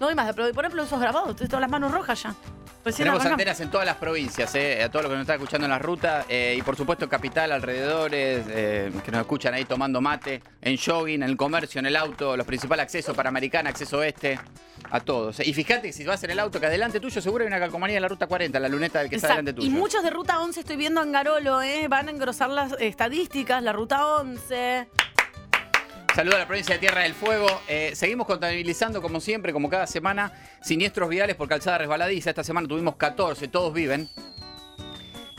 No 0.00 0.06
doy 0.06 0.14
más, 0.14 0.34
pero 0.34 0.50
poner 0.52 0.70
aplausos 0.70 0.98
grabados, 1.00 1.30
estoy 1.30 1.46
todas 1.46 1.60
las 1.60 1.70
manos 1.70 1.92
rojas 1.92 2.22
ya. 2.22 2.34
Recién 2.84 3.04
Tenemos 3.04 3.20
arrancamos. 3.20 3.40
antenas 3.40 3.60
en 3.60 3.70
todas 3.70 3.86
las 3.86 3.96
provincias, 3.96 4.52
eh, 4.56 4.82
a 4.82 4.88
todos 4.90 5.04
los 5.04 5.10
que 5.10 5.14
nos 5.16 5.22
están 5.22 5.36
escuchando 5.36 5.66
en 5.66 5.70
la 5.70 5.78
ruta 5.78 6.24
eh, 6.28 6.56
y 6.58 6.62
por 6.62 6.74
supuesto 6.76 7.08
capital, 7.08 7.52
alrededores, 7.52 8.44
eh, 8.48 8.90
que 9.04 9.10
nos 9.12 9.20
escuchan 9.20 9.54
ahí 9.54 9.64
tomando 9.64 10.00
mate, 10.00 10.42
en 10.60 10.76
jogging, 10.76 11.22
en 11.22 11.28
el 11.28 11.36
comercio, 11.36 11.78
en 11.78 11.86
el 11.86 11.94
auto, 11.94 12.36
los 12.36 12.44
principales 12.44 12.82
accesos 12.82 13.14
para 13.16 13.28
Americana, 13.28 13.70
acceso 13.70 13.98
oeste, 13.98 14.36
a 14.90 14.98
todos. 14.98 15.38
Y 15.46 15.54
fíjate 15.54 15.82
que 15.88 15.92
si 15.92 16.04
vas 16.04 16.24
en 16.24 16.32
el 16.32 16.40
auto 16.40 16.58
que 16.58 16.66
adelante 16.66 16.98
tuyo 16.98 17.22
seguro 17.22 17.44
hay 17.44 17.48
una 17.48 17.60
calcomanía 17.60 17.94
de 17.96 18.00
la 18.00 18.08
ruta 18.08 18.26
40, 18.26 18.58
la 18.58 18.68
luneta 18.68 18.98
del 18.98 19.08
que 19.08 19.14
está 19.16 19.28
adelante 19.28 19.52
Y 19.52 19.54
tuyo. 19.54 19.70
muchos 19.70 20.02
de 20.02 20.10
Ruta 20.10 20.40
11 20.40 20.60
estoy 20.60 20.76
viendo 20.76 21.02
en 21.02 21.12
Garolo. 21.12 21.60
Van 21.88 22.08
a 22.08 22.10
engrosar 22.10 22.50
las 22.50 22.72
estadísticas, 22.80 23.62
la 23.62 23.72
Ruta 23.72 24.04
11. 24.16 24.88
Saludo 26.14 26.36
a 26.36 26.40
la 26.40 26.46
provincia 26.46 26.74
de 26.74 26.78
Tierra 26.78 27.00
del 27.02 27.14
Fuego. 27.14 27.46
Eh, 27.66 27.92
seguimos 27.94 28.26
contabilizando, 28.26 29.00
como 29.00 29.18
siempre, 29.18 29.50
como 29.50 29.70
cada 29.70 29.86
semana, 29.86 30.30
siniestros 30.60 31.08
viales 31.08 31.36
por 31.36 31.48
calzada 31.48 31.78
resbaladiza. 31.78 32.28
Esta 32.28 32.44
semana 32.44 32.68
tuvimos 32.68 32.96
14, 32.96 33.48
todos 33.48 33.72
viven. 33.72 34.10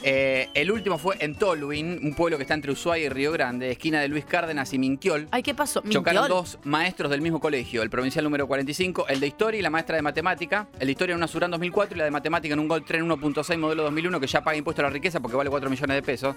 Eh, 0.05 0.49
el 0.53 0.69
último 0.69 0.97
fue 0.97 1.15
en 1.19 1.35
Tolwyn, 1.35 1.99
un 2.03 2.13
pueblo 2.13 2.35
que 2.35 2.43
está 2.43 2.53
entre 2.53 2.73
Ushuaia 2.73 3.05
y 3.05 3.09
Río 3.09 3.31
Grande, 3.31 3.71
esquina 3.71 4.01
de 4.01 4.09
Luis 4.09 4.25
Cárdenas 4.25 4.73
y 4.73 4.77
Minquiol. 4.77 5.29
Ay, 5.31 5.43
¿qué 5.43 5.55
pasó? 5.55 5.81
Chocaron 5.87 6.27
dos 6.27 6.59
maestros 6.63 7.09
del 7.09 7.21
mismo 7.21 7.39
colegio, 7.39 7.81
el 7.81 7.89
provincial 7.89 8.25
número 8.25 8.45
45, 8.45 9.07
el 9.07 9.21
de 9.21 9.27
historia 9.27 9.59
y 9.59 9.61
la 9.61 9.69
maestra 9.69 9.95
de 9.95 10.01
matemática. 10.01 10.67
El 10.77 10.87
de 10.87 10.91
historia 10.91 11.13
en 11.13 11.17
una 11.17 11.27
Surán 11.27 11.51
2004 11.51 11.95
y 11.95 11.99
la 11.99 12.03
de 12.03 12.11
matemática 12.11 12.53
en 12.53 12.59
un 12.59 12.67
Gol 12.67 12.83
Tren 12.83 13.07
1.6 13.07 13.57
modelo 13.57 13.83
2001 13.83 14.19
que 14.19 14.27
ya 14.27 14.43
paga 14.43 14.57
impuesto 14.57 14.81
a 14.81 14.83
la 14.83 14.89
riqueza 14.89 15.21
porque 15.21 15.37
vale 15.37 15.49
4 15.49 15.69
millones 15.69 15.95
de 15.95 16.01
pesos. 16.01 16.35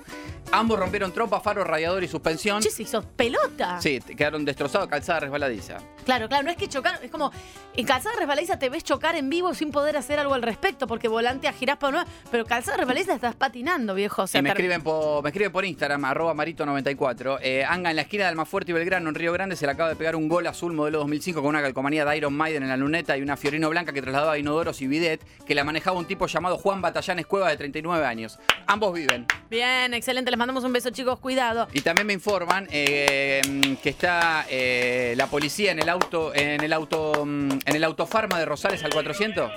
Ambos 0.53 0.79
rompieron 0.79 1.11
trompa, 1.11 1.41
faro, 1.41 1.65
radiador 1.65 2.05
y 2.05 2.09
suspensión. 2.09 2.63
Che, 2.63 2.71
se 2.71 2.85
hizo 2.85 3.03
pelota. 3.03 3.81
Sí, 3.81 3.99
quedaron 4.17 4.45
destrozados, 4.45 4.87
calzada 4.87 5.21
resbaladiza. 5.21 5.79
Claro, 6.05 6.29
claro, 6.29 6.45
no 6.45 6.51
es 6.53 6.57
que 6.57 6.69
chocar, 6.69 7.01
es 7.03 7.11
como 7.11 7.33
en 7.77 7.85
calzada 7.85 8.15
resbaladiza 8.17 8.61
te 8.61 8.69
ves 8.69 8.85
chocar 8.85 9.17
en 9.17 9.29
vivo 9.29 9.55
sin 9.55 9.73
poder 9.73 9.97
hacer 9.97 10.21
algo 10.21 10.35
al 10.35 10.43
respecto, 10.43 10.87
porque 10.87 11.09
volante 11.09 11.49
a 11.49 11.53
jirapa 11.53 11.91
no, 11.91 12.05
pero 12.31 12.45
calzada 12.45 12.77
resbaladiza 12.77 13.15
estás 13.15 13.35
patinando, 13.57 13.95
viejo. 13.95 14.23
O 14.23 14.27
sea, 14.27 14.39
Y 14.39 14.43
me 14.43 14.51
escriben, 14.51 14.83
por, 14.83 15.23
me 15.23 15.31
escriben 15.31 15.51
por 15.51 15.65
Instagram, 15.65 16.05
arroba 16.05 16.35
marito94. 16.35 17.39
Eh, 17.41 17.65
Anga 17.65 17.89
en 17.89 17.97
la 17.97 18.03
esquina 18.03 18.25
de 18.25 18.29
Almafuerte 18.29 18.71
y 18.71 18.75
Belgrano, 18.75 19.09
en 19.09 19.15
Río 19.15 19.33
Grande, 19.33 19.57
se 19.57 19.65
le 19.65 19.73
acaba 19.73 19.89
de 19.89 19.97
pegar 19.97 20.15
un 20.15 20.29
gol 20.29 20.47
azul 20.47 20.75
modelo 20.75 20.99
2005 20.99 21.41
con 21.41 21.49
una 21.49 21.63
calcomanía 21.63 22.05
de 22.05 22.17
Iron 22.19 22.35
Maiden 22.35 22.65
en 22.65 22.69
la 22.69 22.77
luneta 22.77 23.17
y 23.17 23.23
una 23.23 23.39
Fiorino 23.39 23.71
blanca 23.71 23.95
que 23.95 24.03
trasladaba 24.03 24.37
inodoros 24.37 24.83
y 24.83 24.87
bidet, 24.87 25.25
que 25.47 25.55
la 25.55 25.65
manejaba 25.65 25.99
un 25.99 26.05
tipo 26.05 26.27
llamado 26.27 26.59
Juan 26.59 26.83
Batallanes 26.83 27.25
Cueva 27.25 27.49
de 27.49 27.57
39 27.57 28.05
años. 28.05 28.39
Ambos 28.67 28.93
viven. 28.93 29.27
Bien, 29.49 29.95
excelente, 29.95 30.31
les 30.31 30.39
mandamos 30.39 30.63
un 30.63 30.75
beso, 30.75 30.91
chicos, 30.91 31.19
cuidado. 31.19 31.67
Y 31.73 31.81
también 31.81 32.07
me 32.07 32.13
informan 32.13 32.69
eh, 32.71 33.41
que 33.83 33.89
está 33.89 34.45
eh, 34.51 35.15
la 35.17 35.29
policía 35.29 35.73
en 35.73 35.79
el 35.79 35.89
auto, 35.89 36.35
en 36.35 36.63
el 36.63 36.75
auto, 36.75 37.25
mm, 37.25 37.51
en 37.65 37.77
el 37.77 37.85
autofarma 37.85 38.39
de 38.39 38.45
Rosales 38.45 38.85
al 38.85 38.93
400. 38.93 39.51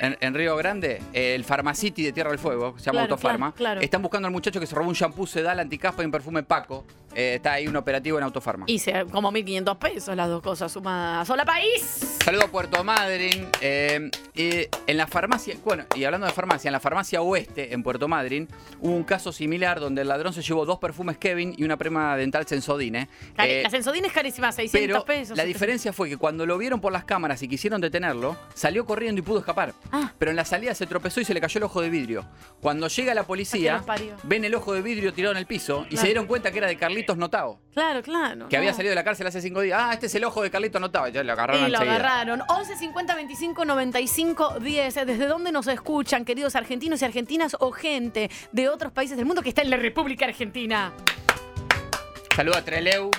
En, 0.00 0.16
en 0.20 0.34
Río 0.34 0.56
Grande, 0.56 1.00
el 1.12 1.44
Pharmacity 1.44 2.02
de 2.04 2.12
Tierra 2.12 2.30
del 2.30 2.38
Fuego, 2.38 2.74
se 2.78 2.84
llama 2.86 3.00
Claro, 3.00 3.14
Autofarma. 3.14 3.46
claro, 3.52 3.56
claro. 3.56 3.80
Están 3.80 4.02
buscando 4.02 4.26
al 4.28 4.32
muchacho 4.32 4.60
que 4.60 4.66
se 4.66 4.74
robó 4.74 4.88
un 4.88 4.94
shampoo 4.94 5.26
sedal, 5.26 5.58
anticaspa 5.60 6.02
y 6.02 6.06
un 6.06 6.12
perfume 6.12 6.42
Paco. 6.42 6.84
Eh, 7.18 7.36
está 7.36 7.54
ahí 7.54 7.66
un 7.66 7.76
operativo 7.76 8.18
en 8.18 8.24
Autofarma. 8.24 8.64
Y 8.68 8.78
se, 8.78 9.06
como 9.06 9.32
1.500 9.32 9.78
pesos 9.78 10.14
las 10.14 10.28
dos 10.28 10.42
cosas 10.42 10.70
sumadas. 10.70 11.28
¡Hola, 11.30 11.46
país! 11.46 12.18
Saludo 12.22 12.44
a 12.44 12.48
Puerto 12.48 12.84
Madryn. 12.84 13.48
eh, 13.62 14.10
eh, 14.34 14.68
en 14.86 14.96
la 14.98 15.06
farmacia, 15.06 15.56
bueno, 15.64 15.84
y 15.94 16.04
hablando 16.04 16.26
de 16.26 16.32
farmacia, 16.34 16.68
en 16.68 16.72
la 16.72 16.80
farmacia 16.80 17.22
oeste, 17.22 17.72
en 17.72 17.82
Puerto 17.82 18.06
Madryn, 18.06 18.46
hubo 18.80 18.92
un 18.94 19.04
caso 19.04 19.32
similar 19.32 19.80
donde 19.80 20.02
el 20.02 20.08
ladrón 20.08 20.34
se 20.34 20.42
llevó 20.42 20.66
dos 20.66 20.78
perfumes 20.78 21.16
Kevin 21.16 21.54
y 21.56 21.64
una 21.64 21.78
prema 21.78 22.16
dental 22.18 22.46
Sensodine. 22.46 23.08
Eh, 23.38 23.60
la 23.62 23.70
Sensodina 23.70 24.08
es 24.08 24.12
carísima, 24.12 24.52
600 24.52 24.86
pero 24.86 25.04
pesos. 25.06 25.36
la 25.38 25.44
diferencia 25.44 25.94
fue 25.94 26.10
que 26.10 26.18
cuando 26.18 26.44
lo 26.44 26.58
vieron 26.58 26.80
por 26.82 26.92
las 26.92 27.04
cámaras 27.04 27.42
y 27.42 27.48
quisieron 27.48 27.80
detenerlo, 27.80 28.36
salió 28.54 28.84
corriendo 28.84 29.20
y 29.20 29.22
pudo 29.22 29.38
escapar. 29.38 29.72
Ah. 29.90 30.12
Pero 30.18 30.30
en 30.32 30.36
la 30.36 30.44
salida 30.44 30.74
se 30.74 30.86
tropezó 30.86 31.20
y 31.22 31.24
se 31.24 31.32
le 31.32 31.40
cayó 31.40 31.58
el 31.58 31.64
ojo 31.64 31.80
de 31.80 31.88
vidrio. 31.88 32.26
Cuando 32.60 32.88
llega 32.88 33.14
la 33.14 33.22
policía, 33.22 33.82
ven 34.24 34.44
el 34.44 34.54
ojo 34.54 34.74
de 34.74 34.82
vidrio 34.82 35.14
tirado 35.14 35.32
en 35.32 35.38
el 35.38 35.46
piso 35.46 35.84
y 35.86 35.90
Claro. 35.90 36.00
se 36.02 36.06
dieron 36.08 36.26
cuenta 36.26 36.50
que 36.50 36.58
era 36.58 36.66
de 36.66 36.76
Carlitos 36.76 37.05
Notao, 37.14 37.60
Claro, 37.74 38.02
claro. 38.02 38.48
que 38.48 38.56
había 38.56 38.72
salido 38.72 38.90
de 38.90 38.94
la 38.96 39.04
cárcel 39.04 39.26
hace 39.26 39.42
cinco 39.42 39.60
días. 39.60 39.78
Ah, 39.80 39.92
este 39.92 40.06
es 40.06 40.14
el 40.14 40.24
ojo 40.24 40.42
de 40.42 40.50
Carlitos 40.50 40.80
Notao. 40.80 41.06
Ya 41.08 41.22
lo 41.22 41.32
agarraron 41.32 41.66
Y 41.66 41.68
lo 41.70 41.74
enseguida. 41.78 41.94
agarraron. 41.96 42.42
11 42.48 42.76
50 42.76 43.14
25 43.14 43.64
95 43.64 44.58
10. 44.60 44.94
¿Desde 45.06 45.26
dónde 45.26 45.52
nos 45.52 45.66
escuchan, 45.68 46.24
queridos 46.24 46.56
argentinos 46.56 47.02
y 47.02 47.04
argentinas 47.04 47.56
o 47.60 47.70
gente 47.70 48.30
de 48.52 48.68
otros 48.68 48.92
países 48.92 49.16
del 49.16 49.26
mundo 49.26 49.42
que 49.42 49.50
está 49.50 49.62
en 49.62 49.70
la 49.70 49.76
República 49.76 50.24
Argentina? 50.24 50.92
Saludo 52.34 52.56
a 52.58 52.62
Treleu, 52.62 53.10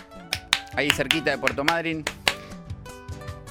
ahí 0.76 0.90
cerquita 0.92 1.32
de 1.32 1.38
Puerto 1.38 1.64
Madryn. 1.64 2.04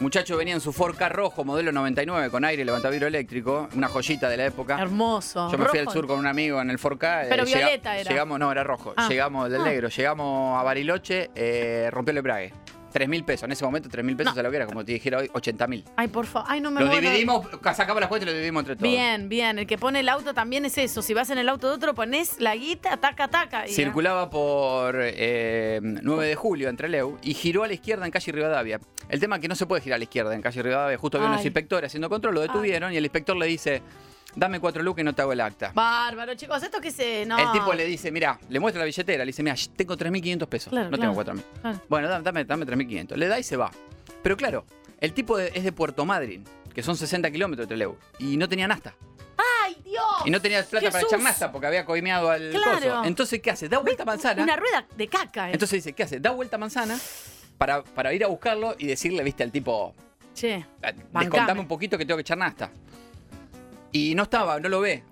Muchacho 0.00 0.36
venía 0.36 0.52
en 0.52 0.60
su 0.60 0.74
Ford 0.74 0.94
Ka 0.94 1.08
rojo, 1.08 1.42
modelo 1.42 1.72
99, 1.72 2.28
con 2.30 2.44
aire 2.44 2.64
levantavidrio 2.66 3.08
eléctrico, 3.08 3.66
una 3.74 3.88
joyita 3.88 4.28
de 4.28 4.36
la 4.36 4.44
época. 4.44 4.78
Hermoso. 4.80 5.50
Yo 5.50 5.56
me 5.56 5.64
fui 5.66 5.78
al 5.78 5.88
sur 5.88 6.06
con 6.06 6.18
un 6.18 6.26
amigo 6.26 6.60
en 6.60 6.68
el 6.68 6.78
4K. 6.78 7.24
eh, 7.24 7.26
Pero 7.30 7.44
llega- 7.44 7.58
violeta 7.60 7.96
era. 7.96 8.10
Llegamos, 8.10 8.38
no, 8.38 8.52
era 8.52 8.62
rojo. 8.62 8.92
Ah. 8.94 9.08
Llegamos 9.08 9.50
del 9.50 9.62
Ah. 9.62 9.64
negro, 9.64 9.88
llegamos 9.88 10.60
a 10.60 10.62
Bariloche, 10.62 11.30
eh, 11.34 11.88
rompió 11.90 12.10
el 12.12 12.18
embrague. 12.18 12.52
3 12.96 13.10
mil 13.10 13.24
pesos. 13.24 13.42
En 13.44 13.52
ese 13.52 13.62
momento, 13.62 13.90
3 13.90 14.02
mil 14.02 14.16
pesos 14.16 14.34
No. 14.34 14.40
a 14.40 14.42
lo 14.42 14.50
que 14.50 14.56
era, 14.56 14.64
como 14.64 14.82
te 14.82 14.92
dijera 14.92 15.18
hoy, 15.18 15.28
80 15.34 15.66
mil. 15.66 15.84
Ay, 15.96 16.08
por 16.08 16.24
favor. 16.24 16.48
Ay, 16.50 16.62
no 16.62 16.70
me 16.70 16.80
Lo 16.82 16.88
dividimos, 16.88 17.46
sacamos 17.74 18.00
las 18.00 18.08
cuentas 18.08 18.26
y 18.26 18.30
lo 18.30 18.32
dividimos 18.32 18.62
entre 18.62 18.76
todos. 18.76 18.88
Bien, 18.90 19.28
bien. 19.28 19.58
El 19.58 19.66
que 19.66 19.76
pone 19.76 20.00
el 20.00 20.08
auto 20.08 20.32
también 20.32 20.64
es 20.64 20.78
eso. 20.78 21.02
Si 21.02 21.12
vas 21.12 21.28
en 21.28 21.36
el 21.36 21.46
auto 21.50 21.68
de 21.68 21.74
otro, 21.74 21.94
pones 21.94 22.40
la 22.40 22.56
guita, 22.56 22.96
taca, 22.96 23.28
taca. 23.28 23.66
y- 23.68 23.72
Circulaba 23.72 24.30
por 24.30 24.96
eh, 24.98 25.78
9 25.82 26.26
de 26.26 26.34
julio 26.36 26.70
entre 26.70 26.88
Leu 26.88 27.18
y 27.22 27.34
giró 27.34 27.64
a 27.64 27.66
la 27.66 27.74
izquierda 27.74 28.06
en 28.06 28.10
calle 28.12 28.32
Rivadavia. 28.32 28.80
El 29.10 29.20
tema 29.20 29.36
es 29.36 29.42
que 29.42 29.48
no 29.48 29.54
se 29.56 29.66
puede 29.66 29.82
girar 29.82 29.96
a 29.96 29.98
la 29.98 30.04
izquierda 30.04 30.34
en 30.34 30.40
calle 30.40 30.62
Rivadavia. 30.62 30.96
Justo 30.96 31.18
había 31.18 31.28
unos 31.28 31.40
Ay. 31.42 31.46
inspectores 31.48 31.88
haciendo 31.88 32.08
control, 32.08 32.34
lo 32.34 32.40
detuvieron 32.40 32.94
y 32.94 32.96
el 32.96 33.04
inspector 33.04 33.36
le 33.36 33.44
dice: 33.44 33.82
Dame 34.36 34.60
cuatro 34.60 34.82
lucas 34.82 35.00
y 35.00 35.04
no 35.04 35.14
te 35.14 35.22
hago 35.22 35.32
el 35.32 35.40
acta. 35.40 35.72
Bárbaro, 35.74 36.34
chicos. 36.34 36.62
Esto 36.62 36.78
que 36.80 36.90
se. 36.90 37.24
No. 37.26 37.38
El 37.38 37.50
tipo 37.52 37.72
le 37.72 37.86
dice, 37.86 38.12
mira, 38.12 38.38
le 38.50 38.60
muestra 38.60 38.80
la 38.80 38.84
billetera, 38.84 39.24
le 39.24 39.30
dice, 39.30 39.42
mira, 39.42 39.56
tengo 39.74 39.96
3.500 39.96 40.46
pesos, 40.46 40.70
Claro, 40.70 40.90
no 40.90 40.96
claro, 40.98 41.12
tengo 41.14 41.24
4.000. 41.40 41.42
claro. 41.62 41.80
Bueno, 41.88 42.08
dame, 42.08 42.22
dame, 42.44 42.44
dame 42.44 42.66
3.500. 42.66 43.16
Le 43.16 43.28
da 43.28 43.38
y 43.38 43.42
se 43.42 43.56
va. 43.56 43.70
Pero 44.22 44.36
claro, 44.36 44.66
el 45.00 45.12
tipo 45.14 45.38
de- 45.38 45.50
es 45.54 45.64
de 45.64 45.72
Puerto 45.72 46.04
Madryn, 46.04 46.44
que 46.74 46.82
son 46.82 46.96
60 46.98 47.30
kilómetros 47.30 47.66
de 47.66 47.74
Trelew, 47.74 47.96
y 48.18 48.36
no 48.36 48.46
tenía 48.48 48.68
nasta. 48.68 48.94
¡Ay, 49.64 49.76
Dios! 49.84 50.04
Y 50.26 50.30
no 50.30 50.40
tenía 50.40 50.62
plata 50.64 50.90
para 50.90 51.02
echar 51.04 51.20
nasta 51.20 51.50
porque 51.50 51.66
había 51.68 51.84
coimeado 51.86 52.30
al 52.30 52.52
coso. 52.52 53.04
Entonces, 53.04 53.40
¿qué 53.40 53.50
hace? 53.50 53.68
Da 53.70 53.78
vuelta 53.78 54.02
a 54.02 54.06
manzana. 54.06 54.42
Una 54.42 54.56
rueda 54.56 54.84
de 54.96 55.08
caca. 55.08 55.48
eh. 55.48 55.52
Entonces 55.54 55.82
dice, 55.82 55.94
¿qué 55.94 56.02
hace? 56.02 56.20
Da 56.20 56.30
vuelta 56.32 56.56
a 56.56 56.58
manzana 56.58 56.98
para, 57.56 57.82
para 57.82 58.12
ir 58.12 58.22
a 58.22 58.26
buscarlo 58.26 58.74
y 58.78 58.86
decirle, 58.86 59.22
viste, 59.22 59.42
al 59.42 59.50
tipo, 59.50 59.94
Che. 60.34 60.56
"Ah, 60.82 60.92
Bancame. 60.92 61.24
descontame 61.24 61.60
un 61.60 61.68
poquito 61.68 61.96
que 61.96 62.04
tengo 62.04 62.18
que 62.18 62.22
echar 62.22 62.36
nasta. 62.36 62.70
Y 63.92 64.14
no 64.14 64.24
estaba, 64.24 64.58
no 64.60 64.68
lo 64.68 64.80
ve. 64.80 65.02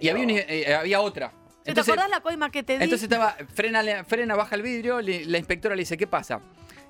Y 0.00 0.08
había, 0.08 0.24
un- 0.24 0.30
eh, 0.30 0.74
había 0.74 1.00
otra. 1.00 1.32
¿Te 1.62 1.78
acordás 1.78 2.08
la 2.08 2.20
coima 2.20 2.50
que 2.50 2.62
te 2.62 2.78
di? 2.78 2.84
Entonces 2.84 3.04
estaba, 3.04 3.36
frena, 3.54 3.82
le- 3.82 4.02
frena, 4.04 4.34
baja 4.34 4.54
el 4.56 4.62
vidrio, 4.62 5.00
le- 5.00 5.24
la 5.26 5.38
inspectora 5.38 5.74
le 5.76 5.82
dice, 5.82 5.96
¿qué 5.96 6.06
pasa? 6.06 6.40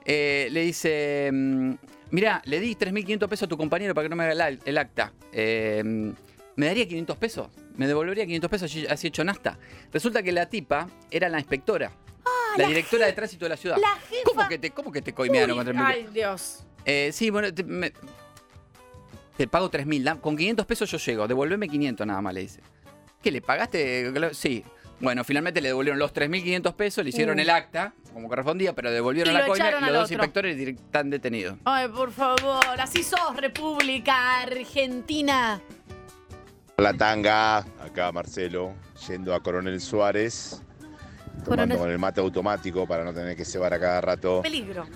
Eh, 0.05 0.49
le 0.53 0.61
dice, 0.63 1.29
mm, 1.33 1.73
mirá, 2.13 2.41
le 2.45 2.61
di 2.61 2.75
3.500 2.77 3.29
pesos 3.29 3.47
a 3.47 3.49
tu 3.49 3.57
compañero 3.57 3.95
para 3.95 4.05
que 4.05 4.09
no 4.11 4.17
me 4.17 4.25
haga 4.25 4.33
el, 4.33 4.41
al- 4.41 4.61
el 4.65 4.79
acta. 4.79 5.13
Eh, 5.33 5.83
¿Me 6.57 6.67
daría 6.67 6.87
500 6.87 7.17
pesos? 7.17 7.49
¿Me 7.77 7.87
devolvería 7.87 8.25
500 8.27 8.51
pesos 8.51 8.71
así 8.71 8.87
así 8.87 9.07
hecho 9.09 9.25
nasta? 9.25 9.59
Resulta 9.93 10.23
que 10.23 10.33
la 10.33 10.47
tipa 10.47 10.89
era 11.11 11.29
la 11.29 11.39
inspectora. 11.39 11.91
la, 12.57 12.63
la 12.65 12.69
directora 12.69 13.07
de 13.07 13.13
tránsito 13.13 13.45
de 13.47 13.49
la 13.51 13.57
ciudad. 13.57 13.77
la 13.79 13.89
jefa. 14.09 14.23
¿Cómo 14.25 14.49
que 14.49 14.59
te, 14.59 14.71
cómo 14.71 14.93
que 14.93 15.03
te 15.03 15.13
coimearon 15.15 15.57
con 15.57 15.67
3.000 15.67 15.85
Ay, 15.85 16.09
Dios. 16.13 16.65
eh, 16.85 17.11
sí, 17.13 17.31
bueno, 17.31 17.53
te, 17.55 17.63
me- 17.65 17.93
te 19.41 19.49
pago 19.49 19.71
3.000. 19.71 20.03
da- 20.05 20.17
Con 20.21 20.37
500 20.37 20.67
pesos 20.67 20.91
yo 20.91 20.99
llego. 20.99 21.27
Devolveme 21.27 21.67
500 21.67 22.07
nada 22.07 22.21
más, 22.21 22.35
le 22.35 22.43
dice. 22.43 22.61
¿Qué, 23.23 23.31
le 23.31 23.41
pagaste? 23.41 24.13
Sí. 24.35 24.63
Bueno, 25.01 25.25
finalmente 25.25 25.63
le 25.63 25.69
devolvieron 25.69 25.99
los 25.99 26.13
3.500 26.13 26.75
pesos, 26.75 27.03
le 27.03 27.09
hicieron 27.09 27.39
Uh. 27.39 27.41
el 27.41 27.49
acta, 27.49 27.95
como 28.13 28.29
correspondía, 28.29 28.75
pero 28.75 28.91
devolvieron 28.91 29.33
Y 29.33 29.35
la 29.35 29.41
lo 29.41 29.47
coima 29.49 29.65
echaron 29.65 29.81
y 29.81 29.87
los 29.87 29.89
al 29.89 29.95
dos 29.95 30.05
otro. 30.05 30.15
inspectores 30.17 30.59
direct- 30.59 30.77
están 30.85 31.09
detenidos. 31.09 31.57
Ay, 31.65 31.89
por 31.89 32.13
favor. 32.13 32.61
Así 32.79 33.03
sos, 33.03 33.35
República 33.35 34.41
Argentina. 34.43 35.59
La 36.77 36.93
tanga, 36.93 37.59
acá 37.83 38.13
Marcelo, 38.13 38.75
yendo 39.09 39.35
a 39.35 39.43
Coronel 39.43 39.81
Suárez, 39.81 40.61
tomando 41.47 41.77
Coronel- 41.77 41.79
con 41.79 41.91
el 41.91 41.99
mate 41.99 42.21
automático 42.21 42.87
para 42.87 43.03
no 43.05 43.15
tener 43.15 43.35
que 43.37 43.47
cebar 43.47 43.73
a 43.73 43.81
cada 43.81 44.03
rato. 44.03 44.43
Peligro. 44.43 44.87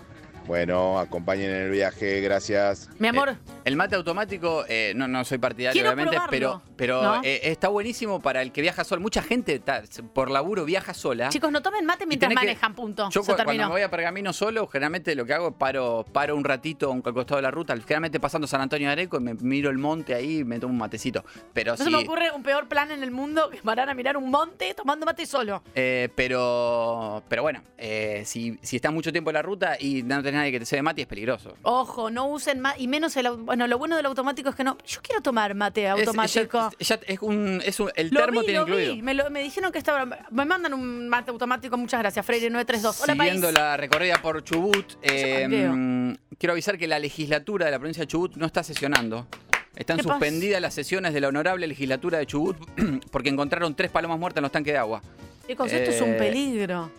Bueno, 0.46 0.98
acompañen 0.98 1.50
en 1.50 1.62
el 1.62 1.70
viaje, 1.70 2.20
gracias. 2.20 2.90
Mi 2.98 3.08
amor. 3.08 3.36
El 3.64 3.76
mate 3.76 3.96
automático, 3.96 4.64
eh, 4.68 4.92
no, 4.94 5.08
no 5.08 5.24
soy 5.24 5.38
partidario, 5.38 5.72
Quiero 5.72 5.88
obviamente, 5.88 6.10
probarlo. 6.16 6.30
pero, 6.30 6.62
pero 6.76 7.02
¿No? 7.02 7.20
eh, 7.24 7.40
está 7.44 7.68
buenísimo 7.68 8.20
para 8.20 8.42
el 8.42 8.52
que 8.52 8.60
viaja 8.60 8.84
solo. 8.84 9.00
Mucha 9.00 9.22
gente 9.22 9.58
ta- 9.58 9.82
por 10.12 10.30
laburo 10.30 10.66
viaja 10.66 10.92
sola. 10.92 11.30
Chicos, 11.30 11.50
no 11.50 11.62
tomen 11.62 11.86
mate 11.86 12.04
mientras 12.04 12.28
que- 12.28 12.34
manejan, 12.34 12.74
punto. 12.74 13.08
Yo 13.10 13.20
cu- 13.22 13.26
cuando 13.28 13.44
terminó. 13.44 13.64
me 13.68 13.70
voy 13.72 13.82
a 13.82 13.90
Pergamino 13.90 14.34
solo, 14.34 14.66
generalmente 14.66 15.14
lo 15.14 15.24
que 15.24 15.32
hago 15.32 15.48
es 15.48 15.54
paro, 15.54 16.04
paro 16.12 16.36
un 16.36 16.44
ratito 16.44 16.92
al 16.92 17.02
costado 17.14 17.36
de 17.36 17.42
la 17.42 17.50
ruta, 17.50 17.74
generalmente 17.76 18.20
pasando 18.20 18.46
San 18.46 18.60
Antonio 18.60 18.88
de 18.88 18.92
Areco 18.92 19.16
y 19.16 19.20
me 19.20 19.32
miro 19.34 19.70
el 19.70 19.78
monte 19.78 20.14
ahí 20.14 20.40
y 20.40 20.44
me 20.44 20.58
tomo 20.58 20.72
un 20.74 20.78
matecito. 20.78 21.24
Pero 21.54 21.72
No 21.72 21.78
se 21.78 21.88
me 21.90 21.96
ocurre 21.96 22.30
un 22.32 22.42
peor 22.42 22.68
plan 22.68 22.90
en 22.90 23.02
el 23.02 23.10
mundo 23.10 23.48
que 23.48 23.58
parar 23.62 23.88
a 23.88 23.94
mirar 23.94 24.18
un 24.18 24.30
monte 24.30 24.74
tomando 24.74 25.06
mate 25.06 25.24
solo. 25.24 25.62
eh, 25.74 26.10
pero, 26.14 27.22
pero 27.28 27.40
bueno, 27.42 27.62
eh, 27.78 28.22
si, 28.26 28.58
si 28.60 28.76
estás 28.76 28.92
mucho 28.92 29.10
tiempo 29.10 29.30
en 29.30 29.34
la 29.34 29.42
ruta 29.42 29.76
y 29.80 30.02
no 30.02 30.22
tenés 30.22 30.33
nadie 30.34 30.52
que 30.52 30.58
te 30.60 30.66
cede 30.66 30.82
mate, 30.82 31.02
es 31.02 31.06
peligroso. 31.06 31.56
Ojo, 31.62 32.10
no 32.10 32.26
usen 32.28 32.60
más, 32.60 32.74
y 32.78 32.88
menos 32.88 33.16
el 33.16 33.28
Bueno, 33.30 33.66
lo 33.66 33.78
bueno 33.78 33.96
del 33.96 34.06
automático 34.06 34.50
es 34.50 34.54
que 34.56 34.64
no. 34.64 34.76
Yo 34.86 35.00
quiero 35.02 35.22
tomar 35.22 35.54
mate 35.54 35.84
Es- 35.84 35.90
automático. 35.90 36.70
ya- 36.78 36.84
ya 36.98 37.00
es 37.06 37.18
un, 37.22 37.62
es 37.64 37.80
un- 37.80 37.90
el 37.96 38.10
Lo 38.10 38.20
termo 38.20 38.40
vi, 38.40 38.46
tiene 38.46 38.60
lo 38.60 38.66
incluido. 38.66 38.94
vi. 38.94 39.02
Me, 39.02 39.14
lo- 39.14 39.30
me 39.30 39.42
dijeron 39.42 39.72
que 39.72 39.78
estaba. 39.78 40.04
Me 40.30 40.44
mandan 40.44 40.74
un 40.74 41.08
mate 41.08 41.30
automático, 41.30 41.76
muchas 41.76 42.00
gracias, 42.00 42.24
Freire 42.26 42.50
932. 42.50 43.00
Hola, 43.02 43.12
Siguiendo 43.14 43.46
país. 43.48 43.54
la 43.54 43.76
recorrida 43.76 44.20
por 44.20 44.42
Chubut, 44.44 44.94
eh, 45.02 45.46
mm, 45.48 46.14
quiero 46.38 46.52
avisar 46.52 46.76
que 46.78 46.86
la 46.86 46.98
legislatura 46.98 47.66
de 47.66 47.70
la 47.72 47.78
provincia 47.78 48.02
de 48.02 48.06
Chubut 48.08 48.36
no 48.36 48.46
está 48.46 48.62
sesionando. 48.62 49.26
Están 49.76 50.00
suspendidas 50.00 50.60
las 50.60 50.72
sesiones 50.72 51.12
de 51.14 51.20
la 51.20 51.28
honorable 51.28 51.66
legislatura 51.66 52.18
de 52.18 52.26
Chubut 52.26 52.56
porque 53.10 53.28
encontraron 53.28 53.74
tres 53.74 53.90
palomas 53.90 54.18
muertas 54.20 54.38
en 54.38 54.42
los 54.42 54.52
tanques 54.52 54.72
de 54.72 54.78
agua. 54.78 55.02
Chicos, 55.48 55.72
esto 55.72 55.90
es 55.90 56.00
un 56.00 56.10
Eh, 56.10 56.16
peligro. 56.16 56.90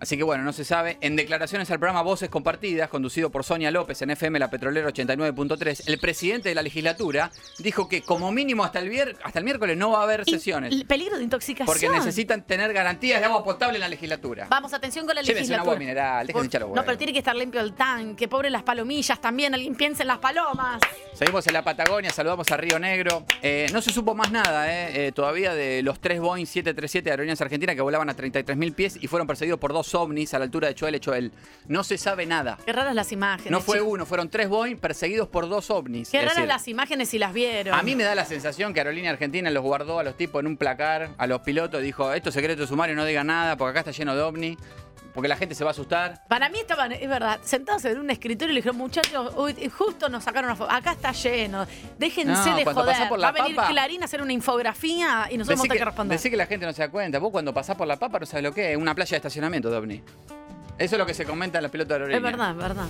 Así 0.00 0.16
que 0.16 0.22
bueno, 0.22 0.44
no 0.44 0.52
se 0.52 0.64
sabe. 0.64 0.96
En 1.00 1.16
declaraciones 1.16 1.70
al 1.70 1.78
programa 1.78 2.02
Voces 2.02 2.28
Compartidas, 2.28 2.88
conducido 2.88 3.30
por 3.30 3.44
Sonia 3.44 3.70
López 3.70 4.00
en 4.02 4.10
FM 4.10 4.38
La 4.38 4.48
Petrolera 4.50 4.88
89.3, 4.90 5.82
el 5.86 5.98
presidente 5.98 6.48
de 6.48 6.54
la 6.54 6.62
legislatura 6.62 7.30
dijo 7.58 7.88
que 7.88 8.02
como 8.02 8.30
mínimo 8.32 8.64
hasta 8.64 8.78
el, 8.78 8.90
vier- 8.90 9.16
hasta 9.24 9.38
el 9.40 9.44
miércoles 9.44 9.76
no 9.76 9.90
va 9.90 10.00
a 10.00 10.02
haber 10.04 10.24
sesiones. 10.24 10.72
El 10.72 10.86
peligro 10.86 11.16
de 11.18 11.24
intoxicación. 11.24 11.66
Porque 11.66 11.88
necesitan 11.88 12.42
tener 12.46 12.72
garantías 12.72 13.20
de 13.20 13.26
agua 13.26 13.42
potable 13.42 13.76
en 13.76 13.80
la 13.80 13.88
legislatura. 13.88 14.46
Vamos, 14.50 14.72
atención 14.72 15.06
con 15.06 15.14
la 15.14 15.22
Llévense 15.22 15.40
legislatura. 15.40 15.62
agua 15.72 15.78
mineral, 15.78 16.26
dejen 16.26 16.42
de 16.42 16.46
echar 16.48 16.66
No, 16.68 16.84
pero 16.84 16.96
tiene 16.96 17.12
que 17.12 17.18
estar 17.18 17.34
limpio 17.34 17.60
el 17.60 17.74
tanque. 17.74 18.28
Pobre 18.28 18.50
las 18.50 18.62
palomillas 18.62 19.20
también. 19.20 19.54
Alguien 19.54 19.74
piensa 19.74 20.02
en 20.04 20.08
las 20.08 20.18
palomas. 20.18 20.80
Seguimos 21.14 21.46
en 21.48 21.54
la 21.54 21.62
Patagonia, 21.64 22.10
saludamos 22.10 22.50
a 22.52 22.56
Río 22.56 22.78
Negro. 22.78 23.24
Eh, 23.42 23.66
no 23.72 23.82
se 23.82 23.92
supo 23.92 24.14
más 24.14 24.30
nada 24.30 24.72
eh, 24.72 25.08
eh, 25.08 25.12
todavía 25.12 25.54
de 25.54 25.82
los 25.82 25.98
tres 26.00 26.20
Boeing 26.20 26.46
737 26.46 27.04
de 27.04 27.10
Aerolíneas 27.10 27.40
Argentinas 27.40 27.74
que 27.74 27.82
volaban 27.82 28.08
a 28.08 28.14
33.000 28.16 28.74
pies 28.74 28.98
y 29.00 29.08
fueron 29.08 29.26
perseguidos 29.26 29.58
por 29.58 29.72
dos 29.72 29.87
ovnis 29.94 30.34
a 30.34 30.38
la 30.38 30.44
altura 30.46 30.68
de 30.68 30.74
Choel 30.74 30.94
y 30.96 31.00
Choel. 31.00 31.32
No 31.66 31.84
se 31.84 31.98
sabe 31.98 32.26
nada. 32.26 32.58
Qué 32.64 32.72
raras 32.72 32.94
las 32.94 33.12
imágenes. 33.12 33.50
No 33.50 33.60
fue 33.60 33.80
uno, 33.80 34.06
fueron 34.06 34.28
tres 34.28 34.48
Boeing 34.48 34.76
perseguidos 34.76 35.28
por 35.28 35.48
dos 35.48 35.70
ovnis. 35.70 36.10
Qué 36.10 36.18
Es 36.18 36.22
raras 36.24 36.36
decir, 36.36 36.48
las 36.48 36.68
imágenes 36.68 37.08
si 37.08 37.18
las 37.18 37.32
vieron. 37.32 37.74
A 37.74 37.82
mí 37.82 37.94
me 37.96 38.04
da 38.04 38.14
la 38.14 38.24
sensación 38.24 38.72
que 38.74 38.80
Aerolínea 38.80 39.10
Argentina 39.10 39.50
los 39.50 39.62
guardó 39.62 39.98
a 39.98 40.02
los 40.02 40.16
tipos 40.16 40.40
en 40.40 40.46
un 40.46 40.56
placar, 40.56 41.10
a 41.18 41.26
los 41.26 41.40
pilotos, 41.40 41.82
dijo, 41.82 42.12
esto 42.12 42.28
es 42.30 42.34
secreto 42.34 42.66
sumario, 42.66 42.94
no 42.96 43.04
digan 43.04 43.26
nada, 43.26 43.56
porque 43.56 43.70
acá 43.70 43.80
está 43.80 43.92
lleno 43.92 44.14
de 44.14 44.22
ovni, 44.22 44.56
porque 45.18 45.28
la 45.28 45.36
gente 45.36 45.56
se 45.56 45.64
va 45.64 45.70
a 45.70 45.72
asustar. 45.72 46.22
Para 46.28 46.48
mí 46.48 46.60
estaban, 46.60 46.92
es 46.92 47.08
verdad, 47.08 47.40
sentados 47.42 47.84
en 47.86 47.98
un 47.98 48.08
escritorio 48.08 48.52
y 48.52 48.54
le 48.54 48.58
dijeron, 48.60 48.76
muchachos, 48.76 49.32
uy, 49.36 49.68
justo 49.76 50.08
nos 50.08 50.22
sacaron 50.22 50.48
una 50.48 50.54
foto. 50.54 50.70
Acá 50.70 50.92
está 50.92 51.10
lleno. 51.10 51.66
Déjense 51.98 52.50
No, 52.50 52.56
de 52.56 52.64
joder. 52.64 53.08
por 53.08 53.20
Va 53.20 53.28
a 53.28 53.32
la 53.32 53.32
venir 53.32 53.56
papa- 53.56 53.68
Clarín 53.68 54.02
a 54.02 54.04
hacer 54.04 54.22
una 54.22 54.32
infografía 54.32 55.26
y 55.28 55.36
nosotros 55.38 55.58
vamos 55.58 55.60
a 55.60 55.62
tener 55.64 55.78
que 55.78 55.84
responder. 55.84 56.16
decí 56.18 56.30
que 56.30 56.36
la 56.36 56.46
gente 56.46 56.66
no 56.66 56.72
se 56.72 56.82
da 56.82 56.88
cuenta. 56.92 57.18
Vos 57.18 57.32
cuando 57.32 57.52
pasás 57.52 57.74
por 57.76 57.88
la 57.88 57.96
papa 57.96 58.20
no 58.20 58.26
sabes 58.26 58.44
lo 58.44 58.54
que 58.54 58.70
es, 58.70 58.76
una 58.78 58.94
playa 58.94 59.10
de 59.10 59.16
estacionamiento 59.16 59.70
de 59.70 59.76
ovni. 59.76 60.02
Eso 60.78 60.94
es 60.94 60.98
lo 61.00 61.04
que 61.06 61.14
se 61.14 61.24
comenta 61.24 61.58
en 61.58 61.62
los 61.64 61.72
pilotos 61.72 61.98
de 61.98 62.04
Es 62.04 62.10
aerolínea. 62.22 62.30
verdad, 62.30 62.50
es 62.52 62.56
verdad. 62.56 62.86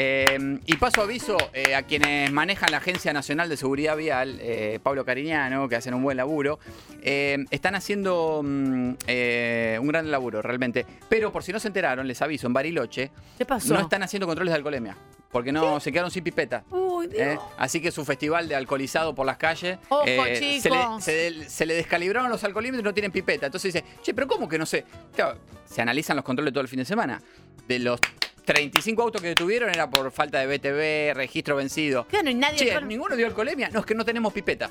Eh, 0.00 0.60
y 0.64 0.76
paso 0.76 1.02
aviso 1.02 1.36
eh, 1.52 1.74
a 1.74 1.82
quienes 1.82 2.30
manejan 2.30 2.70
la 2.70 2.76
Agencia 2.76 3.12
Nacional 3.12 3.48
de 3.48 3.56
Seguridad 3.56 3.96
Vial, 3.96 4.38
eh, 4.40 4.78
Pablo 4.80 5.04
Cariñano, 5.04 5.68
que 5.68 5.74
hacen 5.74 5.92
un 5.92 6.04
buen 6.04 6.16
laburo. 6.16 6.60
Eh, 7.02 7.44
están 7.50 7.74
haciendo 7.74 8.42
mm, 8.44 8.92
eh, 9.08 9.76
un 9.80 9.88
gran 9.88 10.08
laburo, 10.08 10.40
realmente. 10.40 10.86
Pero 11.08 11.32
por 11.32 11.42
si 11.42 11.52
no 11.52 11.58
se 11.58 11.66
enteraron, 11.66 12.06
les 12.06 12.22
aviso, 12.22 12.46
en 12.46 12.52
Bariloche 12.52 13.10
¿Qué 13.36 13.44
pasó? 13.44 13.74
no 13.74 13.80
están 13.80 14.04
haciendo 14.04 14.28
controles 14.28 14.52
de 14.52 14.56
alcoholemia. 14.56 14.96
Porque 15.32 15.50
no 15.50 15.80
se 15.80 15.90
quedaron 15.90 16.12
sin 16.12 16.22
pipeta. 16.22 16.62
Uy, 16.70 17.08
Dios. 17.08 17.40
Así 17.58 17.80
que 17.82 17.90
su 17.90 18.04
festival 18.04 18.46
de 18.48 18.54
alcoholizado 18.54 19.16
por 19.16 19.26
las 19.26 19.36
calles. 19.36 19.78
Ojo, 19.88 20.04
se, 20.04 20.16
le, 20.16 20.38
chicos. 20.62 21.04
se 21.04 21.30
le- 21.32 21.50
se 21.50 21.66
le 21.66 21.74
descalibraron 21.74 22.30
los 22.30 22.44
alcoholímetros 22.44 22.82
y 22.82 22.84
no 22.84 22.94
tienen 22.94 23.10
pipeta. 23.10 23.46
Entonces 23.46 23.74
dice, 23.74 23.84
che, 24.00 24.14
pero 24.14 24.28
¿cómo 24.28 24.48
que 24.48 24.58
no 24.58 24.64
sé? 24.64 24.84
Claro, 25.14 25.38
se 25.66 25.82
analizan 25.82 26.14
los 26.16 26.24
controles 26.24 26.54
todo 26.54 26.62
el 26.62 26.68
fin 26.68 26.78
de 26.78 26.84
semana. 26.84 27.20
De 27.66 27.78
los 27.80 28.00
35 28.48 29.02
autos 29.02 29.20
que 29.20 29.28
detuvieron 29.28 29.68
era 29.68 29.90
por 29.90 30.10
falta 30.10 30.38
de 30.38 30.46
BTV, 30.46 31.14
registro 31.14 31.56
vencido. 31.56 32.06
Claro, 32.06 32.30
y 32.30 32.34
nadie. 32.34 32.56
Che, 32.56 32.80
ninguno 32.80 33.14
dio 33.14 33.26
alcoholemia. 33.26 33.68
No, 33.68 33.80
es 33.80 33.84
que 33.84 33.94
no 33.94 34.06
tenemos 34.06 34.32
pipeta. 34.32 34.70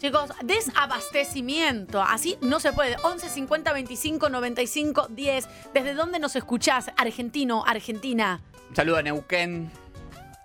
Chicos, 0.00 0.30
desabastecimiento. 0.42 2.00
Así 2.00 2.38
no 2.40 2.58
se 2.58 2.72
puede. 2.72 2.96
11 3.02 3.28
50 3.28 3.74
25 3.74 4.30
95 4.30 5.08
10. 5.10 5.48
¿Desde 5.74 5.92
dónde 5.92 6.18
nos 6.18 6.36
escuchás? 6.36 6.90
Argentino, 6.96 7.64
Argentina. 7.66 8.40
Saluda 8.72 9.00
a 9.00 9.02
Neuquén. 9.02 9.70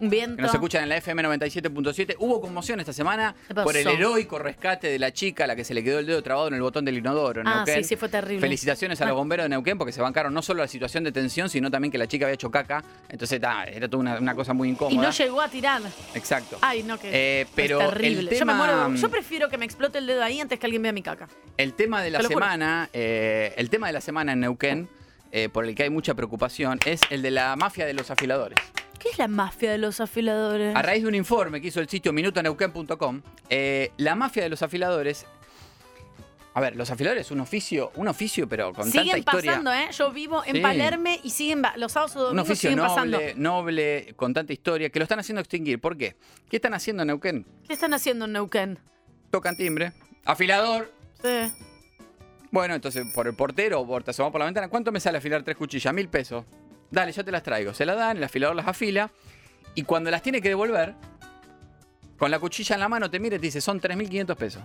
Viento. 0.01 0.35
Que 0.37 0.41
nos 0.41 0.53
escuchan 0.53 0.83
en 0.83 0.89
la 0.89 0.97
FM 0.97 1.23
97.7. 1.23 2.15
Hubo 2.19 2.41
conmoción 2.41 2.79
esta 2.79 2.91
semana 2.91 3.35
por 3.63 3.77
el 3.77 3.87
heroico 3.87 4.39
rescate 4.39 4.87
de 4.87 4.97
la 4.99 5.13
chica 5.13 5.43
a 5.43 5.47
la 5.47 5.55
que 5.55 5.63
se 5.63 5.73
le 5.73 5.83
quedó 5.83 5.99
el 5.99 6.05
dedo 6.07 6.21
trabado 6.23 6.47
en 6.47 6.55
el 6.55 6.61
botón 6.61 6.83
del 6.85 6.97
inodoro. 6.97 7.41
en 7.41 7.47
Ah, 7.47 7.57
Neuquén. 7.57 7.83
sí, 7.83 7.89
sí, 7.89 7.95
fue 7.95 8.09
terrible. 8.09 8.41
Felicitaciones 8.41 8.99
a 9.01 9.05
los 9.05 9.11
Ah. 9.11 9.15
bomberos 9.15 9.45
de 9.45 9.49
Neuquén 9.49 9.77
porque 9.77 9.91
se 9.91 10.01
bancaron 10.01 10.33
no 10.33 10.41
solo 10.41 10.61
la 10.61 10.67
situación 10.67 11.03
de 11.03 11.11
tensión, 11.11 11.49
sino 11.49 11.69
también 11.69 11.91
que 11.91 11.97
la 11.97 12.07
chica 12.07 12.25
había 12.25 12.33
hecho 12.33 12.49
caca. 12.49 12.83
Entonces 13.09 13.39
ta, 13.39 13.63
era 13.65 13.87
toda 13.87 14.01
una, 14.01 14.17
una 14.19 14.35
cosa 14.35 14.53
muy 14.53 14.69
Y 14.69 14.71
incómoda. 14.71 15.03
no 15.07 15.11
llegó 15.11 15.39
a 15.41 15.47
tirar. 15.47 15.81
Exacto. 16.15 16.57
Ay, 16.61 16.83
no, 16.83 16.97
que. 16.99 17.09
Eh, 17.41 17.47
pero 17.55 17.79
es 17.79 17.89
terrible. 17.89 18.19
el 18.21 18.25
Yo 18.25 18.31
me 18.45 18.53
tema- 18.53 18.57
muero. 18.57 18.95
Yo 18.95 19.09
prefiero 19.09 19.49
que 19.49 19.57
me 19.57 19.65
explote 19.65 19.99
el 19.99 20.07
dedo 20.07 20.23
ahí 20.23 20.39
antes 20.39 20.57
que 20.59 20.65
alguien 20.65 20.81
vea 20.81 20.91
mi 20.91 21.03
caca. 21.03 21.27
El 21.57 21.73
tema 21.73 22.01
de 22.01 22.09
la 22.11 22.21
semana, 22.23 22.89
eh, 22.91 23.53
el 23.57 23.69
tema 23.69 23.87
de 23.87 23.93
la 23.93 24.01
semana 24.01 24.33
en 24.33 24.39
Neuquén, 24.39 24.89
eh, 25.31 25.47
por 25.47 25.65
el 25.65 25.75
que 25.75 25.83
hay 25.83 25.89
mucha 25.89 26.13
preocupación, 26.13 26.79
es 26.85 27.01
el 27.09 27.21
de 27.21 27.31
la 27.31 27.55
mafia 27.55 27.85
de 27.85 27.93
los 27.93 28.09
afiladores. 28.11 28.57
¿Qué 29.01 29.09
es 29.09 29.17
la 29.17 29.27
mafia 29.27 29.71
de 29.71 29.77
los 29.77 29.99
afiladores? 29.99 30.75
A 30.75 30.81
raíz 30.81 31.01
de 31.03 31.07
un 31.09 31.15
informe 31.15 31.59
que 31.59 31.67
hizo 31.69 31.79
el 31.79 31.89
sitio 31.89 32.13
minutoneuquén.com, 32.13 33.21
eh, 33.49 33.91
la 33.97 34.15
mafia 34.15 34.43
de 34.43 34.49
los 34.49 34.61
afiladores. 34.61 35.25
A 36.53 36.59
ver, 36.59 36.75
los 36.75 36.91
afiladores 36.91 37.27
es 37.27 37.31
un 37.31 37.39
oficio, 37.39 37.91
un 37.95 38.09
oficio, 38.09 38.47
pero 38.47 38.73
con 38.73 38.83
tanta 38.83 39.01
siguen 39.01 39.19
historia. 39.19 39.51
pasando, 39.51 39.71
¿eh? 39.73 39.87
Yo 39.91 40.11
vivo 40.11 40.43
en 40.45 40.57
Sí. 40.57 40.61
Palerme 40.61 41.19
y 41.23 41.29
siguen 41.29 41.63
va- 41.63 41.73
los 41.77 41.93
sábados 41.93 42.15
o 42.17 42.19
Un 42.19 42.25
domingos 42.35 42.49
oficio 42.49 42.69
siguen 42.71 42.85
pasando. 42.85 43.17
noble, 43.17 43.33
noble, 43.35 44.13
con 44.17 44.33
tanta 44.33 44.51
historia, 44.51 44.89
que 44.89 44.99
lo 44.99 45.03
están 45.03 45.19
haciendo 45.19 45.39
extinguir. 45.39 45.79
¿Por 45.79 45.95
qué? 45.97 46.17
¿Qué 46.49 46.57
están 46.57 46.73
haciendo 46.73 47.03
en 47.03 47.07
Neuquén? 47.07 47.45
¿Qué 47.65 47.73
están 47.73 47.93
haciendo 47.93 48.25
en 48.25 48.33
Neuquén? 48.33 48.79
Tocan 49.31 49.55
timbre. 49.55 49.93
Afilador. 50.25 50.91
Sí. 51.23 51.51
Bueno, 52.51 52.75
entonces 52.75 53.05
por 53.15 53.27
el 53.27 53.33
portero 53.33 53.79
o 53.79 53.87
por 53.87 54.03
te 54.03 54.11
asomás 54.11 54.33
por 54.33 54.39
la 54.39 54.45
ventana, 54.45 54.67
¿cuánto 54.67 54.91
me 54.91 54.99
sale 54.99 55.19
afilar 55.19 55.41
tres 55.43 55.55
cuchillas? 55.55 55.93
Mil 55.93 56.09
pesos. 56.09 56.43
Dale, 56.91 57.11
yo 57.13 57.23
te 57.25 57.31
las 57.31 57.41
traigo. 57.41 57.73
Se 57.73 57.85
las 57.85 57.95
dan, 57.97 58.17
el 58.17 58.23
afilador 58.23 58.55
las 58.55 58.67
afila. 58.67 59.09
Y 59.75 59.83
cuando 59.83 60.11
las 60.11 60.21
tiene 60.21 60.41
que 60.41 60.49
devolver, 60.49 60.93
con 62.17 62.29
la 62.29 62.37
cuchilla 62.39 62.75
en 62.75 62.81
la 62.81 62.89
mano, 62.89 63.09
te 63.09 63.19
mira 63.19 63.37
y 63.37 63.39
te 63.39 63.45
dice, 63.47 63.61
son 63.61 63.79
3.500 63.81 64.35
pesos. 64.35 64.61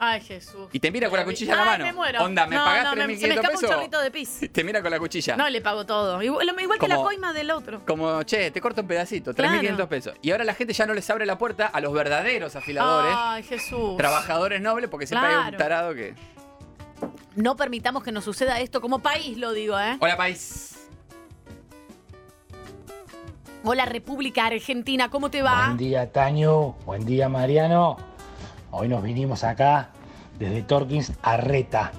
Ay, 0.00 0.20
Jesús. 0.20 0.68
Y 0.70 0.78
te 0.78 0.92
mira 0.92 1.08
con 1.10 1.18
la 1.18 1.24
cuchilla 1.24 1.54
en 1.54 1.58
la 1.58 1.64
Ay, 1.64 1.70
mano. 1.70 1.84
me 1.86 1.92
muero. 1.92 2.22
Onda, 2.22 2.46
¿me 2.46 2.54
no, 2.54 2.64
pagás 2.64 2.84
no, 2.84 3.06
me- 3.06 3.16
Se 3.18 3.26
me 3.26 3.34
3.500 3.34 3.34
escapa 3.34 3.48
un 3.48 3.60
pesos? 3.60 3.70
chorrito 3.76 4.00
de 4.00 4.10
pis. 4.12 4.40
Te 4.52 4.62
mira 4.62 4.80
con 4.80 4.90
la 4.92 4.98
cuchilla. 5.00 5.36
No, 5.36 5.48
le 5.50 5.60
pago 5.60 5.86
todo. 5.86 6.22
Igual, 6.22 6.54
igual 6.60 6.78
que 6.78 6.86
la 6.86 6.96
coima 6.96 7.32
del 7.32 7.50
otro. 7.50 7.84
Como, 7.84 8.22
che, 8.22 8.52
te 8.52 8.60
corto 8.60 8.82
un 8.82 8.86
pedacito, 8.86 9.34
3.500 9.34 9.60
Claro. 9.74 9.88
pesos. 9.88 10.14
Y 10.22 10.30
ahora 10.30 10.44
la 10.44 10.54
gente 10.54 10.72
ya 10.72 10.86
no 10.86 10.94
les 10.94 11.08
abre 11.10 11.26
la 11.26 11.36
puerta 11.36 11.66
a 11.66 11.80
los 11.80 11.92
verdaderos 11.92 12.54
afiladores, 12.54 13.12
Ay, 13.16 13.42
Jesús. 13.42 13.96
trabajadores 13.96 14.60
nobles, 14.60 14.88
porque 14.88 15.06
siempre 15.08 15.30
hay 15.30 15.34
un 15.36 15.42
Claro. 15.42 15.56
tarado 15.58 15.94
que... 15.94 16.14
No 17.34 17.56
permitamos 17.56 18.04
que 18.04 18.12
nos 18.12 18.22
suceda 18.24 18.60
esto 18.60 18.80
como 18.80 19.00
país, 19.00 19.36
lo 19.36 19.52
digo, 19.52 19.78
¿eh? 19.80 19.96
Hola, 19.98 20.16
país. 20.16 20.77
Hola, 23.70 23.84
República 23.84 24.46
Argentina, 24.46 25.10
¿cómo 25.10 25.30
te 25.30 25.42
va? 25.42 25.66
Buen 25.66 25.76
día, 25.76 26.10
Taño. 26.10 26.72
Buen 26.86 27.04
día, 27.04 27.28
Mariano. 27.28 27.98
Hoy 28.70 28.88
nos 28.88 29.02
vinimos 29.02 29.44
acá 29.44 29.90
desde 30.38 30.62
Torkins 30.62 31.12
a 31.20 31.36
Reta. 31.36 31.92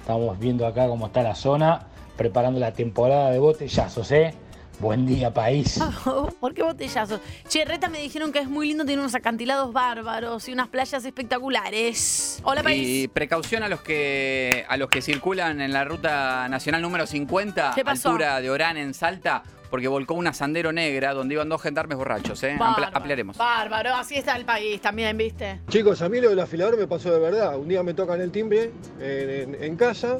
Estamos 0.00 0.38
viendo 0.38 0.66
acá 0.66 0.88
cómo 0.88 1.08
está 1.08 1.22
la 1.22 1.34
zona, 1.34 1.88
preparando 2.16 2.58
la 2.58 2.72
temporada 2.72 3.30
de 3.32 3.38
botellazos, 3.38 4.10
¿eh? 4.12 4.34
Buen 4.78 5.04
día, 5.04 5.34
país. 5.34 5.78
¿Por 6.40 6.54
qué 6.54 6.62
botellazos? 6.62 7.20
Che, 7.46 7.66
Reta 7.66 7.90
me 7.90 7.98
dijeron 7.98 8.32
que 8.32 8.38
es 8.38 8.48
muy 8.48 8.68
lindo, 8.68 8.86
tiene 8.86 9.02
unos 9.02 9.14
acantilados 9.14 9.74
bárbaros 9.74 10.48
y 10.48 10.54
unas 10.54 10.68
playas 10.68 11.04
espectaculares. 11.04 12.40
Hola, 12.44 12.62
país. 12.62 12.88
Y 12.88 13.08
precaución 13.08 13.62
a 13.62 13.68
los 13.68 13.82
que 13.82 14.64
a 14.66 14.78
los 14.78 14.88
que 14.88 15.02
circulan 15.02 15.60
en 15.60 15.74
la 15.74 15.84
ruta 15.84 16.48
nacional 16.48 16.80
número 16.80 17.06
50, 17.06 17.72
¿Qué 17.74 17.84
pasó? 17.84 18.08
altura 18.08 18.40
de 18.40 18.48
Orán 18.48 18.78
en 18.78 18.94
Salta, 18.94 19.42
porque 19.70 19.88
volcó 19.88 20.14
una 20.14 20.32
sandero 20.32 20.72
negra 20.72 21.14
donde 21.14 21.34
iban 21.34 21.48
dos 21.48 21.62
gendarmes 21.62 21.96
borrachos, 21.96 22.42
¿eh? 22.42 22.56
Ampla- 22.58 22.90
ampliaremos. 22.92 23.36
Bárbaro, 23.36 23.94
así 23.94 24.16
está 24.16 24.36
el 24.36 24.44
país 24.44 24.80
también, 24.80 25.16
¿viste? 25.16 25.60
Chicos, 25.68 26.02
a 26.02 26.08
mí 26.08 26.20
lo 26.20 26.28
del 26.30 26.40
afilador 26.40 26.76
me 26.76 26.86
pasó 26.86 27.12
de 27.12 27.20
verdad. 27.20 27.56
Un 27.56 27.68
día 27.68 27.82
me 27.82 27.94
tocan 27.94 28.20
el 28.20 28.30
timbre 28.30 28.72
en, 29.00 29.54
en- 29.54 29.62
en 29.62 29.76
casa 29.76 30.18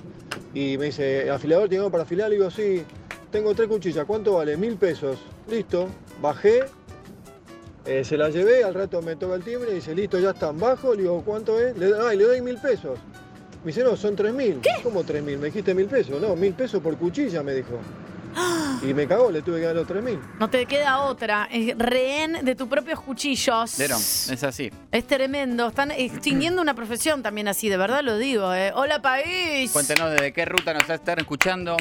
y 0.55 0.78
me 0.78 0.86
dice, 0.86 1.28
¿afilador 1.30 1.68
tiene 1.68 1.80
algo 1.82 1.90
para 1.90 2.05
afilar? 2.05 2.30
Le 2.30 2.36
digo, 2.36 2.51
sí, 2.51 2.84
tengo 3.30 3.55
tres 3.55 3.68
cuchillas, 3.68 4.05
¿cuánto 4.07 4.34
vale? 4.34 4.57
Mil 4.57 4.76
pesos. 4.76 5.18
Listo, 5.48 5.88
bajé, 6.22 6.61
eh, 7.86 8.05
se 8.05 8.16
la 8.16 8.28
llevé, 8.28 8.62
al 8.62 8.74
rato 8.74 9.03
me 9.03 9.16
toca 9.16 9.34
el 9.34 9.42
timbre 9.42 9.72
y 9.72 9.74
dice, 9.76 9.94
listo, 9.94 10.18
ya 10.20 10.30
están 10.30 10.59
bajo. 10.59 10.94
Le 10.94 11.03
digo, 11.03 11.22
¿cuánto 11.24 11.59
es? 11.59 11.76
Le, 11.76 11.90
ay, 12.09 12.16
le 12.16 12.24
doy 12.24 12.40
mil 12.40 12.59
pesos. 12.59 12.98
Me 13.64 13.68
dice, 13.72 13.82
no, 13.84 13.96
son 13.96 14.16
tres 14.16 14.32
mil. 14.32 14.61
¿Cómo 14.82 15.03
tres 15.05 15.22
mil? 15.22 15.38
Me 15.38 15.46
dijiste 15.46 15.74
mil 15.74 15.86
pesos. 15.86 16.20
No, 16.20 16.34
mil 16.36 16.53
pesos 16.55 16.80
por 16.82 16.96
cuchilla, 16.96 17.42
me 17.42 17.53
dijo. 17.55 17.78
Y 18.82 18.94
me 18.94 19.06
cagó, 19.06 19.30
le 19.30 19.42
tuve 19.42 19.60
que 19.60 19.66
dar 19.66 19.74
los 19.74 19.86
tres 19.86 20.02
mil. 20.02 20.18
No 20.38 20.48
te 20.48 20.64
queda 20.64 21.00
otra. 21.00 21.48
Es 21.50 21.76
rehén 21.76 22.44
de 22.44 22.54
tus 22.54 22.66
propios 22.66 23.00
cuchillos. 23.00 23.78
Es 23.78 24.42
así. 24.42 24.70
Es 24.90 25.06
tremendo. 25.06 25.68
Están 25.68 25.90
extinguiendo 25.90 26.62
una 26.62 26.74
profesión 26.74 27.22
también 27.22 27.48
así, 27.48 27.68
de 27.68 27.76
verdad 27.76 28.02
lo 28.02 28.16
digo. 28.16 28.54
¿eh? 28.54 28.72
Hola, 28.74 29.02
país. 29.02 29.70
Cuéntenos 29.72 30.10
desde 30.12 30.32
qué 30.32 30.46
ruta 30.46 30.72
nos 30.72 30.88
están 30.88 31.18
escuchando. 31.18 31.76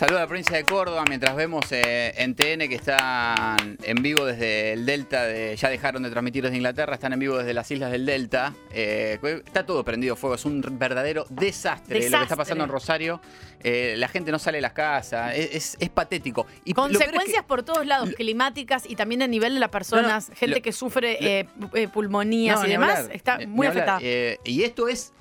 Saludos 0.00 0.16
a 0.16 0.22
la 0.22 0.28
provincia 0.28 0.56
de 0.56 0.64
Córdoba 0.64 1.04
mientras 1.06 1.36
vemos 1.36 1.66
eh, 1.72 2.14
en 2.16 2.34
TN 2.34 2.70
que 2.70 2.74
están 2.76 3.76
en 3.82 4.02
vivo 4.02 4.24
desde 4.24 4.72
el 4.72 4.86
Delta, 4.86 5.24
de, 5.24 5.54
ya 5.56 5.68
dejaron 5.68 6.02
de 6.02 6.08
transmitir 6.08 6.42
desde 6.42 6.56
Inglaterra, 6.56 6.94
están 6.94 7.12
en 7.12 7.18
vivo 7.18 7.36
desde 7.36 7.52
las 7.52 7.70
islas 7.70 7.92
del 7.92 8.06
Delta. 8.06 8.54
Eh, 8.72 9.18
está 9.44 9.66
todo 9.66 9.84
prendido 9.84 10.16
fuego, 10.16 10.36
es 10.36 10.46
un 10.46 10.62
verdadero 10.78 11.26
desastre, 11.28 12.08
lo 12.08 12.16
que 12.16 12.22
está 12.22 12.34
pasando 12.34 12.64
en 12.64 12.70
Rosario. 12.70 13.20
Eh, 13.62 13.94
la 13.98 14.08
gente 14.08 14.32
no 14.32 14.38
sale 14.38 14.56
de 14.56 14.62
las 14.62 14.72
casas, 14.72 15.34
es, 15.36 15.54
es- 15.54 15.76
es 15.78 15.90
patético. 15.90 16.46
Y 16.64 16.70
lo 16.72 16.76
peor 16.76 16.90
es 16.92 16.96
que- 16.98 17.04
Consecuencias 17.04 17.44
por 17.44 17.62
todos 17.62 17.84
lados, 17.84 18.08
climáticas 18.16 18.84
y 18.88 18.96
también 18.96 19.20
a 19.20 19.26
nivel 19.26 19.52
de 19.52 19.60
las 19.60 19.68
personas, 19.68 20.28
No, 20.30 20.34
no, 20.34 20.38
gente 20.38 20.56
lo- 20.56 20.62
que 20.62 20.72
sufre 20.72 21.46
pulmonías 21.92 22.58
No, 22.58 22.66
y 22.66 22.70
demás, 22.70 23.00
hablar, 23.00 23.14
está 23.16 23.38
muy 23.46 23.66
afectada. 23.66 24.00
Y 24.00 24.62
esto 24.62 24.88
es 24.88 25.12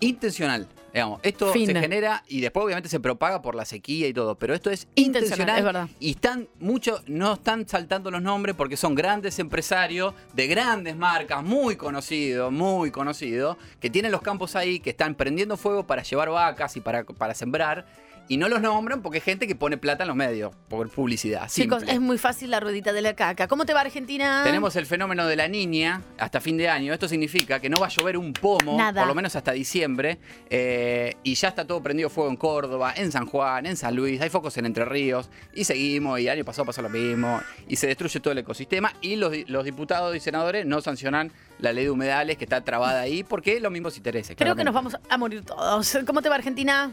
intencional. 0.00 0.68
Digamos, 0.92 1.20
esto 1.22 1.52
se 1.52 1.66
genera 1.66 2.24
y 2.26 2.40
después 2.40 2.64
obviamente 2.64 2.88
se 2.88 2.98
propaga 3.00 3.42
por 3.42 3.54
la 3.54 3.64
sequía 3.64 4.08
y 4.08 4.12
todo, 4.12 4.36
pero 4.36 4.54
esto 4.54 4.70
es 4.70 4.88
Intencional, 4.96 5.06
intencional, 5.06 5.58
es 5.58 5.64
verdad. 5.64 5.88
y 6.00 6.10
están 6.10 6.48
muchos 6.58 7.02
no 7.08 7.34
están 7.34 7.68
saltando 7.68 8.10
los 8.10 8.22
nombres 8.22 8.56
porque 8.56 8.76
son 8.76 8.94
grandes 8.94 9.38
empresarios 9.38 10.14
de 10.32 10.46
grandes 10.46 10.96
marcas, 10.96 11.42
muy 11.44 11.76
conocidos, 11.76 12.50
muy 12.52 12.90
conocidos, 12.90 13.56
que 13.78 13.90
tienen 13.90 14.10
los 14.10 14.22
campos 14.22 14.56
ahí, 14.56 14.80
que 14.80 14.90
están 14.90 15.14
prendiendo 15.14 15.56
fuego 15.56 15.86
para 15.86 16.02
llevar 16.02 16.30
vacas 16.30 16.76
y 16.76 16.80
para, 16.80 17.04
para 17.04 17.34
sembrar 17.34 17.86
y 18.30 18.36
no 18.36 18.48
los 18.48 18.60
nombran 18.62 19.02
porque 19.02 19.18
es 19.18 19.24
gente 19.24 19.48
que 19.48 19.56
pone 19.56 19.76
plata 19.76 20.04
en 20.04 20.08
los 20.08 20.16
medios 20.16 20.54
por 20.68 20.88
publicidad. 20.88 21.50
Chicos, 21.50 21.80
simple. 21.80 21.94
es 21.96 22.00
muy 22.00 22.16
fácil 22.16 22.48
la 22.50 22.60
ruedita 22.60 22.92
de 22.92 23.02
la 23.02 23.14
caca. 23.14 23.48
¿Cómo 23.48 23.66
te 23.66 23.74
va 23.74 23.80
Argentina? 23.80 24.42
Tenemos 24.44 24.76
el 24.76 24.86
fenómeno 24.86 25.26
de 25.26 25.34
la 25.34 25.48
niña 25.48 26.00
hasta 26.16 26.40
fin 26.40 26.56
de 26.56 26.68
año. 26.68 26.92
Esto 26.92 27.08
significa 27.08 27.58
que 27.58 27.68
no 27.68 27.78
va 27.78 27.86
a 27.86 27.90
llover 27.90 28.16
un 28.16 28.32
pomo, 28.32 28.78
Nada. 28.78 29.00
por 29.02 29.08
lo 29.08 29.16
menos 29.16 29.34
hasta 29.34 29.50
diciembre. 29.50 30.18
eh, 30.48 31.14
y 31.24 31.34
ya 31.34 31.48
está 31.48 31.66
todo 31.66 31.82
prendido 31.82 32.08
fuego 32.08 32.30
en 32.30 32.36
Córdoba, 32.36 32.94
en 32.96 33.10
San 33.10 33.26
Juan, 33.26 33.66
en 33.66 33.76
San 33.76 33.96
Luis. 33.96 34.20
Hay 34.20 34.30
focos 34.30 34.56
en 34.58 34.66
Entre 34.66 34.84
Ríos. 34.84 35.28
Y 35.52 35.64
seguimos. 35.64 36.20
Y 36.20 36.28
año 36.28 36.44
pasado 36.44 36.64
pasó 36.66 36.82
lo 36.82 36.88
mismo. 36.88 37.40
Y 37.66 37.74
se 37.76 37.88
destruye 37.88 38.20
todo 38.20 38.30
el 38.30 38.38
ecosistema. 38.38 38.92
Y 39.00 39.16
los, 39.16 39.32
di- 39.32 39.44
los 39.48 39.64
diputados 39.64 40.14
y 40.14 40.20
senadores 40.20 40.64
no 40.66 40.80
sancionan 40.80 41.32
la 41.58 41.72
ley 41.72 41.84
de 41.84 41.90
humedales 41.90 42.36
que 42.38 42.44
está 42.44 42.60
trabada 42.60 43.00
ahí 43.00 43.24
porque 43.24 43.58
los 43.58 43.72
mismos 43.72 43.96
intereses. 43.96 44.36
Creo 44.36 44.54
que 44.54 44.62
claramente. 44.62 44.64
nos 44.64 44.74
vamos 44.74 45.10
a 45.10 45.18
morir 45.18 45.44
todos. 45.44 45.98
¿Cómo 46.06 46.22
te 46.22 46.28
va 46.28 46.36
Argentina? 46.36 46.92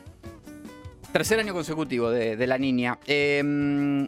Tercer 1.12 1.40
año 1.40 1.54
consecutivo 1.54 2.12
de, 2.12 2.36
de 2.36 2.48
la 2.48 2.58
niña. 2.58 3.00
Eh, 3.08 3.42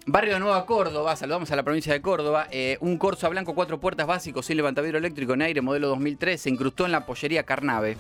barrio 0.06 0.34
de 0.34 0.40
Nueva 0.40 0.66
Córdoba, 0.66 1.16
saludamos 1.16 1.50
a 1.50 1.56
la 1.56 1.64
provincia 1.64 1.92
de 1.94 2.02
Córdoba. 2.02 2.48
Eh, 2.52 2.78
un 2.82 2.98
Corsa 2.98 3.30
blanco, 3.30 3.56
cuatro 3.56 3.80
puertas 3.80 4.06
básicos, 4.06 4.46
sin 4.46 4.58
levantadero 4.58 4.98
eléctrico 4.98 5.34
en 5.34 5.42
aire, 5.42 5.62
modelo 5.62 5.88
2003, 5.88 6.40
se 6.40 6.50
incrustó 6.50 6.86
en 6.86 6.92
la 6.92 7.06
pollería 7.06 7.44
Carnave. 7.44 7.98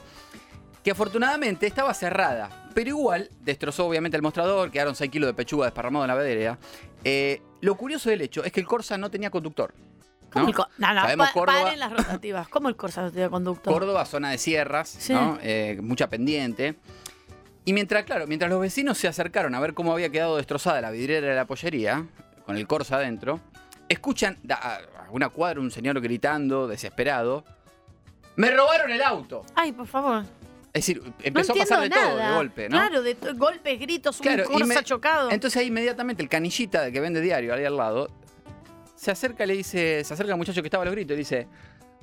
Que 0.84 0.91
afortunadamente 0.91 1.66
estaba 1.66 1.93
cerrada, 1.93 2.50
pero 2.76 2.89
igual 2.89 3.30
destrozó 3.41 3.88
obviamente 3.88 4.16
el 4.16 4.22
mostrador, 4.24 4.70
quedaron 4.70 4.95
6 4.95 5.10
kilos 5.10 5.28
de 5.28 5.34
pechuga 5.34 5.66
desparramado 5.66 6.06
en 6.06 6.10
la 6.10 6.16
vereda. 6.16 6.60
Eh, 7.04 7.41
lo 7.62 7.76
curioso 7.76 8.10
del 8.10 8.22
hecho 8.22 8.43
es 8.43 8.52
que 8.52 8.60
el 8.60 8.68
Corsa 8.68 8.97
no 8.97 9.10
tenía 9.10 9.30
conductor. 9.32 9.74
¿Cómo 10.32 10.45
¿no? 10.45 10.52
el 10.52 10.58
no, 10.78 10.93
no, 10.93 11.02
Sabemos 11.02 11.28
pa- 11.28 11.34
Córdoba, 11.34 11.62
paren 11.64 11.80
las 11.80 11.91
rotativas. 11.91 12.47
¿Cómo 12.50 12.70
el 12.70 12.76
Corsa 12.76 13.02
no 13.02 13.12
tiene 13.12 13.30
conductor? 13.30 13.74
Córdoba, 13.74 14.06
zona 14.06 14.30
de 14.30 14.38
sierras, 14.38 15.10
¿no? 15.10 15.39
Eh, 15.41 15.80
mucha 15.82 16.08
pendiente. 16.10 16.76
Y 17.66 17.74
mientras, 17.74 18.03
claro, 18.05 18.26
mientras 18.28 18.49
los 18.49 18.62
vecinos 18.62 18.97
se 18.97 19.07
acercaron 19.07 19.53
a 19.53 19.60
ver 19.60 19.74
cómo 19.74 19.93
había 19.93 20.10
quedado 20.10 20.38
destrozada 20.38 20.82
la 20.82 20.91
vidriera 20.91 21.28
de 21.28 21.36
la 21.36 21.45
pollería, 21.45 22.05
con 22.45 22.57
el 22.57 22.66
Corsa 22.68 22.95
adentro, 22.95 23.39
escuchan 23.88 24.38
a 24.49 24.80
una 25.12 25.30
cuadra 25.30 25.60
un 25.60 25.72
señor 25.72 25.99
gritando, 26.01 26.68
desesperado, 26.68 27.43
¡Me 28.36 28.51
robaron 28.51 28.89
el 28.89 29.01
auto! 29.01 29.43
Ay, 29.53 29.74
por 29.74 29.86
favor. 29.86 30.24
Es 30.72 30.86
decir, 30.86 31.01
No 31.03 31.14
empezó 31.24 31.51
a 31.51 31.55
pasar 31.57 31.82
de 31.82 31.89
todo, 31.89 32.16
de 32.16 32.32
golpe, 32.32 32.70
¿no? 32.70 32.78
Claro, 32.78 33.01
de 33.01 33.14
golpes, 33.36 33.80
gritos, 33.80 34.18
Claro, 34.22 34.47
un 34.47 34.55
y 34.55 34.60
Corsa 34.62 34.84
chocado. 34.84 35.30
Entonces 35.30 35.60
ahí 35.60 35.68
inmediatamente 35.68 36.24
el 36.24 36.30
canillita 36.30 36.84
de 36.84 36.91
que 36.93 37.01
vende 37.01 37.20
diario 37.20 37.53
ahí 37.53 37.66
al 37.66 37.76
lado 37.76 38.10
se 38.95 39.12
acerca 39.12 39.43
y 39.43 39.47
le 39.47 39.55
dice, 39.55 40.03
se 40.05 40.14
acerca 40.14 40.32
al 40.32 40.38
muchacho 40.38 40.62
que 40.62 40.68
estaba 40.68 40.84
a 40.84 40.86
los 40.86 40.93
gritos 40.93 41.16
y 41.16 41.18
dice, 41.18 41.47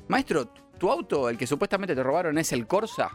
maestro, 0.08 0.46
¿tu 0.78 0.90
auto, 0.90 1.30
el 1.30 1.38
que 1.38 1.46
supuestamente 1.46 1.94
te 1.94 2.02
robaron, 2.02 2.36
es 2.36 2.52
el 2.52 2.66
Corsa? 2.66 3.10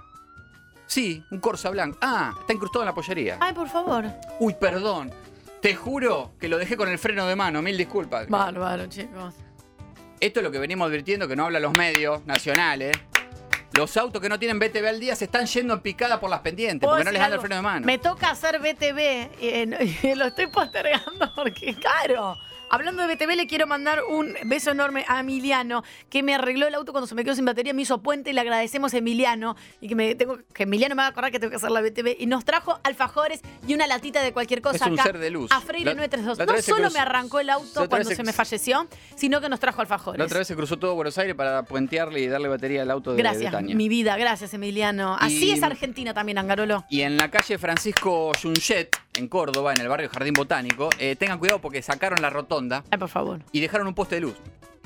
Sí, 0.92 1.24
un 1.32 1.40
Corsa 1.40 1.70
blanco. 1.70 1.98
Ah, 2.02 2.34
está 2.42 2.52
incrustado 2.52 2.84
en 2.84 2.88
la 2.88 2.94
pollería. 2.94 3.38
Ay, 3.40 3.54
por 3.54 3.70
favor. 3.70 4.04
Uy, 4.42 4.54
perdón. 4.56 5.10
Te 5.62 5.74
juro 5.74 6.34
que 6.38 6.50
lo 6.50 6.58
dejé 6.58 6.76
con 6.76 6.90
el 6.90 7.00
freno 7.00 7.26
de 7.28 7.34
mano, 7.38 7.62
mil 7.62 7.78
disculpas. 7.78 8.28
Bárbaro, 8.28 8.88
chicos. 8.88 9.34
Esto 10.20 10.42
es 10.42 10.44
lo 10.44 10.52
que 10.52 10.60
venimos 10.60 10.86
advirtiendo, 10.90 11.30
que 11.30 11.36
no 11.38 11.46
hablan 11.46 11.62
los 11.62 11.72
medios 11.72 12.26
nacionales. 12.26 12.92
Los 13.72 13.96
autos 13.96 14.22
que 14.22 14.28
no 14.28 14.38
tienen 14.38 14.60
BTV 14.60 14.86
al 14.86 15.00
día 15.00 15.16
se 15.16 15.24
están 15.26 15.46
yendo 15.46 15.74
en 15.76 15.80
picada 15.80 16.20
por 16.20 16.30
las 16.30 16.42
pendientes, 16.42 16.86
¿Puedo 16.86 16.98
porque 16.98 17.06
no 17.06 17.12
les 17.14 17.22
anda 17.22 17.36
el 17.36 17.40
freno 17.40 17.56
de 17.56 17.62
mano. 17.62 17.86
Me 17.86 17.98
toca 17.98 18.30
hacer 18.32 18.60
BTV 18.60 19.42
y, 19.42 19.66
no- 19.68 19.78
y 20.12 20.14
lo 20.16 20.26
estoy 20.26 20.48
postergando 20.48 21.32
porque, 21.34 21.74
claro. 21.76 22.36
Hablando 22.72 23.06
de 23.06 23.14
BTV, 23.16 23.36
le 23.36 23.48
quiero 23.48 23.68
mandar 23.68 24.02
un 24.10 24.34
beso 24.46 24.72
enorme 24.72 25.04
a 25.08 25.20
Emiliano, 25.20 25.84
que 26.10 26.24
me 26.24 26.34
arregló 26.34 26.68
el 26.68 26.74
auto 26.76 26.94
cuando 26.94 27.06
se 27.06 27.16
me 27.16 27.24
quedó 27.24 27.36
sin 27.36 27.44
batería, 27.46 27.74
me 27.74 27.82
hizo 27.82 28.02
puente 28.02 28.30
y 28.30 28.34
le 28.34 28.40
agradecemos 28.42 28.94
a 28.94 28.98
Emiliano. 28.98 29.56
Y 29.82 29.88
que, 29.90 29.96
me 29.96 30.16
tengo, 30.16 30.40
que 30.54 30.64
Emiliano 30.64 30.96
me 30.96 31.02
va 31.02 31.08
a 31.08 31.10
acordar 31.10 31.32
que 31.32 31.40
tengo 31.40 31.52
que 31.52 31.58
hacer 31.58 31.70
la 31.70 31.82
BTV. 31.82 32.16
Y 32.18 32.28
nos 32.28 32.46
trajo 32.46 32.80
alfajores 32.84 33.42
y 33.68 33.74
una 33.74 33.88
latita 33.88 34.22
de 34.24 34.32
cualquier 34.32 34.62
cosa 34.62 34.78
Es 34.78 34.82
un 34.84 34.94
acá. 34.94 35.04
ser 35.04 35.18
de 35.20 35.30
luz. 35.30 35.52
A 35.52 35.60
Freire 35.60 35.92
La- 35.92 35.96
932. 35.96 36.38
la 36.38 36.44
otra 36.46 36.56
No 36.56 36.62
solo 36.62 36.78
cruzó- 36.84 36.94
me 36.94 37.00
arrancó 37.00 37.40
el 37.42 37.50
auto 37.50 37.90
cuando 37.90 38.08
se 38.10 38.16
se- 38.16 38.24
me 38.24 38.32
falleció, 38.32 38.88
sino 39.16 39.42
que 39.42 39.50
nos 39.50 39.60
trajo 39.60 39.82
alfajores. 39.82 40.18
La 40.20 40.26
otra 40.26 40.38
vez 40.40 40.48
se 40.48 40.56
cruzó 40.56 40.78
todo 40.80 40.96
Buenos 40.96 41.18
Aires 41.18 41.36
para 41.36 41.64
puentearle 41.64 42.22
y 42.22 42.28
darle 42.28 42.48
batería 42.48 42.84
al 42.84 42.92
auto 42.92 43.12
de, 43.12 43.18
Gracias, 43.18 43.54
mi 43.64 43.90
vida. 43.90 44.16
Gracias, 44.16 44.54
Emiliano. 44.54 45.18
Así 45.20 45.52
es 45.52 45.62
Argentina 45.62 46.14
también, 46.14 46.38
Angarolo. 46.38 46.86
Y 46.90 47.02
en 47.02 47.18
la 47.18 47.30
calle 47.30 47.58
Francisco 47.58 48.32
Junget, 48.42 48.96
en 49.18 49.28
Córdoba, 49.28 49.74
en 49.74 49.82
el 49.82 49.90
barrio 49.90 50.08
Jardín 50.10 50.34
Botánico, 50.34 50.90
eh, 51.00 51.18
tengan 51.18 51.38
cuidado 51.38 51.60
porque 51.60 51.82
sacaron 51.82 52.22
la 52.22 52.30
rotonda 52.30 52.61
Ay, 52.90 52.98
por 53.00 53.10
favor. 53.10 53.40
y 53.52 53.60
dejaron 53.60 53.88
un 53.88 53.94
poste 53.94 54.16
de 54.16 54.22
luz. 54.22 54.36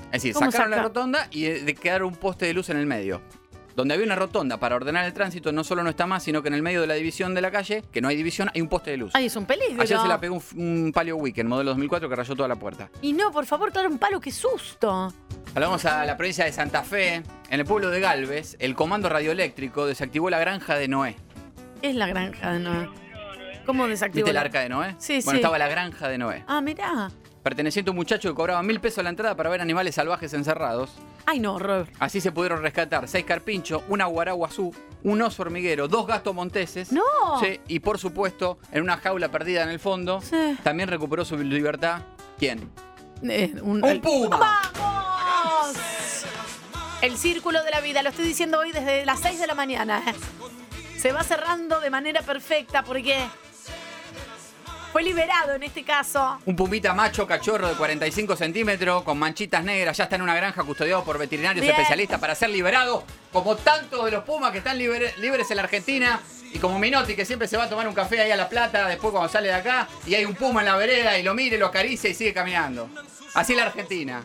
Es 0.08 0.22
decir, 0.24 0.34
¿Cómo 0.34 0.52
sacaron 0.52 0.72
la 0.72 0.82
rotonda 0.84 1.28
y 1.32 1.44
de- 1.44 1.76
quedaron 1.76 2.08
un 2.10 2.16
poste 2.16 2.46
de 2.46 2.54
luz 2.54 2.70
en 2.70 2.78
el 2.78 2.86
medio. 2.86 3.22
Donde 3.76 3.94
había 3.94 4.06
una 4.06 4.16
rotonda 4.16 4.58
para 4.58 4.78
ordenar 4.78 5.04
el 5.04 5.12
tránsito, 5.14 5.52
no 5.52 5.66
solo 5.66 5.84
no 5.84 5.90
está 5.90 6.06
más, 6.08 6.24
sino 6.24 6.42
que 6.42 6.48
en 6.48 6.54
el 6.54 6.62
medio 6.62 6.80
de 6.80 6.88
la 6.88 6.94
división 6.94 7.34
de 7.34 7.42
la 7.42 7.52
calle, 7.52 7.84
que 7.92 8.00
no 8.00 8.08
hay 8.08 8.16
división, 8.16 8.50
hay 8.54 8.62
un 8.62 8.70
poste 8.70 8.92
de 8.92 8.98
luz. 8.98 9.12
Ay, 9.14 9.26
es 9.26 9.36
un 9.36 9.46
peligro. 9.46 9.82
Ayer 9.82 10.00
se 10.00 10.08
la 10.08 10.18
pegó 10.18 10.36
un, 10.36 10.44
un 10.86 10.92
Palio 10.94 11.18
Weekend, 11.18 11.50
modelo 11.50 11.72
2004, 11.72 12.08
que 12.08 12.16
rayó 12.16 12.36
toda 12.38 12.48
la 12.48 12.56
puerta. 12.56 12.90
Y 13.02 13.12
no, 13.12 13.34
por 13.34 13.46
favor, 13.46 13.74
claro, 13.74 13.90
un 13.90 13.98
palo, 13.98 14.22
qué 14.22 14.32
susto. 14.32 15.14
Hablamos 15.54 15.84
a 15.84 16.06
la 16.06 16.16
provincia 16.16 16.46
de 16.46 16.54
Santa 16.54 16.84
Fe. 16.84 17.16
En 17.50 17.60
el 17.60 17.66
pueblo 17.66 17.90
de 17.90 18.00
Galvez, 18.00 18.56
el 18.60 18.76
comando 18.76 19.10
radioeléctrico 19.10 19.86
desactivó 19.86 20.30
la 20.30 20.40
granja 20.40 20.76
de 20.76 20.88
Noé. 20.88 21.18
Es 21.82 21.96
la 21.96 22.08
granja 22.08 22.54
de 22.54 22.60
Noé. 22.60 22.90
¿Cómo 23.66 23.88
desactivó? 23.88 24.24
¿Viste 24.24 24.32
el 24.32 24.38
arca 24.38 24.62
de 24.62 24.70
Noé? 24.70 24.96
Sí, 25.00 25.20
Bueno, 25.26 25.32
sí. 25.32 25.36
estaba 25.38 25.58
la 25.58 25.68
granja 25.68 26.08
de 26.08 26.18
Noé. 26.18 26.46
Ah, 26.48 26.62
mirá. 26.62 27.10
Perteneciente 27.46 27.90
a 27.90 27.92
un 27.92 27.98
muchacho 27.98 28.28
que 28.30 28.34
cobraba 28.34 28.64
mil 28.64 28.80
pesos 28.80 29.04
la 29.04 29.12
entrada 29.12 29.36
para 29.36 29.52
ver 29.52 29.62
animales 29.62 29.94
salvajes 29.94 30.34
encerrados. 30.34 30.90
Ay, 31.28 31.40
no, 31.40 31.54
horror. 31.54 31.88
Así 32.00 32.20
se 32.20 32.32
pudieron 32.32 32.64
rescatar 32.64 33.08
seis 33.08 33.24
carpinchos, 33.24 33.84
una 33.88 34.06
guaraguazú, 34.06 34.74
un 35.04 35.22
oso 35.22 35.44
hormiguero, 35.44 35.88
dos 35.88 36.08
gastos 36.08 36.34
monteses. 36.34 36.92
¡No! 36.92 37.04
Sí, 37.40 37.60
y 37.68 37.82
por 37.82 38.00
supuesto, 38.00 38.58
en 38.72 38.82
una 38.82 38.98
jaula 38.98 39.30
perdida 39.30 39.62
en 39.62 39.70
el 39.70 39.80
fondo, 39.80 40.22
Sí. 40.22 40.58
también 40.64 40.90
recuperó 40.90 41.24
su 41.24 41.38
libertad. 41.38 42.02
¿Quién? 42.40 42.68
Eh, 43.22 43.54
un, 43.62 43.84
¡Un 43.84 43.90
el- 43.92 44.02
puma! 44.02 44.40
¡Vamos! 44.80 45.76
El 47.04 47.16
círculo 47.16 47.62
de 47.64 47.70
la 47.70 47.80
vida, 47.80 48.02
lo 48.02 48.10
estoy 48.10 48.26
diciendo 48.26 48.58
hoy 48.58 48.72
desde 48.72 49.06
las 49.06 49.20
6 49.20 49.40
de 49.40 49.46
la 49.46 49.54
mañana. 49.54 50.02
Se 50.98 51.12
va 51.12 51.22
cerrando 51.24 51.80
de 51.80 51.92
manera 51.92 52.24
perfecta 52.24 52.82
porque 52.82 53.16
fue 54.96 55.04
liberado 55.04 55.52
en 55.56 55.64
este 55.64 55.84
caso. 55.84 56.40
Un 56.46 56.56
pumita 56.56 56.94
macho 56.94 57.28
cachorro 57.28 57.68
de 57.68 57.76
45 57.76 58.34
centímetros 58.38 59.04
con 59.04 59.20
manchitas 59.20 59.62
negras. 59.62 59.98
Ya 59.98 60.06
está 60.06 60.16
en 60.16 60.22
una 60.22 60.34
granja 60.34 60.64
custodiado 60.64 61.04
por 61.04 61.18
veterinarios 61.18 61.62
Bien. 61.64 61.76
especialistas 61.76 62.18
para 62.18 62.34
ser 62.34 62.50
liberado. 62.50 63.04
Como 63.34 63.58
tantos 63.58 64.06
de 64.06 64.12
los 64.12 64.24
pumas 64.24 64.54
que 64.54 64.60
están 64.60 64.78
libre- 64.78 65.14
libres 65.18 65.52
en 65.52 65.58
la 65.58 65.64
Argentina. 65.64 66.22
Y 66.54 66.60
como 66.60 66.80
Minotti 66.80 67.14
que 67.14 67.26
siempre 67.26 67.50
se 67.50 67.58
va 67.58 67.66
a 67.66 67.70
tomar 67.70 67.86
un 67.90 67.94
café 67.94 68.22
ahí 68.22 68.32
a 68.32 68.38
La 68.38 68.48
Plata 68.48 68.88
después 68.88 69.12
cuando 69.12 69.28
sale 69.28 69.50
de 69.50 69.56
acá. 69.56 69.90
Y 70.08 70.16
hay 70.16 70.24
un 70.24 70.34
puma 70.34 70.62
en 70.62 70.68
la 70.68 70.78
vereda 70.78 71.20
y 71.20 71.24
lo 71.24 71.34
mire, 71.34 71.58
lo 71.58 71.66
acaricia 71.66 72.10
y 72.10 72.14
sigue 72.14 72.34
caminando. 72.34 72.90
Así 73.34 73.52
es 73.52 73.58
la 73.60 73.66
Argentina. 73.66 74.24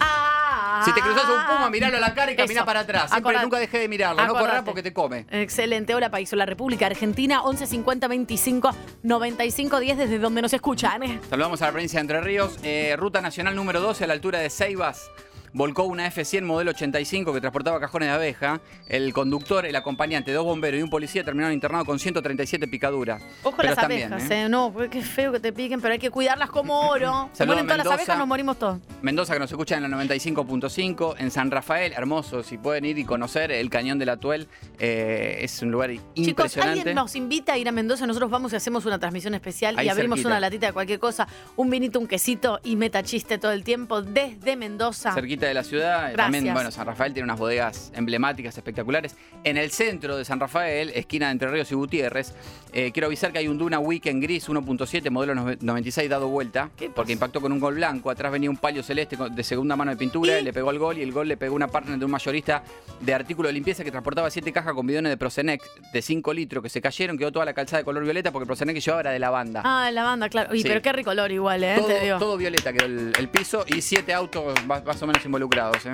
Ah, 0.00 0.39
Si 0.84 0.92
te 0.92 1.00
cruzas 1.00 1.24
un 1.24 1.46
puma, 1.46 1.70
miralo 1.70 1.96
a 1.96 2.00
la 2.00 2.14
cara 2.14 2.32
y 2.32 2.36
camina 2.36 2.60
Eso. 2.60 2.66
para 2.66 2.80
atrás. 2.80 3.02
Siempre 3.10 3.18
Acordate. 3.18 3.44
nunca 3.44 3.58
dejé 3.58 3.78
de 3.78 3.88
mirarlo. 3.88 4.24
No 4.24 4.34
Acordate. 4.36 4.62
porque 4.64 4.82
te 4.82 4.92
come. 4.92 5.26
Excelente. 5.30 5.94
Hola, 5.94 6.10
país. 6.10 6.32
Hola, 6.32 6.46
República 6.46 6.86
Argentina. 6.86 7.42
11 7.42 7.66
50 7.66 8.08
25 8.08 8.70
95 9.02 9.80
10 9.80 9.98
desde 9.98 10.18
donde 10.18 10.42
nos 10.42 10.52
escuchan. 10.52 11.20
Saludamos 11.28 11.60
a 11.62 11.66
la 11.66 11.72
provincia 11.72 11.98
de 11.98 12.00
Entre 12.02 12.20
Ríos. 12.20 12.58
Eh, 12.62 12.94
ruta 12.98 13.20
nacional 13.20 13.54
número 13.56 13.80
12 13.80 14.04
a 14.04 14.06
la 14.06 14.12
altura 14.14 14.38
de 14.38 14.50
Ceibas. 14.50 15.10
Volcó 15.52 15.84
una 15.84 16.08
F100 16.10 16.42
modelo 16.42 16.70
85 16.70 17.32
que 17.32 17.40
transportaba 17.40 17.80
cajones 17.80 18.08
de 18.08 18.14
abeja. 18.14 18.60
El 18.88 19.12
conductor, 19.12 19.66
el 19.66 19.74
acompañante, 19.74 20.32
dos 20.32 20.44
bomberos 20.44 20.78
y 20.78 20.82
un 20.82 20.90
policía 20.90 21.24
terminaron 21.24 21.52
internados 21.52 21.86
con 21.86 21.98
137 21.98 22.68
picaduras. 22.68 23.22
Ojo 23.42 23.56
Pero 23.56 23.70
las 23.70 23.78
están 23.78 23.88
bien, 23.88 24.12
abejas, 24.12 24.30
¿eh? 24.30 24.42
¿eh? 24.42 24.48
No, 24.48 24.72
qué 24.90 25.02
feo 25.02 25.32
que 25.32 25.40
te 25.40 25.52
piquen, 25.52 25.80
pero 25.80 25.92
hay 25.92 25.98
que 25.98 26.10
cuidarlas 26.10 26.50
como 26.50 26.88
oro. 26.88 27.28
Se 27.32 27.44
mueren 27.46 27.66
todas 27.66 27.78
las 27.78 27.86
abejas, 27.88 28.16
nos 28.18 28.28
morimos 28.28 28.58
todos. 28.58 28.78
Mendoza 29.02 29.32
que 29.34 29.40
nos 29.40 29.50
escucha 29.50 29.76
en 29.76 29.82
la 29.82 29.88
95.5. 29.88 31.16
En 31.18 31.30
San 31.30 31.50
Rafael, 31.50 31.92
hermoso. 31.94 32.42
Si 32.42 32.58
pueden 32.58 32.84
ir 32.84 32.98
y 32.98 33.04
conocer 33.04 33.50
el 33.50 33.70
cañón 33.70 33.98
de 33.98 34.06
la 34.06 34.16
Tuel, 34.18 34.48
eh, 34.78 35.38
es 35.40 35.62
un 35.62 35.70
lugar 35.70 35.90
Chicos, 35.90 36.28
impresionante. 36.28 36.78
alguien 36.80 36.94
nos 36.94 37.16
invita 37.16 37.54
a 37.54 37.58
ir 37.58 37.68
a 37.68 37.72
Mendoza, 37.72 38.06
nosotros 38.06 38.30
vamos 38.30 38.52
y 38.52 38.56
hacemos 38.56 38.84
una 38.86 38.98
transmisión 38.98 39.34
especial 39.34 39.76
Ahí 39.78 39.86
y 39.86 39.88
abrimos 39.88 40.18
cerquita. 40.18 40.28
una 40.28 40.40
latita 40.40 40.66
de 40.68 40.72
cualquier 40.72 40.98
cosa, 40.98 41.26
un 41.56 41.70
vinito, 41.70 41.98
un 41.98 42.06
quesito 42.06 42.60
y 42.62 42.76
meta 42.76 43.02
chiste 43.02 43.38
todo 43.38 43.52
el 43.52 43.64
tiempo 43.64 44.02
desde 44.02 44.56
Mendoza. 44.56 45.12
Cerquita 45.12 45.39
cerquita 45.40 45.46
de 45.48 45.54
la 45.54 45.64
ciudad. 45.64 46.00
Gracias. 46.12 46.16
También, 46.16 46.54
bueno, 46.54 46.70
San 46.70 46.86
Rafael 46.86 47.12
tiene 47.12 47.24
unas 47.24 47.38
bodegas 47.38 47.92
emblemáticas, 47.94 48.56
espectaculares. 48.56 49.16
En 49.44 49.56
el 49.56 49.70
centro 49.70 50.16
de 50.16 50.24
San 50.24 50.38
Rafael, 50.38 50.90
esquina 50.94 51.26
de 51.26 51.32
Entre 51.32 51.50
Ríos 51.50 51.70
y 51.72 51.74
Gutiérrez, 51.74 52.34
eh, 52.72 52.90
quiero 52.92 53.06
avisar 53.06 53.32
que 53.32 53.38
hay 53.38 53.48
un 53.48 53.58
Duna 53.58 53.78
Weekend 53.80 54.22
gris 54.22 54.48
1.7, 54.48 55.10
modelo 55.10 55.34
96, 55.34 56.08
dado 56.08 56.28
vuelta, 56.28 56.70
porque 56.94 57.12
impactó 57.12 57.40
con 57.40 57.52
un 57.52 57.58
gol 57.58 57.74
blanco. 57.74 58.10
Atrás 58.10 58.30
venía 58.30 58.50
un 58.50 58.56
palio 58.56 58.82
celeste 58.82 59.16
de 59.30 59.42
segunda 59.42 59.74
mano 59.76 59.90
de 59.90 59.96
pintura, 59.96 60.40
le 60.40 60.52
pegó 60.52 60.70
el 60.70 60.78
gol 60.78 60.98
y 60.98 61.02
el 61.02 61.12
gol 61.12 61.26
le 61.28 61.36
pegó 61.36 61.54
una 61.54 61.68
partner 61.68 61.98
de 61.98 62.04
un 62.04 62.10
mayorista 62.10 62.62
de 63.00 63.14
artículo 63.14 63.48
de 63.48 63.54
limpieza 63.54 63.82
que 63.82 63.90
transportaba 63.90 64.30
siete 64.30 64.52
cajas 64.52 64.74
con 64.74 64.86
bidones 64.86 65.10
de 65.10 65.16
Procenex 65.16 65.64
de 65.92 66.02
5 66.02 66.32
litros 66.34 66.62
que 66.62 66.68
se 66.68 66.80
cayeron, 66.80 67.16
quedó 67.18 67.32
toda 67.32 67.44
la 67.44 67.54
calzada 67.54 67.78
de 67.78 67.84
color 67.84 68.04
violeta 68.04 68.30
porque 68.30 68.44
el 68.44 68.46
Procenex 68.46 68.74
que 68.74 68.80
llevaba 68.80 69.00
era 69.00 69.10
de 69.12 69.18
lavanda. 69.18 69.62
Ah, 69.64 69.90
la 69.90 70.04
banda, 70.04 70.28
claro. 70.28 70.50
Uy, 70.52 70.60
Sí. 70.62 70.68
pero 70.68 70.82
qué 70.82 70.92
ricolor 70.92 71.32
igual, 71.32 71.64
¿eh? 71.64 71.74
todo, 71.78 71.86
Te 71.86 72.00
digo. 72.00 72.18
todo 72.18 72.36
violeta 72.36 72.72
quedó 72.72 72.84
el, 72.86 73.12
el 73.18 73.28
piso 73.28 73.64
y 73.66 73.80
siete 73.80 74.12
autos 74.12 74.54
más, 74.66 74.84
más 74.84 75.02
o 75.02 75.06
menos 75.06 75.24
involucrados. 75.30 75.86
¿eh? 75.86 75.92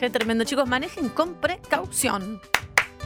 Qué 0.00 0.10
tremendo. 0.10 0.44
Chicos, 0.44 0.66
manejen 0.68 1.08
con 1.10 1.34
precaución. 1.34 2.40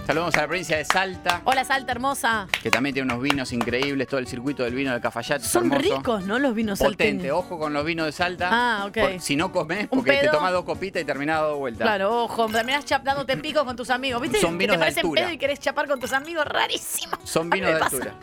Saludamos 0.06 0.34
a 0.34 0.40
la 0.40 0.46
provincia 0.48 0.76
de 0.76 0.84
Salta, 0.84 1.42
Hola, 1.44 1.64
Salta 1.64 1.92
hermosa. 1.92 2.48
que 2.60 2.72
también 2.72 2.92
tiene 2.92 3.12
unos 3.12 3.22
vinos 3.22 3.52
increíbles, 3.52 4.08
todo 4.08 4.18
el 4.18 4.26
circuito 4.26 4.64
del 4.64 4.74
vino 4.74 4.90
del 4.90 5.00
Cafayate. 5.00 5.44
es 5.44 5.48
Son 5.48 5.72
hermoso. 5.72 5.96
ricos, 5.96 6.24
¿no? 6.24 6.40
Los 6.40 6.56
vinos 6.56 6.80
Potente, 6.80 7.04
salteños. 7.28 7.36
ojo 7.36 7.56
con 7.56 7.72
los 7.72 7.84
vinos 7.84 8.06
de 8.06 8.12
Salta. 8.12 8.48
Ah, 8.50 8.84
ok. 8.86 8.98
Por- 8.98 9.20
si 9.20 9.36
no 9.36 9.52
comes, 9.52 9.82
Un 9.84 9.98
porque 9.98 10.10
te 10.14 10.20
pedo. 10.22 10.32
tomas 10.32 10.52
dos 10.52 10.64
copitas 10.64 11.02
y 11.02 11.04
terminás 11.04 11.40
dando 11.42 11.56
vueltas. 11.58 11.86
Claro, 11.86 12.24
ojo, 12.24 12.48
terminás 12.48 12.84
chap- 12.84 13.04
dándote 13.04 13.36
picos 13.36 13.62
con 13.62 13.76
tus 13.76 13.90
amigos. 13.90 14.20
¿Viste? 14.20 14.40
Son 14.40 14.52
que 14.58 14.58
vinos 14.58 14.74
te 14.74 14.78
de 14.78 14.80
parecen 14.80 15.04
altura. 15.06 15.22
pedo 15.22 15.32
y 15.34 15.38
querés 15.38 15.60
chapar 15.60 15.86
con 15.86 16.00
tus 16.00 16.12
amigos. 16.12 16.44
Rarísimo. 16.46 17.16
Son 17.22 17.42
A 17.42 17.54
mí 17.54 17.60
vinos 17.60 17.68
me 17.68 17.74
de 17.74 17.80
pasa. 17.80 17.96
altura. 17.96 18.14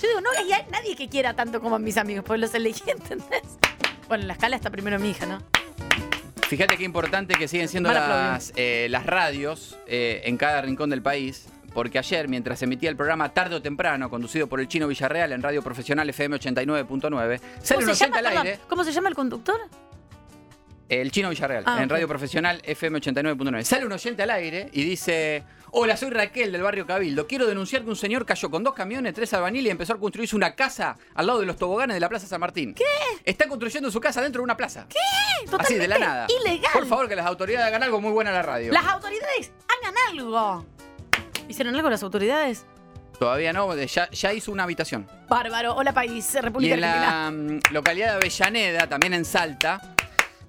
Yo 0.00 0.08
digo, 0.08 0.20
no 0.22 0.30
hay 0.30 0.64
nadie 0.70 0.96
que 0.96 1.10
quiera 1.10 1.34
tanto 1.34 1.60
como 1.60 1.76
a 1.76 1.78
mis 1.78 1.98
amigos, 1.98 2.24
pues 2.26 2.40
los 2.40 2.54
elegí, 2.54 2.84
¿entendés? 2.90 3.42
Bueno, 4.08 4.22
en 4.22 4.28
la 4.28 4.32
escala 4.32 4.56
está 4.56 4.70
primero 4.70 4.98
mi 4.98 5.10
hija, 5.10 5.26
¿no? 5.26 5.38
Fíjate 6.52 6.76
qué 6.76 6.84
importante 6.84 7.34
que 7.34 7.48
siguen 7.48 7.66
siendo 7.66 7.90
las, 7.90 8.52
eh, 8.56 8.86
las 8.90 9.06
radios 9.06 9.78
eh, 9.86 10.20
en 10.26 10.36
cada 10.36 10.60
rincón 10.60 10.90
del 10.90 11.00
país. 11.00 11.46
Porque 11.72 11.98
ayer, 11.98 12.28
mientras 12.28 12.60
emitía 12.60 12.90
el 12.90 12.96
programa 12.96 13.30
Tarde 13.30 13.54
o 13.54 13.62
Temprano, 13.62 14.10
conducido 14.10 14.46
por 14.46 14.60
el 14.60 14.68
Chino 14.68 14.86
Villarreal 14.86 15.32
en 15.32 15.42
Radio 15.42 15.62
Profesional 15.62 16.10
FM 16.10 16.36
89.9, 16.36 17.40
sale 17.62 17.78
un 17.78 17.86
¿Cómo 17.86 17.94
se, 17.94 18.04
oyente 18.04 18.04
llama, 18.04 18.18
al 18.18 18.26
aire. 18.36 18.58
¿Cómo 18.68 18.84
se 18.84 18.92
llama 18.92 19.08
el 19.08 19.14
conductor? 19.14 19.60
El 21.00 21.10
Chino 21.10 21.30
Villarreal, 21.30 21.64
Ah, 21.66 21.82
en. 21.82 21.88
Radio 21.88 22.06
Profesional 22.06 22.60
FM 22.64 22.98
89.9. 23.00 23.62
Sale 23.64 23.86
un 23.86 23.92
oyente 23.92 24.22
al 24.24 24.30
aire 24.30 24.68
y 24.74 24.84
dice: 24.84 25.42
Hola, 25.70 25.96
soy 25.96 26.10
Raquel 26.10 26.52
del 26.52 26.60
barrio 26.60 26.86
Cabildo. 26.86 27.26
Quiero 27.26 27.46
denunciar 27.46 27.82
que 27.82 27.88
un 27.88 27.96
señor 27.96 28.26
cayó 28.26 28.50
con 28.50 28.62
dos 28.62 28.74
camiones, 28.74 29.14
tres 29.14 29.32
albañiles 29.32 29.68
y 29.68 29.70
empezó 29.70 29.94
a 29.94 29.98
construirse 29.98 30.36
una 30.36 30.54
casa 30.54 30.98
al 31.14 31.26
lado 31.26 31.40
de 31.40 31.46
los 31.46 31.56
toboganes 31.56 31.94
de 31.94 32.00
la 32.00 32.10
Plaza 32.10 32.26
San 32.26 32.40
Martín. 32.40 32.74
¿Qué? 32.74 32.84
Está 33.24 33.48
construyendo 33.48 33.90
su 33.90 34.00
casa 34.00 34.20
dentro 34.20 34.40
de 34.40 34.44
una 34.44 34.54
plaza. 34.58 34.84
¿Qué? 34.90 34.98
Así, 35.58 35.76
de 35.76 35.88
la 35.88 35.98
nada. 35.98 36.26
ilegal. 36.44 36.70
Por 36.74 36.86
favor, 36.86 37.08
que 37.08 37.16
las 37.16 37.24
autoridades 37.24 37.66
hagan 37.68 37.82
algo 37.84 37.98
muy 38.02 38.12
bueno 38.12 38.28
a 38.28 38.34
la 38.34 38.42
radio. 38.42 38.70
Las 38.70 38.84
autoridades 38.84 39.50
hagan 39.80 39.94
algo. 40.10 40.66
¿Hicieron 41.48 41.74
algo 41.74 41.88
las 41.88 42.02
autoridades? 42.02 42.66
Todavía 43.18 43.54
no, 43.54 43.74
ya, 43.76 44.10
ya 44.10 44.32
hizo 44.34 44.52
una 44.52 44.64
habitación. 44.64 45.06
Bárbaro. 45.26 45.74
Hola, 45.74 45.94
país. 45.94 46.34
Y 46.34 46.38
República 46.40 46.74
en 46.74 46.84
Argentina. 46.84 47.10
la 47.24 47.30
mm, 47.30 47.60
localidad 47.72 48.08
de 48.08 48.12
Avellaneda, 48.16 48.86
también 48.88 49.14
en 49.14 49.24
Salta, 49.24 49.80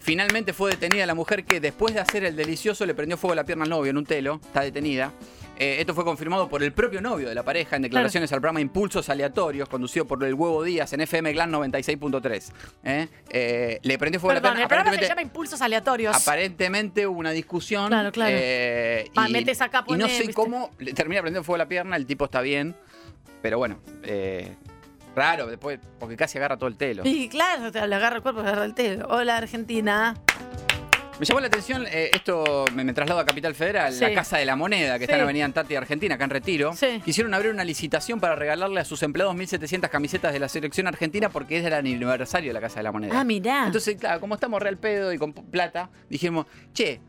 finalmente 0.04 0.54
fue 0.54 0.72
detenida 0.72 1.06
la 1.06 1.16
mujer 1.16 1.46
que 1.46 1.60
después 1.60 1.94
de 1.94 2.02
hacer 2.02 2.24
el 2.26 2.36
delicioso 2.36 2.86
le 2.86 2.94
prendió 2.94 3.18
fuego 3.18 3.32
a 3.34 3.36
la 3.38 3.44
pierna 3.46 3.64
al 3.64 3.70
novio 3.70 3.90
en 3.90 3.98
un 3.98 4.06
telo. 4.06 4.40
Está 4.46 4.62
detenida. 4.62 5.12
Eh, 5.56 5.78
esto 5.80 5.94
fue 5.94 6.04
confirmado 6.04 6.50
por 6.50 6.64
el 6.64 6.74
propio 6.74 7.00
novio 7.00 7.30
de 7.30 7.36
la 7.36 7.44
pareja 7.44 7.76
en 7.76 7.84
declaraciones 7.84 8.32
al 8.34 8.40
programa 8.42 8.60
Impulsos 8.60 9.08
Aleatorios, 9.10 9.70
conducido 9.70 10.06
por 10.06 10.24
el 10.24 10.34
Huevo 10.34 10.64
Díaz 10.64 10.92
en 10.94 11.02
FM 11.02 11.32
Glan 11.32 11.52
96.3. 11.52 12.52
¿eh? 12.84 13.08
Eh, 13.30 13.80
le 13.84 13.98
prendió 14.00 14.20
fuego 14.20 14.32
a 14.32 14.34
la 14.36 14.42
Perdón, 14.42 14.56
pierna. 14.58 14.64
el 14.64 14.68
programa 14.84 15.00
se 15.04 15.08
llama 15.08 15.22
Impulsos 15.22 15.62
Aleatorios. 15.62 16.16
Aparentemente 16.16 17.06
hubo 17.08 17.20
una 17.20 17.32
discusión. 17.32 17.88
Claro, 17.88 18.12
claro. 18.12 18.36
eh, 18.36 19.12
Ah, 19.16 19.30
y, 19.30 19.32
metes 19.32 19.62
acá, 19.62 19.86
y 19.88 19.94
no 19.94 20.08
sé 20.10 20.20
¿viste? 20.20 20.34
cómo 20.34 20.72
le 20.80 20.92
termina 20.94 21.22
prendiendo 21.22 21.44
fuego 21.44 21.56
a 21.56 21.66
la 21.66 21.70
pierna, 21.70 21.96
el 21.96 22.08
tipo 22.08 22.26
está 22.26 22.42
bien. 22.42 22.76
Pero 23.44 23.60
bueno, 23.60 23.78
raro 25.16 25.48
después, 25.48 25.80
porque 26.00 26.16
casi 26.18 26.38
agarra 26.38 26.58
todo 26.58 26.68
el 26.68 26.78
telo. 26.78 27.04
Y 27.06 27.30
claro, 27.30 27.72
te 27.72 27.86
le 27.88 27.96
agarra 27.96 28.18
el 28.18 28.22
cuerpo, 28.22 28.42
agarra 28.42 28.66
el 28.66 28.74
dedo. 28.74 29.08
Hola, 29.10 29.38
Argentina. 29.38 30.16
Me 31.20 31.28
llamó 31.28 31.40
la 31.42 31.48
atención, 31.48 31.86
eh, 31.92 32.10
esto 32.12 32.66
me, 32.74 32.84
me 32.84 32.92
traslado 32.92 33.20
a 33.20 33.26
Capital 33.26 33.54
Federal, 33.54 33.94
Sí. 33.94 34.02
la 34.02 34.14
Casa 34.16 34.38
de 34.40 34.46
la 34.46 34.56
Moneda, 34.56 34.94
que 34.96 35.02
Sí. 35.02 35.04
está 35.06 35.16
en 35.18 35.22
Avenida 35.22 35.46
Antártida 35.46 35.78
Argentina, 35.78 36.16
acá 36.16 36.24
en 36.24 36.32
Retiro. 36.32 36.74
Sí. 36.74 37.02
Quisieron 37.06 37.34
abrir 37.36 37.52
una 37.52 37.64
licitación 37.64 38.20
para 38.20 38.36
regalarle 38.36 38.80
a 38.80 38.84
sus 38.86 39.04
empleados 39.04 39.36
1.700 39.36 39.90
camisetas 39.92 40.34
de 40.34 40.40
la 40.40 40.50
selección 40.50 40.88
argentina 40.88 41.30
porque 41.30 41.60
es 41.60 41.66
el 41.66 41.74
aniversario 41.74 42.50
de 42.50 42.54
la 42.56 42.62
Casa 42.62 42.78
de 42.80 42.84
la 42.84 42.92
Moneda. 42.92 43.20
Ah, 43.20 43.24
mirá. 43.24 43.68
Entonces, 43.68 43.96
claro, 43.98 44.20
como 44.20 44.34
estamos 44.34 44.60
real 44.62 44.78
pedo 44.78 45.14
y 45.14 45.20
con 45.20 45.34
plata, 45.34 45.92
dijimos, 46.10 46.48
che, 46.74 47.00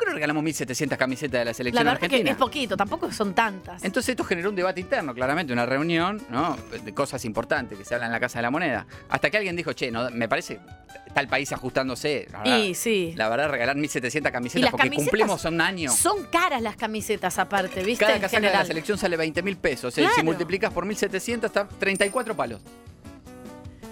¿por 0.00 0.06
qué 0.06 0.10
no 0.10 0.14
regalamos 0.14 0.42
1.700 0.44 0.96
camisetas 0.96 1.32
de 1.32 1.38
la 1.38 1.44
La 1.50 1.54
selección 1.54 1.84
verdad 1.84 1.98
que 2.00 2.06
argentina? 2.06 2.30
es 2.32 2.36
poquito, 2.36 2.76
tampoco 2.76 3.12
son 3.12 3.34
tantas. 3.34 3.84
Entonces 3.84 4.10
esto 4.10 4.24
generó 4.24 4.50
un 4.50 4.56
debate 4.56 4.80
interno, 4.80 5.14
claramente, 5.14 5.52
una 5.52 5.66
reunión, 5.66 6.20
¿no? 6.30 6.56
De 6.84 6.92
cosas 6.94 7.24
importantes 7.24 7.78
que 7.78 7.84
se 7.84 7.94
hablan 7.94 8.08
en 8.08 8.12
la 8.12 8.20
Casa 8.20 8.38
de 8.38 8.42
la 8.42 8.50
Moneda. 8.50 8.86
Hasta 9.08 9.30
que 9.30 9.36
alguien 9.36 9.54
dijo, 9.56 9.72
che, 9.72 9.90
no, 9.90 10.10
me 10.10 10.28
parece, 10.28 10.60
está 11.06 11.20
el 11.20 11.28
país 11.28 11.52
ajustándose. 11.52 12.26
La 12.32 12.38
verdad, 12.40 12.58
Y 12.58 12.74
sí. 12.74 13.12
La 13.16 13.28
verdad, 13.28 13.48
regalar 13.50 13.76
1.700 13.76 14.28
Y 14.28 14.32
camisetas 14.32 14.70
porque 14.70 14.84
camisetas 14.88 15.04
cumplimos 15.10 15.44
un 15.44 15.60
año. 15.60 15.90
Son 15.92 16.24
caras 16.24 16.62
las 16.62 16.76
camisetas 16.76 17.38
aparte, 17.38 17.82
¿viste? 17.84 18.04
Cada 18.04 18.18
casaca 18.20 18.46
de 18.46 18.52
la 18.52 18.64
selección 18.64 18.96
sale 18.98 19.16
20 19.16 19.42
mil 19.42 19.56
pesos. 19.56 19.96
eh, 19.98 20.06
Si 20.14 20.22
multiplicas 20.22 20.72
por 20.72 20.86
1.700, 20.86 21.44
está 21.44 21.68
34 21.68 22.34
palos. 22.36 22.60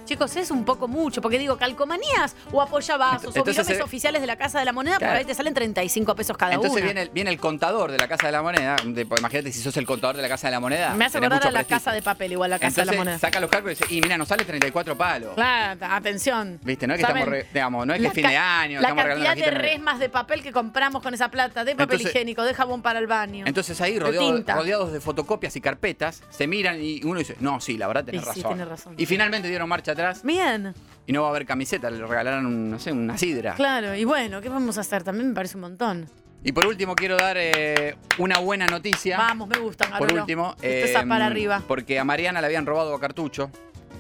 Chicos, 0.08 0.34
es 0.36 0.50
un 0.50 0.64
poco 0.64 0.88
mucho, 0.88 1.20
porque 1.20 1.38
digo, 1.38 1.58
calcomanías 1.58 2.34
o 2.50 2.62
apoyabazos 2.62 3.24
o 3.26 3.28
Entonces 3.28 3.56
bidones 3.58 3.76
se- 3.76 3.82
oficiales 3.82 4.20
de 4.22 4.26
la 4.26 4.36
Casa 4.36 4.58
de 4.58 4.64
la 4.64 4.72
Moneda, 4.72 4.96
Claro. 4.96 5.12
por 5.12 5.18
ahí 5.18 5.24
te 5.26 5.34
salen 5.34 5.52
35 5.52 6.14
pesos 6.16 6.34
cada 6.36 6.54
Entonces 6.54 6.76
una. 6.78 6.84
viene 6.86 7.02
el, 7.02 7.10
viene 7.10 7.30
el 7.30 7.38
contador 7.38 7.92
de 7.92 7.98
la 7.98 8.08
Casa 8.08 8.26
de 8.26 8.32
la 8.32 8.42
Moneda. 8.42 8.76
pues, 8.82 9.20
imagínate 9.20 9.52
si 9.52 9.60
sos 9.60 9.76
el 9.76 9.84
contador 9.86 10.16
de 10.16 10.22
la 10.22 10.28
Casa 10.28 10.46
de 10.46 10.52
la 10.52 10.60
Moneda. 10.60 10.94
Me 10.94 11.04
hace 11.04 11.18
tenés 11.18 11.26
acordar 11.26 11.38
mucho 11.40 11.48
a 11.48 11.50
la 11.52 11.58
prestigio. 11.58 11.76
Casa 11.76 11.92
de 11.92 12.00
Papel, 12.02 12.32
igual 12.32 12.50
la 12.50 12.58
Casa 12.58 12.68
Entonces 12.68 12.86
de 12.90 12.92
la 12.96 12.98
Moneda. 13.04 13.18
saca 13.18 13.38
los 13.40 13.50
cálculos 13.50 13.78
y 13.78 13.82
dice, 13.84 13.94
y 13.94 14.00
mira, 14.00 14.16
nos 14.16 14.28
sale 14.28 14.44
34 14.46 14.96
palos. 14.96 15.34
Claro, 15.34 15.78
atención. 15.90 16.58
¿Viste? 16.62 16.86
No 16.86 16.94
es 16.94 17.00
que 17.00 17.06
¿Saben? 17.06 17.22
estamos, 17.22 17.38
re- 17.38 17.46
digamos, 17.52 17.86
no 17.86 17.92
es 17.92 17.98
que 17.98 18.02
La 18.04 18.08
es 18.08 18.14
fin 18.14 18.26
de 18.26 18.32
ca- 18.32 18.60
año, 18.60 18.80
La 18.80 18.88
estamos 18.88 19.04
regalando 19.04 19.26
cantidad 19.28 19.46
de 19.46 19.52
una 19.52 19.60
resmas 19.60 19.98
de 19.98 20.08
papel 20.08 20.42
que 20.42 20.52
compramos 20.52 21.02
con 21.02 21.12
esa 21.12 21.28
plata, 21.30 21.64
de 21.64 21.72
papel 21.72 21.82
Entonces- 21.96 22.06
higiénico, 22.14 22.42
de 22.44 22.54
jabón 22.54 22.80
para 22.80 22.98
el 22.98 23.06
baño. 23.06 23.44
Entonces 23.46 23.78
ahí, 23.82 23.94
de 23.94 24.00
rodeado- 24.00 24.34
tinta. 24.34 24.54
rodeados 24.54 24.90
de 24.92 25.00
fotocopias 25.02 25.54
y 25.56 25.60
carpetas, 25.60 26.22
se 26.30 26.46
miran 26.46 26.78
y 26.82 27.02
uno 27.04 27.18
dice, 27.18 27.36
no, 27.40 27.60
sí, 27.60 27.76
la 27.76 27.86
verdad 27.88 28.04
tenés 28.04 28.22
Y 28.22 28.24
sí, 28.24 28.40
razón. 28.40 28.52
tenés 28.52 28.68
razón. 28.68 28.94
Y 28.96 29.04
finalmente 29.04 29.48
dieron 29.48 29.68
marcha 29.68 29.94
atrás 29.98 30.22
Bien, 30.22 30.74
y 31.06 31.12
no 31.12 31.22
va 31.22 31.28
a 31.28 31.30
haber 31.30 31.46
camiseta, 31.46 31.90
le 31.90 32.04
regalaron, 32.06 32.46
un, 32.46 32.70
no 32.70 32.78
sé, 32.78 32.92
una 32.92 33.16
sidra. 33.16 33.54
claro. 33.54 33.94
Y 33.94 34.04
bueno, 34.04 34.40
¿qué 34.40 34.48
vamos 34.48 34.78
a 34.78 34.82
hacer? 34.82 35.02
También 35.04 35.28
me 35.30 35.34
parece 35.34 35.56
un 35.56 35.62
montón. 35.62 36.06
Y 36.44 36.52
por 36.52 36.66
último 36.66 36.94
quiero 36.94 37.16
dar 37.16 37.36
eh, 37.38 37.96
una 38.18 38.38
buena 38.38 38.66
noticia. 38.66 39.18
Vamos, 39.18 39.48
me 39.48 39.58
gusta, 39.58 39.88
Por 39.98 40.12
último, 40.12 40.54
Esto 40.62 40.86
está 40.86 41.00
eh, 41.00 41.06
para 41.06 41.26
arriba. 41.26 41.62
porque 41.66 41.98
a 41.98 42.04
Mariana 42.04 42.40
le 42.40 42.46
habían 42.46 42.64
robado 42.64 42.94
a 42.94 43.00
Cartucho, 43.00 43.50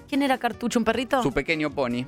¿Quién 0.08 0.22
era 0.22 0.38
Cartucho, 0.38 0.78
un 0.78 0.84
perrito? 0.84 1.22
su 1.22 1.32
pequeño 1.32 1.70
pony, 1.70 2.04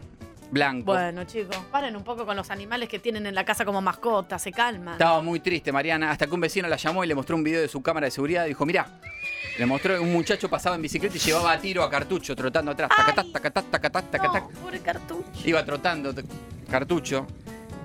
blanco. 0.51 0.93
Bueno, 0.93 1.25
chicos, 1.25 1.57
paren 1.73 1.97
un 1.97 2.05
poco 2.05 2.25
con 2.25 2.37
los 2.37 2.51
animales 2.51 2.89
que 2.89 2.99
tienen 2.99 3.27
en 3.27 3.35
la 3.35 3.45
casa 3.45 3.65
como 3.65 3.83
mascotas, 3.83 4.41
se 4.41 4.53
calman. 4.53 4.93
Estaba 4.95 5.21
muy 5.21 5.41
triste 5.41 5.73
Mariana, 5.73 6.11
hasta 6.13 6.27
que 6.27 6.35
un 6.35 6.41
vecino 6.41 6.69
la 6.69 6.77
llamó 6.77 7.03
y 7.03 7.09
le 7.09 7.15
mostró 7.15 7.37
un 7.37 7.43
video 7.43 7.61
de 7.61 7.69
su 7.69 7.83
cámara 7.83 8.05
de 8.07 8.11
seguridad 8.13 8.45
y 8.45 8.49
dijo, 8.49 8.65
mirá, 8.65 8.87
le 9.59 9.67
mostró 9.67 9.95
que 9.95 10.01
un 10.01 10.13
muchacho 10.13 10.49
pasaba 10.49 10.77
en 10.77 10.83
bicicleta 10.83 11.17
y 11.17 11.21
llevaba 11.21 11.53
a 11.53 11.61
tiro 11.61 11.83
a 11.83 11.91
Cartucho 11.91 12.35
trotando 12.35 12.71
atrás. 12.71 12.91
Tacatá, 12.97 13.25
tacatá, 13.33 13.63
tacatá, 13.63 14.03
tacatá. 14.03 14.41
No, 14.41 14.49
pobre 14.49 14.81
Cartucho. 14.81 15.25
Iba 15.45 15.65
trotando 15.65 16.15
Cartucho. 16.71 17.27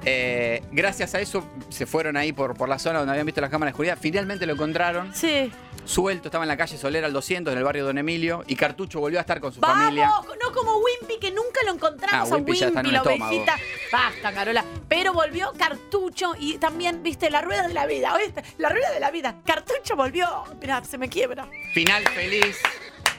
Eh, 0.08 0.62
gracias 0.72 1.16
a 1.16 1.20
eso 1.20 1.44
se 1.70 1.86
fueron 1.88 2.16
ahí 2.16 2.32
por, 2.32 2.56
por 2.56 2.70
la 2.70 2.78
zona 2.78 3.00
donde 3.00 3.12
habían 3.12 3.26
visto 3.26 3.42
las 3.42 3.50
cámaras 3.50 3.74
de 3.74 3.76
seguridad. 3.76 3.98
Finalmente 4.00 4.46
lo 4.46 4.54
encontraron. 4.54 5.14
Sí. 5.16 5.52
Suelto, 5.84 6.28
estaba 6.30 6.44
en 6.44 6.48
la 6.48 6.58
calle 6.58 6.78
Solera 6.78 7.06
al 7.08 7.14
200, 7.14 7.52
en 7.52 7.58
el 7.58 7.64
barrio 7.64 7.86
Don 7.86 7.98
Emilio. 7.98 8.44
Y 8.48 8.56
Cartucho 8.56 9.00
volvió 9.00 9.20
a 9.20 9.22
estar 9.22 9.40
con 9.40 9.52
su 9.54 9.60
familia. 9.62 10.10
Vamos, 10.10 10.36
no 10.44 10.52
como 10.52 10.78
Wimpy, 10.78 11.20
que 11.20 11.32
nunca 11.32 11.60
lo 11.66 11.74
encontramos 11.74 12.14
Ah, 12.14 12.22
a 12.22 12.36
Wimpy 12.36 12.52
Wimpy, 12.52 12.60
ya 12.60 12.68
está 12.68 12.80
en 12.82 12.92
la 12.92 12.98
estómago. 13.00 13.26
ovejita. 13.32 13.56
Basta, 13.92 14.34
Carola. 14.34 14.66
Pero 14.88 15.14
volvió 15.14 15.52
Cartucho 15.58 16.34
y 16.40 16.58
también, 16.60 17.02
viste, 17.04 17.30
la 17.30 17.42
rueda 17.42 17.68
de 17.68 17.74
la 17.74 17.86
vida, 17.86 18.14
¿oíste? 18.14 18.44
La 18.58 18.70
rueda 18.70 18.92
de 18.92 19.00
la 19.00 19.12
vida. 19.12 19.36
Cartucho 19.46 19.96
volvió. 19.96 20.28
Mirá, 20.62 20.84
se 20.84 20.98
me 20.98 21.08
quiebra. 21.10 21.48
Final 21.74 22.04
feliz. 22.10 22.58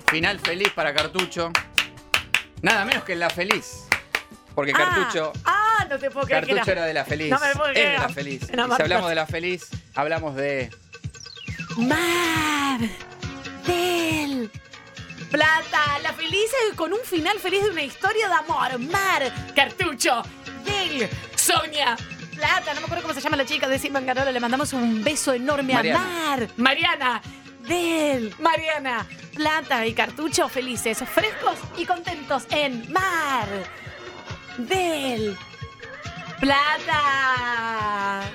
Final 0.08 0.38
feliz 0.40 0.70
para 0.70 0.92
Cartucho. 0.94 1.50
Nada 2.62 2.84
menos 2.84 3.04
que 3.04 3.14
la 3.16 3.30
feliz. 3.30 3.86
Porque 4.54 4.72
Ah, 4.74 4.78
Cartucho. 4.78 5.32
Ah, 5.44 5.65
no 5.88 5.98
te 5.98 6.10
puedo 6.10 6.26
creer 6.26 6.44
que 6.46 6.54
Cartucho 6.54 6.72
era 6.72 6.84
de 6.86 6.94
la 6.94 7.04
feliz. 7.04 7.30
No 7.30 7.38
me 7.38 7.52
puedo 7.54 7.68
es 7.68 7.74
de 7.74 7.80
creer. 7.82 8.00
la 8.00 8.08
feliz. 8.08 8.42
Y 8.42 8.46
si 8.46 8.82
hablamos 8.82 9.08
de 9.08 9.14
la 9.14 9.26
feliz, 9.26 9.68
hablamos 9.94 10.34
de. 10.36 10.70
Mar 11.76 12.80
del 13.66 14.50
Plata, 15.30 15.98
la 16.02 16.12
feliz 16.12 16.50
con 16.76 16.92
un 16.92 17.00
final 17.04 17.38
feliz 17.38 17.62
de 17.64 17.70
una 17.70 17.82
historia 17.82 18.28
de 18.28 18.34
amor. 18.34 18.78
Mar, 18.78 19.32
Cartucho, 19.54 20.22
del 20.64 21.08
Sonia. 21.34 21.96
Plata, 22.34 22.74
no 22.74 22.80
me 22.80 22.86
acuerdo 22.86 23.02
cómo 23.02 23.14
se 23.14 23.20
llama 23.20 23.36
la 23.36 23.46
chica 23.46 23.68
de 23.68 23.78
Simon 23.78 24.06
Garola. 24.06 24.30
Le 24.30 24.40
mandamos 24.40 24.72
un 24.72 25.02
beso 25.02 25.32
enorme 25.32 25.74
Mariana. 25.74 26.00
a 26.00 26.02
Mar. 26.36 26.48
Mariana. 26.56 27.22
Del 27.66 28.32
Mariana, 28.38 29.04
Plata 29.34 29.84
y 29.84 29.92
Cartucho 29.92 30.48
felices, 30.48 30.98
frescos 30.98 31.58
y 31.76 31.84
contentos 31.84 32.44
en 32.50 32.92
Mar 32.92 33.48
del 34.58 35.36
¡Plata! 36.40 38.30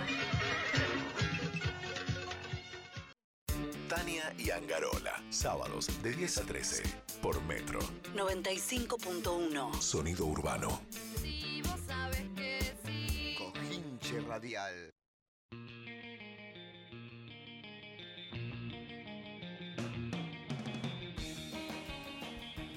Tania 3.87 4.33
y 4.37 4.49
Angarola, 4.49 5.21
sábados 5.29 6.01
de 6.01 6.13
10 6.13 6.37
a 6.39 6.41
13 6.43 6.83
por 7.21 7.41
Metro. 7.43 7.79
95.1. 8.15 9.81
Sonido 9.81 10.25
urbano. 10.25 10.81
Cojinche 13.37 14.19
radial. 14.21 14.89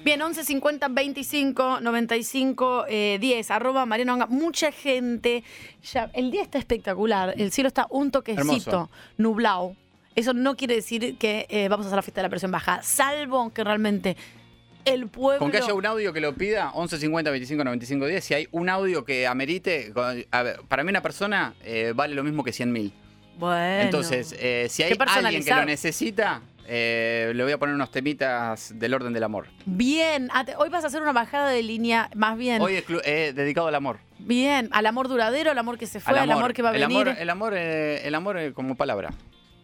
Bien, 0.05 0.21
11 0.21 0.43
50 0.43 0.87
25 0.89 1.79
95 1.81 2.85
eh, 2.87 3.17
10, 3.19 3.49
arroba 3.49 3.87
Mariano 3.87 4.13
Anga. 4.13 4.27
Mucha 4.27 4.71
gente. 4.71 5.43
Ya, 5.91 6.11
el 6.13 6.29
día 6.29 6.43
está 6.43 6.59
espectacular. 6.59 7.33
El 7.35 7.51
cielo 7.51 7.69
está 7.69 7.87
un 7.89 8.11
toquecito 8.11 8.91
nublado. 9.17 9.75
Eso 10.15 10.33
no 10.33 10.55
quiere 10.55 10.75
decir 10.75 11.17
que 11.17 11.47
eh, 11.49 11.69
vamos 11.69 11.87
a 11.87 11.89
hacer 11.89 11.95
la 11.95 12.03
fiesta 12.03 12.21
de 12.21 12.27
la 12.27 12.29
presión 12.29 12.51
baja, 12.51 12.83
salvo 12.83 13.51
que 13.51 13.63
realmente 13.63 14.15
el 14.85 15.07
pueblo. 15.07 15.39
Con 15.39 15.49
que 15.49 15.57
haya 15.57 15.73
un 15.73 15.87
audio 15.87 16.13
que 16.13 16.21
lo 16.21 16.35
pida, 16.35 16.69
11 16.75 16.99
50 16.99 17.31
25 17.31 17.63
95 17.63 18.05
10. 18.05 18.23
Si 18.23 18.33
hay 18.35 18.47
un 18.51 18.69
audio 18.69 19.05
que 19.05 19.25
amerite, 19.25 19.91
con- 19.91 20.23
a 20.29 20.43
ver, 20.43 20.59
para 20.67 20.83
mí 20.83 20.91
una 20.91 21.01
persona 21.01 21.55
eh, 21.63 21.93
vale 21.95 22.13
lo 22.13 22.23
mismo 22.23 22.43
que 22.43 22.53
100 22.53 22.71
mil. 22.71 22.93
Bueno. 23.39 23.81
Entonces, 23.81 24.35
eh, 24.37 24.67
si 24.69 24.83
hay 24.83 24.95
alguien 24.99 25.43
que 25.43 25.49
lo 25.49 25.65
necesita, 25.65 26.43
eh, 26.67 27.31
le 27.35 27.43
voy 27.43 27.51
a 27.53 27.57
poner 27.57 27.75
unos 27.75 27.91
temitas 27.91 28.71
del 28.77 28.93
orden 28.93 29.13
del 29.13 29.23
amor. 29.23 29.47
Bien, 29.65 30.29
ate- 30.33 30.55
hoy 30.57 30.69
vas 30.69 30.83
a 30.83 30.87
hacer 30.87 31.01
una 31.01 31.11
bajada 31.13 31.49
de 31.49 31.63
línea, 31.63 32.09
más 32.15 32.37
bien. 32.37 32.61
Hoy 32.61 32.73
exclu- 32.73 33.01
eh, 33.05 33.33
dedicado 33.35 33.67
al 33.67 33.75
amor. 33.75 33.99
Bien, 34.19 34.69
al 34.71 34.85
amor 34.85 35.07
duradero, 35.07 35.51
al 35.51 35.57
amor 35.57 35.77
que 35.77 35.87
se 35.87 35.99
fue, 35.99 36.17
al 36.17 36.31
amor, 36.31 36.53
que 36.53 36.61
va 36.61 36.69
a 36.69 36.75
el 36.75 36.81
venir. 36.81 37.07
Amor, 37.07 37.15
el 37.21 37.29
amor, 37.29 37.53
eh, 37.55 38.07
el 38.07 38.15
amor 38.15 38.37
eh, 38.37 38.53
como 38.53 38.75
palabra. 38.75 39.11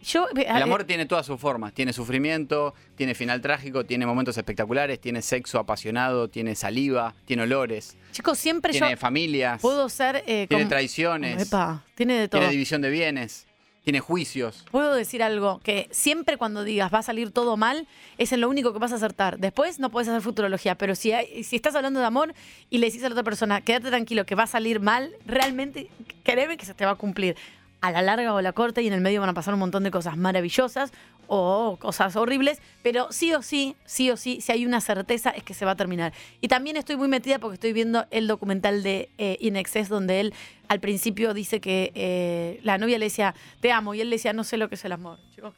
Yo, 0.03 0.27
El 0.35 0.63
amor 0.63 0.83
tiene 0.85 1.05
todas 1.05 1.27
sus 1.27 1.39
formas. 1.39 1.73
Tiene 1.75 1.93
sufrimiento, 1.93 2.73
tiene 2.95 3.13
final 3.13 3.39
trágico, 3.39 3.85
tiene 3.85 4.07
momentos 4.07 4.35
espectaculares, 4.35 4.99
tiene 4.99 5.21
sexo 5.21 5.59
apasionado, 5.59 6.27
tiene 6.27 6.55
saliva, 6.55 7.13
tiene 7.25 7.43
olores, 7.43 7.95
Chicos, 8.11 8.39
siempre 8.39 8.71
tiene 8.71 8.89
yo 8.91 8.97
familias, 8.97 9.61
puedo 9.61 9.87
ser. 9.89 10.23
tiene 10.25 10.47
como- 10.47 10.67
traiciones, 10.69 11.47
Epa, 11.47 11.85
tiene 11.93 12.15
de 12.15 12.27
todo. 12.27 12.39
tiene 12.41 12.51
división 12.51 12.81
de 12.81 12.89
bienes, 12.89 13.45
tiene 13.83 13.99
juicios. 13.99 14.63
Puedo 14.71 14.93
decir 14.93 15.23
algo, 15.23 15.59
que 15.63 15.87
siempre 15.91 16.37
cuando 16.37 16.63
digas 16.63 16.93
va 16.93 16.99
a 16.99 17.03
salir 17.03 17.31
todo 17.31 17.57
mal, 17.57 17.87
es 18.17 18.31
en 18.31 18.41
lo 18.41 18.49
único 18.49 18.73
que 18.73 18.79
vas 18.79 18.91
a 18.91 18.95
acertar. 18.95 19.39
Después 19.39 19.79
no 19.79 19.89
puedes 19.89 20.07
hacer 20.07 20.21
futurología, 20.21 20.75
pero 20.75 20.95
si, 20.95 21.11
estás 21.11 21.75
hablando 21.75 21.99
de 21.99 22.05
amor 22.05 22.33
y 22.69 22.77
le 22.77 22.87
decís 22.87 23.03
a 23.03 23.09
la 23.09 23.13
otra 23.13 23.23
persona, 23.23 23.61
quédate 23.61 23.89
tranquilo 23.89 24.25
que 24.25 24.35
va 24.35 24.43
a 24.43 24.47
salir 24.47 24.79
mal, 24.79 25.11
realmente 25.25 25.89
créeme 26.23 26.57
que 26.57 26.65
se 26.65 26.73
te 26.73 26.85
va 26.85 26.91
a 26.91 26.95
cumplir. 26.95 27.35
A 27.81 27.91
la 27.91 28.01
larga 28.01 28.33
o 28.33 28.37
a 28.37 28.41
la 28.41 28.53
corta 28.53 28.81
y 28.81 28.87
en 28.87 28.93
el 28.93 29.01
medio 29.01 29.19
van 29.19 29.29
a 29.29 29.33
pasar 29.33 29.53
un 29.53 29.59
montón 29.59 29.83
de 29.83 29.91
cosas 29.91 30.15
maravillosas 30.15 30.91
o 31.27 31.77
cosas 31.79 32.15
horribles, 32.15 32.61
pero 32.83 33.11
sí 33.11 33.33
o 33.33 33.41
sí, 33.41 33.75
sí 33.85 34.11
o 34.11 34.17
sí, 34.17 34.41
si 34.41 34.51
hay 34.51 34.65
una 34.65 34.81
certeza 34.81 35.29
es 35.29 35.43
que 35.43 35.53
se 35.53 35.65
va 35.65 35.71
a 35.71 35.75
terminar. 35.75 36.13
Y 36.41 36.47
también 36.47 36.75
estoy 36.77 36.97
muy 36.97 37.07
metida 37.07 37.39
porque 37.39 37.53
estoy 37.55 37.73
viendo 37.73 38.05
el 38.11 38.27
documental 38.27 38.83
de 38.83 39.09
eh, 39.17 39.37
In 39.39 39.55
Excess 39.55 39.87
donde 39.87 40.19
él 40.19 40.33
al 40.67 40.79
principio 40.79 41.33
dice 41.33 41.61
que 41.61 41.91
eh, 41.95 42.59
la 42.63 42.77
novia 42.77 42.99
le 42.99 43.05
decía, 43.05 43.33
te 43.61 43.71
amo, 43.71 43.93
y 43.93 44.01
él 44.01 44.09
le 44.09 44.17
decía, 44.17 44.33
no 44.33 44.43
sé 44.43 44.57
lo 44.57 44.69
que 44.69 44.75
es 44.75 44.85
el 44.85 44.91
amor. 44.91 45.19
Chicos, 45.33 45.53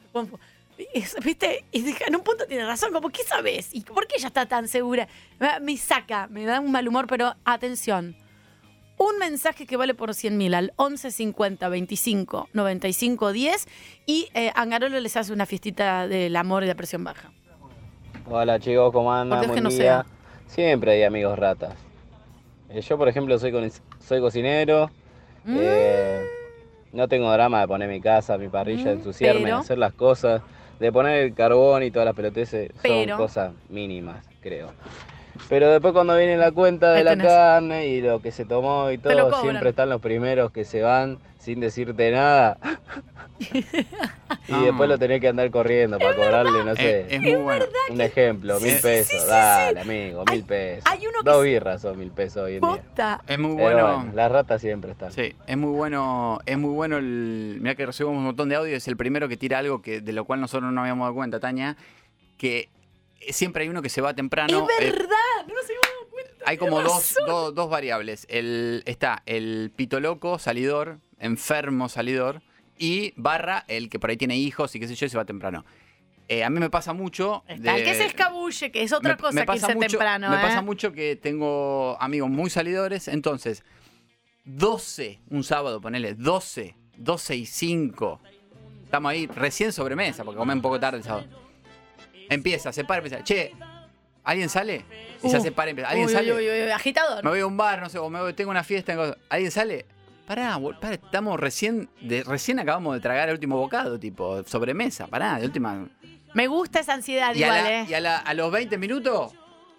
¿Viste? 1.24 1.64
Y 1.72 1.82
dije, 1.82 2.04
en 2.06 2.16
un 2.16 2.22
punto 2.22 2.46
tiene 2.46 2.64
razón, 2.66 2.92
como, 2.92 3.10
¿qué 3.10 3.22
sabes? 3.22 3.70
¿Y 3.72 3.80
por 3.80 4.06
qué 4.06 4.16
ella 4.18 4.28
está 4.28 4.46
tan 4.46 4.68
segura? 4.68 5.08
Me 5.60 5.76
saca, 5.76 6.26
me 6.28 6.44
da 6.44 6.60
un 6.60 6.72
mal 6.72 6.86
humor, 6.88 7.06
pero 7.06 7.34
atención. 7.44 8.16
Un 8.96 9.18
mensaje 9.18 9.66
que 9.66 9.76
vale 9.76 9.94
por 9.94 10.14
100 10.14 10.36
mil 10.36 10.54
al 10.54 10.72
11 10.76 11.10
50 11.10 11.68
25 11.68 12.48
95 12.52 13.32
10 13.32 13.66
y 14.06 14.28
eh, 14.34 14.52
Angarolo 14.54 15.00
les 15.00 15.16
hace 15.16 15.32
una 15.32 15.46
fiestita 15.46 16.06
del 16.06 16.34
amor 16.36 16.62
y 16.64 16.66
de 16.68 16.74
presión 16.74 17.02
baja. 17.02 17.32
Hola 18.30 18.58
chicos, 18.60 18.92
¿cómo 18.92 19.12
andan? 19.12 19.46
Buen 19.48 19.62
no 19.62 19.68
día. 19.70 19.78
sea. 19.78 20.06
Siempre 20.46 20.92
hay 20.92 21.02
amigos 21.02 21.36
ratas. 21.38 21.74
Eh, 22.70 22.80
yo, 22.80 22.96
por 22.96 23.08
ejemplo, 23.08 23.38
soy, 23.38 23.50
con- 23.52 23.70
soy 24.00 24.20
cocinero. 24.20 24.90
Mm. 25.44 25.56
eh, 25.60 26.22
no 26.92 27.08
tengo 27.08 27.30
drama 27.32 27.60
de 27.60 27.68
poner 27.68 27.88
mi 27.88 28.00
casa, 28.00 28.38
mi 28.38 28.48
parrilla, 28.48 28.84
de 28.84 28.92
ensuciarme, 28.92 29.42
pero- 29.42 29.58
hacer 29.58 29.78
las 29.78 29.92
cosas. 29.92 30.42
De 30.78 30.90
poner 30.92 31.24
el 31.24 31.34
carbón 31.34 31.82
y 31.82 31.90
todas 31.90 32.06
las 32.06 32.14
peloteces 32.16 32.70
son 32.82 33.08
cosas 33.16 33.52
mínimas, 33.68 34.24
creo. 34.40 34.72
Pero 35.48 35.70
después 35.70 35.92
cuando 35.92 36.16
viene 36.16 36.36
la 36.36 36.52
cuenta 36.52 36.92
de 36.92 37.04
la 37.04 37.16
carne 37.16 37.86
y 37.88 38.00
lo 38.00 38.20
que 38.20 38.30
se 38.30 38.44
tomó 38.44 38.90
y 38.90 38.98
todo, 38.98 39.40
siempre 39.40 39.70
están 39.70 39.88
los 39.88 40.00
primeros 40.00 40.52
que 40.52 40.64
se 40.64 40.82
van 40.82 41.18
sin 41.38 41.60
decirte 41.60 42.10
nada. 42.10 42.58
y 44.48 44.64
después 44.64 44.88
lo 44.88 44.98
tenés 44.98 45.20
que 45.20 45.28
andar 45.28 45.50
corriendo 45.50 45.98
para 45.98 46.16
cobrarle, 46.16 46.64
no 46.64 46.74
sé. 46.74 47.00
Es, 47.02 47.12
es 47.12 47.20
muy 47.20 47.34
bueno. 47.34 47.64
Un 47.90 48.00
ejemplo, 48.00 48.58
mil 48.60 48.72
Sí, 48.72 48.82
pesos. 48.82 49.26
Dale, 49.26 49.80
amigo, 49.80 50.24
mil 50.30 50.44
pesos. 50.44 50.84
hay 50.86 51.06
uno 51.06 51.18
que 51.22 51.30
Dos 51.30 51.44
birras 51.44 51.82
son 51.82 51.98
mil 51.98 52.10
pesos 52.10 52.44
hoy 52.44 52.54
en 52.56 52.60
día. 52.60 53.20
Es 53.26 53.38
muy 53.38 53.52
bueno. 53.54 53.96
bueno, 53.96 54.12
las 54.14 54.32
ratas 54.32 54.60
siempre 54.62 54.92
están. 54.92 55.12
Sí, 55.12 55.34
es 55.46 55.56
muy 55.56 55.72
bueno, 55.72 56.38
es 56.46 56.56
muy 56.56 56.70
bueno 56.70 56.96
el. 56.96 57.58
Mira 57.60 57.74
que 57.74 57.84
recibimos 57.86 58.16
un 58.16 58.24
montón 58.24 58.48
de 58.48 58.56
audio, 58.56 58.74
es 58.74 58.88
el 58.88 58.96
primero 58.96 59.28
que 59.28 59.36
tira 59.36 59.58
algo 59.58 59.82
que, 59.82 60.00
de 60.00 60.12
lo 60.12 60.24
cual 60.24 60.40
nosotros 60.40 60.62
no 60.64 60.72
nos 60.72 60.82
habíamos 60.82 61.04
dado 61.04 61.14
cuenta, 61.14 61.40
Tania, 61.40 61.76
que 62.38 62.70
siempre 63.32 63.64
hay 63.64 63.68
uno 63.68 63.82
que 63.82 63.88
se 63.88 64.00
va 64.00 64.14
temprano. 64.14 64.66
es 64.78 64.86
eh, 64.86 64.90
verdad, 64.90 65.08
no 65.46 65.54
se 65.66 65.72
dado 65.74 66.10
cuenta. 66.10 66.33
Hay 66.46 66.56
como 66.56 66.80
dos, 66.82 67.14
dos- 67.26 67.54
dos 67.54 67.70
variables. 67.70 68.26
El, 68.28 68.82
está 68.86 69.22
el 69.26 69.72
pito 69.74 70.00
loco, 70.00 70.38
salidor, 70.38 70.98
enfermo, 71.18 71.88
salidor, 71.88 72.42
y 72.78 73.12
barra 73.16 73.64
el 73.68 73.88
que 73.88 73.98
por 73.98 74.10
ahí 74.10 74.16
tiene 74.16 74.36
hijos 74.36 74.74
y 74.74 74.80
qué 74.80 74.88
sé 74.88 74.94
yo 74.94 75.06
y 75.06 75.08
se 75.08 75.16
va 75.16 75.24
temprano. 75.24 75.64
Eh, 76.28 76.42
a 76.42 76.48
mí 76.50 76.58
me 76.58 76.70
pasa 76.70 76.92
mucho. 76.94 77.44
Está 77.46 77.76
el 77.76 77.84
que 77.84 77.94
se 77.94 78.06
escabulle, 78.06 78.72
que 78.72 78.82
es 78.82 78.92
otra 78.92 79.12
me- 79.14 79.20
cosa 79.20 79.40
me 79.40 79.46
que 79.46 79.54
irse 79.56 79.74
mucho- 79.74 79.88
temprano. 79.88 80.30
Me 80.30 80.36
¿eh? 80.36 80.40
pasa 80.40 80.62
mucho 80.62 80.92
que 80.92 81.16
tengo 81.16 81.96
amigos 82.00 82.30
muy 82.30 82.48
salidores, 82.50 83.08
entonces 83.08 83.62
12, 84.44 85.20
un 85.30 85.44
sábado, 85.44 85.80
ponele 85.80 86.14
12, 86.14 86.76
12 86.96 87.36
y 87.36 87.46
5. 87.46 88.20
Estamos 88.84 89.10
ahí 89.10 89.26
recién 89.26 89.72
sobremesa, 89.72 90.24
porque 90.24 90.38
comen 90.38 90.58
un 90.58 90.62
poco 90.62 90.78
tarde 90.80 90.98
el 90.98 91.04
sábado. 91.04 91.26
Empieza, 92.28 92.72
se 92.72 92.84
para, 92.84 93.02
empieza. 93.04 93.22
Che, 93.24 93.52
¿alguien 94.24 94.48
sale? 94.48 94.84
Y 95.22 95.28
se 95.28 95.36
Uh, 95.36 95.40
hace 95.40 95.52
para, 95.52 95.70
empieza. 95.70 95.90
¿Alguien 95.90 96.08
uy, 96.08 96.12
sale? 96.12 96.32
uy, 96.34 96.48
uy, 96.50 96.62
uy, 96.64 96.70
agitador. 96.70 97.22
Me 97.22 97.30
voy 97.30 97.40
a 97.40 97.46
un 97.46 97.56
bar, 97.56 97.80
no 97.80 97.88
sé, 97.88 97.98
o 97.98 98.08
me 98.10 98.20
voy- 98.20 98.32
tengo 98.32 98.50
una 98.50 98.64
fiesta. 98.64 99.16
¿Alguien 99.28 99.50
sale? 99.50 99.86
Pará, 100.26 100.58
pará, 100.80 100.94
estamos 100.94 101.38
recién, 101.38 101.88
de, 102.00 102.24
recién 102.24 102.58
acabamos 102.58 102.94
de 102.94 103.00
tragar 103.00 103.28
el 103.28 103.34
último 103.34 103.58
bocado, 103.58 103.98
tipo, 104.00 104.42
sobremesa, 104.44 105.06
pará, 105.06 105.38
de 105.38 105.44
última. 105.46 105.86
Me 106.32 106.46
gusta 106.46 106.80
esa 106.80 106.94
ansiedad 106.94 107.34
Y, 107.34 107.42
a, 107.44 107.46
igual, 107.46 107.64
la- 107.64 107.80
¿eh? 107.82 107.86
y 107.88 107.94
a, 107.94 108.00
la- 108.00 108.18
a 108.18 108.34
los 108.34 108.50
20 108.50 108.78
minutos 108.78 109.32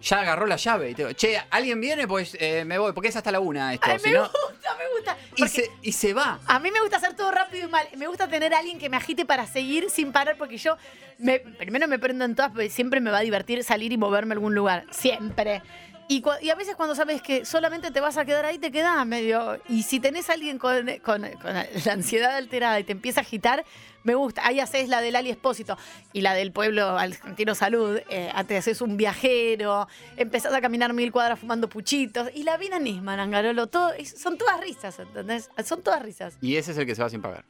ya 0.08 0.20
agarró 0.20 0.46
la 0.46 0.56
llave. 0.56 0.90
Y 0.90 0.94
te 0.94 1.02
digo, 1.02 1.12
che, 1.14 1.40
¿alguien 1.50 1.80
viene? 1.80 2.06
Pues 2.06 2.36
eh, 2.40 2.64
me 2.64 2.78
voy, 2.78 2.92
porque 2.92 3.08
es 3.08 3.16
hasta 3.16 3.32
la 3.32 3.40
una 3.40 3.74
esto. 3.74 3.86
Ay, 3.90 3.98
si 3.98 4.08
me 4.10 4.14
no- 4.14 4.22
gusta, 4.22 4.76
me 4.78 4.88
gusta. 4.96 5.16
y, 5.36 5.48
se, 5.48 5.70
y 5.82 5.92
se 5.92 6.14
va. 6.14 6.38
A 6.46 6.58
mí 6.60 6.70
me 6.70 6.80
gusta 6.80 6.96
hacer 6.98 7.14
todo 7.14 7.30
rápido 7.32 7.66
y 7.66 7.70
mal. 7.70 7.86
Me 7.96 8.06
gusta 8.06 8.28
tener 8.28 8.54
a 8.54 8.58
alguien 8.58 8.78
que 8.78 8.88
me 8.88 8.96
agite 8.96 9.24
para 9.24 9.46
seguir 9.46 9.90
sin 9.90 10.12
parar 10.12 10.36
porque 10.38 10.56
yo 10.58 10.76
me, 11.18 11.40
primero 11.40 11.88
me 11.88 11.98
prendo 11.98 12.24
en 12.24 12.34
todas, 12.34 12.52
porque 12.52 12.70
siempre 12.70 13.00
me 13.00 13.10
va 13.10 13.18
a 13.18 13.22
divertir 13.22 13.64
salir 13.64 13.92
y 13.92 13.96
moverme 13.96 14.32
a 14.32 14.36
algún 14.36 14.54
lugar. 14.54 14.84
Siempre. 14.90 15.62
Y, 16.08 16.22
a 16.50 16.54
veces 16.54 16.76
cuando 16.76 16.94
sabes 16.94 17.20
que 17.20 17.44
solamente 17.44 17.90
te 17.90 18.00
vas 18.00 18.16
a 18.16 18.24
quedar 18.24 18.44
ahí, 18.44 18.58
te 18.58 18.70
quedas 18.70 19.04
medio... 19.06 19.60
Y 19.68 19.82
si 19.82 19.98
tenés 19.98 20.30
a 20.30 20.34
alguien 20.34 20.58
con, 20.58 20.86
la 20.86 21.92
ansiedad 21.92 22.36
alterada 22.36 22.78
y 22.78 22.84
te 22.84 22.92
empieza 22.92 23.20
a 23.20 23.22
agitar, 23.22 23.64
me 24.04 24.14
gusta. 24.14 24.46
Ahí 24.46 24.60
haces 24.60 24.88
la 24.88 25.00
del 25.00 25.16
Ali 25.16 25.30
Espósito 25.30 25.76
y 26.12 26.20
la 26.20 26.34
del 26.34 26.52
pueblo 26.52 26.96
argentino 26.96 27.56
Salud. 27.56 27.98
Eh, 28.08 28.32
te 28.46 28.56
haces 28.56 28.80
un 28.80 28.96
viajero, 28.96 29.88
empezás 30.16 30.54
a 30.54 30.60
caminar 30.60 30.92
mil 30.92 31.10
cuadras 31.10 31.40
fumando 31.40 31.68
puchitos. 31.68 32.30
Y 32.34 32.44
la 32.44 32.56
vida 32.56 32.78
Nisman, 32.78 33.18
Angarolo, 33.18 33.66
todo, 33.66 33.90
son 34.04 34.38
todas 34.38 34.60
risas, 34.60 34.98
¿entendés? 35.00 35.50
Son 35.64 35.82
todas 35.82 36.02
risas. 36.02 36.38
Y 36.40 36.56
ese 36.56 36.70
es 36.70 36.78
el 36.78 36.86
que 36.86 36.94
se 36.94 37.02
va 37.02 37.10
sin 37.10 37.20
pagar. 37.20 37.44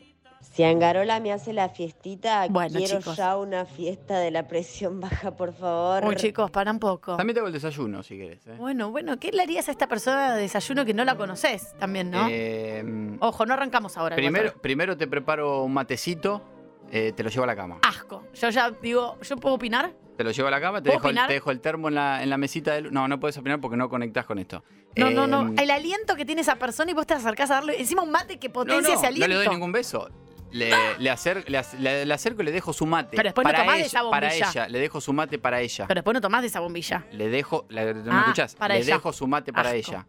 Si 0.53 0.65
Angarola 0.65 1.21
me 1.21 1.33
hace 1.33 1.53
la 1.53 1.69
fiestita, 1.69 2.47
Bueno, 2.49 2.79
quiero 2.79 2.99
chicos. 2.99 3.17
ya 3.17 3.37
una 3.37 3.65
fiesta 3.67 4.19
de 4.19 4.31
la 4.31 4.49
presión 4.49 5.01
baja, 5.01 5.37
por 5.37 5.53
favor. 5.53 6.05
Uy, 6.07 6.17
chicos, 6.17 6.51
para 6.51 6.71
un 6.71 6.79
poco. 6.79 7.17
También 7.17 7.35
tengo 7.35 7.47
el 7.47 7.53
desayuno, 7.53 8.03
si 8.03 8.17
querés. 8.17 8.47
¿eh? 8.47 8.55
Bueno, 8.59 8.91
bueno, 8.91 9.19
¿qué 9.19 9.33
le 9.33 9.43
harías 9.43 9.69
a 9.69 9.73
esta 9.73 9.87
persona 9.87 10.35
de 10.35 10.41
desayuno 10.43 10.85
que 10.85 10.95
no 10.95 11.05
la 11.05 11.17
conoces 11.17 11.75
también, 11.79 12.11
no? 12.11 12.27
Eh, 12.31 13.17
Ojo, 13.21 13.45
no 13.45 13.53
arrancamos 13.55 13.97
ahora. 13.99 14.17
primero, 14.17 14.55
primero 14.61 14.97
te 14.97 15.07
preparo 15.07 15.63
un 15.65 15.75
matecito, 15.75 16.43
eh, 16.91 17.13
te 17.15 17.23
lo 17.23 17.29
llevo 17.29 17.45
a 17.45 17.49
la 17.49 17.57
cama. 17.57 17.79
Asco. 17.83 18.25
Yo 18.35 18.49
ya 18.49 18.71
digo, 18.71 19.19
¿yo 19.21 19.37
puedo 19.37 19.57
opinar? 19.57 19.93
Te 20.17 20.25
lo 20.25 20.31
llevo 20.31 20.49
a 20.49 20.51
la 20.51 20.61
cama, 20.63 20.81
te 20.81 20.89
¿Puedo 20.89 21.01
dejo, 21.01 21.09
el, 21.21 21.27
te 21.27 21.33
dejo 21.35 21.51
el 21.51 21.61
termo 21.61 21.89
en 21.89 21.95
la, 21.97 22.23
en 22.23 22.31
la 22.31 22.39
mesita 22.39 22.73
del... 22.73 22.91
No, 22.91 23.07
no 23.07 23.21
puedes 23.21 23.37
opinar 23.37 23.61
porque 23.61 23.77
no 23.77 23.91
conectás 23.91 24.25
con 24.25 24.39
esto. 24.39 24.65
No, 24.97 25.11
no, 25.11 25.27
no. 25.27 25.51
Eh, 25.51 25.65
El 25.65 25.71
aliento 25.71 26.17
que 26.17 26.25
tiene 26.25 26.41
esa 26.41 26.57
persona 26.57 26.91
y 26.91 26.95
vos 26.95 27.07
te 27.07 27.13
acercás 27.13 27.51
a 27.51 27.57
darle 27.57 27.79
encima 27.79 28.03
un 28.03 28.11
mate 28.11 28.39
que 28.39 28.49
No, 28.49 28.55
potencia 28.55 28.95
no, 28.95 28.99
ese 28.99 29.07
aliento. 29.07 29.29
no 29.29 29.35
le 29.35 29.45
doy 29.45 29.49
ningún 29.55 29.73
beso. 29.73 30.09
Le, 30.57 30.71
le, 30.99 31.11
acer- 31.11 31.45
le 31.49 32.05
le- 32.07 32.15
acerco 32.15 32.43
y 32.43 32.45
le 32.47 32.53
dejo 32.53 32.73
su 32.73 32.87
mate. 32.87 33.17
Pero 33.17 33.29
después 33.29 33.45
no 33.45 33.51
para 33.53 33.59
tomás 33.63 33.75
de 33.77 33.81
ella, 33.81 33.87
esa 33.87 34.11
Para 34.11 34.29
bombilla. 34.29 34.51
ella, 34.51 34.69
le 34.69 34.79
dejo 34.79 35.01
su 35.01 35.13
mate 35.13 35.39
para 35.39 35.61
ella. 35.61 35.85
Pero 35.87 35.99
después 35.99 36.15
no 36.15 36.21
tomás 36.21 36.41
de 36.43 36.47
esa 36.49 36.61
bombilla. 36.61 37.05
Le 37.13 37.29
dejo, 37.29 37.67
la- 37.69 37.93
¿no 37.93 38.03
me 38.05 38.11
Ah, 38.11 38.21
escuchás? 38.23 38.55
para 38.55 38.75
le 38.75 38.81
ella. 38.81 38.95
dejo 38.95 39.13
su 39.13 39.27
mate 39.27 39.53
para 39.53 39.71
Asco. 39.71 39.79
ella. 39.93 40.07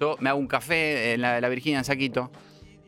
Yo 0.00 0.16
me 0.20 0.30
hago 0.30 0.38
un 0.38 0.46
café 0.46 1.14
en 1.14 1.20
la, 1.22 1.40
la 1.40 1.48
Virginia 1.48 1.78
en 1.78 1.84
saquito. 1.84 2.30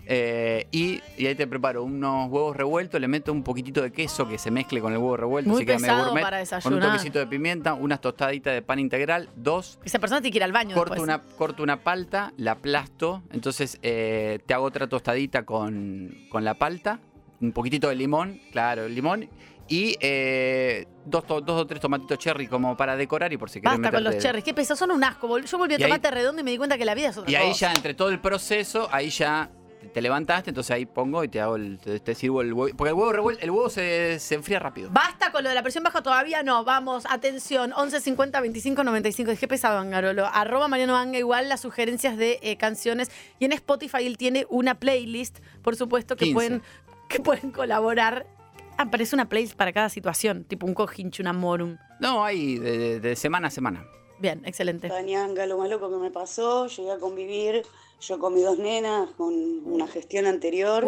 Eh, 0.07 0.67
y, 0.71 1.01
y 1.17 1.27
ahí 1.27 1.35
te 1.35 1.47
preparo 1.47 1.85
unos 1.85 2.29
huevos 2.31 2.57
revueltos, 2.57 3.01
le 3.01 3.09
meto 3.09 3.33
un 3.33 3.43
poquitito 3.43 3.81
de 3.83 3.93
queso 3.93 4.27
que 4.29 4.39
se 4.39 4.51
mezcle 4.51 4.81
con 4.81 4.93
el 4.93 4.99
huevo 4.99 5.17
revuelto, 5.17 5.51
Muy 5.51 5.59
así 5.59 5.67
que 5.67 5.73
me 5.75 5.81
pesado 5.81 6.05
gourmet, 6.07 6.23
para 6.23 6.45
con 6.63 6.75
un 6.75 6.81
toquecito 6.81 7.19
de 7.19 7.27
pimienta, 7.27 7.75
unas 7.75 8.01
tostaditas 8.01 8.55
de 8.55 8.63
pan 8.63 8.79
integral, 8.79 9.29
dos 9.37 9.79
Esa 9.85 9.99
persona 9.99 10.21
tiene 10.21 10.33
que 10.33 10.39
ir 10.39 10.45
al 10.45 10.53
baño 10.53 10.75
corto 10.75 10.95
después. 10.95 11.03
una, 11.09 11.23
corto 11.37 11.63
una 11.63 11.83
palta, 11.83 12.33
la 12.37 12.53
aplasto, 12.53 13.23
entonces 13.33 13.79
eh, 13.83 14.41
te 14.47 14.55
hago 14.55 14.65
otra 14.65 14.89
tostadita 14.89 15.45
con, 15.45 16.15
con 16.29 16.45
la 16.45 16.55
palta, 16.55 16.99
un 17.41 17.53
poquitito 17.53 17.89
de 17.89 17.95
limón, 17.95 18.41
claro, 18.53 18.85
el 18.85 18.95
limón, 18.95 19.29
y 19.69 19.95
eh, 20.01 20.85
dos, 21.07 21.25
dos 21.29 21.45
o 21.49 21.65
tres 21.65 21.81
tomatitos 21.81 22.19
cherry 22.19 22.49
como 22.49 22.77
para 22.77 22.97
decorar 22.97 23.33
y 23.33 23.37
por 23.37 23.49
si 23.51 23.61
querés 23.61 23.79
Basta 23.79 23.95
con 23.97 24.03
los 24.03 24.19
cherries. 24.19 24.43
Qué 24.45 24.53
pesos, 24.53 24.77
son 24.77 24.91
un 24.91 25.05
asco. 25.05 25.39
Yo 25.39 25.59
volví 25.59 25.75
a 25.75 25.79
Y 25.79 25.83
ahí- 25.85 25.89
tomate 25.89 26.11
redondo 26.11 26.41
y 26.41 26.45
me 26.45 26.51
di 26.51 26.57
cuenta 26.59 26.77
que 26.77 26.85
la 26.85 26.93
vida 26.97 27.11
es 27.11 27.17
otra 27.17 27.31
Y 27.31 27.37
ahí 27.37 27.51
cosa. 27.51 27.69
ya, 27.69 27.73
entre 27.75 27.95
todo 27.95 28.09
el 28.09 28.19
proceso, 28.19 28.89
ahí 28.91 29.11
ya 29.11 29.49
te 29.89 30.01
levantaste, 30.03 30.51
entonces 30.51 30.71
ahí 30.71 30.87
pongo 30.87 31.25
y 31.25 31.29
te 31.29 31.41
hago 31.41 31.57
el, 31.57 31.79
te, 31.79 31.99
te 32.01 32.15
sirvo 32.15 32.43
el 32.43 32.53
huevo. 32.53 32.77
Porque 32.77 32.91
el 32.91 32.95
huevo 32.95 33.13
revuelto, 33.13 33.43
el 33.43 33.51
huevo 33.51 33.69
se, 33.71 34.19
se 34.19 34.35
enfría 34.35 34.59
rápido. 34.59 34.91
Basta 34.93 35.33
con 35.33 35.43
lo 35.43 35.49
de 35.49 35.55
la 35.55 35.63
presión 35.63 35.83
baja, 35.85 36.03
todavía 36.03 36.43
no. 36.43 36.65
Vamos, 36.65 37.05
atención, 37.09 37.73
11 37.75 38.01
50 38.01 38.41
25 38.41 38.85
95. 38.85 39.31
Dije 39.33 39.49
pesado, 39.49 39.79
Angarolo. 39.79 40.27
Arroba 40.27 40.69
Mariano 40.69 40.97
Anga, 40.97 41.19
igual 41.19 41.49
las 41.49 41.61
sugerencias 41.61 42.17
de 42.17 42.39
eh, 42.43 42.57
canciones. 42.57 43.11
Y 43.39 43.45
en 43.47 43.53
Spotify 43.53 44.07
él 44.07 44.17
tiene 44.17 44.47
una 44.51 44.75
playlist, 44.77 45.39
por 45.63 45.77
supuesto, 45.77 46.17
que 46.17 46.27
15. 46.27 46.35
pueden, 46.35 46.63
que 47.09 47.21
pueden 47.21 47.51
colaborar. 47.51 48.27
Aparece 48.79 49.15
una 49.15 49.29
playlist 49.29 49.57
para 49.57 49.73
cada 49.73 49.89
situación, 49.91 50.45
tipo 50.45 50.67
un 50.67 50.73
cojincho, 50.75 51.23
un 51.23 51.27
amorum. 51.27 51.77
No, 52.01 52.25
hay 52.25 52.59
de, 52.59 52.79
de- 52.79 53.01
de 53.01 53.17
semana 53.17 53.49
a 53.49 53.51
semana. 53.51 53.85
Bien, 54.21 54.43
excelente. 54.45 54.89
Tañanga, 54.89 55.47
lo 55.47 55.59
más 55.59 55.69
loco 55.71 55.91
que 55.91 55.97
me 55.97 56.11
pasó, 56.11 56.67
llegué 56.67 56.93
a 56.93 56.99
convivir 56.99 57.63
yo 58.01 58.19
con 58.19 58.35
mis 58.35 58.45
dos 58.45 58.59
nenas, 58.59 59.11
con 59.13 59.35
una 59.67 59.87
gestión 59.89 60.27
anterior, 60.27 60.87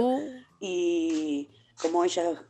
y 0.60 1.48
como 1.80 2.04
ella 2.04 2.42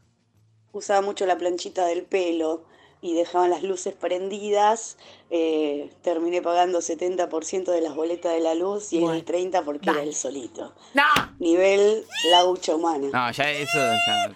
usaba 0.73 1.01
mucho 1.01 1.27
la 1.27 1.37
planchita 1.39 1.87
del 1.87 2.03
pelo 2.05 2.65
y 3.01 3.15
dejaban 3.15 3.51
las 3.51 3.63
luces 3.65 3.95
prendidas, 3.95 4.97
eh, 5.31 5.91
terminé 6.03 6.41
pagando 6.43 6.81
70% 6.81 7.73
de 7.73 7.81
las 7.81 7.95
boletas 7.97 8.33
de 8.33 8.41
la 8.41 8.55
luz 8.55 8.93
y 8.93 9.01
Bueno. 9.01 9.15
el 9.17 9.25
30% 9.25 9.65
porque 9.65 9.91
era 9.91 10.03
él 10.03 10.15
solito. 10.15 10.75
¡No! 10.95 11.03
Nivel 11.41 12.05
laucha 12.31 12.77
humana. 12.77 13.09
No, 13.13 13.33
ya 13.33 13.51
eso. 13.51 13.79
ya- 13.79 14.33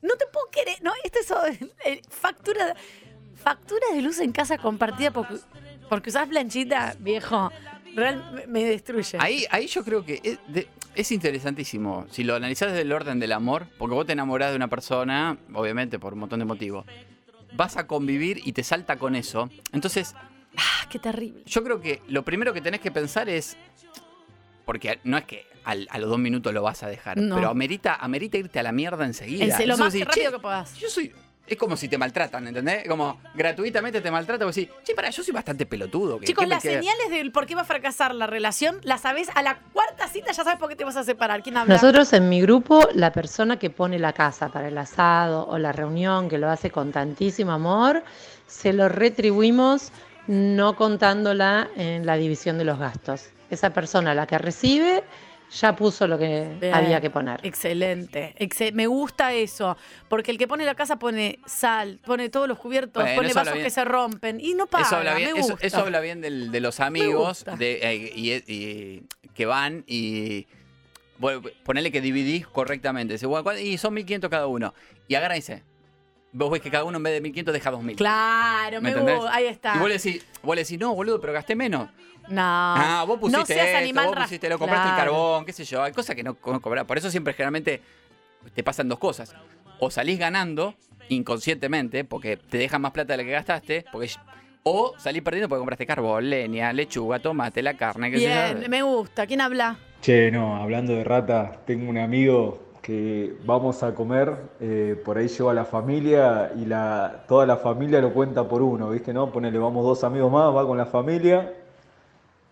No 0.00 0.14
te 0.16 0.26
puedo 0.26 0.46
querer. 0.50 0.82
No, 0.82 0.90
este 1.04 1.18
es 1.20 1.30
eh, 1.84 2.00
factura, 2.08 2.74
factura 3.34 3.86
de 3.92 4.00
luz 4.00 4.18
en 4.20 4.32
casa 4.32 4.56
compartida 4.58 5.10
porque, 5.12 5.34
porque 5.92 6.08
usás 6.08 6.26
planchita, 6.26 6.96
viejo. 7.00 7.52
Real, 7.94 8.44
me, 8.48 8.64
destruye. 8.64 9.18
Ahí, 9.20 9.44
ahí 9.50 9.66
yo 9.66 9.84
creo 9.84 10.02
que 10.06 10.22
es, 10.24 10.38
de- 10.48 10.66
es 10.94 11.12
interesantísimo. 11.12 12.06
Si 12.10 12.24
lo 12.24 12.34
analizás 12.34 12.68
desde 12.70 12.80
el 12.80 12.92
orden 12.92 13.20
del 13.20 13.30
amor, 13.32 13.66
porque 13.76 13.94
vos 13.94 14.06
te 14.06 14.12
enamorás 14.12 14.48
de 14.52 14.56
una 14.56 14.68
persona, 14.68 15.36
obviamente 15.52 15.98
por 15.98 16.14
un 16.14 16.20
montón 16.20 16.38
de 16.38 16.46
motivos, 16.46 16.86
vas 17.52 17.76
a 17.76 17.86
convivir 17.86 18.40
y 18.42 18.52
te 18.54 18.64
salta 18.64 18.96
con 18.96 19.14
eso. 19.16 19.50
Entonces, 19.72 20.14
Ah, 20.56 20.86
qué 20.88 20.98
terrible. 20.98 21.42
yo 21.44 21.62
creo 21.62 21.82
que 21.82 22.00
lo 22.08 22.22
primero 22.24 22.54
que 22.54 22.62
tenés 22.62 22.80
que 22.80 22.90
pensar 22.90 23.28
es. 23.28 23.54
Porque 24.64 24.98
no 25.04 25.18
es 25.18 25.24
que 25.24 25.44
al- 25.64 25.88
a 25.90 25.98
los 25.98 26.08
dos 26.08 26.18
minutos 26.18 26.54
lo 26.54 26.62
vas 26.62 26.82
a 26.84 26.88
dejar, 26.88 27.18
No. 27.18 27.34
pero 27.34 27.50
amerita, 27.50 27.96
amerita 27.96 28.38
irte 28.38 28.58
a 28.58 28.62
la 28.62 28.72
mierda 28.72 29.04
enseguida. 29.04 29.58
En- 29.60 29.68
lo 29.68 29.76
más 29.76 29.92
decís, 29.92 30.06
rápido 30.06 30.26
"Che, 30.30 30.32
que 30.36 30.38
puedas. 30.40 30.78
Yo 30.78 30.88
soy. 30.88 31.12
Es 31.46 31.58
como 31.58 31.76
si 31.76 31.88
te 31.88 31.98
maltratan, 31.98 32.46
¿entendés? 32.46 32.86
Como 32.88 33.20
gratuitamente 33.34 34.00
te 34.00 34.10
maltratan. 34.10 34.46
Vos 34.46 34.54
decís, 34.54 34.72
che, 34.84 34.94
para, 34.94 35.10
yo 35.10 35.22
soy 35.24 35.34
bastante 35.34 35.66
pelotudo. 35.66 36.18
¿qué- 36.20 36.26
Chicos, 36.26 36.44
qué 36.44 36.48
las 36.48 36.62
queda?". 36.62 36.78
señales 36.80 37.10
del 37.10 37.32
por 37.32 37.46
qué 37.46 37.54
va 37.56 37.62
a 37.62 37.64
fracasar 37.64 38.14
la 38.14 38.26
relación, 38.28 38.78
las 38.84 39.00
sabés 39.02 39.28
a 39.34 39.42
la 39.42 39.58
cuarta 39.72 40.06
cita, 40.08 40.30
ya 40.32 40.44
sabes 40.44 40.58
por 40.58 40.68
qué 40.68 40.76
te 40.76 40.84
vas 40.84 40.96
a 40.96 41.02
separar. 41.04 41.42
¿Quién 41.42 41.56
habla? 41.56 41.74
Nosotros 41.74 42.12
en 42.12 42.28
mi 42.28 42.40
grupo, 42.40 42.88
la 42.94 43.12
persona 43.12 43.58
que 43.58 43.70
pone 43.70 43.98
la 43.98 44.12
casa 44.12 44.48
para 44.50 44.68
el 44.68 44.78
asado 44.78 45.46
o 45.48 45.58
la 45.58 45.72
reunión, 45.72 46.28
que 46.28 46.38
lo 46.38 46.48
hace 46.48 46.70
con 46.70 46.92
tantísimo 46.92 47.50
amor, 47.52 48.02
se 48.46 48.72
lo 48.72 48.88
retribuimos 48.88 49.90
no 50.28 50.76
contándola 50.76 51.68
en 51.76 52.06
la 52.06 52.16
división 52.16 52.56
de 52.56 52.64
los 52.64 52.78
gastos. 52.78 53.26
Esa 53.50 53.70
persona, 53.70 54.14
la 54.14 54.26
que 54.28 54.38
recibe, 54.38 55.02
ya 55.60 55.76
puso 55.76 56.06
lo 56.06 56.18
que 56.18 56.56
Bien. 56.60 56.74
había 56.74 57.00
que 57.00 57.10
poner. 57.10 57.40
Excelente. 57.42 58.34
Me 58.72 58.86
gusta 58.86 59.32
eso. 59.34 59.76
Porque 60.08 60.30
el 60.30 60.38
que 60.38 60.48
pone 60.48 60.64
la 60.64 60.74
casa 60.74 60.98
pone 60.98 61.38
sal, 61.46 62.00
pone 62.04 62.28
todos 62.28 62.48
los 62.48 62.58
cubiertos, 62.58 63.02
Bueno, 63.02 63.16
pone 63.16 63.32
vasos 63.34 63.54
que 63.54 63.70
se 63.70 63.84
rompen 63.84 64.40
y 64.40 64.54
no 64.54 64.66
paga. 64.66 64.84
Eso 64.86 64.96
habla 64.96 65.14
bien, 65.14 65.32
me 65.34 65.40
eso, 65.40 65.50
gusta. 65.52 65.66
eso 65.66 65.78
habla 65.78 66.00
bien 66.00 66.20
del- 66.20 66.50
de 66.50 66.60
los 66.60 66.80
amigos 66.80 67.44
de, 67.58 67.80
eh, 67.82 68.12
y, 68.14 68.32
y- 68.52 69.02
que 69.34 69.46
van 69.46 69.84
y 69.86 70.46
bueno, 71.18 71.42
ponele 71.64 71.92
que 71.92 72.00
dividís 72.00 72.46
correctamente. 72.46 73.14
Dice, 73.14 73.26
bueno, 73.26 73.44
¿cuál- 73.44 73.60
y 73.60 73.78
son 73.78 73.94
1500 73.94 74.28
cada 74.30 74.46
uno. 74.46 74.74
Y 75.08 75.14
agarra 75.14 75.36
y 75.36 75.38
dice, 75.40 75.62
vos 76.32 76.50
ves 76.50 76.60
que 76.60 76.70
cada 76.70 76.84
uno 76.84 76.96
en 76.96 77.02
vez 77.02 77.12
de 77.14 77.20
1500 77.20 77.54
deja 77.54 77.70
2000. 77.70 77.96
Claro, 77.96 78.80
me, 78.80 78.94
gusta. 78.94 79.34
Ahí 79.34 79.46
está. 79.46 79.76
Y 79.76 79.78
vos 79.78 79.88
le 79.88 79.94
decís, 79.96 80.26
vos 80.42 80.56
le 80.56 80.62
decís, 80.62 80.78
no, 80.78 80.94
boludo, 80.94 81.20
pero 81.20 81.32
gasté 81.32 81.54
menos. 81.54 81.88
No. 82.28 82.40
Ah, 82.40 83.04
vos 83.06 83.18
pusiste 83.18 83.40
no 83.40 83.46
seas 83.46 83.66
esto, 83.66 83.78
animal 83.78 84.06
vos 84.06 84.16
pusiste, 84.16 84.48
lo 84.48 84.58
compraste 84.58 84.88
el 84.88 84.94
Claro. 84.94 85.12
carbón, 85.12 85.44
qué 85.44 85.52
sé 85.52 85.64
yo. 85.64 85.82
Hay 85.82 85.92
cosas 85.92 86.14
que 86.16 86.22
no 86.22 86.34
cobrar. 86.34 86.86
Por 86.86 86.96
eso 86.98 87.10
siempre 87.10 87.34
generalmente 87.34 87.82
te 88.54 88.62
pasan 88.62 88.88
dos 88.88 88.98
cosas. 88.98 89.34
O 89.78 89.90
salís 89.90 90.18
ganando 90.18 90.74
inconscientemente, 91.08 92.04
porque 92.04 92.36
te 92.36 92.58
dejan 92.58 92.80
más 92.80 92.92
plata 92.92 93.12
de 93.12 93.18
la 93.18 93.24
que 93.24 93.30
gastaste, 93.30 93.84
porque 93.92 94.10
o 94.62 94.94
salís 94.98 95.22
perdiendo 95.22 95.48
porque 95.48 95.58
compraste 95.58 95.86
carbón, 95.86 96.30
leña, 96.30 96.72
lechuga, 96.72 97.18
tomate, 97.18 97.62
la 97.62 97.74
carne, 97.74 98.10
qué 98.12 98.18
sé 98.18 98.26
Bien, 98.26 98.62
yo. 98.62 98.68
me 98.68 98.82
gusta. 98.82 99.26
¿Quién 99.26 99.40
habla? 99.40 99.76
Che, 100.00 100.30
no, 100.30 100.56
hablando 100.56 100.94
de 100.94 101.04
rata, 101.04 101.60
tengo 101.66 101.90
un 101.90 101.98
amigo 101.98 102.71
que 102.82 103.36
vamos 103.44 103.82
a 103.84 103.94
comer, 103.94 104.36
eh, 104.60 105.00
por 105.04 105.16
ahí 105.16 105.28
lleva 105.28 105.52
a 105.52 105.54
la 105.54 105.64
familia 105.64 106.52
y 106.56 106.66
la, 106.66 107.24
toda 107.28 107.46
la 107.46 107.56
familia 107.56 108.00
lo 108.00 108.12
cuenta 108.12 108.48
por 108.48 108.60
uno, 108.60 108.90
¿viste? 108.90 109.12
¿No? 109.14 109.30
Ponele, 109.30 109.58
vamos 109.58 109.84
dos 109.84 110.02
amigos 110.04 110.32
más, 110.32 110.54
va 110.54 110.66
con 110.66 110.76
la 110.76 110.86
familia 110.86 111.54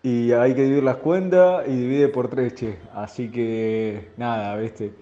y 0.03 0.31
hay 0.31 0.55
que 0.55 0.63
dividir 0.63 0.83
las 0.83 0.97
cuentas 0.97 1.67
y 1.67 1.71
divide 1.75 2.07
por 2.07 2.29
tres, 2.29 2.55
che. 2.55 2.79
Así 2.95 3.29
que, 3.29 4.11
nada, 4.17 4.55
¿viste? 4.57 4.93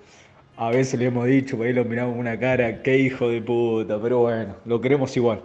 A 0.58 0.72
veces 0.72 1.00
le 1.00 1.06
hemos 1.06 1.26
dicho, 1.28 1.58
por 1.58 1.68
ahí 1.68 1.74
lo 1.74 1.86
miramos 1.86 2.14
con 2.14 2.22
una 2.22 2.38
cara, 2.40 2.82
qué 2.82 2.98
hijo 2.98 3.30
de 3.30 3.42
puta, 3.42 4.02
pero 4.02 4.20
bueno, 4.20 4.56
lo 4.66 4.82
queremos 4.82 5.16
igual. 5.16 5.42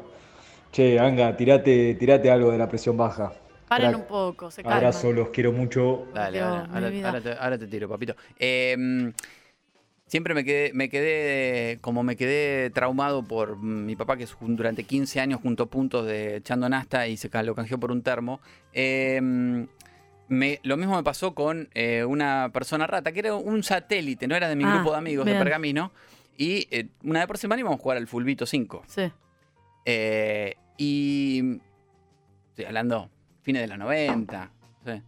Che, 0.72 0.98
Anga, 0.98 1.36
tirate, 1.36 1.94
tirate 1.94 2.30
algo 2.30 2.50
de 2.50 2.58
la 2.58 2.68
presión 2.68 2.96
baja. 2.96 3.32
Paren 3.68 3.90
Crack. 3.90 4.00
un 4.00 4.06
poco, 4.06 4.50
se 4.50 4.64
calman. 4.64 4.78
Abrazo, 4.78 5.12
los 5.12 5.28
quiero 5.30 5.52
mucho. 5.52 6.08
Dale, 6.14 6.38
Dios, 6.38 6.68
ahora, 6.72 6.92
ahora 7.02 7.20
te, 7.20 7.32
ahora 7.32 7.58
te 7.58 7.66
tiro, 7.66 7.88
papito. 7.88 8.14
Eh, 8.38 9.12
siempre 10.06 10.34
me 10.34 10.44
quedé, 10.44 10.72
me 10.74 10.88
quedé, 10.88 11.78
como 11.80 12.02
me 12.02 12.16
quedé 12.16 12.70
traumado 12.70 13.22
por 13.24 13.56
mm, 13.56 13.86
mi 13.86 13.96
papá, 13.96 14.16
que 14.16 14.26
durante 14.40 14.84
15 14.84 15.20
años 15.20 15.40
juntó 15.42 15.66
puntos 15.66 16.06
de 16.06 16.36
echando 16.36 16.68
nasta 16.68 17.06
y 17.08 17.16
se 17.16 17.30
lo 17.42 17.54
canjeó 17.54 17.78
por 17.78 17.90
un 17.90 18.02
termo. 18.02 18.40
Eh, 18.72 19.20
me- 20.28 20.60
lo 20.62 20.76
mismo 20.76 20.96
me 20.96 21.02
pasó 21.02 21.34
con 21.34 21.68
eh, 21.74 22.04
una 22.04 22.50
persona 22.52 22.86
rata, 22.86 23.12
que 23.12 23.20
era 23.20 23.34
un 23.34 23.62
satélite, 23.62 24.26
no 24.26 24.34
era 24.36 24.48
de 24.48 24.56
mi 24.56 24.64
Ah, 24.64 24.74
grupo 24.74 24.92
de 24.92 24.98
amigos 24.98 25.24
bien. 25.24 25.38
de 25.38 25.44
Pergamino. 25.44 25.92
Y 26.36 26.66
eh, 26.70 26.88
una 27.04 27.20
vez 27.20 27.26
por 27.28 27.38
semana 27.38 27.60
íbamos 27.60 27.78
a 27.78 27.82
jugar 27.82 27.96
al 27.98 28.06
Fulbito 28.08 28.44
5. 28.46 28.82
Sí. 28.88 29.10
Eh, 29.84 30.56
y 30.76 31.58
estoy 32.50 32.64
hablando 32.64 33.10
fines 33.42 33.62
de 33.62 33.68
los 33.68 33.78
90, 33.78 34.50
no 34.84 34.92
sé, 34.92 35.02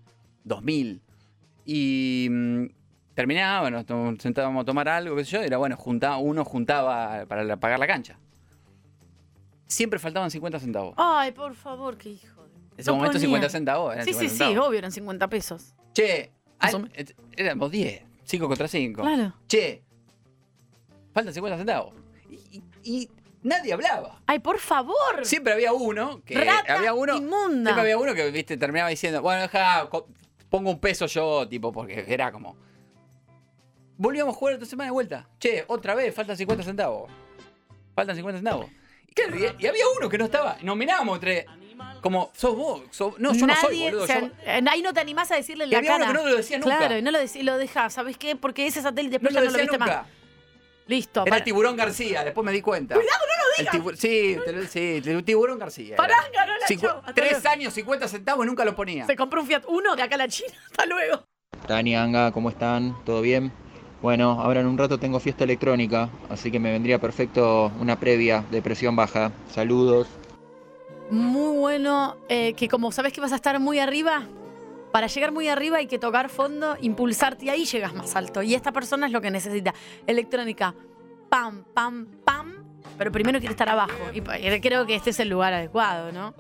2000. 0.45 1.01
Y 1.65 2.29
mm, 2.31 2.65
terminaba, 3.17 3.71
nos 3.71 3.85
sentábamos 4.21 4.63
a 4.63 4.65
tomar 4.67 4.89
algo, 4.89 5.17
qué 5.17 5.25
sé 5.25 5.31
yo, 5.33 5.43
y 5.43 5.47
era 5.47 5.57
bueno, 5.57 5.77
juntaba, 5.77 6.19
uno 6.19 6.45
juntaba 6.45 7.25
para 7.27 7.57
pagar 7.57 7.79
la 7.81 7.87
cancha. 7.89 8.19
Siempre 9.67 9.99
faltaban 9.99 10.31
50 10.31 10.61
centavos. 10.61 10.95
Ay, 10.97 11.33
por 11.33 11.55
favor, 11.55 11.97
qué 11.97 12.11
hijo. 12.11 12.43
de- 12.45 12.55
En 12.55 12.81
ese 12.81 12.91
No 12.91 12.97
momento 12.97 13.15
ponía. 13.15 13.27
50 13.27 13.49
centavos. 13.49 13.93
eran 13.95 14.05
Sí, 14.05 14.13
sí, 14.13 14.19
50 14.21 14.33
sí, 14.33 14.39
centavos. 14.39 14.69
obvio, 14.69 14.79
eran 14.79 14.93
50 14.93 15.29
pesos. 15.29 15.75
Che, 15.95 16.31
al- 16.59 16.91
éramos 17.37 17.71
10, 17.71 18.03
5 18.25 18.47
contra 18.49 18.69
5. 18.69 19.01
Claro. 19.03 19.33
Che, 19.49 19.83
faltan 21.13 21.33
50 21.35 21.57
centavos. 21.57 21.95
Y, 22.31 22.63
y- 22.85 23.11
nadie 23.43 23.73
hablaba. 23.73 24.21
Ay, 24.27 24.41
por 24.41 24.59
favor. 24.59 24.95
Siempre 25.25 25.55
había 25.55 25.73
uno 25.73 26.21
que 26.23 26.35
Rata 26.39 26.75
había 26.77 26.93
uno 26.93 27.17
inmunda. 27.17 27.71
siempre 27.73 27.81
había 27.81 27.97
uno 27.99 28.15
que 28.15 28.31
viste 28.31 28.57
terminaba 28.59 28.91
diciendo 28.91 29.23
bueno 29.23 29.41
deja 29.43 29.89
pongo 30.51 30.71
un 30.71 30.79
peso 30.81 31.07
yo 31.07 31.49
tipo 31.49 31.73
porque 31.73 32.05
era 32.09 32.31
como 32.31 32.57
volvíamos 33.97 34.35
a 34.35 34.39
jugar 34.39 34.55
otra 34.55 34.67
semana 34.67 34.89
de 34.89 34.93
vuelta 34.93 35.27
che 35.39 35.65
otra 35.69 35.95
vez 35.95 36.15
faltan 36.15 36.37
50 36.37 36.63
centavos 36.65 37.11
faltan 37.95 38.15
50 38.17 38.39
centavos 38.39 38.67
y, 39.09 39.13
claro, 39.13 39.37
y- 39.37 39.63
y 39.63 39.67
había 39.67 39.85
uno 39.97 40.09
que 40.09 40.19
no 40.19 40.25
estaba 40.27 40.57
nos 40.63 40.77
mirábamos 40.77 41.17
entre 41.17 41.47
como 42.03 42.31
sos 42.35 42.55
vos 42.57 42.83
sos- 42.91 43.19
no 43.19 43.33
yo 43.33 43.47
no 43.47 43.55
soy 43.57 43.77
Nadie- 43.79 43.85
boludo 43.91 44.05
o 44.05 44.07
sea, 44.07 44.21
yo- 44.21 44.31
eh, 44.45 44.61
ahí 44.71 44.83
no 44.83 44.93
te 44.93 45.01
animás 45.01 45.31
a 45.31 45.37
decirle 45.37 45.65
en 45.65 45.71
la 45.71 45.79
había 45.79 45.97
uno 45.97 46.05
cara. 46.07 46.13
que 46.19 46.23
no 46.25 46.29
lo 46.31 46.37
decía 46.37 46.59
nunca. 46.59 46.77
Claro, 46.79 46.99
y 46.99 47.03
no 47.03 47.11
lo, 47.11 47.19
decí- 47.19 47.43
lo 47.43 47.59
dejás. 47.59 47.93
¿Sabes 47.95 48.17
qué? 48.17 48.37
Porque 48.37 48.67
ese 48.67 48.81
satélite 48.83 49.19
no 49.19 49.29
después 49.29 49.35
lo 49.35 49.41
ya 49.41 49.41
no 49.41 49.47
lo 49.47 49.53
decía 49.53 49.63
viste 49.73 49.79
nunca 49.79 50.03
más. 50.03 50.07
Listo. 50.87 51.21
era 51.23 51.31
para- 51.31 51.45
Tiburón 51.45 51.77
García 51.77 52.23
después 52.25 52.45
me 52.45 52.53
di 52.53 52.63
cuenta 52.63 52.95
Cuidado, 52.95 53.19
no 53.27 53.43
lo 53.43 53.47
El 53.59 53.67
tibu- 53.83 53.97
sí, 53.97 54.37
te- 54.45 54.67
sí, 54.69 55.03
el 55.11 55.25
tiburón 55.25 55.59
García. 55.59 55.97
Pará, 55.97 56.17
ganó 56.33 56.53
la 56.57 56.67
Cincu- 56.67 57.15
Tres 57.15 57.33
luego. 57.33 57.49
años, 57.49 57.75
50 57.75 58.07
centavos 58.09 58.45
y 58.45 58.49
nunca 58.49 58.65
lo 58.65 58.77
ponía. 58.77 59.05
Se 59.07 59.17
compró 59.17 59.41
un 59.41 59.47
Fiat 59.49 59.65
Uno 59.69 59.97
de 59.97 60.03
acá 60.03 60.15
a 60.15 60.19
la 60.19 60.29
China. 60.29 60.53
Hasta 60.71 60.87
luego. 60.87 61.25
Dani, 61.67 61.97
Anga, 61.97 62.31
¿cómo 62.33 62.51
están? 62.51 62.97
¿Todo 63.05 63.21
bien? 63.23 63.51
Bueno, 64.03 64.41
ahora 64.41 64.61
en 64.61 64.67
un 64.67 64.77
rato 64.77 64.99
tengo 64.99 65.19
fiesta 65.21 65.45
electrónica, 65.45 66.09
así 66.29 66.51
que 66.51 66.59
me 66.59 66.71
vendría 66.71 67.01
perfecto 67.01 67.73
una 67.81 67.99
previa 67.99 68.45
de 68.51 68.63
presión 68.63 68.95
baja. 68.95 69.33
Saludos. 69.51 70.07
Muy 71.11 71.57
bueno, 71.59 72.17
eh, 72.29 72.55
que 72.55 72.69
como 72.69 72.93
sabes 72.93 73.13
que 73.13 73.21
vas 73.21 73.33
a 73.33 73.37
estar 73.37 73.59
muy 73.59 73.79
arriba, 73.79 74.25
para 74.93 75.07
llegar 75.07 75.33
muy 75.33 75.49
arriba 75.49 75.79
hay 75.79 75.87
que 75.87 75.99
tocar 75.99 76.29
fondo, 76.29 76.77
impulsarte 76.81 77.47
y 77.47 77.49
ahí 77.49 77.65
llegas 77.65 77.95
más 77.95 78.17
alto. 78.17 78.43
Y 78.43 78.55
esta 78.55 78.73
persona 78.73 79.07
es 79.07 79.13
lo 79.13 79.21
que 79.21 79.31
necesita. 79.31 79.75
Electrónica, 80.07 80.75
pam, 81.29 81.65
pam, 81.75 82.07
pam, 82.25 82.65
pero 82.99 83.13
primero 83.13 83.39
quiere 83.39 83.53
estar 83.53 83.69
abajo. 83.69 83.93
Y 84.13 84.21
creo 84.61 84.87
que 84.87 84.95
este 84.95 85.11
es 85.11 85.21
el 85.21 85.29
lugar 85.29 85.53
adecuado, 85.53 86.13
¿no? 86.13 86.35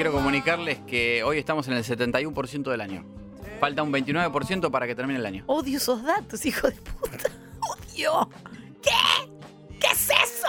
Quiero 0.00 0.12
comunicarles 0.12 0.78
que 0.78 1.22
hoy 1.24 1.36
estamos 1.36 1.68
en 1.68 1.74
el 1.74 1.84
71% 1.84 2.70
del 2.70 2.80
año. 2.80 3.04
Falta 3.60 3.82
un 3.82 3.92
29% 3.92 4.70
para 4.70 4.86
que 4.86 4.94
termine 4.94 5.18
el 5.18 5.26
año. 5.26 5.44
Odio 5.46 5.76
esos 5.76 6.02
datos, 6.02 6.46
hijo 6.46 6.68
de 6.68 6.76
puta. 6.76 7.28
Odio. 7.92 8.30
¿Qué? 8.80 8.90
¿Qué 9.78 9.88
es 9.88 10.08
eso? 10.08 10.48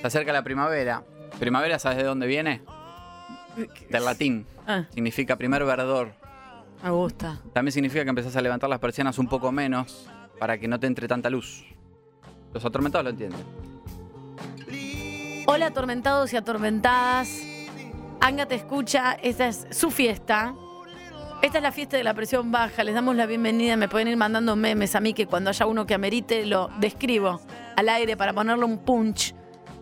Se 0.00 0.06
acerca 0.08 0.32
la 0.32 0.42
primavera. 0.42 1.04
Primavera, 1.38 1.78
¿sabes 1.78 1.98
de 1.98 2.02
dónde 2.02 2.26
viene? 2.26 2.62
Del 3.88 4.04
latín. 4.04 4.44
Ah. 4.66 4.86
Significa 4.92 5.36
primer 5.36 5.64
verdor. 5.64 6.14
Me 6.82 6.90
gusta. 6.90 7.38
También 7.52 7.70
significa 7.70 8.02
que 8.02 8.10
empezás 8.10 8.34
a 8.34 8.40
levantar 8.40 8.68
las 8.68 8.80
persianas 8.80 9.16
un 9.20 9.28
poco 9.28 9.52
menos 9.52 10.08
para 10.40 10.58
que 10.58 10.66
no 10.66 10.80
te 10.80 10.88
entre 10.88 11.06
tanta 11.06 11.30
luz. 11.30 11.64
Los 12.52 12.64
atormentados 12.64 13.04
lo 13.04 13.10
entienden. 13.10 13.44
Hola 15.46 15.66
atormentados 15.66 16.32
y 16.32 16.36
atormentadas. 16.36 17.55
Anga 18.20 18.46
te 18.46 18.54
escucha, 18.54 19.14
esta 19.22 19.48
es 19.48 19.66
su 19.70 19.90
fiesta. 19.90 20.54
Esta 21.42 21.58
es 21.58 21.62
la 21.62 21.70
fiesta 21.70 21.96
de 21.98 22.04
la 22.04 22.14
presión 22.14 22.50
baja, 22.50 22.82
les 22.82 22.94
damos 22.94 23.14
la 23.14 23.26
bienvenida, 23.26 23.76
me 23.76 23.88
pueden 23.88 24.08
ir 24.08 24.16
mandando 24.16 24.56
memes 24.56 24.94
a 24.94 25.00
mí 25.00 25.12
que 25.12 25.26
cuando 25.26 25.50
haya 25.50 25.66
uno 25.66 25.86
que 25.86 25.92
amerite 25.92 26.46
lo 26.46 26.70
describo 26.78 27.40
al 27.76 27.90
aire 27.90 28.16
para 28.16 28.32
ponerle 28.32 28.64
un 28.64 28.78
punch 28.78 29.34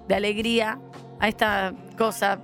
de 0.08 0.14
alegría 0.16 0.80
a 1.20 1.28
esta 1.28 1.72
cosa 1.96 2.40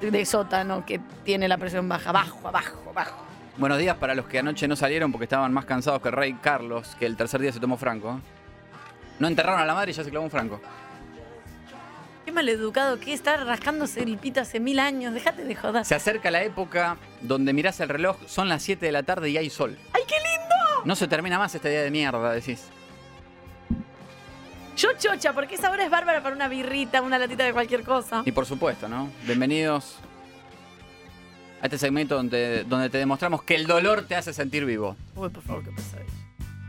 de 0.00 0.24
sótano 0.24 0.86
que 0.86 1.00
tiene 1.24 1.48
la 1.48 1.58
presión 1.58 1.88
baja. 1.88 2.10
Abajo, 2.10 2.46
abajo, 2.46 2.90
abajo. 2.90 3.24
Buenos 3.58 3.78
días 3.78 3.96
para 3.96 4.14
los 4.14 4.26
que 4.26 4.38
anoche 4.38 4.68
no 4.68 4.76
salieron 4.76 5.10
porque 5.10 5.24
estaban 5.24 5.52
más 5.52 5.64
cansados 5.64 6.00
que 6.00 6.08
el 6.08 6.14
rey 6.14 6.34
Carlos, 6.34 6.94
que 6.98 7.06
el 7.06 7.16
tercer 7.16 7.40
día 7.40 7.52
se 7.52 7.58
tomó 7.58 7.76
Franco. 7.76 8.20
No 9.18 9.26
enterraron 9.26 9.60
a 9.60 9.66
la 9.66 9.74
madre 9.74 9.90
y 9.90 9.94
ya 9.94 10.04
se 10.04 10.10
clavó 10.10 10.24
un 10.24 10.30
Franco. 10.30 10.60
Maleducado 12.36 13.00
que 13.00 13.14
está 13.14 13.38
rascándose 13.38 14.02
el 14.02 14.18
pito 14.18 14.42
hace 14.42 14.60
mil 14.60 14.78
años, 14.78 15.14
déjate 15.14 15.42
de 15.42 15.54
joder. 15.56 15.86
Se 15.86 15.94
acerca 15.94 16.30
la 16.30 16.42
época 16.42 16.98
donde 17.22 17.54
mirás 17.54 17.80
el 17.80 17.88
reloj, 17.88 18.18
son 18.26 18.50
las 18.50 18.62
7 18.62 18.84
de 18.84 18.92
la 18.92 19.02
tarde 19.04 19.30
y 19.30 19.38
hay 19.38 19.48
sol. 19.48 19.78
¡Ay, 19.94 20.02
qué 20.06 20.16
lindo! 20.16 20.84
No 20.84 20.94
se 20.96 21.08
termina 21.08 21.38
más 21.38 21.54
este 21.54 21.70
día 21.70 21.82
de 21.82 21.90
mierda, 21.90 22.30
decís. 22.32 22.68
Yo 24.76 24.90
chocha, 24.98 25.32
porque 25.32 25.54
esa 25.54 25.70
hora 25.70 25.82
es 25.82 25.90
bárbara 25.90 26.22
para 26.22 26.36
una 26.36 26.46
birrita, 26.46 27.00
una 27.00 27.18
latita 27.18 27.42
de 27.42 27.54
cualquier 27.54 27.82
cosa. 27.84 28.22
Y 28.26 28.32
por 28.32 28.44
supuesto, 28.44 28.86
¿no? 28.86 29.10
Bienvenidos 29.22 29.96
a 31.62 31.64
este 31.64 31.78
segmento 31.78 32.16
donde, 32.16 32.64
donde 32.64 32.90
te 32.90 32.98
demostramos 32.98 33.44
que 33.44 33.54
el 33.54 33.66
dolor 33.66 34.02
te 34.06 34.14
hace 34.14 34.34
sentir 34.34 34.66
vivo. 34.66 34.94
Uy, 35.14 35.30
por 35.30 35.42
favor, 35.42 35.64
qué 35.64 35.70
pesadilla. 35.70 36.12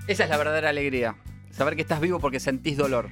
Esa 0.07 0.23
es 0.23 0.29
la 0.29 0.37
verdadera 0.37 0.69
alegría. 0.69 1.17
Saber 1.51 1.75
que 1.75 1.81
estás 1.81 1.99
vivo 1.99 2.21
porque 2.21 2.39
sentís 2.39 2.77
dolor. 2.77 3.09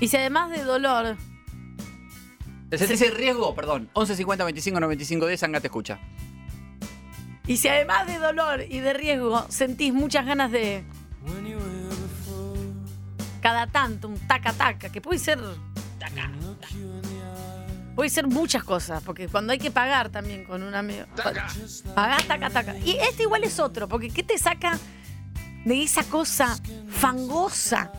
Y 0.00 0.08
si 0.08 0.16
además 0.16 0.50
de 0.50 0.64
dolor, 0.64 1.16
¿Te 2.70 2.78
sentís 2.78 3.02
en 3.02 3.14
riesgo? 3.14 3.54
Perdón. 3.54 3.90
11 3.94 4.14
50 4.16 4.44
25 4.44 4.80
95 4.80 5.26
10, 5.26 5.42
Anga 5.42 5.60
te 5.60 5.66
escucha. 5.66 5.98
y 7.46 7.56
si 7.56 7.68
además 7.68 8.06
de 8.06 8.18
dolor 8.18 8.62
y 8.68 8.78
de 8.78 8.92
riesgo 8.92 9.44
sentís 9.48 9.92
muchas 9.92 10.24
ganas 10.24 10.52
de 10.52 10.84
cada 13.40 13.66
tanto 13.66 14.08
un 14.08 14.18
taca 14.28 14.52
taca, 14.52 14.90
que 14.90 15.00
puede 15.00 15.18
ser 15.18 15.40
taca, 15.98 16.30
taca. 16.60 16.74
puede 17.96 18.10
ser 18.10 18.26
muchas 18.28 18.62
cosas, 18.62 19.02
porque 19.02 19.28
cuando 19.28 19.52
hay 19.52 19.58
que 19.58 19.70
pagar 19.70 20.10
también 20.10 20.44
con 20.44 20.62
un 20.62 20.74
amigo, 20.74 21.06
pagás 21.94 22.26
taca 22.28 22.50
taca. 22.50 22.76
Y 22.78 22.96
este 23.00 23.24
igual 23.24 23.42
es 23.44 23.58
otro, 23.58 23.88
porque 23.88 24.10
¿qué 24.10 24.22
te 24.22 24.38
saca 24.38 24.78
de 25.64 25.82
esa 25.82 26.04
cosa 26.04 26.56
fangosa, 26.88 27.90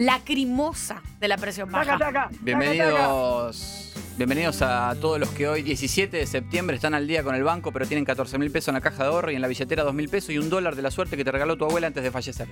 lacrimosa 0.00 1.02
de 1.20 1.28
la 1.28 1.36
presión 1.36 1.70
baja? 1.70 2.30
Bienvenidos. 2.40 3.92
Bienvenidos 4.16 4.62
a 4.62 4.94
todos 4.98 5.20
los 5.20 5.28
que 5.28 5.46
hoy, 5.46 5.62
17 5.62 6.16
de 6.16 6.26
septiembre, 6.26 6.76
están 6.76 6.94
al 6.94 7.06
día 7.06 7.22
con 7.22 7.34
el 7.34 7.44
banco, 7.44 7.70
pero 7.70 7.86
tienen 7.86 8.06
14 8.06 8.38
mil 8.38 8.50
pesos 8.50 8.68
en 8.68 8.74
la 8.74 8.80
caja 8.80 9.02
de 9.04 9.10
ahorro 9.10 9.30
y 9.30 9.34
en 9.34 9.42
la 9.42 9.48
billetera 9.48 9.84
2 9.84 9.92
mil 9.92 10.08
pesos 10.08 10.30
y 10.30 10.38
un 10.38 10.48
dólar 10.48 10.74
de 10.74 10.82
la 10.82 10.90
suerte 10.90 11.18
que 11.18 11.24
te 11.24 11.30
regaló 11.30 11.58
tu 11.58 11.66
abuela 11.66 11.86
antes 11.86 12.02
de 12.02 12.10
fallecer. 12.10 12.48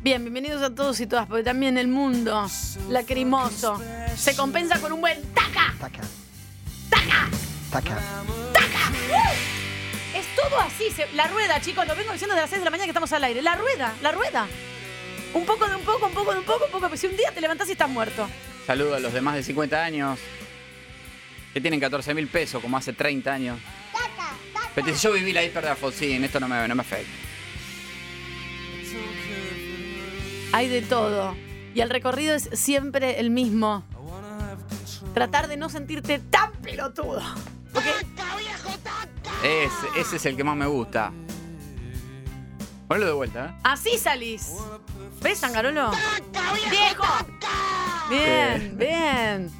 Bien, 0.00 0.22
bienvenidos 0.22 0.62
a 0.62 0.74
todos 0.74 1.00
y 1.00 1.06
todas, 1.06 1.26
porque 1.26 1.42
también 1.42 1.78
el 1.78 1.88
mundo 1.88 2.46
lacrimoso 2.90 3.80
se 4.16 4.36
compensa 4.36 4.78
con 4.80 4.92
un 4.92 5.00
buen 5.00 5.22
taca. 5.32 5.74
Taca. 5.80 6.02
Taca. 6.90 7.28
Taca. 7.70 7.98
Es 9.32 9.47
todo 10.48 10.60
así, 10.60 10.90
se- 10.90 11.10
la 11.14 11.26
rueda, 11.28 11.60
chicos, 11.60 11.86
lo 11.86 11.94
vengo 11.94 12.12
diciendo 12.12 12.34
desde 12.34 12.42
las 12.42 12.50
6 12.50 12.60
de 12.60 12.64
la 12.64 12.70
mañana 12.70 12.84
que 12.86 12.90
estamos 12.90 13.12
al 13.12 13.24
aire. 13.24 13.42
La 13.42 13.54
rueda, 13.56 13.94
la 14.02 14.12
rueda. 14.12 14.46
Un 15.34 15.44
poco 15.44 15.66
de 15.68 15.76
un 15.76 15.82
poco, 15.82 16.06
un 16.06 16.12
poco 16.12 16.32
de 16.32 16.38
un 16.38 16.44
poco, 16.44 16.64
un 16.64 16.70
poco. 16.70 16.96
Si 16.96 17.06
un 17.06 17.16
día 17.16 17.30
te 17.32 17.40
levantás 17.40 17.68
y 17.68 17.72
estás 17.72 17.88
muerto. 17.88 18.28
Saludo 18.66 18.94
a 18.96 19.00
los 19.00 19.12
de 19.12 19.20
más 19.20 19.34
de 19.34 19.42
50 19.42 19.82
años 19.84 20.18
que 21.52 21.60
tienen 21.60 21.80
14 21.80 22.14
mil 22.14 22.28
pesos 22.28 22.60
como 22.62 22.76
hace 22.76 22.92
30 22.92 23.32
años. 23.32 23.58
Pero 24.74 24.86
dice, 24.86 25.00
yo 25.00 25.12
viví 25.12 25.32
la 25.32 25.42
hiper 25.42 25.64
de 25.64 25.70
Alfonsín, 25.70 26.22
esto 26.24 26.38
no 26.40 26.46
me, 26.48 26.68
no 26.68 26.74
me 26.74 26.82
afecta. 26.82 27.10
Hay 30.52 30.68
de 30.68 30.82
todo. 30.82 31.36
Y 31.74 31.80
el 31.80 31.90
recorrido 31.90 32.34
es 32.34 32.48
siempre 32.52 33.20
el 33.20 33.30
mismo. 33.30 33.84
Tratar 35.14 35.48
de 35.48 35.56
no 35.56 35.68
sentirte 35.68 36.18
tan 36.18 36.52
pelotudo. 36.52 37.22
Porque 37.72 37.90
Ese, 39.42 40.00
ese 40.00 40.16
es 40.16 40.26
el 40.26 40.36
que 40.36 40.44
más 40.44 40.56
me 40.56 40.66
gusta. 40.66 41.12
Ponlo 42.88 43.06
de 43.06 43.12
vuelta, 43.12 43.46
¿eh? 43.46 43.60
así 43.64 43.98
salís. 43.98 44.50
¿Ves, 45.22 45.44
Angarolo? 45.44 45.90
¡Viejo! 46.70 47.04
Bien, 48.08 48.76
bien. 48.78 49.50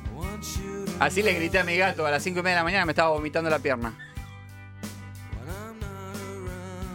Así 0.98 1.22
le 1.22 1.34
grité 1.34 1.58
a 1.58 1.64
mi 1.64 1.76
gato 1.76 2.06
a 2.06 2.10
las 2.10 2.22
5 2.22 2.40
y 2.40 2.42
media 2.42 2.56
de 2.56 2.60
la 2.60 2.64
mañana, 2.64 2.86
me 2.86 2.92
estaba 2.92 3.10
vomitando 3.10 3.50
la 3.50 3.58
pierna. 3.58 3.94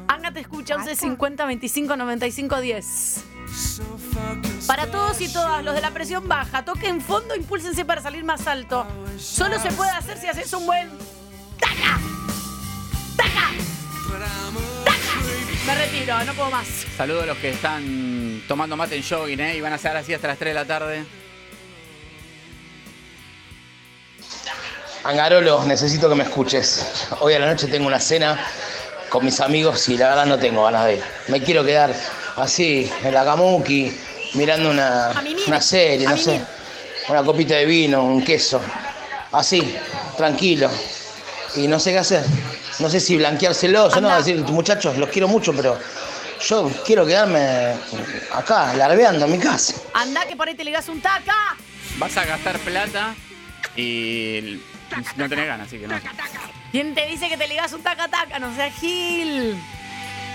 Anga 0.08 0.32
te 0.32 0.40
escucha 0.40 0.76
11 0.76 0.95
50 0.95 1.45
25 1.45 1.95
95 1.95 2.62
10. 2.62 3.24
Para 4.68 4.88
todos 4.88 5.22
y 5.22 5.32
todas, 5.32 5.64
los 5.64 5.76
de 5.76 5.82
la 5.82 5.91
presión 5.91 6.28
baja, 6.28 6.66
toquen 6.66 7.00
fondo, 7.02 7.36
impúlsense 7.36 7.86
para 7.86 8.02
salir 8.02 8.24
más 8.24 8.48
alto. 8.48 8.86
Solo 9.18 9.60
se 9.60 9.72
puede 9.72 9.91
hacer 9.91 10.18
si 10.18 10.28
haces 10.28 10.52
un 10.54 10.66
buen. 10.66 10.90
¡Taca! 11.60 12.00
Me 15.65 15.76
retiro, 15.76 16.22
no 16.26 16.34
puedo 16.34 16.49
más. 16.49 16.68
Saludo 16.98 17.22
a 17.22 17.26
los 17.26 17.38
que 17.38 17.52
están 17.52 18.44
tomando 18.49 18.76
mate 18.76 18.98
en 18.98 19.03
jogging, 19.03 19.40
¿eh? 19.40 19.56
Y 19.56 19.61
van 19.61 19.72
a 19.72 19.76
hacer 19.76 19.95
así 19.95 20.14
hasta 20.14 20.27
las 20.27 20.38
3 20.38 20.49
de 20.49 20.60
la 20.60 20.65
tarde. 20.65 21.06
Angarolo, 25.06 25.64
necesito 25.64 26.10
que 26.10 26.15
me 26.15 26.23
escuches. 26.23 27.07
Hoy 27.22 27.34
a 27.35 27.40
la 27.40 27.45
noche 27.45 27.68
tengo 27.68 27.88
una 27.88 27.99
cena 27.99 28.38
con 29.07 29.23
mis 29.23 29.40
amigos 29.40 29.88
y 29.88 29.98
la 29.98 30.10
verdad 30.10 30.26
no 30.26 30.38
tengo 30.38 30.64
ganas 30.65 30.85
de 30.85 30.95
ir. 30.95 31.03
Me 31.30 31.41
quiero 31.41 31.64
quedar 31.64 31.94
así, 32.35 32.91
en 33.02 33.14
la 33.14 33.23
Kamuki, 33.23 33.98
mirando 34.34 34.69
una, 34.69 35.14
una 35.48 35.61
serie, 35.61 36.07
no 36.07 36.18
sé. 36.18 36.41
Una 37.07 37.23
copita 37.23 37.56
de 37.56 37.65
vino, 37.65 38.03
un 38.03 38.23
queso. 38.23 38.61
Así, 39.31 39.76
tranquilo. 40.18 40.69
Y 41.55 41.67
no 41.67 41.80
sé 41.80 41.91
qué 41.91 41.99
hacer. 41.99 42.23
No 42.80 42.89
sé 42.89 42.99
si 42.99 43.17
blanqueárselos 43.17 43.95
o 43.95 44.01
no. 44.01 44.15
Decir, 44.15 44.39
muchachos, 44.41 44.97
los 44.97 45.09
quiero 45.09 45.27
mucho, 45.27 45.53
pero 45.53 45.77
yo 46.47 46.69
quiero 46.85 47.05
quedarme 47.05 47.73
acá, 48.34 48.73
larveando 48.73 49.25
en 49.25 49.31
mi 49.31 49.39
casa. 49.39 49.75
Anda 49.93 50.25
que 50.25 50.35
por 50.35 50.47
ahí 50.47 50.55
te 50.55 50.63
ligas 50.63 50.89
un 50.89 50.99
taca. 50.99 51.55
Vas 51.97 52.17
a 52.17 52.25
gastar 52.25 52.57
plata 52.59 53.15
y 53.75 54.59
no 55.15 55.30
tenés 55.30 55.47
ganas, 55.47 55.67
así 55.67 55.77
que 55.77 55.88
no. 55.88 55.95
¿Quién 56.71 56.95
te 56.95 57.05
dice 57.05 57.30
que 57.30 57.38
te 57.38 57.47
ligas 57.47 57.71
un 57.73 57.84
taca 57.84 58.07
taca? 58.07 58.39
No 58.39 58.53
seas 58.55 58.73
Gil. 58.80 59.55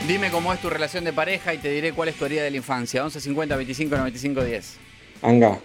Dime 0.07 0.31
cómo 0.31 0.53
es 0.53 0.61
tu 0.61 0.71
relación 0.71 1.03
de 1.03 1.13
pareja 1.13 1.53
y 1.53 1.59
te 1.59 1.71
diré 1.71 1.93
cuál 1.93 2.09
es 2.09 2.15
tu 2.15 2.25
herida 2.25 2.43
de 2.43 2.53
la 2.53 2.57
infancia. 2.59 3.05
11 3.05 3.21
50 3.21 3.57
25 3.57 3.97
95 3.97 4.45
10. 4.45 4.77
Anga, 5.23 5.59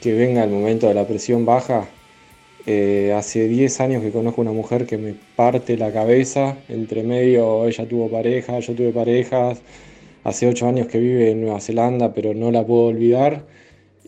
que 0.00 0.14
venga 0.14 0.42
el 0.44 0.50
momento 0.50 0.88
de 0.88 0.94
la 0.94 1.06
presión 1.06 1.44
baja 1.44 1.86
Eh, 2.66 3.12
hace 3.16 3.48
10 3.48 3.80
años 3.80 4.02
que 4.02 4.10
conozco 4.10 4.40
una 4.40 4.52
mujer 4.52 4.86
que 4.86 4.98
me 4.98 5.14
parte 5.36 5.76
la 5.76 5.92
cabeza. 5.92 6.58
Entre 6.68 7.02
medio 7.02 7.66
ella 7.66 7.88
tuvo 7.88 8.08
pareja, 8.08 8.58
yo 8.60 8.74
tuve 8.74 8.92
parejas. 8.92 9.62
Hace 10.24 10.46
8 10.48 10.66
años 10.68 10.86
que 10.86 10.98
vive 10.98 11.30
en 11.30 11.40
Nueva 11.42 11.60
Zelanda, 11.60 12.12
pero 12.12 12.34
no 12.34 12.50
la 12.50 12.66
puedo 12.66 12.86
olvidar. 12.86 13.46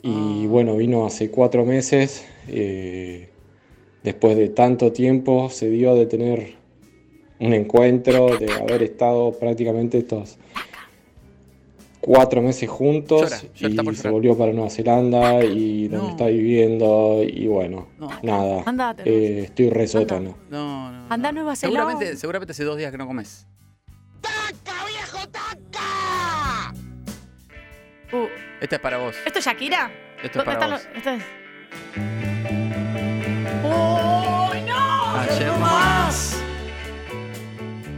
Y 0.03 0.47
bueno, 0.47 0.77
vino 0.77 1.07
hace 1.07 1.31
4 1.31 1.65
meses. 1.65 2.25
eh, 2.49 3.29
después 4.03 4.37
de 4.37 4.49
tanto 4.49 4.93
tiempo 4.93 5.49
se 5.49 5.71
dio 5.71 5.95
de 5.95 6.07
tener 6.07 6.55
un 7.41 7.55
encuentro, 7.55 8.37
de 8.37 8.53
haber 8.53 8.83
estado 8.83 9.33
prácticamente 9.33 9.99
estos 9.99 10.39
cuatro 12.03 12.43
meses 12.43 12.69
juntos 12.69 13.31
Llora, 13.55 13.83
por 13.85 13.95
y 13.95 13.97
se 13.97 14.11
volvió 14.11 14.37
para 14.37 14.53
Nueva 14.53 14.69
Zelanda 14.69 15.43
y 15.45 15.89
donde 15.89 16.05
No. 16.07 16.11
está 16.11 16.27
viviendo 16.27 17.23
y 17.23 17.47
bueno, 17.47 17.87
nada, 18.23 18.63
Andate, 18.67 19.03
eh, 19.09 19.45
estoy 19.45 19.71
re 19.71 19.87
sótano. 19.87 20.37
No, 20.51 20.91
no. 20.93 21.07
Anda 21.09 21.29
a 21.31 21.33
Nueva 21.33 21.57
Zelanda. 21.57 21.81
Seguramente, 21.81 22.17
seguramente 22.19 22.53
hace 22.53 22.65
dos 22.65 22.77
días 22.77 22.91
que 22.91 22.99
no 22.99 23.07
comes. 23.07 23.47
Uh, 28.13 28.27
Esta 28.61 28.77
es 28.77 28.83
para 28.83 28.99
vos. 28.99 29.15
¿Esto 29.25 29.39
es 29.39 29.45
Shakira? 29.47 29.91
Esto 30.23 30.41
es 30.41 30.45
¿Dónde 30.45 30.59
para 30.61 30.77
están 30.77 30.79
vos. 30.79 30.85
los- 30.85 30.97
esto 30.99 31.11
es- 31.11 31.25
¡Uy, 33.65 34.61
no! 34.69 35.17
Ayer 35.17 35.47
nomás 35.47 36.37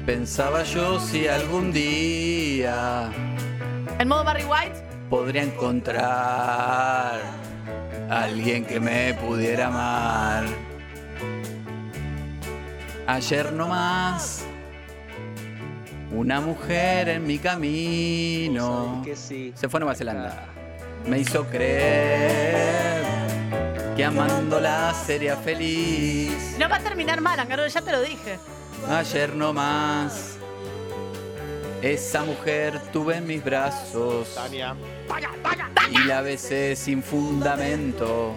pensaba 0.06 0.62
yo 0.62 1.00
si 1.00 1.26
algún 1.26 1.72
día 1.72 3.10
¿En 3.98 4.08
modo 4.08 4.24
Barry 4.24 4.44
White? 4.44 4.94
podría 5.08 5.42
encontrar 5.42 7.20
a 8.10 8.22
alguien 8.22 8.64
que 8.64 8.80
me 8.80 9.14
pudiera 9.14 9.68
amar. 9.68 10.44
Ayer 13.06 13.52
nomás 13.52 14.44
una 16.10 16.40
mujer 16.40 17.08
en 17.10 17.26
mi 17.26 17.38
camino 17.38 19.04
se 19.14 19.68
fue 19.68 19.78
a 19.78 19.80
Nueva 19.80 19.94
Zelanda. 19.94 20.46
Me 21.06 21.20
hizo 21.20 21.44
creer 21.46 23.04
que 23.96 24.04
amándola 24.04 24.92
sería 24.94 25.36
feliz. 25.36 26.56
No 26.58 26.68
va 26.68 26.76
a 26.76 26.80
terminar 26.80 27.20
mal, 27.20 27.38
Angaro, 27.38 27.66
ya 27.66 27.82
te 27.82 27.92
lo 27.92 28.00
dije. 28.00 28.38
Ayer 28.88 29.36
nomás 29.36 30.38
esa 31.82 32.24
mujer 32.24 32.80
tuve 32.92 33.16
en 33.16 33.26
mis 33.26 33.44
brazos 33.44 34.38
y 35.90 35.98
la 36.04 36.22
besé 36.22 36.76
sin 36.76 37.02
fundamento. 37.02 38.34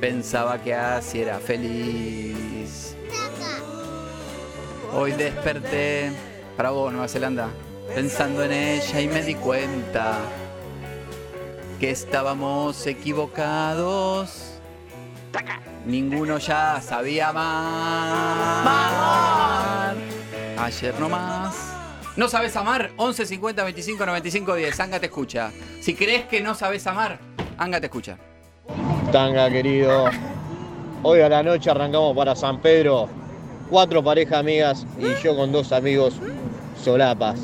Pensaba 0.00 0.58
que 0.60 0.74
así 0.74 1.20
era 1.20 1.38
feliz. 1.38 2.96
Hoy 4.94 5.12
desperté 5.12 6.12
para 6.56 6.70
vos, 6.70 6.92
Nueva 6.92 7.08
Zelanda, 7.08 7.48
pensando 7.94 8.44
en 8.44 8.52
ella 8.52 9.00
y 9.00 9.08
me 9.08 9.22
di 9.22 9.34
cuenta 9.34 10.18
que 11.80 11.90
estábamos 11.90 12.86
equivocados. 12.86 14.52
Ninguno 15.86 16.38
ya 16.38 16.80
sabía 16.80 17.30
amar. 17.30 17.46
Ayer 20.58 21.00
nomás. 21.00 21.71
¿No 22.16 22.28
sabes 22.28 22.56
amar? 22.56 22.90
11 22.96 23.26
50 23.26 23.64
25 23.64 24.06
95 24.06 24.54
10. 24.54 24.80
Anga 24.80 25.00
te 25.00 25.06
escucha. 25.06 25.50
Si 25.80 25.94
crees 25.94 26.24
que 26.26 26.40
no 26.40 26.54
sabes 26.54 26.86
amar, 26.86 27.18
Anga 27.58 27.80
te 27.80 27.86
escucha. 27.86 28.18
Tanga 29.10 29.50
querido, 29.50 30.06
hoy 31.02 31.20
a 31.20 31.28
la 31.28 31.42
noche 31.42 31.70
arrancamos 31.70 32.16
para 32.16 32.34
San 32.34 32.60
Pedro, 32.60 33.08
cuatro 33.70 34.02
parejas 34.02 34.38
amigas 34.40 34.86
y 34.98 35.22
yo 35.22 35.36
con 35.36 35.52
dos 35.52 35.72
amigos 35.72 36.14
solapas. 36.82 37.40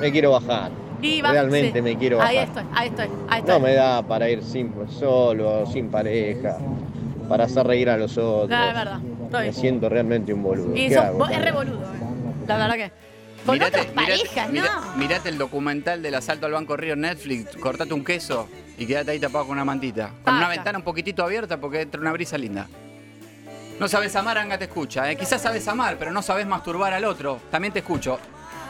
Me 0.00 0.12
quiero 0.12 0.32
bajar. 0.32 0.70
Y 1.02 1.20
Realmente 1.20 1.74
sí. 1.78 1.82
me 1.82 1.96
quiero 1.96 2.18
bajar. 2.18 2.30
Ahí 2.32 2.38
estoy, 2.38 2.62
ahí 2.74 2.88
estoy, 2.88 3.08
ahí 3.28 3.40
estoy. 3.40 3.54
No 3.54 3.60
me 3.60 3.74
da 3.74 4.02
para 4.02 4.28
ir 4.30 4.42
sin 4.42 4.72
solo, 4.98 5.66
sin 5.66 5.90
pareja, 5.90 6.56
para 7.28 7.44
hacer 7.44 7.66
reír 7.66 7.88
a 7.90 7.96
los 7.98 8.16
otros. 8.16 8.48
No, 8.50 8.64
es 8.64 8.74
verdad. 8.74 9.00
Estoy. 9.24 9.46
Me 9.46 9.52
siento 9.52 9.88
realmente 9.88 10.32
un 10.34 10.42
boludo. 10.42 10.74
Y 10.76 10.88
¿Qué 10.88 10.94
sos- 10.94 11.04
hago, 11.04 11.18
vos- 11.18 11.30
es 11.30 11.42
re 11.42 11.52
boludo, 11.52 11.82
eh. 11.82 12.44
La 12.46 12.56
verdad 12.56 12.74
que. 12.76 13.05
Con 13.46 13.54
Mirate- 13.58 13.80
otras 13.80 13.86
parejas, 13.94 14.50
no. 14.52 14.96
mirate 14.96 15.28
el 15.28 15.38
documental 15.38 16.02
del 16.02 16.14
asalto 16.16 16.46
al 16.46 16.52
Banco 16.52 16.76
Río 16.76 16.94
en 16.94 17.02
Netflix, 17.02 17.56
cortate 17.56 17.94
un 17.94 18.04
queso 18.04 18.48
y 18.76 18.86
quédate 18.86 19.12
ahí 19.12 19.20
tapado 19.20 19.44
con 19.46 19.52
una 19.54 19.64
mantita. 19.64 20.10
Con 20.24 20.34
una 20.34 20.48
ventana 20.48 20.78
un 20.78 20.84
poquitito 20.84 21.22
abierta 21.22 21.58
porque 21.58 21.82
entra 21.82 22.00
una 22.00 22.12
brisa 22.12 22.36
linda. 22.36 22.66
No 23.78 23.86
sabes 23.88 24.16
amar, 24.16 24.36
Anga 24.38 24.58
te 24.58 24.64
escucha. 24.64 25.10
¿eh? 25.10 25.16
Quizás 25.16 25.40
sabes 25.42 25.68
amar, 25.68 25.96
pero 25.98 26.10
no 26.10 26.22
sabes 26.22 26.46
masturbar 26.46 26.92
al 26.92 27.04
otro. 27.04 27.40
También 27.50 27.72
te 27.72 27.78
escucho. 27.80 28.18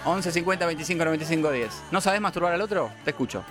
11 0.05 0.31
50 0.31 0.67
25 0.67 1.05
95 1.05 1.51
10. 1.53 1.83
¿No 1.91 2.01
sabes 2.01 2.21
masturbar 2.21 2.53
al 2.53 2.61
otro? 2.61 2.91
Te 3.05 3.11
escucho. 3.11 3.45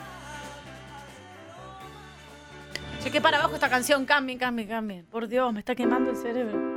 Che, 3.03 3.09
que 3.11 3.21
para 3.21 3.37
abajo 3.37 3.55
esta 3.55 3.69
canción, 3.69 4.05
cambien, 4.05 4.37
cambien, 4.37 4.67
cambien. 4.67 5.05
Por 5.05 5.27
Dios, 5.27 5.51
me 5.53 5.59
está 5.59 5.75
quemando 5.75 6.11
el 6.11 6.17
cerebro. 6.17 6.74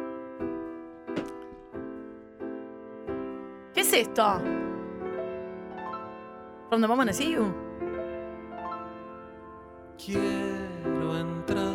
Es 3.89 4.07
esto? 4.07 4.41
From 6.69 6.83
the 6.83 6.89
moment 6.89 7.11
I 7.11 7.15
see 7.15 7.33
you. 7.33 7.55
Quiero 10.05 11.19
entrar 11.19 11.75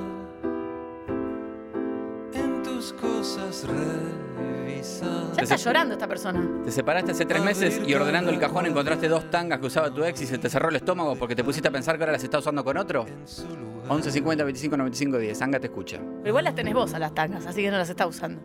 en 2.34 2.64
tus 2.64 2.94
cosas 2.94 3.66
revisadas. 3.68 5.36
Ya 5.38 5.44
está 5.44 5.56
llorando 5.56 5.94
esta 5.94 6.08
persona. 6.08 6.48
Te 6.64 6.72
separaste 6.72 7.12
hace 7.12 7.26
tres 7.26 7.44
meses 7.44 7.82
y 7.86 7.94
ordenando 7.94 8.32
el 8.32 8.40
cajón 8.40 8.68
encontraste 8.68 9.08
dos 9.08 9.30
tangas 9.32 9.60
que 9.60 9.66
usaba 9.66 9.92
tu 9.92 10.04
ex 10.04 10.22
y 10.22 10.28
se 10.28 10.38
te 10.38 10.50
cerró 10.50 10.70
el 10.70 10.76
estómago 10.76 11.16
porque 11.16 11.36
te 11.36 11.44
pusiste 11.44 11.68
a 11.68 11.72
pensar 11.72 11.98
que 11.98 12.04
ahora 12.04 12.14
las 12.14 12.24
estás 12.24 12.42
usando 12.42 12.64
con 12.64 12.78
otro. 12.78 13.06
11 13.90 14.12
50 14.12 14.44
25 14.44 14.78
95 14.78 15.18
10. 15.18 15.42
Anga 15.42 15.60
te 15.60 15.68
escucha. 15.68 15.98
Pero 15.98 16.30
igual 16.30 16.46
las 16.46 16.56
tenés 16.56 16.74
vos 16.74 16.94
a 16.94 17.00
las 17.00 17.14
tangas, 17.14 17.46
así 17.48 17.62
que 17.62 17.72
no 17.72 17.78
las 17.78 17.90
está 17.90 18.06
usando. 18.08 18.40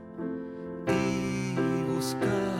buscar 1.94 2.57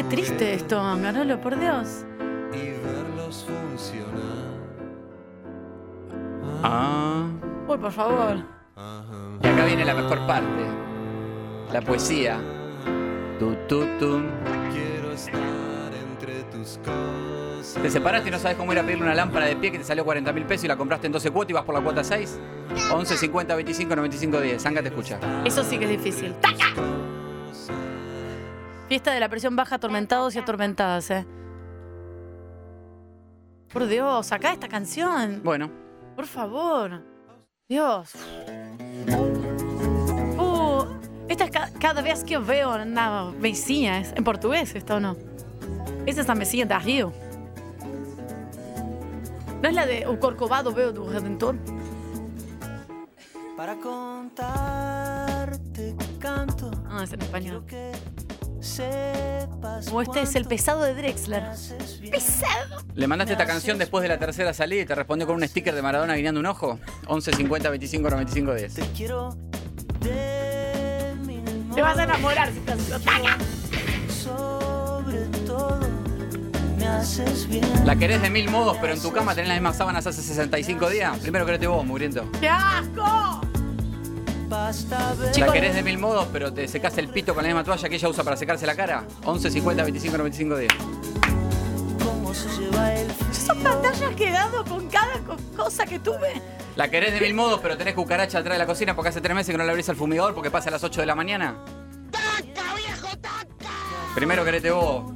qué 0.00 0.04
triste 0.08 0.54
esto, 0.54 0.76
Ganolo, 0.76 1.40
por 1.40 1.58
Dios. 1.58 2.04
y 2.54 2.70
verlos 2.70 3.46
funcionar. 3.46 4.10
Ah. 6.62 7.26
Uy, 7.68 7.76
por 7.78 7.92
favor. 7.92 8.36
Y 9.42 9.46
acá 9.46 9.64
viene 9.66 9.84
la 9.84 9.94
mejor 9.94 10.26
parte. 10.26 10.64
La 11.72 11.82
poesía. 11.82 12.40
Tu, 13.38 13.54
tu, 13.68 13.80
tu. 13.98 14.22
Quiero 14.72 15.12
estar 15.12 15.92
entre 15.94 16.44
tus 16.44 16.78
cosas. 16.78 17.82
Te 17.82 17.90
separaste 17.90 18.28
y 18.28 18.32
no 18.32 18.38
sabes 18.38 18.56
cómo 18.56 18.72
ir 18.72 18.78
a 18.78 18.82
pedirle 18.82 19.04
una 19.04 19.14
lámpara 19.14 19.46
de 19.46 19.56
pie 19.56 19.70
que 19.70 19.78
te 19.78 19.84
salió 19.84 20.04
40 20.04 20.32
mil 20.32 20.44
pesos 20.46 20.64
y 20.64 20.68
la 20.68 20.76
compraste 20.76 21.06
en 21.08 21.12
12 21.12 21.30
cuotas 21.30 21.50
y 21.50 21.52
vas 21.52 21.64
por 21.64 21.74
la 21.74 21.82
cuota 21.82 22.02
6. 22.02 22.38
11 22.92 23.16
50 23.18 23.54
25 23.54 23.96
95 23.96 24.40
10. 24.40 24.66
Anga 24.66 24.82
te 24.82 24.88
escucha. 24.88 25.18
Eso 25.44 25.62
sí 25.62 25.78
que 25.78 25.84
es 25.84 25.90
difícil. 25.90 26.34
¡Taca! 26.40 26.99
Fiesta 28.90 29.12
de 29.12 29.20
la 29.20 29.28
presión 29.28 29.54
baja, 29.54 29.76
atormentados 29.76 30.34
y 30.34 30.40
atormentadas, 30.40 31.08
eh. 31.12 31.24
Por 33.72 33.86
Dios, 33.86 34.32
acá 34.32 34.52
esta 34.52 34.66
canción. 34.68 35.42
Bueno. 35.44 35.70
Por 36.16 36.26
favor. 36.26 37.00
Dios. 37.68 38.12
Uh, 40.36 40.84
esta 41.28 41.44
es 41.44 41.50
ca- 41.52 41.70
cada 41.78 42.02
vez 42.02 42.24
que 42.24 42.36
veo 42.38 42.74
una 42.74 43.30
mesinha, 43.38 44.00
es 44.00 44.12
en 44.16 44.24
portugués, 44.24 44.74
¿esta 44.74 44.96
o 44.96 45.00
no? 45.00 45.16
Esta 46.04 46.22
es 46.22 46.26
la 46.26 46.34
mesinha 46.34 46.66
da 46.66 46.80
Rio. 46.80 47.12
¿No 49.62 49.68
es 49.68 49.74
la 49.76 49.86
de 49.86 50.04
O 50.08 50.18
Corcovado 50.18 50.72
veo 50.72 50.90
do 50.92 51.08
Redentor? 51.08 51.54
Para 53.56 53.76
contarte 53.76 54.34
canto. 56.18 56.72
Ah, 56.88 57.04
es 57.04 57.12
en 57.12 57.20
español. 57.22 57.64
O 59.92 60.02
este 60.02 60.22
es 60.22 60.34
el 60.34 60.44
pesado 60.44 60.82
de 60.82 60.94
Drexler. 60.94 61.44
¡Pesado! 62.10 62.82
¿Le 62.94 63.06
mandaste 63.06 63.32
esta 63.32 63.46
canción 63.46 63.78
después 63.78 64.02
de 64.02 64.08
la 64.08 64.18
tercera 64.18 64.52
salida 64.52 64.82
y 64.82 64.84
te 64.84 64.94
respondió 64.94 65.26
con 65.26 65.36
un 65.36 65.48
sticker 65.48 65.74
de 65.74 65.80
Maradona 65.80 66.14
guiñando 66.14 66.40
un 66.40 66.46
ojo? 66.46 66.78
11 67.06 67.32
50 67.32 67.70
25 67.70 68.10
95 68.10 68.54
10. 68.54 68.74
quiero 68.94 69.36
de 70.00 71.14
mi 71.24 71.42
Te 71.74 71.80
vas 71.80 71.96
a 71.98 72.04
enamorar 72.04 72.52
si 72.52 72.58
estás 72.58 72.78
sobre 74.22 75.24
todo 75.46 75.80
me 76.76 76.86
haces 76.86 77.48
bien. 77.48 77.66
La 77.86 77.96
querés 77.96 78.20
de 78.20 78.28
mil 78.28 78.50
modos, 78.50 78.76
pero 78.80 78.92
en 78.92 79.00
tu 79.00 79.10
cama 79.12 79.34
tenés 79.34 79.48
las 79.48 79.56
mismas 79.56 79.78
sábanas 79.78 80.06
hace 80.06 80.20
65 80.20 80.90
días. 80.90 81.18
Primero 81.18 81.46
querete 81.46 81.66
vos, 81.66 81.84
mugriento. 81.86 82.30
¡Qué 82.40 82.48
asco! 82.48 83.49
La 85.46 85.52
querés 85.52 85.74
de 85.74 85.82
mil 85.82 85.98
modos, 85.98 86.26
pero 86.32 86.52
te 86.52 86.66
secás 86.68 86.98
el 86.98 87.08
pito 87.08 87.34
con 87.34 87.42
la 87.44 87.48
misma 87.48 87.64
toalla 87.64 87.88
que 87.88 87.94
ella 87.94 88.08
usa 88.08 88.24
para 88.24 88.36
secarse 88.36 88.66
la 88.66 88.74
cara. 88.74 89.04
11 89.24 89.50
50 89.50 89.82
25 89.84 90.18
95 90.18 90.56
10. 90.56 90.72
Son 93.46 93.58
pantallas 93.62 94.14
que 94.16 94.28
he 94.28 94.32
dado 94.32 94.64
con 94.64 94.88
cada 94.88 95.18
co- 95.20 95.36
cosa 95.56 95.84
que 95.86 95.98
tuve. 95.98 96.40
La 96.76 96.88
querés 96.90 97.12
de 97.14 97.20
mil 97.20 97.34
modos, 97.34 97.60
pero 97.62 97.76
tenés 97.76 97.94
cucaracha 97.94 98.38
atrás 98.38 98.54
de 98.54 98.58
la 98.58 98.66
cocina 98.66 98.94
porque 98.94 99.08
hace 99.10 99.20
tres 99.20 99.34
meses 99.34 99.52
que 99.52 99.58
no 99.58 99.64
le 99.64 99.70
abrís 99.70 99.88
al 99.88 99.96
fumigador 99.96 100.34
porque 100.34 100.50
pasa 100.50 100.68
a 100.68 100.72
las 100.72 100.84
8 100.84 101.00
de 101.00 101.06
la 101.06 101.14
mañana. 101.14 101.56
Primero 104.14 104.44
querete 104.44 104.70
vos. 104.70 105.12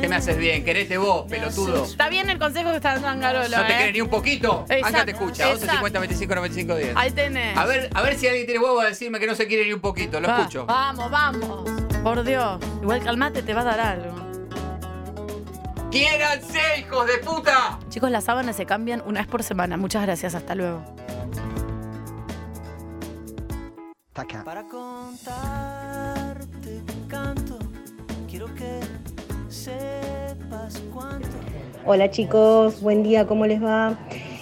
¿Qué 0.00 0.08
me 0.08 0.16
haces 0.16 0.36
bien? 0.36 0.64
Querete 0.64 0.98
vos, 0.98 1.26
pelotudo. 1.28 1.84
Está 1.84 2.08
bien 2.08 2.28
el 2.30 2.38
consejo 2.38 2.70
que 2.70 2.76
está 2.76 2.94
dando 2.94 3.08
Angarolo, 3.08 3.56
¿No 3.56 3.66
te 3.66 3.72
¿eh? 3.72 3.76
querés 3.78 3.92
ni 3.94 4.00
un 4.00 4.08
poquito? 4.08 4.64
Exacto, 4.68 4.86
Anga 4.86 5.04
te 5.04 5.10
escucha. 5.12 5.48
11 5.48 5.64
exacto. 5.64 5.72
50 5.72 5.98
25 6.00 6.34
95 6.34 6.74
10. 6.76 6.92
Ahí 6.96 7.10
tenés. 7.12 7.56
A 7.56 7.66
ver, 7.66 7.90
a 7.94 8.02
ver 8.02 8.18
si 8.18 8.26
alguien 8.26 8.46
tiene 8.46 8.60
huevo 8.60 8.80
a 8.80 8.86
decirme 8.86 9.18
que 9.18 9.26
no 9.26 9.34
se 9.34 9.46
quiere 9.46 9.64
ni 9.64 9.72
un 9.72 9.80
poquito. 9.80 10.20
Lo 10.20 10.28
Va, 10.28 10.38
escucho. 10.38 10.66
Vamos, 10.66 11.10
vamos. 11.10 11.70
Por 12.02 12.24
Dios. 12.24 12.58
Igual 12.82 13.02
calmate, 13.02 13.42
te 13.42 13.54
va 13.54 13.62
a 13.62 13.64
dar 13.64 13.80
algo. 13.80 14.26
¡Quiéranse, 15.90 16.60
hijos 16.80 17.06
de 17.06 17.18
puta! 17.18 17.78
Chicos, 17.88 18.10
las 18.10 18.24
sábanas 18.24 18.56
se 18.56 18.66
cambian 18.66 19.02
una 19.06 19.20
vez 19.20 19.28
por 19.28 19.42
semana. 19.42 19.76
Muchas 19.76 20.02
gracias. 20.02 20.34
Hasta 20.34 20.54
luego. 20.54 20.82
Para 24.44 24.62
contarte 24.64 26.82
un 26.94 27.08
canto, 27.08 27.58
quiero 28.28 28.46
que. 28.54 28.80
Hola 31.84 32.10
chicos, 32.10 32.80
buen 32.80 33.02
día, 33.02 33.26
¿cómo 33.26 33.46
les 33.46 33.62
va? 33.62 33.96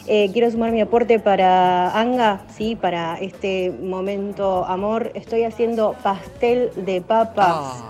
Eh, 0.07 0.31
quiero 0.33 0.51
sumar 0.51 0.73
mi 0.73 0.81
aporte 0.81 1.19
para 1.19 1.99
Anga, 1.99 2.43
sí, 2.55 2.77
para 2.77 3.19
este 3.19 3.71
momento 3.71 4.65
amor. 4.65 5.13
Estoy 5.15 5.45
haciendo 5.45 5.95
pastel 6.03 6.71
de 6.77 7.01
papas, 7.01 7.83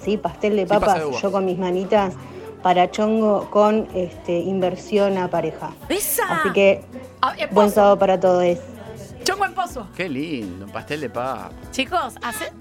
sí, 0.00 0.16
pastel 0.16 0.56
de 0.56 0.62
Sí, 0.62 0.68
papas, 0.68 0.94
de 0.94 1.20
yo 1.20 1.32
con 1.32 1.44
mis 1.44 1.58
manitas 1.58 2.14
para 2.62 2.90
chongo 2.90 3.48
con 3.50 3.86
este, 3.94 4.38
inversión 4.38 5.18
a 5.18 5.28
pareja. 5.28 5.70
¡Esa! 5.88 6.40
Así 6.40 6.52
que 6.52 6.82
Ah, 7.22 7.34
buen 7.50 7.70
sábado 7.70 7.98
para 7.98 8.18
todos. 8.20 8.58
Chongo 9.24 9.44
en 9.44 9.54
pozo. 9.54 9.88
Qué 9.96 10.08
lindo, 10.08 10.66
un 10.66 10.72
pastel 10.72 11.00
de 11.00 11.10
papa. 11.10 11.50
Chicos, 11.70 12.14
hace... 12.22 12.52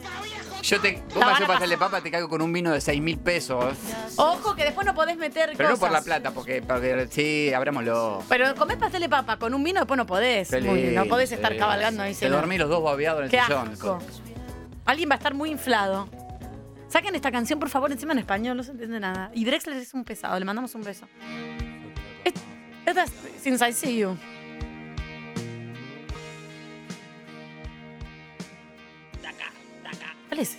Yo 0.65 0.81
te. 0.81 1.01
Vos 1.13 1.23
me 1.47 1.53
haces 1.53 1.69
de 1.69 1.77
papa, 1.77 2.01
te 2.01 2.09
caigo 2.09 2.27
con 2.27 2.41
un 2.41 2.51
vino 2.51 2.71
de 2.71 2.81
6 2.81 3.01
mil 3.01 3.17
pesos. 3.19 3.75
Ojo 4.15 4.55
que 4.55 4.63
después 4.63 4.85
no 4.87 4.95
podés 4.95 5.15
meter 5.17 5.53
Pero 5.55 5.69
no 5.69 5.75
cosas. 5.75 5.79
por 5.79 5.91
la 5.91 6.01
plata, 6.01 6.31
porque. 6.31 6.61
porque 6.61 7.07
sí, 7.11 7.53
abrámoslo. 7.53 8.23
Pero 8.27 8.55
comés 8.55 8.77
pastel 8.77 9.01
de 9.01 9.09
papa 9.09 9.37
con 9.37 9.53
un 9.53 9.63
vino, 9.63 9.79
después 9.79 9.97
no 9.97 10.05
podés. 10.05 10.49
Qué 10.49 10.61
Muy- 10.61 10.81
no 10.81 11.01
lindo, 11.01 11.05
podés 11.07 11.31
estar 11.31 11.51
sí. 11.51 11.57
cabalgando 11.59 12.01
ahí. 12.03 12.15
Te 12.15 12.29
dormí 12.29 12.57
los 12.57 12.69
dos 12.69 12.83
babeados 12.83 13.19
en 13.19 13.25
el 13.25 13.31
Qué 13.31 13.41
sillón. 13.41 13.69
asco. 13.69 13.99
Alguien 14.85 15.09
va 15.09 15.13
a 15.13 15.17
estar 15.17 15.33
muy 15.33 15.51
inflado. 15.51 16.07
Saquen 16.87 17.13
esta 17.15 17.31
canción, 17.31 17.59
por 17.59 17.69
favor, 17.69 17.91
encima 17.91 18.13
en 18.13 18.19
español, 18.19 18.55
no 18.57 18.63
se 18.63 18.71
entiende 18.71 18.99
nada. 18.99 19.29
Y 19.33 19.43
Drexler 19.45 19.77
es 19.77 19.93
un 19.93 20.03
pesado, 20.05 20.37
le 20.39 20.45
mandamos 20.45 20.73
un 20.75 20.83
beso. 20.83 21.07
Es- 22.23 22.33
Esta 22.85 23.03
es 23.03 23.11
Since 23.41 23.67
I 23.69 23.73
See 23.73 23.97
You. 23.99 24.17
¿Cuál 30.35 30.47
es? 30.47 30.57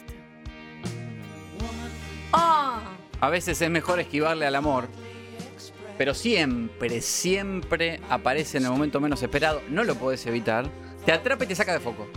¡Ah! 2.32 2.81
A 3.20 3.28
veces 3.28 3.61
es 3.61 3.69
mejor 3.69 4.01
esquivarle 4.01 4.47
al 4.47 4.55
amor. 4.55 4.89
Pero 5.98 6.15
siempre, 6.15 7.03
siempre 7.03 8.01
aparece 8.09 8.57
en 8.57 8.65
el 8.65 8.70
momento 8.70 9.01
menos 9.01 9.23
esperado. 9.23 9.61
No 9.69 9.85
lo 9.85 9.94
podés 9.97 10.24
evitar. 10.24 10.66
Te 11.05 11.12
atrapa 11.12 11.44
y 11.44 11.48
te 11.48 11.55
saca 11.55 11.74
de 11.74 11.81
foco. 11.81 12.09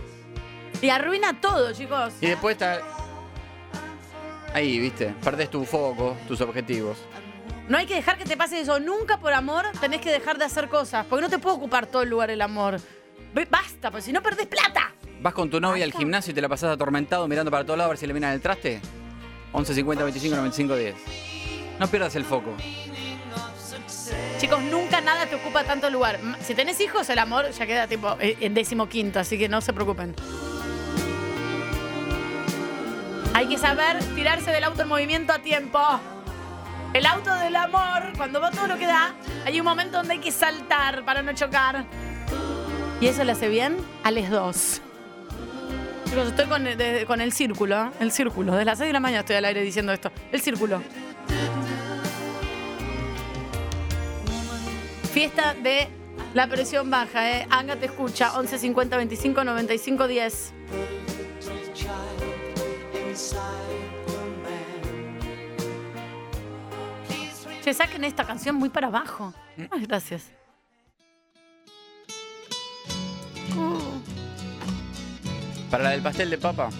Y 0.80 0.88
arruina 0.88 1.38
todo, 1.38 1.70
chicos. 1.74 2.14
Y 2.22 2.28
después 2.28 2.54
está. 2.54 2.80
Ahí, 4.54 4.78
viste. 4.78 5.14
Perdés 5.22 5.50
tu 5.50 5.66
foco, 5.66 6.16
tus 6.26 6.40
objetivos. 6.40 6.96
No 7.68 7.76
hay 7.76 7.84
que 7.84 7.94
dejar 7.94 8.16
que 8.16 8.24
te 8.24 8.38
pase 8.38 8.60
eso. 8.60 8.80
Nunca 8.80 9.20
por 9.20 9.34
amor 9.34 9.66
tenés 9.82 10.00
que 10.00 10.10
dejar 10.10 10.38
de 10.38 10.46
hacer 10.46 10.70
cosas. 10.70 11.04
Porque 11.04 11.24
no 11.24 11.28
te 11.28 11.38
puede 11.38 11.56
ocupar 11.56 11.86
todo 11.86 12.00
el 12.00 12.08
lugar 12.08 12.30
el 12.30 12.40
amor. 12.40 12.80
Basta, 13.50 13.90
porque 13.90 14.06
si 14.06 14.12
no 14.12 14.22
perdés 14.22 14.46
plata. 14.46 14.94
Vas 15.22 15.34
con 15.34 15.50
tu 15.50 15.60
novia 15.60 15.84
al 15.84 15.92
gimnasio 15.92 16.30
y 16.30 16.34
te 16.34 16.40
la 16.40 16.48
pasás 16.48 16.70
atormentado 16.70 17.28
mirando 17.28 17.50
para 17.50 17.64
todos 17.64 17.76
lados 17.76 17.88
a 17.88 17.90
ver 17.90 17.98
si 17.98 18.06
le 18.06 18.32
el 18.32 18.40
traste. 18.40 18.80
11 19.52 19.74
50 19.74 20.04
25 20.04 20.36
95 20.36 20.76
10. 20.76 20.94
No 21.78 21.88
pierdas 21.88 22.16
el 22.16 22.24
foco. 22.24 22.54
Chicos, 24.38 24.62
nunca 24.62 25.02
nada 25.02 25.26
te 25.26 25.34
ocupa 25.34 25.64
tanto 25.64 25.90
lugar. 25.90 26.18
Si 26.40 26.54
tenés 26.54 26.80
hijos, 26.80 27.10
el 27.10 27.18
amor 27.18 27.50
ya 27.50 27.66
queda 27.66 27.86
tipo 27.86 28.16
eh, 28.18 28.38
en 28.40 28.54
décimo 28.54 28.88
quinto, 28.88 29.18
así 29.18 29.38
que 29.38 29.48
no 29.50 29.60
se 29.60 29.74
preocupen. 29.74 30.14
Hay 33.34 33.46
que 33.46 33.58
saber 33.58 34.02
tirarse 34.14 34.50
del 34.50 34.64
auto 34.64 34.82
en 34.82 34.88
movimiento 34.88 35.34
a 35.34 35.40
tiempo. 35.40 35.78
El 36.94 37.04
auto 37.04 37.34
del 37.34 37.56
amor, 37.56 38.14
cuando 38.16 38.40
va 38.40 38.50
todo 38.50 38.66
lo 38.66 38.78
que 38.78 38.86
da, 38.86 39.14
hay 39.44 39.60
un 39.60 39.66
momento 39.66 39.98
donde 39.98 40.14
hay 40.14 40.20
que 40.20 40.32
saltar 40.32 41.04
para 41.04 41.20
no 41.22 41.34
chocar. 41.34 41.84
Y 43.00 43.06
eso 43.06 43.22
le 43.24 43.32
hace 43.32 43.48
bien 43.48 43.76
a 44.02 44.10
les 44.10 44.30
dos. 44.30 44.80
Chicos, 46.10 46.28
estoy 46.28 46.46
con, 46.46 46.64
de- 46.64 47.04
con 47.06 47.20
el 47.20 47.32
círculo, 47.32 47.84
¿eh? 47.86 47.90
el 48.00 48.10
círculo. 48.10 48.52
Desde 48.52 48.64
las 48.64 48.78
6 48.78 48.88
de 48.88 48.92
la 48.92 49.00
mañana 49.00 49.20
estoy 49.20 49.36
al 49.36 49.44
aire 49.44 49.62
diciendo 49.62 49.92
esto. 49.92 50.10
El 50.32 50.40
círculo. 50.40 50.82
Fiesta 55.12 55.54
de 55.54 55.88
la 56.34 56.48
presión 56.48 56.90
baja, 56.90 57.30
¿eh? 57.30 57.46
Anga 57.50 57.76
te 57.76 57.86
escucha, 57.86 58.36
11 58.38 58.58
50 58.58 58.96
25 58.96 59.44
95 59.44 60.08
10. 60.08 60.52
Che, 67.62 67.74
saquen 67.74 68.04
esta 68.04 68.24
canción 68.24 68.56
muy 68.56 68.70
para 68.70 68.86
abajo. 68.88 69.32
Gracias. 69.86 70.30
Uh. 73.56 74.19
Para 75.70 75.84
la 75.84 75.90
del 75.90 76.02
pastel 76.02 76.30
de 76.30 76.38
papa. 76.38 76.70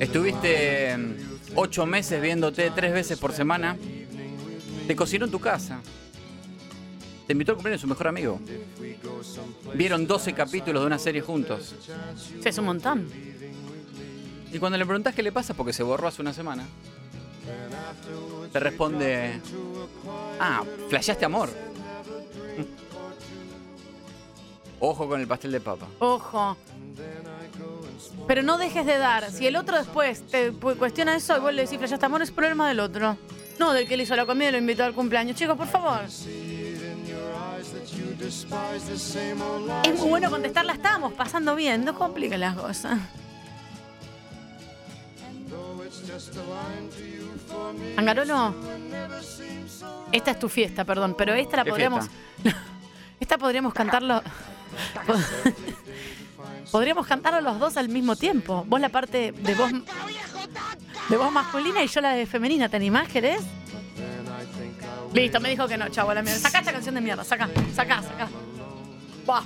Estuviste 0.00 0.96
mm, 0.96 1.14
ocho 1.54 1.86
meses 1.86 2.20
viéndote 2.20 2.70
tres 2.70 2.92
veces 2.92 3.18
por 3.18 3.32
semana. 3.32 3.76
Te 4.86 4.96
cocinó 4.96 5.26
en 5.26 5.30
tu 5.30 5.40
casa. 5.40 5.80
Te 7.26 7.32
invitó 7.32 7.52
al 7.52 7.56
cumpleaños 7.56 7.80
de 7.80 7.82
su 7.82 7.88
mejor 7.88 8.08
amigo. 8.08 8.40
Vieron 9.74 10.06
12 10.06 10.32
capítulos 10.32 10.82
de 10.82 10.86
una 10.86 10.98
serie 10.98 11.20
juntos. 11.20 11.74
Sí, 12.16 12.48
es 12.48 12.58
un 12.58 12.66
montón. 12.66 13.08
Y 14.52 14.58
cuando 14.58 14.78
le 14.78 14.86
preguntás 14.86 15.14
qué 15.14 15.22
le 15.22 15.32
pasa, 15.32 15.54
porque 15.54 15.72
se 15.72 15.82
borró 15.82 16.08
hace 16.08 16.22
una 16.22 16.32
semana, 16.32 16.64
te 18.52 18.60
responde: 18.60 19.40
Ah, 20.38 20.62
flasheaste 20.88 21.24
amor. 21.24 21.50
Ojo 24.80 25.08
con 25.08 25.20
el 25.20 25.26
pastel 25.26 25.52
de 25.52 25.60
papa. 25.60 25.86
Ojo. 25.98 26.56
Pero 28.26 28.42
no 28.42 28.58
dejes 28.58 28.84
de 28.84 28.98
dar. 28.98 29.30
Si 29.30 29.46
el 29.46 29.56
otro 29.56 29.76
después 29.76 30.26
te 30.26 30.52
cuestiona 30.52 31.16
eso 31.16 31.36
y 31.36 31.40
vos 31.40 31.54
le 31.54 31.66
decís, 31.66 31.78
ya 31.88 31.94
está 31.94 32.06
amor, 32.06 32.22
es 32.22 32.30
problema 32.30 32.68
del 32.68 32.80
otro. 32.80 33.16
No 33.58 33.72
del 33.72 33.88
que 33.88 33.96
le 33.96 34.02
hizo 34.02 34.14
la 34.16 34.26
comida 34.26 34.48
y 34.50 34.52
lo 34.52 34.58
invitó 34.58 34.84
al 34.84 34.92
cumpleaños. 34.92 35.36
Chicos, 35.36 35.56
por 35.56 35.66
favor. 35.66 36.00
Es 39.84 39.98
muy 39.98 40.08
bueno 40.08 40.30
contestar, 40.30 40.64
la 40.64 40.74
estábamos 40.74 41.12
pasando 41.14 41.54
bien. 41.54 41.84
No 41.84 41.94
compliquen 41.94 42.40
las 42.40 42.56
cosas. 42.56 42.98
Angarolo, 47.96 48.54
esta 50.12 50.30
es 50.32 50.38
tu 50.38 50.48
fiesta, 50.48 50.84
perdón, 50.84 51.14
pero 51.16 51.34
esta 51.34 51.58
la 51.58 51.64
¿Qué 51.64 51.70
podríamos. 51.70 52.06
Esta 53.20 53.38
podríamos 53.38 53.72
cantarlo. 53.72 54.22
Podríamos 56.72 57.06
cantarlo 57.06 57.40
los 57.40 57.58
dos 57.58 57.76
al 57.76 57.88
mismo 57.88 58.16
tiempo. 58.16 58.64
Vos 58.66 58.80
la 58.80 58.88
parte 58.88 59.32
de 59.32 59.54
voz 59.54 59.70
de 59.72 61.16
voz 61.16 61.32
masculina 61.32 61.82
y 61.82 61.86
yo 61.88 62.00
la 62.00 62.12
de 62.12 62.26
femenina. 62.26 62.68
¿Te 62.68 62.76
animás, 62.76 63.08
querés? 63.08 63.42
Listo, 65.14 65.40
me 65.40 65.48
dijo 65.50 65.66
que 65.68 65.78
no, 65.78 65.88
chavo, 65.88 66.12
la 66.12 66.22
mierda. 66.22 66.38
Sacá 66.40 66.58
esta 66.58 66.72
canción 66.72 66.94
de 66.94 67.00
mierda, 67.00 67.24
saca, 67.24 67.48
saca, 67.72 68.02
saca. 68.02 68.28
Buah, 69.24 69.44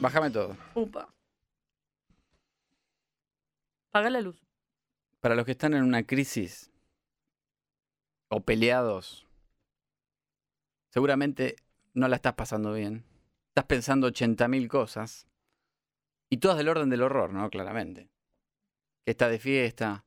Bájame 0.00 0.30
todo. 0.30 0.56
upa. 0.74 1.08
Apaga 3.90 4.10
la 4.10 4.20
luz. 4.20 4.36
Para 5.20 5.34
los 5.36 5.44
que 5.44 5.52
están 5.52 5.72
en 5.74 5.84
una 5.84 6.02
crisis 6.02 6.70
o 8.28 8.40
peleados, 8.40 9.26
seguramente 10.90 11.56
no 11.94 12.08
la 12.08 12.16
estás 12.16 12.34
pasando 12.34 12.72
bien. 12.72 13.04
Estás 13.54 13.66
pensando 13.66 14.08
80.000 14.08 14.66
cosas. 14.66 15.28
Y 16.28 16.38
todas 16.38 16.58
del 16.58 16.68
orden 16.68 16.90
del 16.90 17.02
horror, 17.02 17.32
¿no? 17.32 17.48
Claramente. 17.50 18.08
Que 19.04 19.12
está 19.12 19.28
de 19.28 19.38
fiesta, 19.38 20.04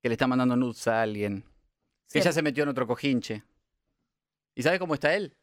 que 0.00 0.08
le 0.08 0.14
está 0.14 0.28
mandando 0.28 0.54
nudes 0.54 0.86
a 0.86 1.02
alguien, 1.02 1.44
que 2.08 2.20
ya 2.20 2.30
se 2.30 2.40
metió 2.40 2.62
en 2.62 2.68
otro 2.68 2.86
cojinche. 2.86 3.42
¿Y 4.54 4.62
sabes 4.62 4.78
cómo 4.78 4.94
está 4.94 5.12
él? 5.16 5.34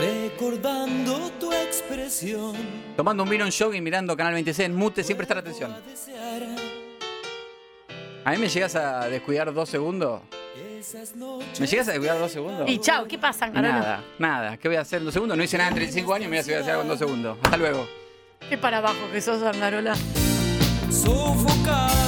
Recordando 0.00 1.30
tu 1.38 1.52
expresión. 1.52 2.56
Tomando 2.96 3.22
un 3.22 3.28
vino 3.28 3.44
en 3.44 3.52
jogging, 3.52 3.84
mirando 3.84 4.16
Canal 4.16 4.32
26 4.32 4.70
en 4.70 4.74
mute, 4.74 5.04
sin 5.04 5.16
prestar 5.16 5.38
atención. 5.38 5.72
A 8.24 8.30
mí 8.32 8.38
me 8.38 8.48
llegas 8.48 8.74
a 8.74 9.08
descuidar 9.08 9.54
dos 9.54 9.68
segundos. 9.68 10.20
¿Me 11.60 11.66
llegas 11.66 11.88
a 11.88 11.92
descuidar 11.92 12.18
dos 12.18 12.32
segundos? 12.32 12.68
Y 12.68 12.78
chao, 12.78 13.06
¿qué 13.06 13.18
pasa, 13.18 13.48
nada, 13.48 14.02
nada. 14.18 14.56
¿Qué 14.56 14.68
voy 14.68 14.76
a 14.76 14.82
hacer 14.82 14.98
en 14.98 15.06
dos 15.06 15.14
segundos? 15.14 15.36
No 15.36 15.42
hice 15.42 15.56
nada 15.56 15.68
en 15.70 15.76
35 15.76 16.14
años, 16.14 16.30
mira 16.30 16.42
si 16.42 16.50
voy 16.50 16.58
a 16.58 16.60
hacer 16.60 16.70
algo 16.72 16.82
en 16.82 16.88
dos 16.88 16.98
segundos. 16.98 17.38
Hasta 17.42 17.56
luego. 17.56 17.86
Qué 18.48 18.58
para 18.58 18.78
abajo 18.78 19.10
que 19.12 19.20
sos, 19.20 19.42
Angarola. 19.42 19.94
Sofocado 20.90 22.03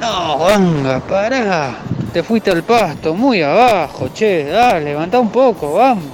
No, 0.00 0.38
Vanga, 0.38 0.98
pará. 1.00 1.76
Te 2.12 2.22
fuiste 2.22 2.50
al 2.50 2.62
pasto, 2.62 3.14
muy 3.14 3.42
abajo, 3.42 4.08
che. 4.14 4.44
Dale, 4.44 4.86
levantá 4.86 5.20
un 5.20 5.30
poco, 5.30 5.74
vamos. 5.74 6.04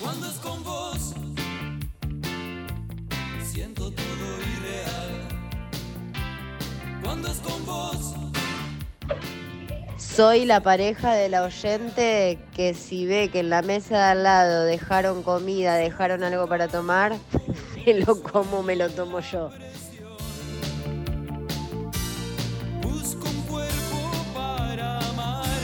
Cuando 0.00 0.26
es 0.26 0.38
con 0.38 0.64
vos, 0.64 1.14
siento 3.44 3.90
todo 3.92 4.26
irreal. 4.56 5.28
Cuando 7.02 7.28
es 7.28 7.38
con 7.38 7.66
vos, 7.66 8.14
Soy 9.98 10.44
la 10.44 10.60
pareja 10.60 11.14
de 11.14 11.28
la 11.28 11.42
oyente 11.44 12.38
que 12.54 12.74
si 12.74 13.06
ve 13.06 13.30
que 13.30 13.40
en 13.40 13.48
la 13.50 13.62
mesa 13.62 13.96
de 13.96 14.04
al 14.04 14.22
lado 14.22 14.64
dejaron 14.64 15.22
comida, 15.22 15.76
dejaron 15.76 16.22
algo 16.22 16.46
para 16.48 16.68
tomar, 16.68 17.12
lo 18.06 18.22
como, 18.22 18.62
me 18.62 18.76
lo 18.76 18.88
tomo 18.90 19.20
yo. 19.20 19.50
busco 22.80 23.28
un 23.28 23.42
cuerpo 23.42 24.10
para 24.34 24.98
amar. 25.08 25.58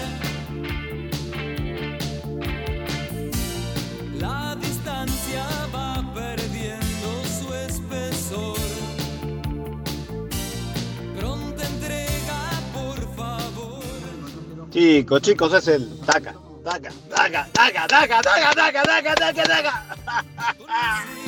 La 4.18 4.56
distancia 4.56 5.44
va 5.74 6.04
perdiendo 6.12 7.08
su 7.40 7.54
espesor. 7.54 8.58
Pronta 11.16 11.64
entrega, 11.66 12.50
por 12.72 13.16
favor. 13.16 13.82
Chicos, 14.70 15.22
chicos, 15.22 15.52
es 15.52 15.68
el 15.68 16.00
taca, 16.00 16.34
taca, 16.64 16.90
taca, 17.14 17.48
taca, 17.52 17.86
taca, 17.86 18.20
taca, 18.22 18.54
taca, 18.54 18.82
taca, 18.82 19.14
taca, 19.14 19.42
taca. 19.44 19.96
y 21.24 21.27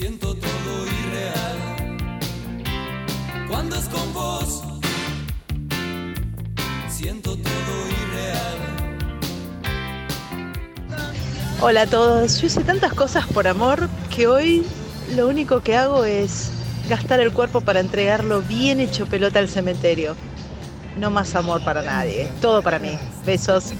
Siento 0.00 0.34
todo 0.34 0.86
irreal. 0.86 1.58
Cuando 3.50 3.76
es 3.76 3.84
con 3.84 4.14
vos, 4.14 4.62
siento 6.88 7.36
todo 7.36 7.86
irreal. 8.00 8.58
Hola 11.60 11.82
a 11.82 11.86
todos, 11.86 12.40
yo 12.40 12.46
hice 12.46 12.64
tantas 12.64 12.94
cosas 12.94 13.26
por 13.26 13.46
amor 13.46 13.90
que 14.08 14.26
hoy 14.26 14.64
lo 15.14 15.28
único 15.28 15.60
que 15.60 15.76
hago 15.76 16.06
es 16.06 16.50
gastar 16.88 17.20
el 17.20 17.34
cuerpo 17.34 17.60
para 17.60 17.80
entregarlo 17.80 18.40
bien 18.40 18.80
hecho 18.80 19.04
pelota 19.04 19.38
al 19.38 19.50
cementerio. 19.50 20.16
No 20.96 21.10
más 21.10 21.34
amor 21.34 21.62
para 21.62 21.82
nadie, 21.82 22.26
todo 22.40 22.62
para 22.62 22.78
mí. 22.78 22.98
Besos. 23.26 23.74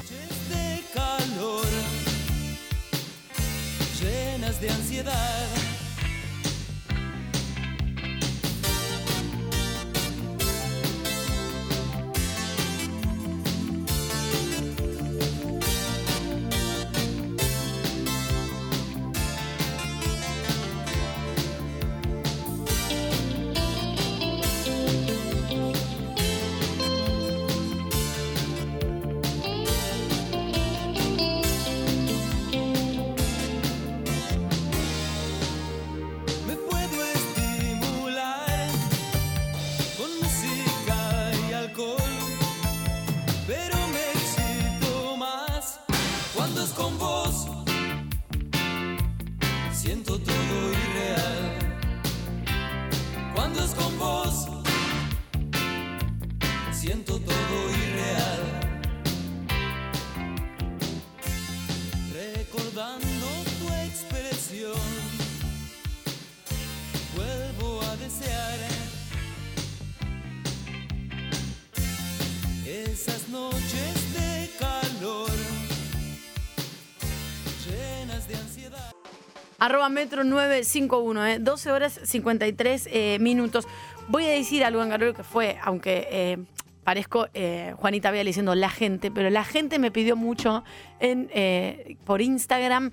Metro 79.90 80.24
951, 80.24 81.26
eh, 81.26 81.38
12 81.38 81.70
horas 81.72 82.00
53 82.02 82.88
eh, 82.90 83.18
minutos. 83.20 83.66
Voy 84.08 84.24
a 84.24 84.30
decir 84.30 84.64
algo, 84.64 84.80
Angarolo, 84.80 85.14
que 85.14 85.22
fue, 85.22 85.58
aunque 85.62 86.08
eh, 86.10 86.38
parezco 86.84 87.28
eh, 87.34 87.74
Juanita 87.76 88.10
Vial 88.10 88.26
diciendo 88.26 88.54
la 88.54 88.70
gente, 88.70 89.10
pero 89.10 89.30
la 89.30 89.44
gente 89.44 89.78
me 89.78 89.90
pidió 89.90 90.16
mucho 90.16 90.64
en, 90.98 91.30
eh, 91.34 91.96
por 92.04 92.20
Instagram 92.22 92.90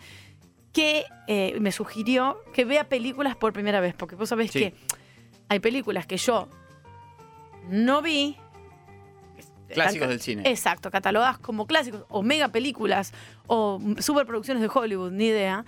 que 0.73 1.05
me 1.59 1.71
sugirió 1.71 2.37
que 2.53 2.63
vea 2.63 2.83
películas 2.87 3.35
por 3.35 3.51
primera 3.51 3.79
vez, 3.81 3.95
porque 3.95 4.13
vos 4.15 4.29
sabés 4.29 4.51
Sí. 4.51 4.59
que 4.59 4.73
hay 5.49 5.59
películas 5.59 6.05
que 6.05 6.17
yo 6.17 6.47
no 7.69 8.03
vi. 8.03 8.37
Clásicos 9.73 10.07
del 10.07 10.21
cine. 10.21 10.43
Exacto, 10.45 10.91
catalogadas 10.91 11.39
como 11.39 11.65
clásicos 11.65 12.03
o 12.09 12.21
mega 12.21 12.49
películas 12.49 13.11
o 13.47 13.81
superproducciones 13.99 14.61
de 14.61 14.69
Hollywood, 14.71 15.11
ni 15.11 15.25
idea. 15.25 15.65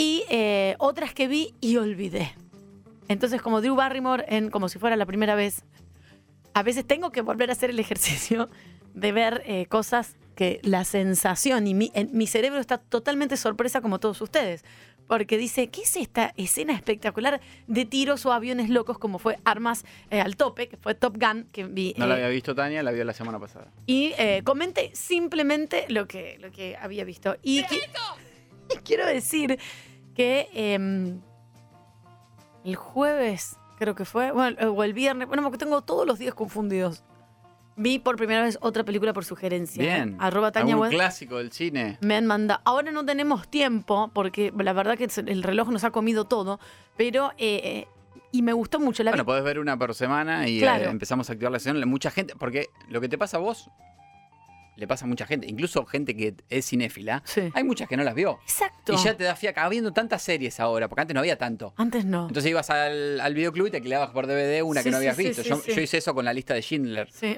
Y 0.00 0.24
eh, 0.30 0.76
otras 0.78 1.12
que 1.14 1.28
vi 1.28 1.54
y 1.60 1.76
olvidé. 1.76 2.32
Entonces, 3.08 3.42
como 3.42 3.60
Drew 3.60 3.74
Barrymore 3.74 4.24
en 4.28 4.50
Como 4.50 4.68
si 4.68 4.78
fuera 4.78 4.96
la 4.96 5.04
primera 5.06 5.34
vez, 5.34 5.64
a 6.54 6.62
veces 6.62 6.86
tengo 6.86 7.10
que 7.12 7.20
volver 7.20 7.50
a 7.50 7.52
hacer 7.52 7.70
el 7.70 7.78
ejercicio 7.78 8.48
de 8.94 9.12
ver 9.12 9.42
eh, 9.46 9.66
cosas 9.66 10.16
que 10.36 10.58
la 10.62 10.84
sensación 10.84 11.66
y 11.66 11.74
mi, 11.74 11.90
en- 11.94 12.10
mi 12.12 12.26
cerebro 12.26 12.60
está 12.60 12.78
totalmente 12.78 13.36
sorpresa 13.36 13.80
como 13.80 14.00
todos 14.00 14.20
ustedes. 14.20 14.64
Porque 15.06 15.36
dice, 15.36 15.68
¿qué 15.68 15.82
es 15.82 15.96
esta 15.96 16.32
escena 16.36 16.72
espectacular 16.72 17.40
de 17.66 17.84
tiros 17.84 18.24
o 18.26 18.32
aviones 18.32 18.70
locos 18.70 18.96
como 18.96 19.18
fue 19.18 19.38
Armas 19.44 19.84
eh, 20.10 20.20
al 20.20 20.36
tope, 20.36 20.68
que 20.68 20.76
fue 20.76 20.94
Top 20.94 21.16
Gun, 21.20 21.48
que 21.52 21.64
vi 21.64 21.94
No 21.98 22.06
la 22.06 22.14
eh, 22.14 22.18
había 22.18 22.28
visto 22.28 22.54
Tania, 22.54 22.82
la 22.84 22.92
vio 22.92 23.04
la 23.04 23.12
semana 23.12 23.38
pasada. 23.40 23.72
y 23.86 24.12
eh, 24.18 24.42
comenté 24.44 24.92
simplemente 24.94 25.84
lo 25.88 26.06
que, 26.06 26.38
lo 26.40 26.50
que 26.52 26.76
había 26.80 27.04
visto. 27.04 27.36
Y, 27.42 27.64
qui- 27.64 27.80
y 28.72 28.76
quiero 28.84 29.04
decir 29.04 29.58
que 30.14 30.48
em, 30.54 31.20
el 32.64 32.76
jueves, 32.76 33.56
creo 33.78 33.94
que 33.94 34.04
fue, 34.04 34.32
bueno, 34.32 34.56
eh, 34.60 34.66
o 34.66 34.82
el 34.84 34.92
viernes, 34.92 35.28
bueno, 35.28 35.42
porque 35.42 35.58
tengo 35.58 35.82
todos 35.82 36.06
los 36.06 36.18
días 36.18 36.34
confundidos. 36.34 37.02
Vi 37.76 37.98
por 37.98 38.16
primera 38.16 38.42
vez 38.42 38.58
otra 38.60 38.84
película 38.84 39.12
por 39.14 39.24
sugerencia. 39.24 39.82
Bien. 39.82 40.16
Arroba 40.18 40.52
Tania 40.52 40.76
Web. 40.76 40.90
clásico 40.90 41.38
del 41.38 41.50
cine. 41.50 41.96
Me 42.02 42.16
han 42.16 42.26
mandado. 42.26 42.60
Ahora 42.64 42.92
no 42.92 43.06
tenemos 43.06 43.48
tiempo, 43.48 44.10
porque 44.12 44.52
la 44.58 44.72
verdad 44.74 44.98
que 44.98 45.08
el 45.26 45.42
reloj 45.42 45.70
nos 45.70 45.84
ha 45.84 45.90
comido 45.90 46.24
todo, 46.26 46.60
pero. 46.96 47.32
eh, 47.38 47.86
y 48.32 48.42
me 48.42 48.52
gustó 48.52 48.78
mucho. 48.78 49.02
La 49.02 49.10
Bueno, 49.10 49.24
podés 49.24 49.42
ver 49.42 49.58
una 49.58 49.76
por 49.76 49.92
semana 49.92 50.46
y 50.48 50.60
Claro. 50.60 50.84
eh, 50.84 50.90
empezamos 50.90 51.28
a 51.28 51.32
activar 51.32 51.50
la 51.50 51.58
sesión. 51.58 51.88
Mucha 51.88 52.12
gente, 52.12 52.34
porque 52.38 52.68
lo 52.88 53.00
que 53.00 53.08
te 53.08 53.18
pasa 53.18 53.38
a 53.38 53.40
vos 53.40 53.68
le 54.76 54.86
pasa 54.86 55.04
a 55.04 55.08
mucha 55.08 55.26
gente, 55.26 55.46
incluso 55.46 55.84
gente 55.84 56.16
que 56.16 56.34
es 56.48 56.66
cinéfila, 56.68 57.22
Sí. 57.26 57.50
hay 57.54 57.64
muchas 57.64 57.88
que 57.88 57.96
no 57.96 58.02
las 58.04 58.14
vio. 58.14 58.38
Exacto. 58.44 58.94
Y 58.94 58.96
ya 58.96 59.14
te 59.16 59.24
da 59.24 59.36
fiaca, 59.36 59.64
habiendo 59.64 59.92
tantas 59.92 60.22
series 60.22 60.58
ahora, 60.60 60.88
porque 60.88 61.02
antes 61.02 61.14
no 61.14 61.20
había 61.20 61.36
tanto. 61.36 61.74
Antes 61.76 62.04
no. 62.04 62.28
Entonces 62.28 62.50
ibas 62.50 62.70
al, 62.70 63.20
al 63.20 63.34
videoclub 63.34 63.66
y 63.66 63.70
te 63.70 63.80
clavabas 63.82 64.12
por 64.14 64.26
DVD 64.26 64.62
una 64.62 64.80
Sí, 64.80 64.84
que 64.84 64.90
no 64.90 64.96
habías 64.98 65.16
sí, 65.16 65.24
visto. 65.24 65.42
yo, 65.42 65.80
hice 65.80 65.98
eso 65.98 66.14
con 66.14 66.24
la 66.24 66.32
lista 66.32 66.54
de 66.54 66.62
Schindler. 66.62 67.08
Sí. 67.12 67.36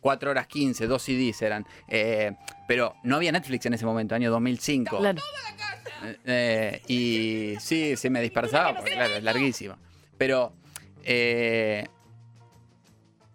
4 0.00 0.30
horas 0.30 0.46
15, 0.46 0.86
dos 0.86 1.02
CDs 1.02 1.42
eran. 1.42 1.66
Eh, 1.88 2.32
pero 2.66 2.94
no 3.02 3.16
había 3.16 3.32
Netflix 3.32 3.66
en 3.66 3.74
ese 3.74 3.84
momento, 3.84 4.14
año 4.14 4.30
2005. 4.30 4.96
Claro. 4.98 5.20
Eh, 6.24 6.80
y 6.88 7.54
sí, 7.60 7.96
se 7.96 8.08
me 8.10 8.22
dispersaba, 8.22 8.74
porque 8.76 8.92
claro, 8.92 9.14
es 9.16 9.22
larguísimo. 9.22 9.76
Pero 10.16 10.54
eh, 11.04 11.86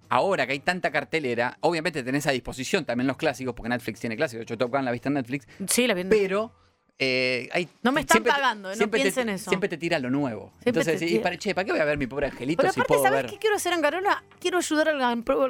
ahora 0.10 0.45
que 0.45 0.53
hay 0.53 0.60
tanta 0.60 0.91
cartelera, 0.91 1.57
obviamente 1.61 2.03
tenés 2.03 2.27
a 2.27 2.32
disposición 2.32 2.86
también 2.86 3.07
los 3.07 3.18
clásicos, 3.18 3.53
porque 3.56 3.69
Netflix 3.69 3.99
tiene 3.99 4.15
clásicos. 4.15 4.45
Yo 4.45 4.57
Top 4.57 4.72
Gun 4.72 4.86
la 4.86 4.91
viste 4.91 5.07
en 5.10 5.15
Netflix. 5.15 5.48
Sí, 5.68 5.88
la 5.88 5.94
vi 5.94 6.02
en 6.02 6.10
Pero 6.10 6.52
eh, 6.98 7.49
hay, 7.52 7.68
No 7.84 7.91
me 7.91 8.02
están 8.02 8.23
te- 8.23 8.30
pagando, 8.30 8.72
eh, 8.72 8.76
no 8.76 8.80
te- 8.80 8.88
piensen 8.88 9.27
eso. 9.30 9.49
Siempre 9.49 9.68
te 9.69 9.77
tira 9.77 9.99
lo 9.99 10.10
nuevo. 10.10 10.52
Siempre 10.64 10.82
Entonces, 10.84 11.11
y 11.11 11.19
para, 11.19 11.38
che, 11.38 11.53
¿para 11.53 11.65
qué 11.65 11.72
voy 11.72 11.82
a 11.82 11.86
ver 11.86 11.98
mi 11.98 12.07
pobre 12.07 12.27
angelito 12.27 12.61
Pero 12.61 12.72
si 12.73 12.80
aparte, 12.80 12.88
puedo 12.88 13.03
¿sabes 13.03 13.23
ver? 13.23 13.32
qué 13.32 13.38
quiero 13.38 13.56
hacer 13.57 13.73
en 13.73 13.82
Carola? 13.82 14.23
Quiero 14.40 14.57
ayudar 14.60 14.90
al, 14.90 14.98
gran 14.98 15.23
pueblo 15.23 15.45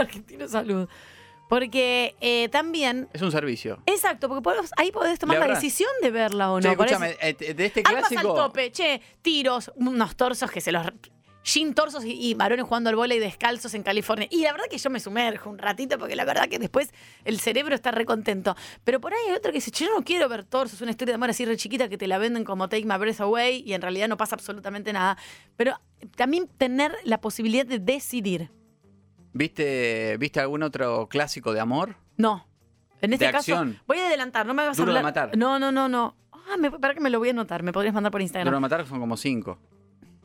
argentino 0.00 0.48
salud. 0.48 0.88
Porque 1.48 2.14
eh, 2.20 2.48
también. 2.50 3.08
Es 3.14 3.22
un 3.22 3.32
servicio. 3.32 3.78
Exacto, 3.86 4.28
porque 4.28 4.42
podemos- 4.42 4.70
ahí 4.76 4.92
podés 4.92 5.18
tomar 5.18 5.38
la 5.38 5.46
decisión 5.54 5.88
de 6.02 6.10
verla 6.10 6.50
o 6.52 6.56
no. 6.56 6.62
Che, 6.62 6.70
escúchame, 6.72 7.16
eh, 7.22 7.54
de 7.54 7.64
este 7.66 7.82
Armas 7.86 8.02
al 8.04 8.08
clásico. 8.10 8.34
tope, 8.34 8.70
che, 8.70 9.00
tiros, 9.22 9.72
unos 9.76 10.14
torsos 10.16 10.50
que 10.50 10.60
se 10.60 10.72
los. 10.72 10.86
Jean 11.44 11.72
torsos 11.72 12.04
y, 12.04 12.10
y 12.12 12.34
varones 12.34 12.66
jugando 12.66 12.90
al 12.90 12.96
vóley 12.96 13.18
descalzos 13.18 13.72
en 13.74 13.82
California. 13.82 14.28
Y 14.30 14.42
la 14.42 14.52
verdad 14.52 14.66
que 14.70 14.76
yo 14.76 14.90
me 14.90 15.00
sumerjo 15.00 15.48
un 15.48 15.56
ratito 15.58 15.98
porque 15.98 16.14
la 16.14 16.24
verdad 16.26 16.48
que 16.48 16.58
después 16.58 16.90
el 17.24 17.40
cerebro 17.40 17.74
está 17.74 17.90
recontento. 17.90 18.54
Pero 18.84 19.00
por 19.00 19.14
ahí 19.14 19.20
hay 19.28 19.34
otro 19.36 19.50
que 19.50 19.58
dice, 19.58 19.70
yo 19.70 19.86
no 19.96 20.04
quiero 20.04 20.28
ver 20.28 20.44
torsos, 20.44 20.80
una 20.82 20.90
historia 20.90 21.12
de 21.12 21.16
amor 21.16 21.30
así 21.30 21.44
re 21.46 21.56
chiquita 21.56 21.88
que 21.88 21.96
te 21.96 22.06
la 22.06 22.18
venden 22.18 22.44
como 22.44 22.68
Take 22.68 22.84
My 22.84 22.98
Breath 22.98 23.20
Away 23.20 23.62
y 23.64 23.72
en 23.72 23.80
realidad 23.80 24.08
no 24.08 24.16
pasa 24.18 24.34
absolutamente 24.34 24.92
nada. 24.92 25.16
Pero 25.56 25.74
también 26.16 26.48
tener 26.58 26.92
la 27.04 27.20
posibilidad 27.20 27.64
de 27.64 27.78
decidir. 27.78 28.50
¿Viste, 29.32 30.16
¿Viste 30.18 30.40
algún 30.40 30.62
otro 30.62 31.08
clásico 31.08 31.52
de 31.52 31.60
amor? 31.60 31.96
No. 32.16 32.46
En 33.00 33.12
este 33.12 33.26
De 33.26 33.32
caso, 33.32 33.52
acción. 33.54 33.78
voy 33.86 33.98
a 33.98 34.08
adelantar, 34.08 34.44
no 34.46 34.54
me 34.54 34.66
vas 34.66 34.76
Duro 34.76 34.90
a 34.90 34.94
de 34.94 34.98
hablar. 34.98 35.14
matar. 35.26 35.36
No, 35.38 35.58
no, 35.58 35.70
no, 35.70 35.88
no. 35.88 36.16
Ah, 36.32 36.56
me, 36.58 36.70
para 36.70 36.94
que 36.94 37.00
me 37.00 37.10
lo 37.10 37.18
voy 37.20 37.28
a 37.28 37.30
anotar, 37.30 37.62
me 37.62 37.72
podrías 37.72 37.94
mandar 37.94 38.10
por 38.10 38.20
Instagram. 38.20 38.44
Duro 38.46 38.56
de 38.56 38.60
matar 38.60 38.86
son 38.86 38.98
como 39.00 39.16
cinco. 39.16 39.58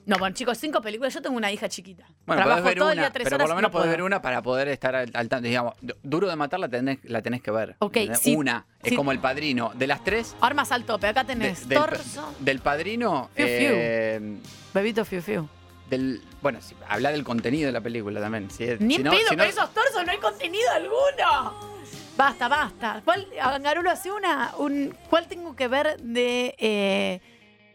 No, 0.05 0.17
bueno, 0.17 0.35
chicos, 0.35 0.57
cinco 0.57 0.81
películas. 0.81 1.13
Yo 1.13 1.21
tengo 1.21 1.35
una 1.38 1.51
hija 1.51 1.69
chiquita. 1.69 2.05
Bueno, 2.25 2.41
Trabajo 2.43 2.63
ver 2.65 2.77
todo 2.77 2.89
el 2.91 2.97
una, 2.97 3.03
día 3.03 3.11
tres 3.13 3.23
pero 3.25 3.35
horas. 3.38 3.43
por 3.45 3.49
lo 3.49 3.55
menos 3.55 3.71
no 3.71 3.77
podés 3.77 3.89
ver 3.91 4.01
una 4.01 4.21
para 4.21 4.41
poder 4.41 4.67
estar 4.67 4.95
al, 4.95 5.09
al 5.13 5.30
tanto. 5.30 5.47
Digamos, 5.47 5.73
du- 5.81 5.95
duro 6.03 6.27
de 6.30 6.35
matar 6.35 6.59
la 6.59 6.67
tenés, 6.69 6.99
la 7.03 7.21
tenés 7.21 7.41
que 7.41 7.51
ver. 7.51 7.75
Ok, 7.80 7.97
sí, 8.19 8.35
Una, 8.35 8.65
es 8.84 8.93
como 8.93 9.11
el 9.11 9.19
padrino. 9.19 9.71
De 9.75 9.88
las 9.88 10.03
tres, 10.03 10.35
Armas 10.41 10.71
al 10.71 10.84
tope. 10.85 11.07
Acá 11.07 11.23
de- 11.23 11.34
tenés 11.34 11.67
del, 11.69 11.77
torso, 11.80 12.34
del 12.39 12.59
padrino. 12.59 13.30
Fiu, 13.34 13.45
fiu. 13.45 13.55
eh, 13.71 14.38
bebito 14.73 15.05
fiu 15.05 15.21
fiu. 15.21 15.47
del, 15.89 16.21
bueno, 16.41 16.59
sí, 16.61 16.75
habla 16.89 17.11
del 17.11 17.23
contenido 17.23 17.67
de 17.67 17.71
la 17.71 17.81
película 17.81 18.19
también. 18.19 18.49
Si, 18.49 18.65
Ni 18.80 18.95
si 18.95 19.03
no- 19.03 19.11
pedo, 19.11 19.21
si 19.30 19.35
no- 19.35 19.43
pero 19.43 19.49
esos 19.49 19.73
torsos 19.73 20.05
no 20.05 20.11
hay 20.11 20.17
contenido 20.17 20.69
alguno. 20.73 21.73
Basta, 22.17 22.47
basta. 22.47 23.01
¿Cuál, 23.05 23.27
hace 23.89 24.11
una, 24.11 24.51
un, 24.57 24.95
¿cuál 25.09 25.27
tengo 25.27 25.55
que 25.55 25.67
ver 25.67 25.97
de... 25.99 26.55
eh, 26.59 27.21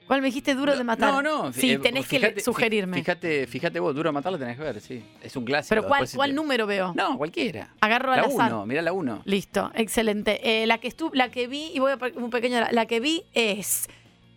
¿Cuál 0.08 0.20
me 0.22 0.26
dijiste 0.26 0.54
duro 0.56 0.76
de 0.76 0.82
matar? 0.82 1.12
No, 1.12 1.22
no. 1.22 1.52
Sí, 1.52 1.72
eh, 1.72 1.78
tenés 1.78 2.06
fíjate- 2.06 2.34
que 2.34 2.40
sugerirme. 2.40 2.96
Fíjate, 2.96 3.46
fíjate 3.46 3.78
vos, 3.78 3.94
duro 3.94 4.08
de 4.08 4.12
matar 4.14 4.32
la 4.32 4.38
tenés 4.38 4.56
que 4.56 4.62
ver, 4.64 4.80
sí. 4.80 5.04
Es 5.22 5.36
un 5.36 5.44
clásico. 5.44 5.68
pero 5.68 5.86
¿cuál, 5.86 6.08
cuál 6.12 6.30
te- 6.30 6.34
número 6.34 6.66
veo? 6.66 6.92
No, 6.96 7.16
cualquiera. 7.16 7.74
Agarro 7.80 8.12
al 8.12 8.22
La 8.22 8.26
azar. 8.26 8.52
1, 8.52 8.66
mirá 8.66 8.82
la 8.82 8.92
1. 8.92 9.22
Listo, 9.26 9.70
excelente. 9.74 10.62
Eh, 10.62 10.66
la 10.66 10.78
que 10.78 10.88
estu 10.88 11.10
la 11.14 11.30
que 11.30 11.46
vi, 11.46 11.70
y 11.74 11.78
voy 11.78 11.92
a 11.92 11.98
un 12.16 12.30
pequeño, 12.30 12.58
la 12.72 12.86
que 12.86 12.98
vi 13.00 13.22
es 13.34 13.86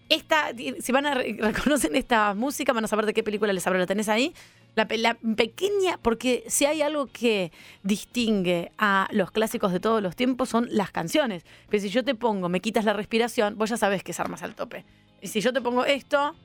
esta, 0.10 0.52
si 0.82 0.92
van 0.92 1.06
a 1.06 1.14
re- 1.16 1.38
reconocen 1.40 1.96
esta 1.96 2.34
música, 2.34 2.74
van 2.74 2.84
a 2.84 2.88
saber 2.88 3.06
de 3.06 3.14
qué 3.14 3.24
película 3.24 3.54
les 3.54 3.66
hablo. 3.66 3.80
¿La 3.80 3.86
tenés 3.88 4.10
ahí? 4.10 4.34
La, 4.76 4.88
la 4.90 5.16
pequeña, 5.36 5.98
porque 6.02 6.44
si 6.48 6.66
hay 6.66 6.82
algo 6.82 7.08
que 7.08 7.52
distingue 7.84 8.72
a 8.78 9.08
los 9.12 9.32
clásicos 9.32 9.72
de 9.74 9.80
todos 9.80 10.02
los 10.02 10.16
tiempos 10.16 10.48
son 10.50 10.68
las 10.72 10.92
canciones. 10.92 11.44
Pero 11.70 11.82
si 11.84 11.90
yo 11.90 12.04
te 12.06 12.16
pongo, 12.16 12.48
me 12.50 12.60
quitas 12.62 12.86
la 12.86 12.94
respiración, 12.94 13.58
vos 13.58 13.70
ya 13.70 13.78
sabés 13.78 14.04
que 14.04 14.12
es 14.12 14.20
armas 14.20 14.44
al 14.44 14.56
tope. 14.56 14.86
Y 15.22 15.28
si 15.28 15.40
yo 15.42 15.54
te 15.54 15.62
pongo 15.62 15.86
esto, 15.86 16.36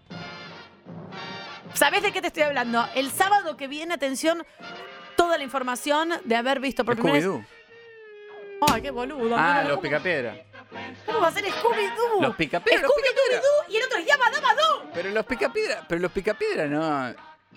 ¿sabés 1.75 2.03
de 2.03 2.13
qué 2.13 2.21
te 2.21 2.29
estoy 2.29 2.43
hablando? 2.43 2.87
El 2.95 3.11
sábado 3.11 3.57
que 3.57 3.69
viene, 3.69 3.95
atención, 3.95 4.45
toda 5.17 5.39
la 5.39 5.45
información 5.45 6.11
de 6.25 6.37
haber 6.37 6.61
visto 6.61 6.85
por 6.85 6.95
primera 6.95 7.15
vez. 7.15 7.25
Scooby-Doo. 7.25 7.47
Ay, 8.73 8.83
qué 8.83 8.91
boludo. 8.91 9.35
Ah, 9.39 9.61
los 9.63 9.71
¿cómo- 9.73 9.83
picapiedra. 9.83 10.37
¿Cómo 11.07 11.21
va 11.21 11.29
a 11.29 11.33
ser 11.33 11.45
Scooby-Doo? 11.45 12.21
Los 12.23 12.37
picapiedra, 12.37 12.87
Scooby-Doo 12.87 13.71
y 13.73 13.77
el 13.77 13.85
otro 13.85 13.99
es 13.99 14.07
Yabba 14.07 14.31
Dabba 14.31 14.55
Doo. 14.55 14.91
Pero 14.93 15.11
los 15.11 15.25
picapiedra, 15.27 15.85
pero 15.89 16.01
los 16.01 16.13
picapiedra 16.13 16.67
no. 16.67 17.15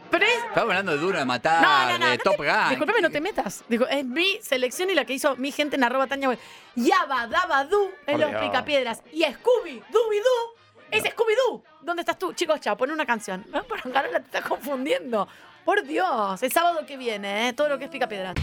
Pero 0.09 0.25
es. 0.25 0.31
Estamos 0.37 0.57
hablando 0.71 0.91
de 0.93 0.97
duro 0.97 1.19
de 1.19 1.25
matar, 1.25 1.61
No, 1.61 1.91
no, 1.91 1.97
no. 2.05 2.09
de 2.11 2.17
Top 2.17 2.37
te- 2.37 2.43
Gun. 2.49 2.69
Disculpame, 2.69 3.01
no 3.01 3.09
te 3.11 3.21
metas. 3.21 3.63
Digo, 3.67 3.85
es 3.87 4.03
mi 4.05 4.39
selección 4.41 4.89
y 4.89 4.95
la 4.95 5.05
que 5.05 5.13
hizo 5.13 5.35
mi 5.35 5.51
gente 5.51 5.75
en 5.75 5.83
arroba 5.83 6.07
Tania 6.07 6.29
Web. 6.29 6.39
Yabba 6.75 7.27
Dabba 7.27 7.65
Doo 7.65 7.91
en 8.07 8.19
los 8.19 8.31
picapiedras. 8.41 9.03
Y 9.11 9.23
Scooby 9.23 9.83
Dooby-Doo 9.91 10.58
es 10.91 11.03
Scooby-Doo. 11.03 11.63
¿Dónde 11.81 12.01
estás 12.01 12.17
tú? 12.17 12.33
Chicos, 12.33 12.59
chao, 12.61 12.77
pon 12.77 12.91
una 12.91 13.05
canción. 13.05 13.45
No, 13.51 13.63
pero 13.63 13.93
Carola 13.93 14.19
te 14.19 14.25
está 14.25 14.41
confundiendo. 14.41 15.27
Por 15.65 15.83
Dios, 15.83 16.41
el 16.41 16.51
sábado 16.51 16.85
que 16.85 16.97
viene, 16.97 17.49
¿eh? 17.49 17.53
todo 17.53 17.69
lo 17.69 17.77
que 17.77 17.85
es 17.85 17.91
picapiedra. 17.91 18.33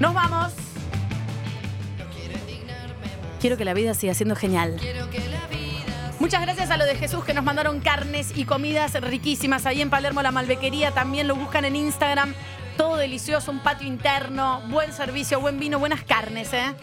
Nos 0.00 0.14
vamos. 0.14 0.52
Quiero 3.40 3.56
que 3.56 3.64
la 3.64 3.74
vida 3.74 3.94
siga 3.94 4.14
siendo 4.14 4.36
genial. 4.36 4.78
Muchas 6.18 6.42
gracias 6.42 6.70
a 6.70 6.76
lo 6.76 6.84
de 6.84 6.94
Jesús 6.96 7.24
que 7.24 7.32
nos 7.32 7.42
mandaron 7.44 7.80
carnes 7.80 8.36
y 8.36 8.44
comidas 8.44 8.92
riquísimas 9.00 9.64
ahí 9.64 9.80
en 9.80 9.88
Palermo, 9.88 10.20
la 10.20 10.30
Malbequería. 10.30 10.90
También 10.92 11.26
lo 11.26 11.34
buscan 11.34 11.64
en 11.64 11.76
Instagram. 11.76 12.34
Todo 12.76 12.96
delicioso, 12.96 13.50
un 13.50 13.60
patio 13.60 13.88
interno, 13.88 14.62
buen 14.68 14.92
servicio, 14.92 15.40
buen 15.40 15.58
vino, 15.58 15.78
buenas 15.78 16.02
carnes, 16.02 16.52
¿eh? 16.52 16.74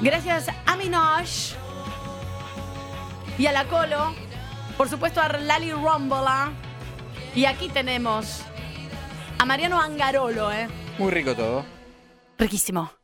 Gracias 0.00 0.46
a 0.64 0.76
Minosh 0.76 1.54
y 3.36 3.46
a 3.46 3.52
la 3.52 3.64
Colo. 3.64 4.14
Por 4.76 4.88
supuesto 4.88 5.20
a 5.20 5.28
Lali 5.28 5.72
Rombola. 5.72 6.52
Y 7.34 7.44
aquí 7.44 7.68
tenemos 7.68 8.42
a 9.38 9.44
Mariano 9.44 9.80
Angarolo, 9.80 10.52
¿eh? 10.52 10.68
Muy 10.98 11.10
rico 11.10 11.34
todo. 11.34 11.64
Riquísimo. 12.38 12.97